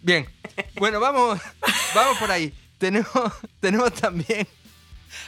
Bien. 0.00 0.28
Bueno, 0.76 1.00
vamos, 1.00 1.40
vamos 1.94 2.18
por 2.18 2.30
ahí. 2.30 2.52
Tenemos, 2.78 3.08
tenemos 3.60 3.92
también 3.94 4.46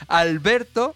a 0.07 0.19
Alberto, 0.19 0.95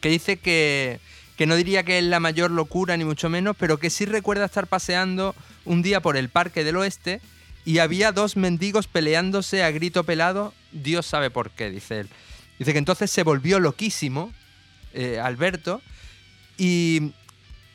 que 0.00 0.08
dice 0.08 0.38
que, 0.38 1.00
que 1.40 1.46
no 1.46 1.56
diría 1.56 1.84
que 1.84 1.96
es 1.96 2.04
la 2.04 2.20
mayor 2.20 2.50
locura, 2.50 2.98
ni 2.98 3.06
mucho 3.06 3.30
menos, 3.30 3.56
pero 3.58 3.78
que 3.78 3.88
sí 3.88 4.04
recuerda 4.04 4.44
estar 4.44 4.66
paseando 4.66 5.34
un 5.64 5.80
día 5.80 6.02
por 6.02 6.18
el 6.18 6.28
Parque 6.28 6.64
del 6.64 6.76
Oeste 6.76 7.22
y 7.64 7.78
había 7.78 8.12
dos 8.12 8.36
mendigos 8.36 8.88
peleándose 8.88 9.64
a 9.64 9.70
grito 9.70 10.04
pelado, 10.04 10.52
Dios 10.70 11.06
sabe 11.06 11.30
por 11.30 11.50
qué, 11.50 11.70
dice 11.70 12.00
él. 12.00 12.10
Dice 12.58 12.72
que 12.74 12.78
entonces 12.78 13.10
se 13.10 13.22
volvió 13.22 13.58
loquísimo, 13.58 14.34
eh, 14.92 15.18
Alberto, 15.18 15.80
y, 16.58 17.12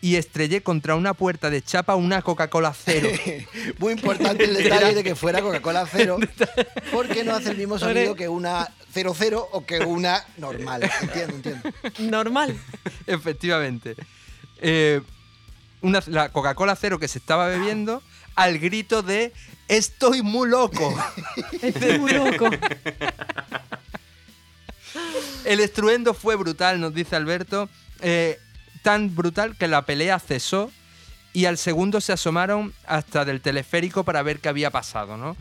y 0.01 0.17
estrellé 0.17 0.61
contra 0.61 0.95
una 0.95 1.13
puerta 1.13 1.49
de 1.49 1.61
chapa 1.61 1.95
una 1.95 2.21
Coca-Cola 2.21 2.73
cero. 2.73 3.09
Muy 3.79 3.93
importante 3.93 4.43
el 4.43 4.53
detalle 4.55 4.93
de 4.93 5.03
que 5.03 5.15
fuera 5.15 5.41
Coca-Cola 5.41 5.87
cero, 5.91 6.17
porque 6.91 7.23
no 7.23 7.35
hace 7.35 7.51
el 7.51 7.57
mismo 7.57 7.79
sonido 7.79 8.15
que 8.15 8.27
una 8.29 8.69
00 8.93 9.49
o 9.51 9.65
que 9.65 9.79
una 9.79 10.23
normal. 10.37 10.89
Entiendo, 11.01 11.35
entiendo. 11.35 11.69
Normal. 11.99 12.55
Efectivamente. 13.07 13.95
Eh, 14.61 15.01
una- 15.81 16.03
la 16.07 16.29
Coca-Cola 16.29 16.75
cero 16.75 16.99
que 16.99 17.07
se 17.07 17.17
estaba 17.17 17.47
bebiendo 17.47 18.01
al 18.35 18.59
grito 18.59 19.01
de 19.01 19.33
Estoy 19.67 20.21
muy 20.21 20.47
loco. 20.47 20.95
Estoy 21.61 21.97
muy 21.97 22.11
loco. 22.11 22.47
El 25.43 25.59
estruendo 25.59 26.13
fue 26.13 26.35
brutal, 26.35 26.79
nos 26.79 26.93
dice 26.93 27.15
Alberto. 27.15 27.69
Eh, 28.01 28.39
tan 28.85 29.15
brutal 29.15 29.57
que 29.57 29.67
la 29.67 29.81
pelea 29.81 30.19
cesó 30.19 30.71
y 31.33 31.45
al 31.45 31.57
segundo 31.57 32.01
se 32.01 32.13
asomaron 32.13 32.71
hasta 32.85 33.25
del 33.25 33.41
teleférico 33.41 34.03
para 34.03 34.21
ver 34.21 34.39
qué 34.39 34.47
había 34.47 34.69
pasado, 34.69 35.17
¿no? 35.17 35.35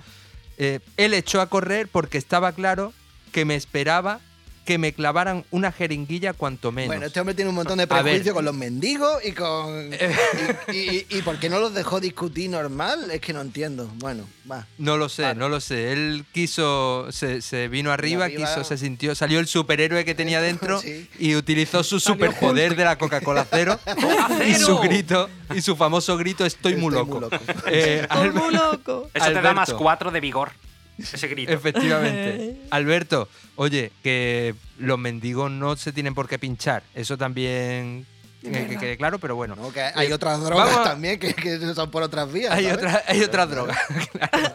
Eh, 0.57 0.81
él 0.97 1.13
echó 1.13 1.43
a 1.43 1.51
correr 1.51 1.89
porque 1.89 2.17
estaba 2.17 2.53
claro 2.53 2.95
que 3.33 3.45
me 3.45 3.55
esperaba 3.55 4.21
que 4.65 4.79
me 4.79 4.93
clavaran 4.95 5.45
una 5.51 5.71
jeringuilla 5.73 6.33
cuanto 6.33 6.73
menos. 6.73 6.89
Bueno, 6.89 7.07
este 7.07 7.21
hombre 7.21 7.35
tiene 7.35 7.51
un 7.51 7.55
montón 7.55 7.79
de 7.79 7.87
prejuicios 7.87 8.35
con 8.35 8.45
los 8.45 8.55
mendigos 8.55 9.25
y 9.25 9.33
con. 9.33 9.91
y, 10.73 10.77
y- 10.77 11.07
y 11.11 11.23
por 11.23 11.39
qué 11.39 11.49
no 11.51 11.59
los 11.59 11.75
dejó 11.75 12.01
discutir 12.01 12.49
normal? 12.51 13.11
Es 13.11 13.21
que 13.21 13.33
no 13.33 13.41
entiendo. 13.43 13.91
Bueno, 13.97 14.27
va. 14.51 14.67
No 14.79 14.97
lo 14.97 15.09
sé, 15.09 15.35
no 15.35 15.49
lo 15.49 15.61
sé. 15.61 15.93
Él 15.93 16.25
quiso, 16.33 17.09
se, 17.13 17.43
se 17.43 17.69
vino 17.69 17.93
arriba, 17.93 18.25
arriba- 18.25 18.49
quiso, 18.49 18.65
se 18.65 18.79
sintió, 18.79 19.15
salió 19.15 19.39
el 19.39 19.47
superhéroe 19.47 20.05
que 20.05 20.15
tenía 20.15 20.41
dentro 20.41 20.81
Sí. 20.81 21.09
y 21.19 21.35
utilizó 21.37 21.85
su 21.85 22.01
superpoder 22.01 22.75
de 22.77 22.85
la 22.85 22.97
Coca-Cola 22.99 23.47
cero 23.51 23.79
y 24.49 24.55
su 24.55 24.79
grito 24.79 25.29
y 25.55 25.61
su 25.61 25.77
famoso 25.77 26.17
grito 26.17 26.45
estoy, 26.47 26.77
muy 26.77 26.93
loco. 26.95 27.13
muy 27.13 27.21
loco. 27.21 27.37
Eh, 27.67 28.01
Estoy 28.11 28.31
muy 28.31 28.55
loco. 28.55 29.11
Eso 29.13 29.27
te 29.27 29.41
da 29.43 29.53
más 29.53 29.73
cuatro 29.75 30.11
de 30.11 30.21
vigor. 30.21 30.53
Ese 30.99 31.29
grito. 31.29 31.53
Efectivamente. 31.53 32.57
Alberto, 32.71 33.29
oye, 33.57 33.91
que 34.03 34.55
los 34.79 34.99
mendigos 34.99 35.51
no 35.51 35.77
se 35.77 35.93
tienen 35.93 36.15
por 36.15 36.29
qué 36.29 36.39
pinchar. 36.39 36.83
Eso 36.95 37.17
también 37.19 38.07
eh, 38.43 38.67
que 38.69 38.77
quede 38.79 38.97
claro, 38.97 39.19
pero 39.19 39.35
bueno. 39.37 39.57
No, 39.57 39.73
que 39.73 39.81
hay 39.81 40.09
Eh, 40.09 40.15
otras 40.15 40.41
drogas 40.43 40.69
vamos 40.71 40.85
también 40.85 41.19
que, 41.19 41.35
que 41.35 41.59
son 41.75 41.91
por 41.91 42.03
otras 42.03 42.31
vías. 42.33 42.53
Hay, 42.53 42.67
otra- 42.67 43.03
hay 43.07 43.23
otras 43.23 43.49
drogas. 43.51 43.79
claro. 44.13 44.55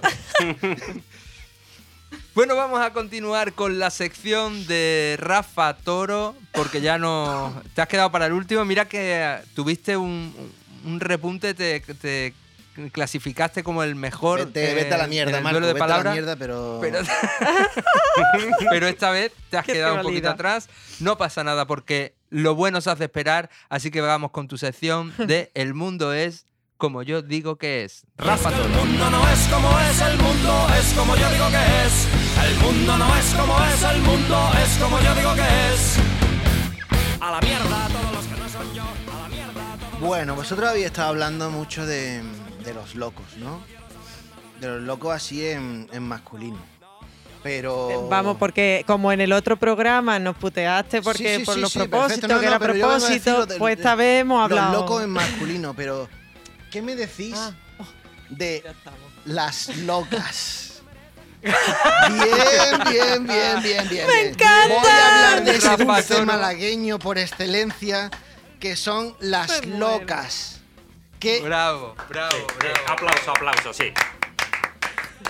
bueno, 2.36 2.56
vamos 2.56 2.80
a 2.82 2.94
continuar 2.94 3.54
con 3.54 3.80
la 3.80 3.90
sección 3.90 4.66
de 4.68 5.18
Rafa 5.20 5.76
Toro, 5.78 6.36
porque 6.54 6.80
ya 6.82 6.98
no. 6.98 7.62
Te 7.74 7.82
has 7.82 7.88
quedado 7.88 8.12
para 8.12 8.28
el 8.28 8.34
último. 8.34 8.64
Mira 8.66 8.86
que 8.88 9.38
tuviste 9.56 9.98
un, 9.98 10.34
un 10.86 11.00
repunte, 11.02 11.54
te, 11.54 11.80
te 11.82 12.34
clasificaste 12.92 13.64
como 13.64 13.84
el 13.84 13.96
mejor. 13.96 14.46
Vete, 14.46 14.74
vete 14.74 14.94
a 14.94 14.98
la 14.98 15.06
eh, 15.06 15.10
mierda, 15.10 15.42
Marco, 15.42 15.60
duelo 15.60 15.68
de 15.68 15.74
vete 15.74 15.84
a 15.84 15.88
la 15.88 15.94
palabras. 15.94 16.14
mierda, 16.14 16.36
pero... 16.36 16.80
Pero, 16.82 17.00
pero 18.70 18.88
esta 18.88 19.12
vez 19.12 19.32
te 19.50 19.58
has 19.58 19.66
Qué 19.66 19.74
quedado 19.74 19.96
un 19.96 20.02
poquito 20.02 20.30
atrás. 20.30 20.70
No 21.00 21.18
pasa 21.18 21.44
nada 21.44 21.68
porque 21.68 22.16
lo 22.30 22.56
bueno 22.56 22.82
se 22.82 22.90
hace 22.90 23.06
esperar. 23.06 23.50
Así 23.70 23.92
que 23.92 24.02
vamos 24.02 24.32
con 24.32 24.48
tu 24.48 24.58
sección 24.58 25.14
de 25.18 25.52
El 25.56 25.74
mundo 25.74 26.14
es 26.14 26.46
como 26.78 27.04
yo 27.04 27.22
digo 27.22 27.58
que 27.58 27.84
es. 27.84 28.06
Rafa 28.18 28.52
Toro. 28.52 28.64
El 28.64 28.70
mundo 28.70 29.10
no 29.10 29.30
es 29.30 29.40
como 29.48 29.80
es, 29.82 30.02
el 30.02 30.18
mundo 30.18 30.68
es 30.80 30.94
como 30.94 31.16
yo 31.18 31.30
digo 31.30 31.48
que 31.50 31.86
es. 31.86 32.08
El 32.48 32.56
mundo 32.56 32.98
no 32.98 33.18
es 33.18 33.34
como 33.36 33.66
es, 33.66 33.84
el 33.84 34.02
mundo 34.02 34.52
es 34.64 34.78
como 34.82 35.00
yo 35.02 35.16
digo 35.16 35.36
que 35.36 35.74
es. 35.74 35.98
A 37.20 37.32
la 37.32 37.42
mierda 37.42 37.88
todos 37.90 38.14
los 38.14 38.26
que 38.26 38.40
no 38.40 38.50
son 38.50 38.74
yo, 38.74 38.84
a 38.84 39.22
la 39.24 39.28
mierda 39.28 39.78
todos 39.78 40.00
Bueno, 40.00 40.36
vosotros 40.36 40.70
habéis 40.70 40.86
estado 40.86 41.10
hablando 41.10 41.50
mucho 41.52 41.86
de, 41.86 42.22
de 42.64 42.74
los 42.74 42.96
locos, 42.96 43.26
¿no? 43.38 43.62
De 44.60 44.68
los 44.68 44.82
locos 44.82 45.14
así 45.16 45.46
en, 45.46 45.88
en 45.92 46.04
masculino. 46.04 46.58
Pero... 47.42 48.08
Vamos, 48.10 48.36
porque 48.38 48.84
como 48.86 49.12
en 49.14 49.22
el 49.22 49.32
otro 49.32 49.56
programa 49.58 50.20
nos 50.20 50.36
puteaste 50.36 51.02
porque 51.02 51.36
Sí, 51.36 51.40
sí, 51.40 51.46
por 51.46 51.56
sí, 51.56 51.62
los 51.62 51.72
sí, 51.72 51.80
propósitos. 51.80 52.30
No, 52.30 52.40
que 52.40 52.46
no, 52.46 52.52
era 52.52 52.60
propósito, 52.60 53.46
de- 53.46 53.58
pues 53.58 53.78
esta 53.78 53.96
vez 53.96 54.22
hemos 54.22 54.44
hablado. 54.44 54.74
Los 54.74 54.82
locos 54.82 55.04
en 55.04 55.10
masculino, 55.12 55.74
pero... 55.74 56.10
¿Qué 56.70 56.82
me 56.82 56.96
decís 56.96 57.36
Ah, 57.38 57.52
de 58.30 58.64
las 59.26 59.76
locas? 59.78 60.66
Bien, 61.42 61.54
bien, 62.90 63.26
bien, 63.26 63.64
bien, 63.64 63.90
bien. 63.90 64.08
¡Me 64.08 64.14
bien. 64.14 64.28
encanta! 64.34 64.68
Voy 64.68 64.90
a 64.90 65.08
hablar 65.30 65.44
de 65.46 65.56
ese 65.56 65.78
dulce 65.78 66.26
malagueño 66.26 67.00
por 67.00 67.18
excelencia, 67.18 68.12
que 68.60 68.76
son 68.76 69.16
las 69.22 69.66
muero. 69.66 70.00
locas. 70.00 70.59
Que 71.20 71.42
Bravo, 71.42 71.96
bravo, 72.08 72.32
Sí, 72.32 72.44
bravo. 72.60 72.78
aplauso, 72.88 73.32
aplauso, 73.32 73.74
sí. 73.74 73.92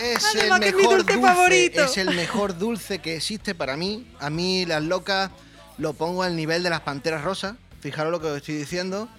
es 0.01 0.23
Además 0.35 0.61
el 0.61 0.75
mejor 0.75 0.97
dulce 0.97 1.13
dulce, 1.13 1.27
favorito. 1.27 1.83
es 1.83 1.97
el 1.97 2.15
mejor 2.15 2.57
dulce 2.57 2.99
que 2.99 3.15
existe 3.15 3.55
para 3.55 3.75
mí. 3.75 4.07
A 4.19 4.29
mí 4.29 4.65
las 4.65 4.83
locas 4.83 5.31
lo 5.77 5.93
pongo 5.93 6.23
al 6.23 6.35
nivel 6.35 6.61
de 6.63 6.69
las 6.69 6.81
panteras 6.81 7.23
rosas. 7.23 7.55
Fijaros 7.81 8.11
lo 8.11 8.19
que 8.21 8.27
os 8.27 8.37
estoy 8.37 8.55
diciendo. 8.55 9.09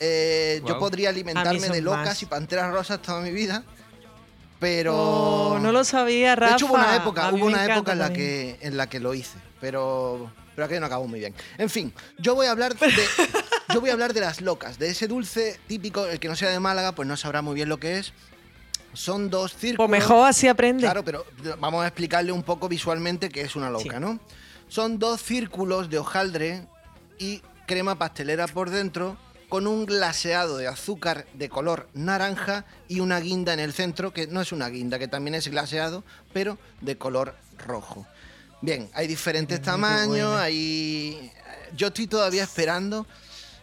Eh, 0.00 0.62
Yo 0.66 0.78
podría 0.78 1.10
alimentarme 1.10 1.68
de 1.68 1.80
locas 1.82 2.06
más. 2.06 2.22
y 2.22 2.26
panteras 2.26 2.72
rosas 2.72 3.00
toda 3.02 3.20
mi 3.20 3.30
vida, 3.30 3.62
pero 4.58 4.96
Oh, 4.96 5.58
no 5.60 5.72
lo 5.72 5.84
sabía, 5.84 6.34
Rafa. 6.34 6.50
de 6.52 6.56
hecho 6.56 6.66
hubo 6.66 6.74
una 6.74 6.96
época, 6.96 7.28
hubo 7.30 7.44
una 7.46 7.64
época 7.66 7.92
en 7.92 7.98
la 7.98 8.04
también. 8.06 8.56
que 8.58 8.66
en 8.66 8.76
la 8.78 8.88
que 8.88 8.98
lo 8.98 9.12
hice, 9.12 9.36
pero 9.60 10.32
pero 10.60 10.66
aquello 10.66 10.80
no 10.80 10.86
acabó 10.86 11.08
muy 11.08 11.20
bien. 11.20 11.34
En 11.56 11.70
fin, 11.70 11.90
yo 12.18 12.34
voy 12.34 12.46
a 12.46 12.50
hablar 12.50 12.76
de 12.76 12.86
yo 13.72 13.80
voy 13.80 13.88
a 13.88 13.94
hablar 13.94 14.12
de 14.12 14.20
las 14.20 14.42
locas, 14.42 14.78
de 14.78 14.90
ese 14.90 15.08
dulce 15.08 15.58
típico, 15.66 16.04
el 16.04 16.20
que 16.20 16.28
no 16.28 16.36
sea 16.36 16.50
de 16.50 16.60
Málaga, 16.60 16.92
pues 16.92 17.08
no 17.08 17.16
sabrá 17.16 17.40
muy 17.40 17.54
bien 17.54 17.70
lo 17.70 17.80
que 17.80 17.98
es. 17.98 18.12
Son 18.92 19.30
dos 19.30 19.54
círculos. 19.54 19.88
Pues 19.88 20.02
mejor 20.02 20.28
así 20.28 20.48
aprende. 20.48 20.82
Claro, 20.82 21.02
pero 21.02 21.24
vamos 21.60 21.82
a 21.82 21.86
explicarle 21.86 22.30
un 22.32 22.42
poco 22.42 22.68
visualmente 22.68 23.30
qué 23.30 23.40
es 23.40 23.56
una 23.56 23.70
loca, 23.70 23.94
Sí. 23.94 24.00
¿no? 24.00 24.20
Son 24.68 24.98
dos 24.98 25.22
círculos 25.22 25.88
de 25.88 25.98
hojaldre 25.98 26.66
y 27.18 27.40
crema 27.66 27.96
pastelera 27.96 28.46
por 28.46 28.68
dentro 28.68 29.16
con 29.48 29.66
un 29.66 29.86
glaseado 29.86 30.58
de 30.58 30.66
azúcar 30.68 31.26
de 31.32 31.48
color 31.48 31.88
naranja 31.94 32.66
y 32.86 33.00
una 33.00 33.18
guinda 33.18 33.54
en 33.54 33.60
el 33.60 33.72
centro, 33.72 34.12
que 34.12 34.26
no 34.26 34.42
es 34.42 34.52
una 34.52 34.68
guinda, 34.68 34.98
que 34.98 35.08
también 35.08 35.34
es 35.36 35.48
glaseado, 35.48 36.04
pero 36.34 36.58
de 36.82 36.98
color 36.98 37.34
rojo. 37.66 38.06
Bien, 38.62 38.88
hay 38.94 39.06
diferentes 39.06 39.60
tamaños, 39.62 40.36
hay... 40.38 41.32
Yo 41.76 41.86
estoy 41.88 42.06
todavía 42.06 42.42
esperando 42.42 43.06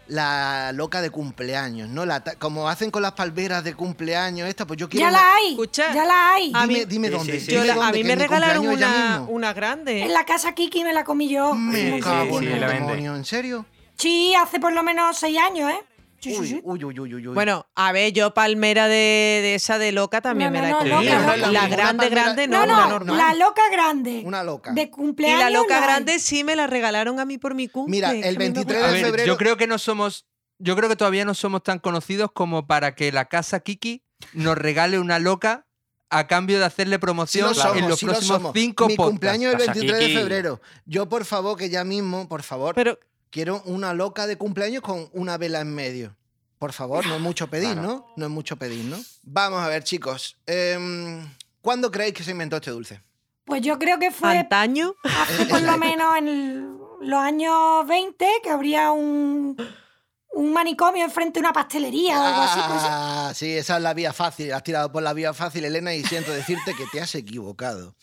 la 0.07 0.71
loca 0.73 1.01
de 1.01 1.09
cumpleaños, 1.09 1.89
¿no? 1.89 2.05
La 2.05 2.23
ta- 2.23 2.35
como 2.35 2.69
hacen 2.69 2.89
con 2.91 3.01
las 3.01 3.11
palmeras 3.11 3.63
de 3.65 3.73
cumpleaños, 3.75 4.47
esta, 4.47 4.65
pues 4.65 4.79
yo 4.79 4.87
quiero... 4.87 5.05
Ya 5.05 5.09
una- 5.09 5.19
la 5.21 5.35
hay. 5.35 5.49
Escucha, 5.51 5.93
Ya 5.93 6.05
la 6.05 6.33
hay. 6.33 6.51
a 6.55 6.61
Dime, 6.65 6.79
mí- 6.79 6.85
dime 6.85 7.07
Sí, 7.09 7.13
dónde. 7.13 7.33
sí, 7.33 7.39
sí. 7.41 7.45
dime 7.51 7.57
Yo 7.59 7.65
la- 7.67 7.73
dónde, 7.75 7.89
a 7.89 7.91
mí 7.91 8.03
me 8.07 8.15
regalaron 8.15 8.67
una, 8.67 9.25
una 9.27 9.53
grande. 9.53 10.03
En 10.03 10.13
la 10.13 10.25
casa 10.25 10.53
Kiki 10.55 10.83
me 10.85 10.93
la 10.93 11.03
comí 11.03 11.27
yo. 11.29 11.53
Me 11.53 11.95
Sí, 11.97 11.99
cago 12.01 12.39
sí, 12.39 12.45
en 12.45 12.51
sí, 12.53 12.57
el 12.63 12.67
demonio, 12.69 13.15
¿en 13.17 13.25
serio? 13.25 13.65
Sí, 13.97 14.33
hace 14.35 14.59
por 14.59 14.71
lo 14.73 14.81
menos 14.83 15.17
seis 15.17 15.37
años, 15.39 15.71
¿eh? 15.71 15.79
Uy, 16.25 16.61
uy, 16.63 16.83
uy, 16.83 16.99
uy, 16.99 17.13
uy, 17.15 17.27
uy. 17.27 17.33
Bueno, 17.33 17.67
a 17.75 17.91
ver, 17.91 18.11
yo 18.11 18.33
palmera 18.33 18.87
de, 18.87 18.95
de 18.95 19.55
esa 19.55 19.77
de 19.77 19.91
loca 19.91 20.19
también 20.21 20.51
No, 20.51 20.59
me 20.59 20.59
no, 20.59 20.63
la 20.63 20.69
he 20.69 20.89
no, 20.89 20.95
comido. 20.97 21.13
loca, 21.19 21.37
la 21.37 21.47
loca. 21.47 21.67
Grande, 21.67 22.03
palmera- 22.09 22.09
grande, 22.23 22.47
no, 22.47 22.65
No, 22.65 22.75
no, 22.75 22.89
normal. 22.89 23.17
la 23.17 23.33
loca 23.35 23.61
grande. 23.71 24.21
Una 24.25 24.43
loca. 24.43 24.71
De 24.73 24.81
Y 24.83 24.89
cumpleaños. 24.89 25.39
la 25.39 25.49
loca 25.51 25.75
la 25.75 25.77
hay. 25.79 25.83
grande 25.83 26.19
sí 26.19 26.43
me 26.43 26.55
la 26.55 26.65
regalaron 26.67 27.19
a 27.19 27.25
mí 27.25 27.37
por 27.37 27.53
mi 27.55 27.67
cumple. 27.67 27.91
Mira, 27.91 28.11
el 28.11 28.23
a 28.23 28.27
mí 28.31 28.37
me 28.37 28.43
23 28.45 28.65
gusta. 28.65 28.85
A 28.85 28.87
de 28.87 28.93
ver, 28.93 29.05
febrero- 29.05 29.27
yo 29.27 29.37
creo 29.37 29.57
que 29.57 29.67
no 29.67 29.77
somos. 29.77 30.25
Yo 30.59 30.75
creo 30.75 30.89
que 30.89 30.95
todavía 30.95 31.23
no 31.23 31.35
somos 31.35 31.61
tan 31.61 31.77
conocidos 31.77 32.31
como 32.33 32.65
para 32.65 32.95
que 32.95 33.11
la 33.11 33.25
casa 33.25 33.59
Kiki 33.59 34.01
nos 34.33 34.57
regale 34.57 34.97
una 34.97 35.19
loca 35.19 35.67
a 36.09 36.25
cambio 36.25 36.57
de 36.57 36.65
hacerle 36.65 36.95
Sí 36.95 36.99
promoción 36.99 37.49
lo 37.49 37.53
somos, 37.53 37.77
en 37.77 37.89
los 37.89 37.99
sí 37.99 38.05
lo 38.07 38.13
próximos 38.13 38.37
somos. 38.37 38.53
cinco 38.55 38.87
Mi 38.87 38.95
podcasts. 38.95 39.11
cumpleaños 39.11 39.53
es 39.53 39.59
el 39.59 39.65
Casa 39.67 39.79
23 39.79 40.07
de 40.07 40.13
febrero. 40.19 40.61
Yo, 40.85 41.07
por 41.09 41.25
favor, 41.25 41.57
que 41.57 41.69
ya 41.69 41.83
mismo, 41.83 42.27
por 42.27 42.41
favor, 42.41 42.73
Pero 42.73 42.97
quiero 43.29 43.61
una 43.65 43.93
loca 43.93 44.27
de 44.27 44.37
cumpleaños 44.37 44.81
con 44.81 45.09
una 45.13 45.37
vela 45.37 45.59
en 45.61 45.73
medio. 45.73 46.15
Por 46.59 46.73
favor, 46.73 47.05
no 47.05 47.15
es 47.15 47.21
mucho 47.21 47.47
pedir, 47.49 47.73
Claro. 47.73 47.81
¿no? 47.87 48.07
No 48.15 48.25
es 48.25 48.31
mucho 48.31 48.57
pedir, 48.57 48.85
¿no? 48.85 48.97
Vamos 49.23 49.61
a 49.61 49.67
ver, 49.67 49.83
chicos. 49.83 50.37
Em, 50.45 51.27
¿Cuándo 51.61 51.91
creéis 51.91 52.13
que 52.13 52.23
se 52.23 52.31
inventó 52.31 52.55
este 52.57 52.71
dulce? 52.71 53.01
Pues 53.45 53.61
yo 53.61 53.77
creo 53.79 53.97
que 53.99 54.11
fue 54.11 54.37
antaño. 54.39 54.93
hace 55.03 55.45
por 55.45 55.61
lo 55.61 55.77
menos 55.77 56.15
en 56.17 56.27
el- 56.27 56.77
los 57.01 57.19
años 57.19 57.85
20 57.87 58.25
que 58.41 58.49
habría 58.49 58.91
un, 58.91 59.55
un 60.33 60.51
manicomio 60.53 61.03
enfrente 61.03 61.39
de 61.39 61.41
una 61.41 61.53
pastelería 61.53 62.19
o 62.19 62.25
algo 62.25 62.41
así. 62.41 62.59
pues, 62.67 62.81
Ah, 62.83 63.31
sí, 63.35 63.51
esa 63.55 63.77
es 63.77 63.83
la 63.83 63.93
vía 63.93 64.11
fácil. 64.13 64.51
Has 64.51 64.63
tirado 64.63 64.91
por 64.91 65.03
la 65.03 65.13
vía 65.13 65.33
fácil, 65.33 65.63
Elena, 65.65 65.93
y 65.93 66.03
siento 66.03 66.31
decirte 66.31 66.73
que 66.73 66.85
te 66.91 66.99
has 66.99 67.13
equivocado. 67.15 67.95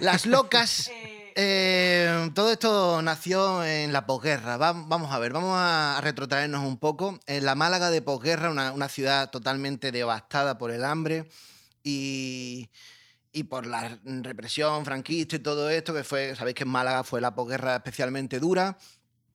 Las 0.00 0.26
locas. 0.26 0.90
eh, 1.36 2.30
todo 2.34 2.52
esto 2.52 3.02
nació 3.02 3.64
en 3.64 3.92
la 3.92 4.06
posguerra. 4.06 4.56
Va- 4.56 4.72
vamos 4.72 5.12
a 5.12 5.18
ver, 5.18 5.32
vamos 5.32 5.54
a 5.56 5.98
retrotraernos 6.02 6.64
un 6.64 6.78
poco. 6.78 7.18
En 7.26 7.44
la 7.44 7.54
Málaga 7.54 7.90
de 7.90 8.02
posguerra, 8.02 8.50
una, 8.50 8.72
una 8.72 8.88
ciudad 8.88 9.30
totalmente 9.30 9.92
devastada 9.92 10.58
por 10.58 10.70
el 10.70 10.84
hambre 10.84 11.28
y, 11.82 12.68
y 13.32 13.44
por 13.44 13.66
la 13.66 13.98
represión 14.04 14.84
franquista 14.84 15.36
y 15.36 15.40
todo 15.40 15.70
esto, 15.70 15.94
que 15.94 16.04
fue, 16.04 16.34
sabéis 16.36 16.54
que 16.56 16.62
en 16.64 16.70
Málaga 16.70 17.04
fue 17.04 17.20
la 17.20 17.34
posguerra 17.34 17.76
especialmente 17.76 18.38
dura. 18.40 18.76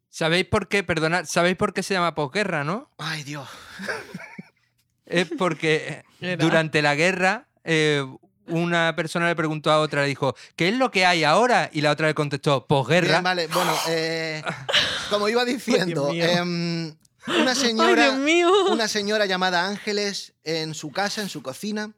¿Sabéis 0.10 0.46
por 0.46 0.68
qué? 0.68 0.84
Perdonad, 0.84 1.26
¿sabéis 1.26 1.58
por 1.58 1.74
qué 1.74 1.84
se 1.84 1.94
llama 1.94 2.16
posguerra, 2.16 2.64
no? 2.64 2.90
Ay, 2.98 3.24
Dios. 3.24 3.48
Es 5.06 5.30
porque 5.38 6.04
durante 6.40 6.82
la 6.82 6.96
guerra 6.96 7.48
eh, 7.64 8.04
una 8.48 8.96
persona 8.96 9.28
le 9.28 9.36
preguntó 9.36 9.72
a 9.72 9.80
otra, 9.80 10.02
le 10.02 10.08
dijo, 10.08 10.36
¿qué 10.56 10.70
es 10.70 10.76
lo 10.76 10.92
que 10.92 11.06
hay 11.06 11.24
ahora? 11.24 11.70
Y 11.74 11.82
la 11.82 11.92
otra 11.92 12.08
le 12.08 12.14
contestó, 12.14 12.66
posguerra. 12.66 13.08
Bien, 13.08 13.24
vale, 13.24 13.48
bueno, 13.48 13.74
eh, 13.90 14.44
como 15.10 15.30
iba 15.30 15.46
diciendo, 15.46 16.10
em, 16.14 16.96
una 17.28 17.56
señora, 17.56 18.18
una 18.72 18.88
señora 18.88 19.26
llamada 19.26 19.68
Ángeles 19.68 20.34
en 20.44 20.74
su 20.74 20.92
casa, 20.92 21.22
en 21.22 21.30
su 21.30 21.42
cocina, 21.42 21.92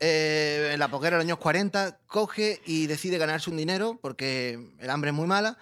eh, 0.00 0.70
en 0.72 0.78
la 0.78 0.88
posguerra 0.88 1.16
de 1.16 1.24
los 1.24 1.26
años 1.26 1.38
40, 1.38 1.98
coge 2.06 2.60
y 2.64 2.86
decide 2.86 3.18
ganarse 3.18 3.50
un 3.50 3.56
dinero 3.56 3.98
porque 4.00 4.58
el 4.78 4.90
hambre 4.90 5.10
es 5.10 5.16
muy 5.16 5.26
mala 5.26 5.58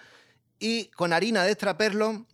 y 0.59 0.85
con 0.89 1.11
harina 1.11 1.43
de 1.43 1.51
extraperlo 1.51 2.25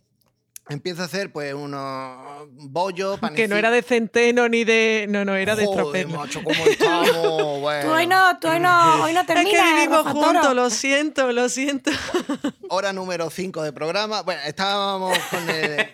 empiezo 0.68 1.02
a 1.02 1.04
hacer 1.06 1.32
pues 1.32 1.52
unos 1.54 2.48
bollos, 2.50 3.18
Que 3.34 3.48
no 3.48 3.56
era 3.56 3.70
de 3.70 3.82
centeno 3.82 4.48
ni 4.48 4.64
de. 4.64 5.06
No, 5.08 5.24
no, 5.24 5.34
era 5.34 5.56
de 5.56 5.66
Joder, 5.66 5.78
estropeno. 6.06 6.18
macho, 6.18 6.42
¿cómo 6.42 6.64
estamos? 6.66 7.10
Bueno. 7.64 7.88
Tú 7.88 7.94
hoy 7.94 8.06
no, 8.06 8.38
tú 8.38 8.48
hoy 8.48 8.60
no, 8.60 9.02
hoy 9.04 9.12
no 9.14 9.20
Es 9.20 9.26
terminas. 9.26 9.52
que 9.52 9.74
vivimos 9.74 10.04
Rafa 10.04 10.12
Toro. 10.12 10.26
juntos, 10.32 10.54
lo 10.54 10.70
siento, 10.70 11.32
lo 11.32 11.48
siento. 11.48 11.90
Hora 12.68 12.92
número 12.92 13.30
5 13.30 13.62
de 13.62 13.72
programa. 13.72 14.22
Bueno, 14.22 14.42
estábamos 14.46 15.16
con 15.30 15.48
el... 15.50 15.86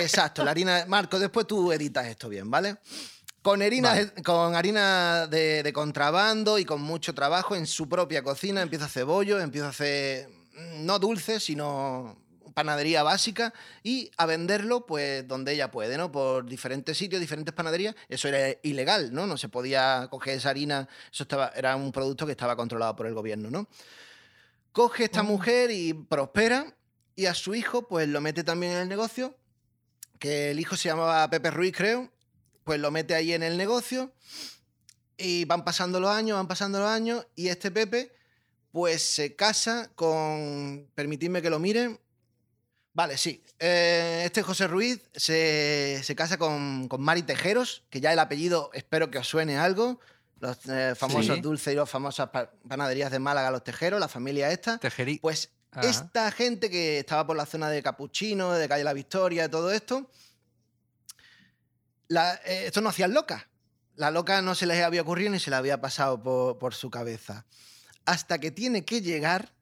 Exacto, 0.00 0.44
la 0.44 0.50
harina... 0.50 0.84
Marco, 0.88 1.18
después 1.18 1.46
tú 1.46 1.72
editas 1.72 2.06
esto 2.06 2.28
bien, 2.28 2.50
¿vale? 2.50 2.76
Con 3.40 3.62
harina, 3.62 3.94
con 4.24 4.54
harina 4.56 5.26
de, 5.26 5.62
de 5.62 5.72
contrabando 5.72 6.58
y 6.58 6.64
con 6.64 6.82
mucho 6.82 7.14
trabajo 7.14 7.54
en 7.56 7.66
su 7.66 7.88
propia 7.88 8.22
cocina, 8.22 8.60
empiezo 8.60 8.84
a 8.84 8.88
hacer 8.88 9.04
bollos, 9.04 9.42
empiezo 9.42 9.66
a 9.66 9.70
hacer 9.70 10.28
mm, 10.28 10.84
no 10.84 10.98
dulces, 10.98 11.44
sino 11.44 12.18
panadería 12.56 13.02
básica 13.02 13.52
y 13.82 14.10
a 14.16 14.24
venderlo 14.24 14.86
pues 14.86 15.28
donde 15.28 15.52
ella 15.52 15.70
puede, 15.70 15.98
¿no? 15.98 16.10
Por 16.10 16.46
diferentes 16.46 16.96
sitios, 16.96 17.20
diferentes 17.20 17.54
panaderías. 17.54 17.94
Eso 18.08 18.28
era 18.28 18.58
ilegal, 18.62 19.12
¿no? 19.12 19.26
No 19.26 19.36
se 19.36 19.50
podía 19.50 20.08
coger 20.10 20.38
esa 20.38 20.48
harina, 20.48 20.88
eso 21.12 21.24
estaba, 21.24 21.52
era 21.54 21.76
un 21.76 21.92
producto 21.92 22.24
que 22.24 22.32
estaba 22.32 22.56
controlado 22.56 22.96
por 22.96 23.06
el 23.06 23.12
gobierno, 23.12 23.50
¿no? 23.50 23.68
Coge 24.72 25.04
esta 25.04 25.22
mujer 25.22 25.70
y 25.70 25.92
prospera 25.92 26.74
y 27.14 27.26
a 27.26 27.34
su 27.34 27.54
hijo 27.54 27.86
pues 27.86 28.08
lo 28.08 28.22
mete 28.22 28.42
también 28.42 28.72
en 28.72 28.78
el 28.78 28.88
negocio, 28.88 29.36
que 30.18 30.50
el 30.52 30.58
hijo 30.58 30.78
se 30.78 30.88
llamaba 30.88 31.28
Pepe 31.28 31.50
Ruiz, 31.50 31.74
creo, 31.76 32.10
pues 32.64 32.80
lo 32.80 32.90
mete 32.90 33.14
ahí 33.14 33.34
en 33.34 33.42
el 33.42 33.58
negocio 33.58 34.14
y 35.18 35.44
van 35.44 35.62
pasando 35.62 36.00
los 36.00 36.10
años, 36.10 36.38
van 36.38 36.48
pasando 36.48 36.78
los 36.78 36.88
años 36.88 37.26
y 37.34 37.48
este 37.48 37.70
Pepe 37.70 38.12
pues 38.72 39.02
se 39.02 39.36
casa 39.36 39.90
con, 39.94 40.90
permitidme 40.94 41.42
que 41.42 41.50
lo 41.50 41.58
miren, 41.58 42.00
vale, 42.96 43.18
sí, 43.18 43.44
eh, 43.58 44.22
este 44.24 44.42
José 44.42 44.66
Ruiz 44.66 45.02
se, 45.14 46.00
se 46.02 46.16
casa 46.16 46.38
con, 46.38 46.88
con 46.88 47.02
Mari 47.02 47.22
Tejeros, 47.22 47.82
que 47.90 48.00
ya 48.00 48.10
el 48.12 48.18
apellido 48.18 48.70
espero 48.72 49.10
que 49.10 49.18
os 49.18 49.28
suene 49.28 49.58
algo, 49.58 50.00
los 50.40 50.56
eh, 50.66 50.94
famosos 50.96 51.36
Sí. 51.36 51.42
dulces 51.42 51.72
y 51.74 51.76
las 51.76 51.88
famosas 51.90 52.30
pa- 52.30 52.50
panaderías 52.66 53.10
de 53.12 53.18
Málaga, 53.18 53.50
los 53.50 53.62
Tejeros, 53.64 54.00
la 54.00 54.08
familia 54.08 54.50
esta. 54.50 54.78
Tejerí. 54.78 55.18
Pues 55.18 55.50
Ajá. 55.72 55.88
esta 55.88 56.30
gente 56.30 56.70
que 56.70 56.98
estaba 57.00 57.26
por 57.26 57.36
la 57.36 57.44
zona 57.44 57.68
de 57.68 57.82
Capuchino, 57.82 58.52
de 58.52 58.66
Calle 58.66 58.82
La 58.84 58.94
Victoria, 58.94 59.50
todo 59.50 59.70
esto, 59.72 60.10
la- 62.08 62.34
eh, 62.46 62.64
esto 62.66 62.80
no 62.80 62.88
hacían 62.88 63.12
loca. 63.14 63.48
La 63.94 64.10
loca 64.10 64.42
no 64.42 64.54
se 64.54 64.66
les 64.66 64.82
había 64.82 65.02
ocurrido 65.02 65.30
ni 65.30 65.40
se 65.40 65.50
le 65.50 65.56
había 65.56 65.80
pasado 65.80 66.22
por, 66.22 66.58
por 66.58 66.74
su 66.74 66.90
cabeza. 66.90 67.44
Hasta 68.04 68.38
que 68.38 68.50
tiene 68.50 68.84
que 68.84 69.00
llegar 69.00 69.52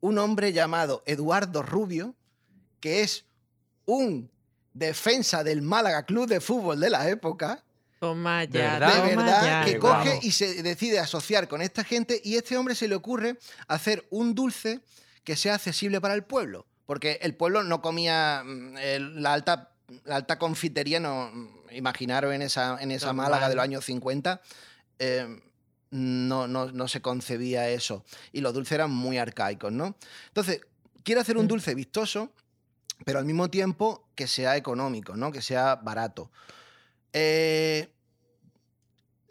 un 0.00 0.18
hombre 0.18 0.52
llamado 0.52 1.02
Eduardo 1.06 1.62
Rubio, 1.62 2.14
que 2.80 3.02
es 3.02 3.24
un 3.86 4.30
defensa 4.72 5.44
del 5.44 5.62
Málaga 5.62 6.04
Club 6.04 6.26
de 6.28 6.40
Fútbol 6.40 6.80
de 6.80 6.90
la 6.90 7.08
época, 7.08 7.62
Toma 7.98 8.44
ya, 8.44 8.78
verdad? 8.78 8.88
de 9.04 9.10
toma 9.10 9.22
verdad, 9.24 9.44
ya. 9.44 9.64
que 9.72 9.78
coge 9.78 10.18
y 10.22 10.32
se 10.32 10.62
decide 10.62 10.98
asociar 10.98 11.48
con 11.48 11.60
esta 11.60 11.84
gente 11.84 12.18
y 12.24 12.36
este 12.36 12.56
hombre 12.56 12.74
se 12.74 12.88
le 12.88 12.94
ocurre 12.94 13.38
hacer 13.68 14.06
un 14.10 14.34
dulce 14.34 14.80
que 15.22 15.36
sea 15.36 15.56
accesible 15.56 16.00
para 16.00 16.14
el 16.14 16.24
pueblo, 16.24 16.66
porque 16.86 17.18
el 17.20 17.34
pueblo 17.34 17.62
no 17.62 17.82
comía 17.82 18.42
mm, 18.44 18.76
el- 18.78 19.22
la 19.22 19.34
alta 19.34 19.66
la 20.04 20.16
alta 20.16 20.38
confitería 20.38 20.98
no 21.00 21.30
mm, 21.32 21.48
imaginaros 21.72 22.32
en 22.32 22.42
esa 22.42 22.78
en 22.80 22.90
esa. 22.92 23.12
Málaga 23.12 23.48
de 23.50 23.56
los 23.56 23.64
años 23.64 23.84
50 23.84 24.40
eh, 25.00 25.40
no, 25.90 26.46
no, 26.46 26.70
no 26.70 26.88
se 26.88 27.02
concebía 27.02 27.68
eso 27.68 28.04
y 28.32 28.40
los 28.40 28.54
dulces 28.54 28.72
eran 28.72 28.92
muy 28.92 29.18
arcaicos, 29.18 29.72
¿no? 29.72 29.96
Entonces, 30.28 30.60
quiere 31.02 31.20
hacer 31.20 31.36
un 31.36 31.46
Mm. 31.46 31.48
dulce 31.48 31.74
vistoso, 31.74 32.32
pero 33.04 33.18
al 33.18 33.24
mismo 33.24 33.48
tiempo 33.50 34.08
que 34.14 34.26
sea 34.26 34.56
económico, 34.56 35.16
¿no? 35.16 35.32
Que 35.32 35.42
sea 35.42 35.76
barato. 35.76 36.30
Eh, 37.12 37.88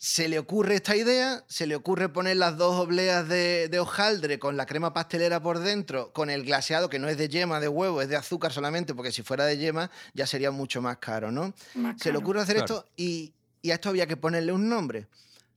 se 0.01 0.29
le 0.29 0.39
ocurre 0.39 0.75
esta 0.75 0.95
idea, 0.95 1.43
se 1.47 1.67
le 1.67 1.75
ocurre 1.75 2.07
poner 2.07 2.37
las 2.37 2.55
dos 2.57 2.75
obleas 2.79 3.27
de, 3.27 3.67
de 3.67 3.79
hojaldre 3.79 4.39
con 4.39 4.55
la 4.55 4.65
crema 4.65 4.93
pastelera 4.93 5.41
por 5.41 5.59
dentro, 5.59 6.13
con 6.13 6.29
el 6.29 6.45
glaseado 6.45 6.89
que 6.89 6.99
no 6.99 7.09
es 7.09 7.17
de 7.17 7.27
yema, 7.27 7.59
de 7.59 7.67
huevo, 7.67 8.01
es 8.01 8.07
de 8.07 8.15
azúcar 8.15 8.53
solamente, 8.53 8.95
porque 8.95 9.11
si 9.11 9.23
fuera 9.23 9.45
de 9.45 9.57
yema 9.57 9.91
ya 10.13 10.25
sería 10.25 10.51
mucho 10.51 10.81
más 10.81 10.97
caro, 10.99 11.31
¿no? 11.33 11.53
Más 11.75 11.97
Se 12.01 12.13
le 12.13 12.17
ocurre 12.17 12.39
hacer 12.41 12.55
Claro. 12.55 12.75
esto 12.77 12.89
y, 12.95 13.33
y 13.61 13.71
a 13.71 13.73
esto 13.73 13.89
había 13.89 14.07
que 14.07 14.15
ponerle 14.15 14.53
un 14.53 14.69
nombre. 14.69 15.07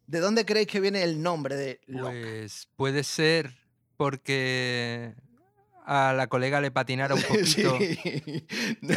¿De 0.09 0.19
dónde 0.19 0.45
creéis 0.45 0.67
que 0.67 0.81
viene 0.81 1.05
el 1.05 1.23
nombre 1.23 1.55
de 1.57 1.81
Loca? 1.87 2.11
Pues 2.11 2.69
puede 2.75 3.05
ser 3.05 3.55
porque 3.97 5.15
a 5.85 6.13
la 6.13 6.27
colega 6.29 6.61
le 6.61 6.71
patinara 6.71 7.15
un 7.15 7.23
poquito 7.29 7.77
Sí. 7.79 8.47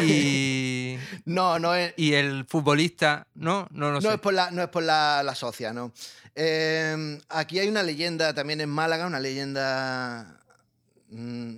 y, 0.02 0.98
No, 1.26 1.60
no 1.60 1.76
es, 1.76 1.94
y 1.98 2.14
el 2.14 2.45
futbolista, 2.45 3.28
¿no? 3.36 3.68
No 3.72 3.88
lo 3.91 4.02
no 4.02 4.02
sé. 4.02 4.14
es 4.14 4.20
por 4.20 4.34
la, 4.34 4.52
no 4.52 4.62
es 4.62 4.70
por 4.70 4.84
la, 4.84 5.22
la 5.24 5.36
socia, 5.36 5.74
no. 5.74 5.91
Eh, 6.36 7.20
aquí 7.30 7.60
hay 7.60 7.68
una 7.68 7.84
leyenda 7.84 8.34
también 8.34 8.62
en 8.62 8.70
Málaga, 8.70 9.07
una 9.07 9.20
leyenda 9.20 10.40
mm, 11.10 11.56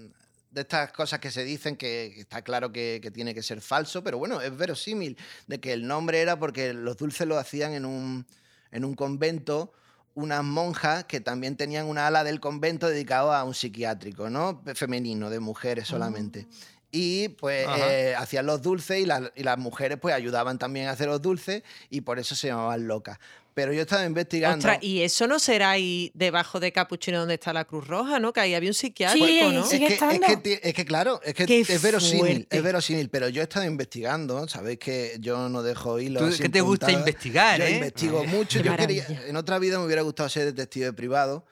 de 0.51 0.61
estas 0.61 0.91
cosas 0.91 1.19
que 1.19 1.31
se 1.31 1.43
dicen 1.43 1.75
que, 1.75 2.11
que 2.13 2.21
está 2.21 2.41
claro 2.41 2.71
que, 2.71 2.99
que 3.01 3.11
tiene 3.11 3.33
que 3.33 3.43
ser 3.43 3.61
falso, 3.61 4.03
pero 4.03 4.17
bueno, 4.17 4.39
es 4.41 4.55
verosímil, 4.55 5.17
de 5.47 5.59
que 5.59 5.73
el 5.73 5.87
nombre 5.87 6.21
era 6.21 6.37
porque 6.39 6.73
los 6.73 6.97
dulces 6.97 7.27
lo 7.27 7.37
hacían 7.37 7.73
en 7.73 7.85
un, 7.85 8.25
en 8.71 8.85
un 8.85 8.95
convento 8.95 9.73
unas 10.17 10.43
monjas 10.43 11.03
que 11.03 11.21
también 11.21 11.55
tenían 11.55 11.85
una 11.85 12.07
ala 12.07 12.23
del 12.23 12.39
convento 12.39 12.87
dedicado 12.89 13.31
a 13.33 13.43
un 13.43 13.53
psiquiátrico, 13.53 14.31
¿no? 14.31 14.63
Femenino, 14.73 15.29
de 15.29 15.39
mujeres 15.39 15.87
solamente. 15.87 16.47
Y 16.91 17.29
pues 17.29 17.67
eh, 17.87 18.15
hacían 18.17 18.47
los 18.47 18.63
dulces 18.63 18.99
y, 18.99 19.05
las- 19.05 19.31
y 19.35 19.43
las 19.43 19.59
mujeres 19.59 19.99
pues 20.01 20.15
ayudaban 20.15 20.57
también 20.57 20.87
a 20.87 20.91
hacer 20.91 21.07
los 21.07 21.21
dulces 21.21 21.61
y 21.91 22.01
por 22.01 22.17
eso 22.17 22.33
se 22.33 22.47
llamaban 22.47 22.87
locas. 22.87 23.19
Pero 23.57 23.73
yo 23.73 23.81
estaba 23.81 24.05
investigando. 24.05 24.57
Ostras, 24.59 24.77
y 24.83 25.01
eso 25.01 25.25
no 25.25 25.39
será 25.39 25.71
ahí 25.71 26.11
debajo 26.13 26.59
de 26.59 26.71
Capuchino 26.71 27.17
donde 27.17 27.33
está 27.33 27.53
la 27.53 27.65
Cruz 27.65 27.87
Roja, 27.87 28.19
¿no? 28.19 28.31
Que 28.31 28.41
ahí 28.41 28.53
había 28.53 28.69
un 28.69 28.75
psiquiátrico, 28.75 29.25
Sí, 29.25 29.41
¿no? 29.51 29.61
es, 29.61 29.67
sigue 29.67 29.87
que, 29.87 29.93
es, 29.95 30.01
estando. 30.03 30.43
que, 30.43 30.59
es 30.61 30.73
que 30.75 30.85
claro, 30.85 31.19
es 31.23 31.33
que 31.33 31.47
Qué 31.47 31.61
es 31.61 31.81
verosímil, 31.81 32.19
fuerte. 32.35 32.55
es 32.55 32.61
verosímil, 32.61 33.09
pero 33.09 33.29
yo 33.29 33.41
he 33.41 33.43
estado 33.45 33.65
investigando, 33.65 34.47
sabéis 34.47 34.77
que 34.77 35.17
yo 35.19 35.49
no 35.49 35.63
dejo 35.63 35.99
hilos. 35.99 36.39
Que 36.39 36.49
te 36.49 36.61
gusta 36.61 36.85
puntada. 36.85 36.99
investigar, 37.09 37.59
Yo 37.59 37.65
¿eh? 37.65 37.71
investigo 37.71 38.23
mucho. 38.25 38.61
Qué 38.61 38.67
Yo 38.67 38.75
quería, 38.77 39.07
en 39.25 39.35
otra 39.35 39.57
vida 39.57 39.79
me 39.79 39.85
hubiera 39.85 40.03
gustado 40.03 40.29
ser 40.29 40.45
detective 40.45 40.93
privado 40.93 41.43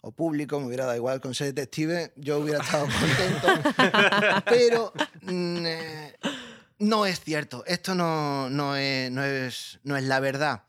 o 0.00 0.12
público, 0.12 0.60
me 0.60 0.66
hubiera 0.66 0.84
dado 0.84 0.96
igual 0.96 1.20
con 1.20 1.34
ser 1.34 1.48
detective, 1.48 2.12
yo 2.14 2.38
hubiera 2.38 2.60
estado 2.62 2.86
contento. 3.00 4.42
pero 4.44 4.92
mm, 5.22 5.66
eh, 5.66 6.14
no 6.78 7.04
es 7.04 7.20
cierto, 7.20 7.64
esto 7.66 7.96
no, 7.96 8.48
no, 8.48 8.76
es, 8.76 9.10
no, 9.10 9.24
es, 9.24 9.80
no 9.82 9.96
es 9.96 10.04
la 10.04 10.20
verdad. 10.20 10.62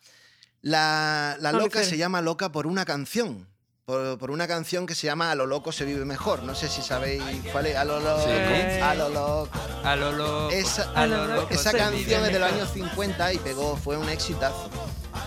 La, 0.64 1.36
la 1.42 1.52
loca 1.52 1.84
se 1.84 1.98
llama 1.98 2.22
loca 2.22 2.52
por 2.52 2.66
una 2.68 2.86
canción. 2.86 3.48
Por, 3.86 4.18
por 4.18 4.32
una 4.32 4.48
canción 4.48 4.86
que 4.86 4.96
se 4.96 5.08
llama 5.08 5.30
A 5.30 5.36
lo 5.36 5.46
loco 5.46 5.74
se 5.74 5.84
vive 5.84 6.06
mejor. 6.06 6.42
No 6.44 6.56
sé 6.56 6.70
si 6.70 6.82
sabéis 6.82 7.22
cuál 7.52 7.66
es. 7.66 7.76
A 7.76 7.84
lo 7.84 8.00
loco. 8.00 8.24
Sí. 8.24 8.80
A 8.82 8.96
lo 8.96 9.10
loco. 9.10 9.50
A 9.84 9.96
lo 9.98 10.12
loco, 10.14 10.50
Esa, 10.52 10.90
a 10.96 11.06
lo 11.06 11.28
loco 11.28 11.54
esa 11.54 11.74
canción 11.74 12.26
es 12.26 12.32
de 12.32 12.40
los 12.40 12.50
años 12.52 12.70
50 12.74 13.34
y 13.34 13.38
pegó, 13.40 13.76
fue 13.76 13.98
un 13.98 14.08
exitazo. 14.08 14.70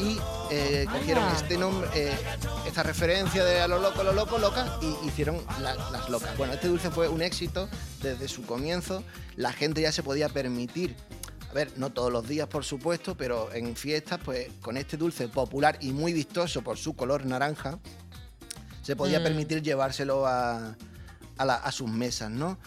Y 0.00 0.18
eh, 0.50 0.86
cogieron 0.90 1.24
este 1.36 1.58
nombre, 1.58 1.88
eh, 1.94 2.16
esta 2.66 2.82
referencia 2.82 3.44
de 3.44 3.60
a 3.60 3.68
lo 3.68 3.78
loco, 3.78 4.02
lo 4.02 4.12
loco, 4.14 4.38
loca, 4.38 4.78
y 4.80 5.06
hicieron 5.06 5.42
la- 5.60 5.74
las 5.74 6.08
locas. 6.08 6.34
Bueno, 6.38 6.54
este 6.54 6.68
dulce 6.68 6.90
fue 6.90 7.08
un 7.08 7.20
éxito 7.20 7.68
desde 8.02 8.26
su 8.28 8.42
comienzo. 8.46 9.02
La 9.36 9.52
gente 9.52 9.82
ya 9.82 9.92
se 9.92 10.02
podía 10.02 10.30
permitir, 10.30 10.96
ver, 11.56 11.72
no 11.76 11.90
todos 11.90 12.12
los 12.12 12.28
días, 12.28 12.46
por 12.48 12.64
supuesto, 12.64 13.16
pero 13.16 13.52
en 13.52 13.74
fiestas, 13.74 14.20
pues 14.24 14.48
con 14.60 14.76
este 14.76 14.96
dulce 14.96 15.26
popular 15.28 15.76
y 15.80 15.92
muy 15.92 16.12
vistoso 16.12 16.62
por 16.62 16.76
su 16.78 16.94
color 16.94 17.24
naranja, 17.26 17.78
se 18.82 18.94
podía 18.94 19.18
Mm. 19.20 19.22
permitir 19.24 19.62
llevárselo 19.62 20.26
a, 20.26 20.76
a 21.38 21.44
la- 21.44 21.56
a 21.56 21.72
sus 21.72 21.90
mesas, 21.90 22.30
¿no? 22.30 22.58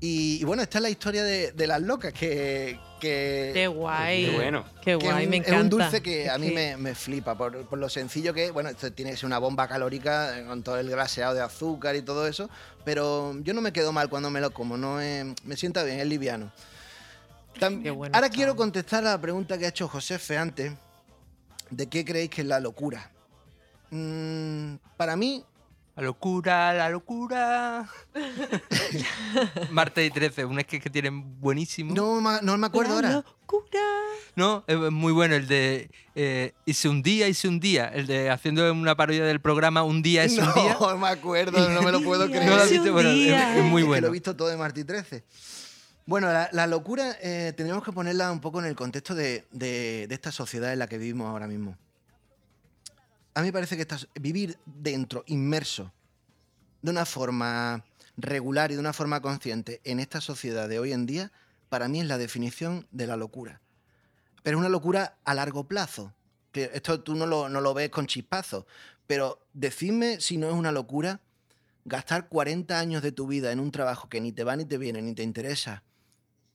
Y, 0.00 0.38
y 0.40 0.44
bueno, 0.44 0.62
esta 0.62 0.76
es 0.78 0.82
la 0.82 0.90
historia 0.90 1.24
de, 1.24 1.52
de 1.52 1.66
las 1.66 1.80
locas, 1.80 2.12
que... 2.12 2.78
que 3.00 3.50
Qué 3.54 3.66
guay. 3.66 4.26
Qué 4.26 4.36
bueno. 4.36 4.64
Qué 4.82 4.98
que 4.98 5.06
es 5.06 5.10
guay, 5.12 5.24
un- 5.24 5.30
me 5.30 5.36
es 5.38 5.42
encanta. 5.46 5.60
un 5.62 5.70
dulce 5.70 6.02
que 6.02 6.28
a 6.28 6.34
Es 6.34 6.40
mí 6.40 6.50
me, 6.50 6.76
me 6.76 6.94
flipa, 6.94 7.34
por, 7.38 7.66
por 7.66 7.78
lo 7.78 7.88
sencillo 7.88 8.34
que 8.34 8.44
es. 8.46 8.52
Bueno, 8.52 8.68
esto 8.68 8.92
tiene 8.92 9.12
que 9.12 9.16
ser 9.16 9.24
una 9.26 9.38
bomba 9.38 9.66
calórica 9.68 10.44
con 10.46 10.62
todo 10.62 10.78
el 10.78 10.90
graseado 10.90 11.34
de 11.34 11.40
azúcar 11.40 11.96
y 11.96 12.02
todo 12.02 12.26
eso, 12.26 12.50
pero 12.84 13.34
yo 13.42 13.54
no 13.54 13.62
me 13.62 13.72
quedo 13.72 13.90
mal 13.92 14.10
cuando 14.10 14.28
me 14.30 14.40
lo 14.42 14.50
como, 14.52 14.76
no 14.76 15.00
es- 15.00 15.24
me 15.44 15.56
sienta 15.56 15.82
bien, 15.82 15.98
es 16.00 16.06
liviano. 16.06 16.52
Tam- 17.58 17.82
Qué 17.82 17.90
bueno 17.90 18.14
ahora 18.14 18.26
está. 18.26 18.36
quiero 18.36 18.56
contestar 18.56 19.04
a 19.06 19.10
la 19.12 19.20
pregunta 19.20 19.56
que 19.58 19.66
ha 19.66 19.68
hecho 19.68 19.88
Josefe 19.88 20.36
antes, 20.38 20.72
de 21.70 21.86
qué 21.88 22.04
creéis 22.04 22.30
que 22.30 22.42
es 22.42 22.46
la 22.46 22.60
locura. 22.60 23.10
Mm, 23.90 24.74
para 24.96 25.16
mí, 25.16 25.44
La 25.96 26.02
locura, 26.02 26.74
la 26.74 26.90
locura. 26.90 27.88
Martes 29.70 30.06
y 30.06 30.10
13, 30.10 30.44
un 30.44 30.60
sketch 30.60 30.82
que 30.82 30.90
tienen 30.90 31.40
buenísimo. 31.40 31.94
no, 31.94 32.20
no 32.42 32.58
me 32.58 32.66
acuerdo 32.66 32.90
La 33.00 33.08
ahora. 33.08 33.10
locura. 33.12 33.80
No, 34.34 34.64
es 34.66 34.76
muy 34.90 35.12
bueno 35.12 35.34
el 35.34 35.46
de 35.48 35.90
eh, 36.14 36.52
hice 36.66 36.90
un 36.90 37.02
día, 37.02 37.28
hice 37.28 37.48
un 37.48 37.58
día. 37.60 37.86
El 37.88 38.06
de 38.06 38.28
haciendo 38.28 38.70
una 38.70 38.94
parodia 38.94 39.24
del 39.24 39.40
programa 39.40 39.82
Un 39.82 40.02
día 40.02 40.24
es 40.24 40.36
un 40.36 40.52
día. 40.52 40.76
No 40.78 40.96
me 40.98 41.08
acuerdo, 41.08 41.70
no 41.70 41.80
me 41.80 41.90
lo 41.92 42.02
puedo 42.02 42.26
creer. 42.30 42.44
¿No 42.44 42.56
lo 42.56 42.62
has 42.62 42.64
es 42.66 42.72
visto? 42.72 42.92
Bueno, 42.92 43.08
es, 43.08 43.56
es 43.56 43.64
muy 43.64 43.80
Es 43.82 43.84
que 43.84 43.88
bueno. 43.88 44.00
lo 44.02 44.08
he 44.08 44.12
visto 44.12 44.36
todo 44.36 44.48
de 44.48 44.56
Martí 44.58 44.84
13. 44.84 45.24
Bueno, 46.08 46.28
la, 46.30 46.66
locura 46.68 47.16
eh, 47.20 47.52
tendríamos 47.56 47.84
que 47.84 47.90
ponerla 47.90 48.30
un 48.30 48.40
poco 48.40 48.60
en 48.60 48.66
el 48.66 48.76
contexto 48.76 49.16
de, 49.16 50.06
esta 50.08 50.30
sociedad 50.30 50.72
en 50.72 50.78
la 50.78 50.86
que 50.86 50.98
vivimos 50.98 51.26
ahora 51.26 51.48
mismo. 51.48 51.76
A 53.34 53.40
mí 53.40 53.48
me 53.48 53.52
parece 53.52 53.74
que 53.74 53.82
esta- 53.82 53.98
vivir 54.14 54.56
dentro, 54.66 55.24
inmerso, 55.26 55.92
de 56.80 56.92
una 56.92 57.06
forma 57.06 57.84
regular 58.16 58.70
y 58.70 58.74
de 58.74 58.80
una 58.80 58.92
forma 58.92 59.20
consciente 59.20 59.80
en 59.82 59.98
esta 59.98 60.20
sociedad 60.20 60.68
de 60.68 60.78
hoy 60.78 60.92
en 60.92 61.06
día, 61.06 61.32
para 61.68 61.88
mí 61.88 62.00
es 62.00 62.06
la 62.06 62.18
definición 62.18 62.86
de 62.92 63.08
la 63.08 63.16
locura. 63.16 63.60
Pero 64.44 64.58
es 64.58 64.60
una 64.60 64.68
locura 64.68 65.18
a 65.24 65.34
largo 65.34 65.66
plazo. 65.66 66.14
Esto 66.52 67.02
tú 67.02 67.16
no 67.16 67.26
lo, 67.26 67.74
ves 67.74 67.90
con 67.90 68.06
chispazos. 68.06 68.64
Pero 69.08 69.44
decidme 69.54 70.20
si 70.20 70.36
no 70.36 70.46
es 70.46 70.54
una 70.54 70.70
locura 70.70 71.20
gastar 71.84 72.28
40 72.28 72.78
años 72.78 73.02
de 73.02 73.10
tu 73.10 73.26
vida 73.26 73.50
en 73.50 73.58
un 73.58 73.72
trabajo 73.72 74.08
que 74.08 74.20
ni 74.20 74.30
te 74.30 74.44
va 74.44 74.54
ni 74.54 74.64
te 74.64 74.78
viene 74.78 75.02
ni 75.02 75.12
te 75.12 75.24
interesa 75.24 75.82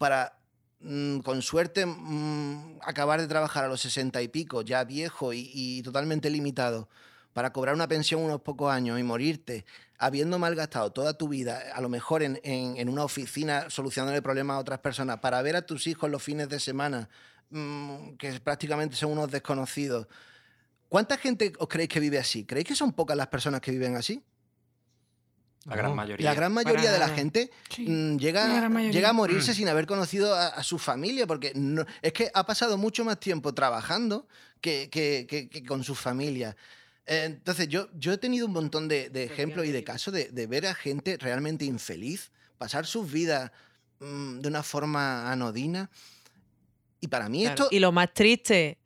para, 0.01 0.39
mm, 0.79 1.19
con 1.19 1.43
suerte, 1.43 1.85
mm, 1.85 2.79
acabar 2.81 3.21
de 3.21 3.27
trabajar 3.27 3.65
a 3.65 3.67
los 3.67 3.81
60 3.81 4.19
y 4.23 4.29
pico, 4.29 4.63
ya 4.63 4.83
viejo 4.83 5.31
y, 5.31 5.83
totalmente 5.83 6.31
limitado, 6.31 6.89
para 7.33 7.53
cobrar 7.53 7.75
una 7.75 7.87
pensión 7.87 8.23
unos 8.23 8.41
pocos 8.41 8.71
años 8.73 8.99
y 8.99 9.03
morirte, 9.03 9.63
habiendo 9.99 10.39
malgastado 10.39 10.91
toda 10.91 11.13
tu 11.13 11.27
vida, 11.29 11.61
a 11.75 11.81
lo 11.81 11.87
mejor 11.89 12.23
en, 12.23 12.39
en- 12.43 12.89
una 12.89 13.03
oficina 13.03 13.69
solucionando 13.69 14.19
problemas 14.23 14.55
a 14.55 14.59
otras 14.59 14.79
personas, 14.79 15.19
para 15.19 15.39
ver 15.43 15.55
a 15.55 15.61
tus 15.67 15.85
hijos 15.85 16.09
los 16.09 16.23
fines 16.23 16.49
de 16.49 16.59
semana, 16.59 17.07
mm, 17.51 18.15
que 18.17 18.39
prácticamente 18.39 18.95
son 18.95 19.11
unos 19.11 19.29
desconocidos. 19.29 20.07
¿Cuánta 20.89 21.17
gente 21.17 21.53
os 21.59 21.67
creéis 21.69 21.89
que 21.89 21.99
vive 21.99 22.17
así? 22.19 22.45
¿Creéis 22.45 22.67
que 22.67 22.75
son 22.75 22.93
pocas 22.93 23.15
las 23.17 23.27
personas 23.27 23.61
que 23.61 23.71
viven 23.71 23.95
así? 23.97 24.23
La 25.65 25.75
gran 25.75 25.95
mayoría. 25.95 26.25
La 26.25 26.33
gran 26.33 26.53
mayoría 26.53 26.91
de 26.91 26.99
la 26.99 27.09
gente 27.09 27.51
Sí, 27.69 27.85
mm, 27.87 28.13
la 28.13 28.17
llega, 28.17 28.69
llega 28.91 29.09
a 29.09 29.13
morirse 29.13 29.53
sin 29.53 29.67
haber 29.69 29.85
conocido 29.85 30.33
a, 30.33 30.47
a 30.47 30.63
su 30.63 30.79
familia, 30.79 31.27
porque 31.27 31.51
no- 31.55 31.85
es 32.01 32.13
que 32.13 32.31
ha 32.33 32.45
pasado 32.45 32.77
mucho 32.77 33.05
más 33.05 33.19
tiempo 33.19 33.53
trabajando 33.53 34.27
que, 34.59 34.89
que- 34.89 35.27
que- 35.29 35.49
que 35.49 35.63
con 35.63 35.83
su 35.83 35.93
familia. 35.95 36.55
Eh, 37.05 37.23
Entonces, 37.25 37.67
yo, 37.67 37.89
yo 37.93 38.11
he 38.13 38.17
tenido 38.17 38.47
un 38.47 38.53
montón 38.53 38.87
de, 38.87 39.09
de 39.09 39.23
ejemplos 39.23 39.65
y 39.65 39.71
de 39.71 39.83
casos 39.83 40.13
de, 40.13 40.29
de 40.29 40.47
ver 40.47 40.65
a 40.65 40.73
gente 40.73 41.17
realmente 41.17 41.65
infeliz, 41.65 42.31
pasar 42.57 42.85
sus 42.87 43.11
vidas 43.11 43.51
mm, 43.99 44.39
de 44.39 44.47
una 44.47 44.63
forma 44.63 45.31
anodina. 45.31 45.89
Y 46.99 47.07
para 47.07 47.29
mí 47.29 47.41
Claro, 47.41 47.63
esto... 47.65 47.75
Y 47.75 47.79
lo 47.79 47.91
más 47.91 48.13
triste, 48.13 48.77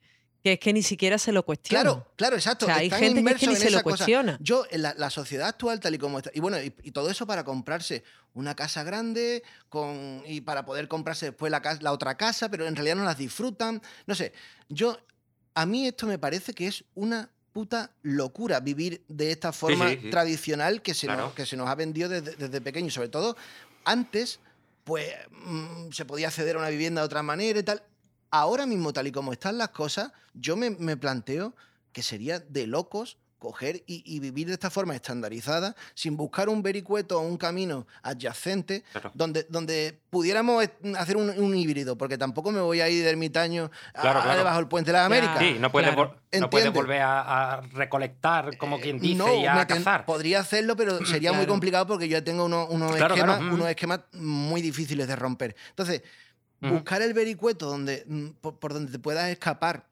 que 0.46 0.54
es 0.54 0.60
que 0.60 0.72
ni 0.74 0.84
siquiera 0.84 1.18
se 1.18 1.32
lo 1.32 1.44
cuestiona. 1.44 1.82
Claro, 1.82 2.08
claro, 2.16 2.36
exacto. 2.36 2.68
O 2.68 2.68
sea, 2.68 2.76
hay 2.78 2.86
están 2.86 3.00
gente 3.00 3.24
que 3.24 3.32
es 3.32 3.38
que 3.40 3.46
inmersos 3.46 3.50
ni 3.50 3.56
se 3.56 3.72
lo 3.72 3.82
cosa. 3.82 3.98
cuestiona. 3.98 4.38
Yo, 4.40 4.64
en 4.70 4.84
la, 4.84 4.94
la 4.96 5.10
sociedad 5.10 5.48
actual, 5.48 5.80
tal 5.80 5.96
y 5.96 5.98
como 5.98 6.20
está, 6.20 6.30
y 6.36 6.40
bueno, 6.40 6.62
y, 6.62 6.72
y 6.84 6.92
todo 6.92 7.10
eso 7.10 7.26
para 7.26 7.44
comprarse 7.44 8.04
una 8.36 8.56
casa 8.56 8.84
grande 8.84 9.42
con, 9.70 10.22
y 10.28 10.42
para 10.42 10.64
poder 10.64 10.88
comprarse 10.88 11.26
después 11.32 11.52
la, 11.52 11.92
otra 11.92 12.16
casa, 12.16 12.48
pero 12.50 12.68
en 12.68 12.76
realidad 12.76 12.96
no 12.96 13.06
las 13.06 13.18
disfrutan. 13.18 13.82
No 14.06 14.14
sé, 14.14 14.34
yo, 14.70 15.00
a 15.56 15.66
mí 15.66 15.88
esto 15.88 16.06
me 16.06 16.20
parece 16.20 16.54
que 16.54 16.68
es 16.68 16.84
una 16.94 17.28
puta 17.52 17.90
locura 18.04 18.60
vivir 18.60 19.04
de 19.08 19.32
esta 19.32 19.52
forma 19.52 19.90
sí, 19.90 20.00
sí. 20.00 20.10
tradicional 20.12 20.84
que 20.84 20.94
se, 20.94 21.08
Claro. 21.08 21.24
nos, 21.24 21.34
que 21.34 21.48
se 21.48 21.58
nos 21.58 21.68
ha 21.68 21.74
vendido 21.74 22.08
desde, 22.08 22.36
desde 22.36 22.62
pequeño. 22.62 22.90
Y 22.90 22.92
sobre 22.92 23.10
todo, 23.10 23.36
antes, 23.84 24.40
pues 24.84 25.12
mm, 25.32 25.92
se 25.92 26.06
podía 26.06 26.28
acceder 26.28 26.56
a 26.56 26.60
una 26.60 26.70
vivienda 26.70 27.02
de 27.02 27.06
otra 27.08 27.24
manera 27.24 27.58
y 27.58 27.64
tal. 27.64 27.82
Ahora 28.32 28.66
mismo, 28.66 28.92
tal 28.94 29.08
y 29.08 29.12
como 29.12 29.32
están 29.32 29.58
las 29.58 29.70
cosas, 29.70 30.12
yo 30.34 30.56
me, 30.58 30.70
me 30.72 30.98
planteo 30.98 31.56
que 31.92 32.04
sería 32.04 32.40
de 32.40 32.68
locos 32.68 33.18
coger 33.38 33.84
y, 33.86 34.02
y 34.06 34.20
vivir 34.20 34.48
de 34.48 34.54
esta 34.54 34.72
forma 34.72 34.96
estandarizada, 34.96 35.76
sin 35.94 36.18
buscar 36.18 36.50
un 36.50 36.64
vericueto 36.64 37.20
o 37.20 37.22
un 37.22 37.38
camino 37.38 37.86
adyacente, 38.02 38.84
Claro. 38.92 39.12
donde, 39.14 39.46
donde 39.50 40.00
pudiéramos 40.10 40.64
eh, 40.64 40.72
hacer 40.98 41.16
un, 41.16 41.30
un 41.30 41.56
híbrido, 41.56 41.96
porque 41.96 42.18
tampoco 42.18 42.52
me 42.52 42.60
voy 42.62 42.82
a 42.82 42.90
ir 42.90 43.04
de 43.04 43.10
ermitaño 43.12 43.70
a- 43.94 44.02
Claro, 44.02 44.20
a 44.20 44.24
claro. 44.24 44.38
debajo 44.40 44.58
del 44.58 44.68
puente 44.68 44.92
de 44.92 44.98
la 44.98 45.06
América. 45.06 45.36
Sí, 45.38 45.58
no 45.60 45.72
puedes, 45.72 45.94
vol- 45.94 46.16
no 46.16 46.46
Entiende. 46.46 46.70
volver 46.72 47.02
a, 47.04 47.54
a 47.58 47.62
recolectar, 47.62 48.58
como 48.58 48.80
quien 48.80 49.00
dice, 49.00 49.16
No, 49.16 49.32
y 49.36 49.46
a 49.46 49.68
cazar. 49.68 50.06
podría 50.06 50.40
hacerlo, 50.40 50.76
pero 50.76 50.98
sería 51.06 51.32
muy 51.32 51.46
complicado 51.46 51.86
porque 51.86 52.08
yo 52.08 52.24
tengo 52.24 52.46
unos, 52.46 52.68
unos 52.72 52.96
Claro, 52.96 53.14
esquemas, 53.14 53.38
claro. 53.40 53.54
unos 53.54 53.70
esquemas 53.70 54.00
muy 54.14 54.62
difíciles 54.62 55.08
de 55.08 55.16
romper. 55.16 55.56
Entonces, 55.70 56.02
Buscar 56.72 57.02
el 57.02 57.14
vericueto 57.14 57.68
donde, 57.68 58.04
mm, 58.08 58.30
por, 58.42 58.60
por 58.60 58.74
donde 58.74 58.92
te 58.92 59.00
puedas 59.00 59.30
escapar 59.30 59.88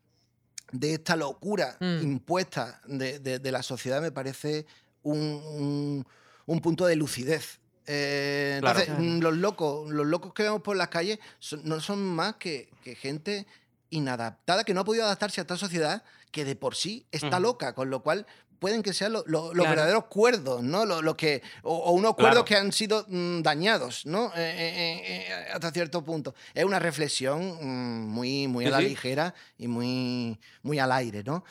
de 0.72 0.94
esta 0.96 1.16
locura 1.16 1.78
Mm. 1.80 2.02
impuesta 2.02 2.82
de, 2.88 3.20
de- 3.20 3.40
de 3.40 3.52
la 3.52 3.62
sociedad 3.64 4.02
me 4.02 4.12
parece 4.12 4.66
un, 5.04 5.18
un- 5.20 6.08
un 6.46 6.62
punto 6.62 6.86
de 6.86 6.96
lucidez. 6.96 7.60
Eh, 7.86 8.58
Claro. 8.62 8.80
entonces, 8.80 9.06
mm, 9.06 9.20
los 9.22 9.36
locos, 9.38 9.92
los 9.92 10.08
locos 10.08 10.34
que 10.34 10.44
vemos 10.44 10.62
por 10.62 10.76
las 10.78 10.88
calles 10.88 11.20
son- 11.40 11.62
no 11.66 11.80
son 11.82 12.00
más 12.04 12.36
que, 12.36 12.70
que 12.84 12.96
gente 12.96 13.46
inadaptada, 13.90 14.64
que 14.64 14.74
no 14.74 14.82
ha 14.82 14.86
podido 14.86 15.04
adaptarse 15.06 15.42
a 15.42 15.44
esta 15.44 15.58
sociedad 15.58 16.04
que 16.32 16.46
de 16.46 16.56
por 16.56 16.76
sí 16.76 17.06
está 17.12 17.40
loca, 17.40 17.76
con 17.76 17.92
lo 17.92 18.02
cual 18.02 18.26
pueden 18.64 18.82
que 18.82 18.94
sean 18.94 19.12
lo- 19.12 19.24
lo- 19.28 19.54
los 19.54 19.66
Claro. 19.66 19.70
verdaderos 19.70 20.06
cuerdos, 20.06 20.64
¿no? 20.64 20.86
Lo, 20.86 21.02
lo 21.02 21.18
que, 21.18 21.42
o, 21.64 21.76
o 21.76 21.92
unos 21.92 22.16
Claro. 22.16 22.30
cuerdos 22.30 22.46
que 22.46 22.56
han 22.56 22.72
sido 22.72 23.06
mm, 23.10 23.42
dañados, 23.42 24.06
¿no? 24.06 24.28
Eh, 24.28 24.40
eh, 24.40 25.02
eh, 25.06 25.34
hasta 25.54 25.70
cierto 25.72 26.04
punto. 26.04 26.34
Es 26.54 26.64
una 26.64 26.80
reflexión 26.80 27.58
mm, 27.62 28.08
muy, 28.08 28.48
muy 28.48 28.66
a 28.66 28.70
la 28.70 28.80
sí. 28.80 28.86
ligera 28.86 29.34
y 29.58 29.68
muy, 29.68 30.40
muy 30.62 30.80
al 30.80 30.92
aire, 30.94 31.24
¿no? 31.24 31.44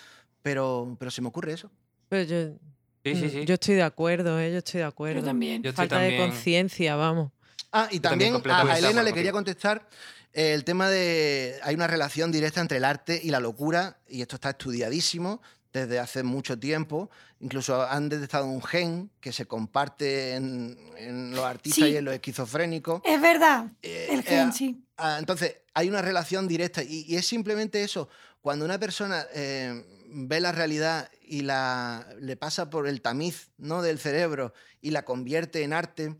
Pero, 0.42 0.96
pero 0.98 1.10
se 1.10 1.20
me 1.20 1.28
ocurre 1.28 1.52
eso. 1.52 1.70
Pero 2.08 2.24
yo, 2.24 2.56
Sí, 3.04 3.14
sí, 3.16 3.24
mm, 3.26 3.30
sí. 3.30 3.44
yo 3.44 3.54
estoy 3.54 3.74
de 3.74 3.82
acuerdo, 3.82 4.38
¿eh? 4.40 4.50
yo 4.52 4.58
estoy 4.58 4.78
de 4.80 4.86
acuerdo. 4.86 5.20
Yo 5.20 5.26
también. 5.26 5.62
Yo 5.62 5.72
Falta 5.72 5.98
de 5.98 6.16
conciencia, 6.16 6.96
vamos. 6.96 7.30
Ah, 7.72 7.88
y 7.90 8.00
también 8.00 8.32
también 8.42 8.54
a, 8.70 8.78
Elena 8.78 9.02
le 9.02 9.12
quería 9.12 9.32
contestar 9.32 9.86
el 10.32 10.62
tema 10.64 10.88
de. 10.88 11.58
Hay 11.62 11.74
una 11.74 11.86
relación 11.86 12.30
directa 12.32 12.60
entre 12.60 12.76
el 12.78 12.84
arte 12.84 13.20
y 13.22 13.30
la 13.30 13.40
locura, 13.40 13.98
y 14.08 14.22
esto 14.22 14.36
está 14.36 14.50
estudiadísimo 14.50 15.40
desde 15.72 15.98
hace 15.98 16.22
mucho 16.22 16.58
tiempo. 16.58 17.10
Incluso 17.40 17.82
han 17.82 18.08
detectado 18.08 18.46
un 18.46 18.62
gen 18.62 19.10
que 19.20 19.32
se 19.32 19.46
comparte 19.46 20.34
en, 20.34 20.76
en 20.96 21.30
los 21.32 21.44
artistas 21.44 21.84
Sí. 21.86 21.92
y 21.92 21.96
en 21.96 22.04
los 22.04 22.14
esquizofrénicos. 22.14 23.00
Es 23.04 23.20
verdad, 23.20 23.66
Eh, 23.82 24.08
el 24.10 24.20
eh, 24.20 24.22
gen, 24.22 24.52
sí. 24.52 24.84
Ah, 24.96 25.16
entonces, 25.18 25.56
hay 25.74 25.88
una 25.88 26.02
relación 26.02 26.46
directa 26.46 26.82
y, 26.82 27.04
y 27.08 27.16
es 27.16 27.26
simplemente 27.26 27.82
eso. 27.82 28.08
Cuando 28.42 28.64
una 28.64 28.78
persona 28.78 29.24
eh, 29.34 29.84
ve 30.08 30.40
la 30.40 30.52
realidad 30.52 31.10
y 31.22 31.42
la, 31.42 32.06
le 32.20 32.36
pasa 32.36 32.68
por 32.70 32.86
el 32.86 33.00
tamiz 33.00 33.50
¿no? 33.56 33.82
del 33.82 33.98
cerebro 33.98 34.52
y 34.80 34.90
la 34.90 35.04
convierte 35.04 35.62
en 35.62 35.72
arte, 35.72 36.14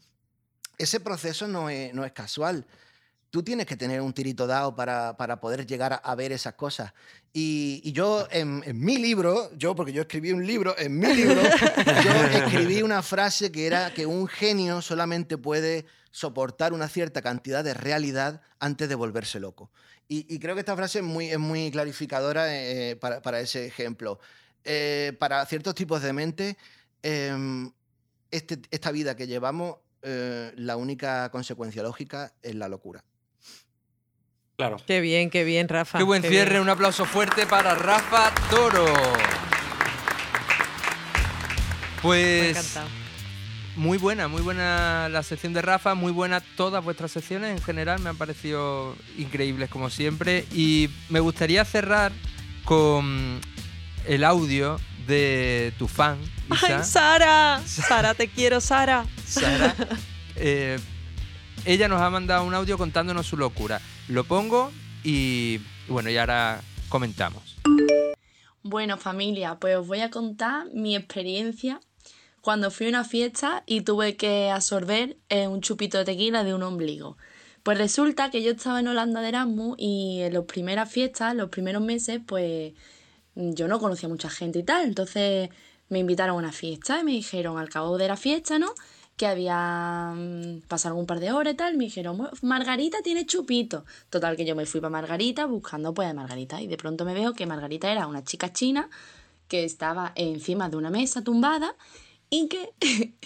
ese 0.78 1.00
proceso 1.00 1.46
no 1.46 1.68
es, 1.68 1.92
no 1.92 2.04
es 2.04 2.12
casual. 2.12 2.66
Tú 3.32 3.42
tienes 3.42 3.64
que 3.64 3.78
tener 3.78 4.02
un 4.02 4.12
tirito 4.12 4.46
dado 4.46 4.76
para, 4.76 5.16
para 5.16 5.40
poder 5.40 5.66
llegar 5.66 6.02
a, 6.04 6.14
ver 6.14 6.32
esas 6.32 6.52
cosas. 6.52 6.92
Y, 7.32 7.90
yo, 7.92 8.28
en, 8.30 8.62
en 8.66 8.78
mi 8.78 8.98
libro, 8.98 9.50
yo, 9.56 9.74
porque 9.74 9.90
yo 9.90 10.02
escribí 10.02 10.32
un 10.32 10.46
libro, 10.46 10.76
en 10.76 10.98
mi 10.98 11.14
libro, 11.14 11.40
yo 12.04 12.12
escribí 12.38 12.82
una 12.82 13.02
frase 13.02 13.50
que 13.50 13.66
era 13.66 13.94
que 13.94 14.04
un 14.04 14.28
genio 14.28 14.82
solamente 14.82 15.38
puede 15.38 15.86
soportar 16.10 16.74
una 16.74 16.90
cierta 16.90 17.22
cantidad 17.22 17.64
de 17.64 17.72
realidad 17.72 18.42
antes 18.60 18.86
de 18.90 18.96
volverse 18.96 19.40
loco. 19.40 19.70
Y, 20.08 20.38
creo 20.40 20.54
que 20.54 20.60
esta 20.60 20.76
frase 20.76 20.98
es 20.98 21.04
muy, 21.04 21.30
es 21.30 21.38
muy 21.38 21.70
clarificadora 21.70 22.54
eh, 22.54 22.96
para, 22.96 23.22
para 23.22 23.40
ese 23.40 23.64
ejemplo. 23.64 24.20
Eh, 24.62 25.16
para 25.18 25.46
ciertos 25.46 25.74
tipos 25.74 26.02
de 26.02 26.12
mente, 26.12 26.58
este- 27.02 28.60
esta 28.70 28.92
vida 28.92 29.16
que 29.16 29.26
llevamos, 29.26 29.76
eh, 30.02 30.52
la 30.56 30.76
única 30.76 31.30
consecuencia 31.30 31.82
lógica 31.82 32.34
es 32.42 32.54
la 32.56 32.68
locura. 32.68 33.02
Claro. 34.62 34.76
Qué 34.86 35.00
bien, 35.00 35.28
qué 35.28 35.42
bien, 35.42 35.68
Rafa. 35.68 35.98
Qué 35.98 36.04
buen 36.04 36.22
cierre, 36.22 36.50
bien. 36.50 36.62
un 36.62 36.68
aplauso 36.68 37.04
fuerte 37.04 37.46
para 37.46 37.74
Rafa 37.74 38.32
Toro. 38.48 38.86
Pues 42.00 42.78
muy 43.74 43.98
buena, 43.98 44.28
muy 44.28 44.40
buena 44.40 45.08
la 45.08 45.24
sección 45.24 45.52
de 45.52 45.62
Rafa, 45.62 45.96
muy 45.96 46.12
buena 46.12 46.40
todas 46.56 46.84
vuestras 46.84 47.10
secciones 47.10 47.50
en 47.50 47.60
general, 47.60 47.98
me 47.98 48.10
han 48.10 48.16
parecido 48.16 48.94
increíbles 49.18 49.68
como 49.68 49.90
siempre. 49.90 50.44
Y 50.52 50.90
me 51.08 51.18
gustaría 51.18 51.64
cerrar 51.64 52.12
con 52.64 53.40
el 54.06 54.22
audio 54.22 54.78
de 55.08 55.72
tu 55.76 55.88
fan, 55.88 56.18
Isa. 56.54 56.78
¡Ay, 56.78 56.84
Sara! 56.84 57.60
Sara, 57.66 58.14
te 58.14 58.28
quiero, 58.28 58.60
Sara. 58.60 59.06
Sara. 59.26 59.74
Eh, 60.34 60.78
ella 61.66 61.88
nos 61.88 62.00
ha 62.00 62.08
mandado 62.08 62.44
un 62.44 62.54
audio 62.54 62.78
contándonos 62.78 63.26
su 63.26 63.36
locura. 63.36 63.82
Lo 64.08 64.24
pongo 64.24 64.70
y 65.04 65.60
bueno, 65.88 66.10
y 66.10 66.16
ahora 66.16 66.60
comentamos. 66.88 67.56
Bueno, 68.62 68.96
familia, 68.96 69.56
pues 69.60 69.76
os 69.76 69.86
voy 69.86 70.00
a 70.00 70.10
contar 70.10 70.66
mi 70.72 70.94
experiencia 70.94 71.80
cuando 72.40 72.70
fui 72.70 72.86
a 72.86 72.90
una 72.90 73.04
fiesta 73.04 73.62
y 73.66 73.82
tuve 73.82 74.16
que 74.16 74.50
absorber 74.50 75.16
eh, 75.28 75.48
un 75.48 75.60
chupito 75.60 75.98
de 75.98 76.04
tequila 76.04 76.44
de 76.44 76.54
un 76.54 76.62
ombligo. 76.62 77.16
Pues 77.62 77.78
resulta 77.78 78.30
que 78.30 78.42
yo 78.42 78.52
estaba 78.52 78.80
en 78.80 78.88
Holanda 78.88 79.20
de 79.20 79.28
Erasmus 79.28 79.76
y 79.78 80.20
en 80.22 80.34
las 80.34 80.44
primeras 80.44 80.90
fiestas, 80.90 81.34
los 81.36 81.48
primeros 81.48 81.82
meses, 81.82 82.20
pues 82.26 82.72
yo 83.34 83.68
no 83.68 83.78
conocía 83.78 84.08
mucha 84.08 84.28
gente 84.28 84.58
y 84.58 84.62
tal. 84.64 84.84
Entonces 84.84 85.50
me 85.88 86.00
invitaron 86.00 86.34
a 86.34 86.38
una 86.38 86.52
fiesta 86.52 87.00
y 87.00 87.04
me 87.04 87.12
dijeron 87.12 87.58
al 87.58 87.68
cabo 87.68 87.98
de 87.98 88.08
la 88.08 88.16
fiesta, 88.16 88.58
¿no? 88.58 88.74
Que 89.22 89.28
había 89.28 90.12
mm, 90.16 90.62
pasado 90.66 90.96
un 90.96 91.06
par 91.06 91.20
de 91.20 91.30
horas 91.30 91.54
y 91.54 91.56
tal, 91.56 91.76
me 91.76 91.84
dijeron, 91.84 92.16
"Mu- 92.16 92.26
Margarita 92.42 93.02
tiene 93.04 93.24
chupito. 93.24 93.84
Total, 94.10 94.36
que 94.36 94.44
yo 94.44 94.56
me 94.56 94.66
fui 94.66 94.80
para 94.80 94.90
Margarita 94.90 95.46
buscando 95.46 95.94
pues 95.94 96.08
a 96.08 96.12
Margarita 96.12 96.60
y 96.60 96.66
de 96.66 96.76
pronto 96.76 97.04
me 97.04 97.14
veo 97.14 97.32
que 97.32 97.46
Margarita 97.46 97.92
era 97.92 98.08
una 98.08 98.24
chica 98.24 98.52
china 98.52 98.90
que 99.46 99.62
estaba 99.62 100.10
encima 100.16 100.68
de 100.68 100.76
una 100.76 100.90
mesa 100.90 101.22
tumbada 101.22 101.76
y 102.30 102.48
que 102.48 102.74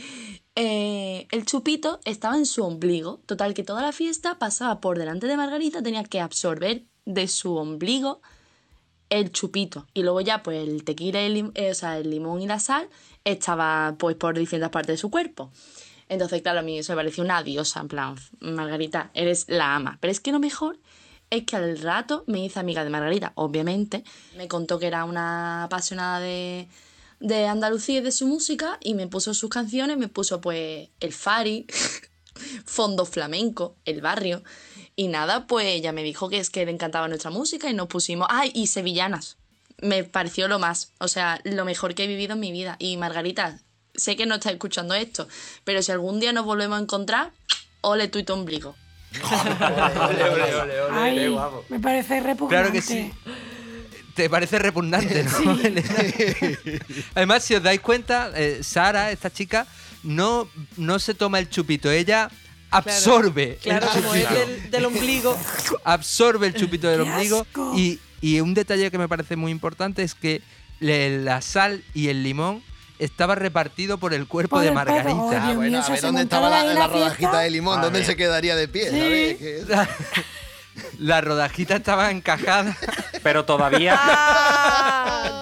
eh, 0.55 1.27
el 1.31 1.47
chupito 1.47 1.99
estaba 2.05 2.37
en 2.37 2.45
su 2.45 2.63
ombligo. 2.63 3.21
Total, 3.25 3.55
que 3.55 3.63
toda 3.63 3.81
la 3.81 3.93
fiesta 3.93 4.39
pasaba 4.39 4.83
por 4.83 4.99
delante 4.99 5.27
de 5.27 5.39
Margarita, 5.39 5.83
tenía 5.83 6.05
que 6.05 6.21
absorber 6.21 6.85
de 7.07 7.27
su 7.27 7.57
ombligo 7.57 8.21
el 9.09 9.33
chupito. 9.33 9.87
Y 9.95 10.03
luego 10.03 10.21
ya, 10.21 10.43
pues 10.43 10.69
el 10.69 10.85
tequila, 10.85 11.21
el, 11.21 11.53
eh, 11.55 11.71
o 11.71 11.75
sea, 11.75 11.97
el 11.97 12.11
limón 12.11 12.43
y 12.43 12.47
la 12.47 12.59
sal 12.59 12.87
estaba 13.25 13.95
pues 13.99 14.15
por 14.17 14.37
distintas 14.39 14.69
partes 14.69 14.95
de 14.95 14.99
su 14.99 15.11
cuerpo. 15.11 15.51
Entonces, 16.09 16.43
claro, 16.43 16.61
a 16.61 16.63
mí 16.63 16.79
eso 16.79 16.93
me 16.93 16.97
pareció 16.97 17.25
una 17.25 17.43
diosa, 17.43 17.81
en 17.81 17.89
plan, 17.89 18.17
Margarita, 18.41 19.11
eres 19.15 19.47
la 19.49 19.75
ama. 19.75 19.99
Pero 20.01 20.13
es 20.13 20.21
que 20.21 20.33
lo 20.33 20.39
mejor 20.39 20.79
es 21.31 21.45
que 21.45 21.57
al 21.57 21.79
rato 21.79 22.25
me 22.27 22.45
hice 22.45 22.61
amiga 22.61 22.85
de 22.85 22.91
Margarita, 22.91 23.33
obviamente. 23.35 24.05
Me 24.37 24.49
contó 24.49 24.79
que 24.79 24.87
era 24.87 25.05
una 25.05 25.65
apasionada 25.65 26.21
de, 26.21 26.69
de 27.21 27.47
Andalucía 27.47 27.99
y 27.99 28.03
de 28.03 28.13
su 28.13 28.27
música 28.27 28.79
y 28.81 28.95
me 28.95 29.09
puso 29.09 29.35
sus 29.35 29.51
canciones, 29.51 29.99
me 29.99 30.09
puso 30.09 30.41
pues 30.41 30.89
el 31.01 31.13
Fari, 31.13 31.67
Fondo 32.65 33.05
Flamenco, 33.05 33.77
El 33.85 34.01
Barrio. 34.01 34.43
Y 34.95 35.09
nada, 35.09 35.47
pues 35.47 35.67
ella 35.67 35.93
me 35.93 36.03
dijo 36.03 36.31
que 36.31 36.39
es 36.39 36.51
que 36.51 36.65
le 36.65 36.73
encantaba 36.73 37.09
nuestra 37.09 37.31
música 37.31 37.69
y 37.69 37.75
nos 37.75 37.89
pusimos... 37.89 38.29
¡Ay! 38.31 38.51
Y 38.55 38.69
Sevillanas. 38.69 39.37
Me 39.83 40.05
pareció 40.05 40.49
lo 40.49 40.59
más, 40.59 40.93
o 41.01 41.09
sea, 41.09 41.39
lo 41.45 41.67
mejor 41.67 41.95
que 41.95 42.05
he 42.05 42.07
vivido 42.07 42.33
en 42.33 42.41
mi 42.41 42.51
vida. 42.51 42.77
Y 42.79 42.97
Margarita, 42.97 43.61
sé 43.97 44.17
que 44.17 44.27
no 44.27 44.37
estás 44.37 44.53
escuchando 44.53 44.95
esto, 44.95 45.29
pero 45.65 45.83
si 45.83 45.93
algún 45.93 46.21
día 46.21 46.33
nos 46.33 46.45
volvemos 46.45 46.79
a 46.79 46.83
encontrar, 46.83 47.33
ole 47.81 48.09
tú 48.09 48.19
y 48.19 48.25
tu 48.25 48.33
ombligo. 48.33 48.75
Ay, 50.93 51.35
me 51.69 51.81
parece 51.81 52.21
repugnante. 52.21 52.49
Claro 52.49 52.73
que 52.73 52.83
sí. 52.83 53.11
Te 54.15 54.31
parece 54.31 54.59
repugnante, 54.59 55.25
¿no? 55.25 55.59
Además, 57.15 57.45
si 57.45 57.55
os 57.55 57.63
dais 57.63 57.81
cuenta, 57.81 58.33
eh, 58.35 58.61
Sara, 58.63 59.11
esta 59.11 59.31
chica, 59.31 59.67
no, 60.03 60.49
no 60.79 60.99
se 60.99 61.15
toma 61.15 61.39
el 61.39 61.51
chupito, 61.51 61.91
ella 61.91 62.31
absorbe 62.71 63.59
Claro, 63.63 63.87
el 63.95 64.03
como 64.03 64.15
es 64.15 64.29
del, 64.31 64.71
del 64.71 64.85
ombligo. 64.87 65.39
absorbe 65.85 66.47
el 66.49 66.55
chupito 66.55 66.89
del 66.89 67.05
¡Qué 67.05 67.11
ombligo 67.11 67.47
y, 67.77 68.01
y 68.21 68.41
un 68.41 68.55
detalle 68.55 68.91
que 68.91 68.99
me 68.99 69.09
parece 69.09 69.37
muy 69.37 69.53
importante 69.53 70.03
es 70.03 70.15
que 70.15 70.41
la 70.81 71.41
sal 71.43 71.85
y 71.95 72.09
el 72.09 72.23
limón 72.23 72.63
estaba 72.99 73.35
repartido 73.35 73.99
por 73.99 74.15
el 74.15 74.27
cuerpo 74.27 74.57
Por 74.57 74.63
de 74.63 74.69
el. 74.69 74.75
Margarita. 74.75 75.15
Oh, 75.15 75.31
Ah, 75.33 75.53
bueno, 75.55 75.61
mío, 75.79 75.83
a 75.87 75.89
ver 75.91 76.01
dónde 76.01 76.23
estaba 76.23 76.49
la, 76.51 76.61
ahí 76.61 76.69
la 76.69 76.75
la 76.75 76.87
rodajita 76.87 77.41
de 77.41 77.51
limón, 77.51 77.79
A 77.79 77.83
dónde 77.83 77.99
ver. 78.01 78.07
se 78.07 78.17
quedaría 78.17 78.57
de 78.57 78.69
pie, 78.69 79.65
La, 79.69 79.89
la 80.99 81.21
rodajita 81.21 81.77
estaba 81.77 82.11
encajada. 82.11 82.77
Pero 83.23 83.45
todavía, 83.45 83.97
¡Ah! 84.01 85.41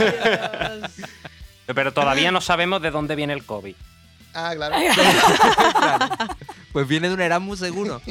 Pero 1.75 1.93
todavía 1.93 2.31
no 2.31 2.41
sabemos 2.41 2.83
de 2.83 2.91
dónde 2.91 3.15
viene 3.17 3.33
el 3.33 3.45
COVID. 3.45 3.75
Ah, 4.35 4.53
claro. 4.57 4.75
Pues 6.73 6.89
viene 6.89 7.09
de 7.09 7.15
un 7.15 7.21
Erasmus 7.21 7.61
seguro. 7.61 8.03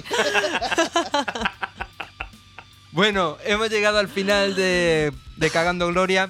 bueno, 2.92 3.38
hemos 3.44 3.70
llegado 3.70 3.98
al 4.00 4.08
final 4.08 4.56
de, 4.56 5.12
de 5.38 5.50
Cagando 5.50 5.88
Gloria. 5.88 6.30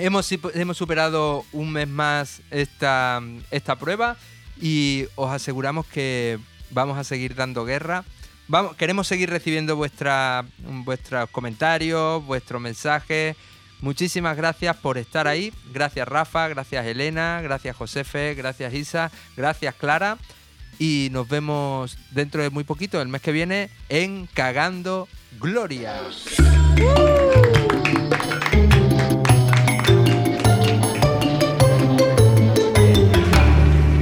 Hemos, 0.00 0.32
hemos 0.54 0.76
superado 0.76 1.44
un 1.52 1.72
mes 1.72 1.86
más 1.86 2.40
esta, 2.50 3.22
esta 3.50 3.76
prueba 3.76 4.16
y 4.60 5.06
os 5.14 5.30
aseguramos 5.30 5.86
que 5.86 6.38
vamos 6.70 6.98
a 6.98 7.04
seguir 7.04 7.34
dando 7.34 7.64
guerra. 7.64 8.04
Queremos 8.78 9.06
seguir 9.06 9.30
recibiendo 9.30 9.76
vuestra, 9.76 10.44
vuestros 10.58 11.28
comentarios, 11.30 12.24
vuestros 12.24 12.60
mensajes. 12.60 13.36
Muchísimas 13.80 14.36
gracias 14.36 14.76
por 14.76 14.98
estar 14.98 15.28
ahí. 15.28 15.52
Gracias 15.72 16.08
Rafa, 16.08 16.48
gracias 16.48 16.86
Elena, 16.86 17.40
gracias 17.42 17.76
Josefe, 17.76 18.34
gracias 18.34 18.74
Isa, 18.74 19.10
gracias 19.36 19.74
Clara. 19.74 20.18
Y 20.78 21.08
nos 21.12 21.28
vemos 21.28 21.98
dentro 22.10 22.42
de 22.42 22.50
muy 22.50 22.64
poquito, 22.64 23.00
el 23.02 23.08
mes 23.08 23.20
que 23.20 23.32
viene, 23.32 23.70
en 23.88 24.26
Cagando 24.26 25.08
Gloria. 25.38 26.00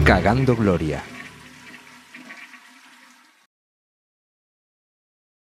Cagando 0.08 0.56
Gloria. 0.56 1.17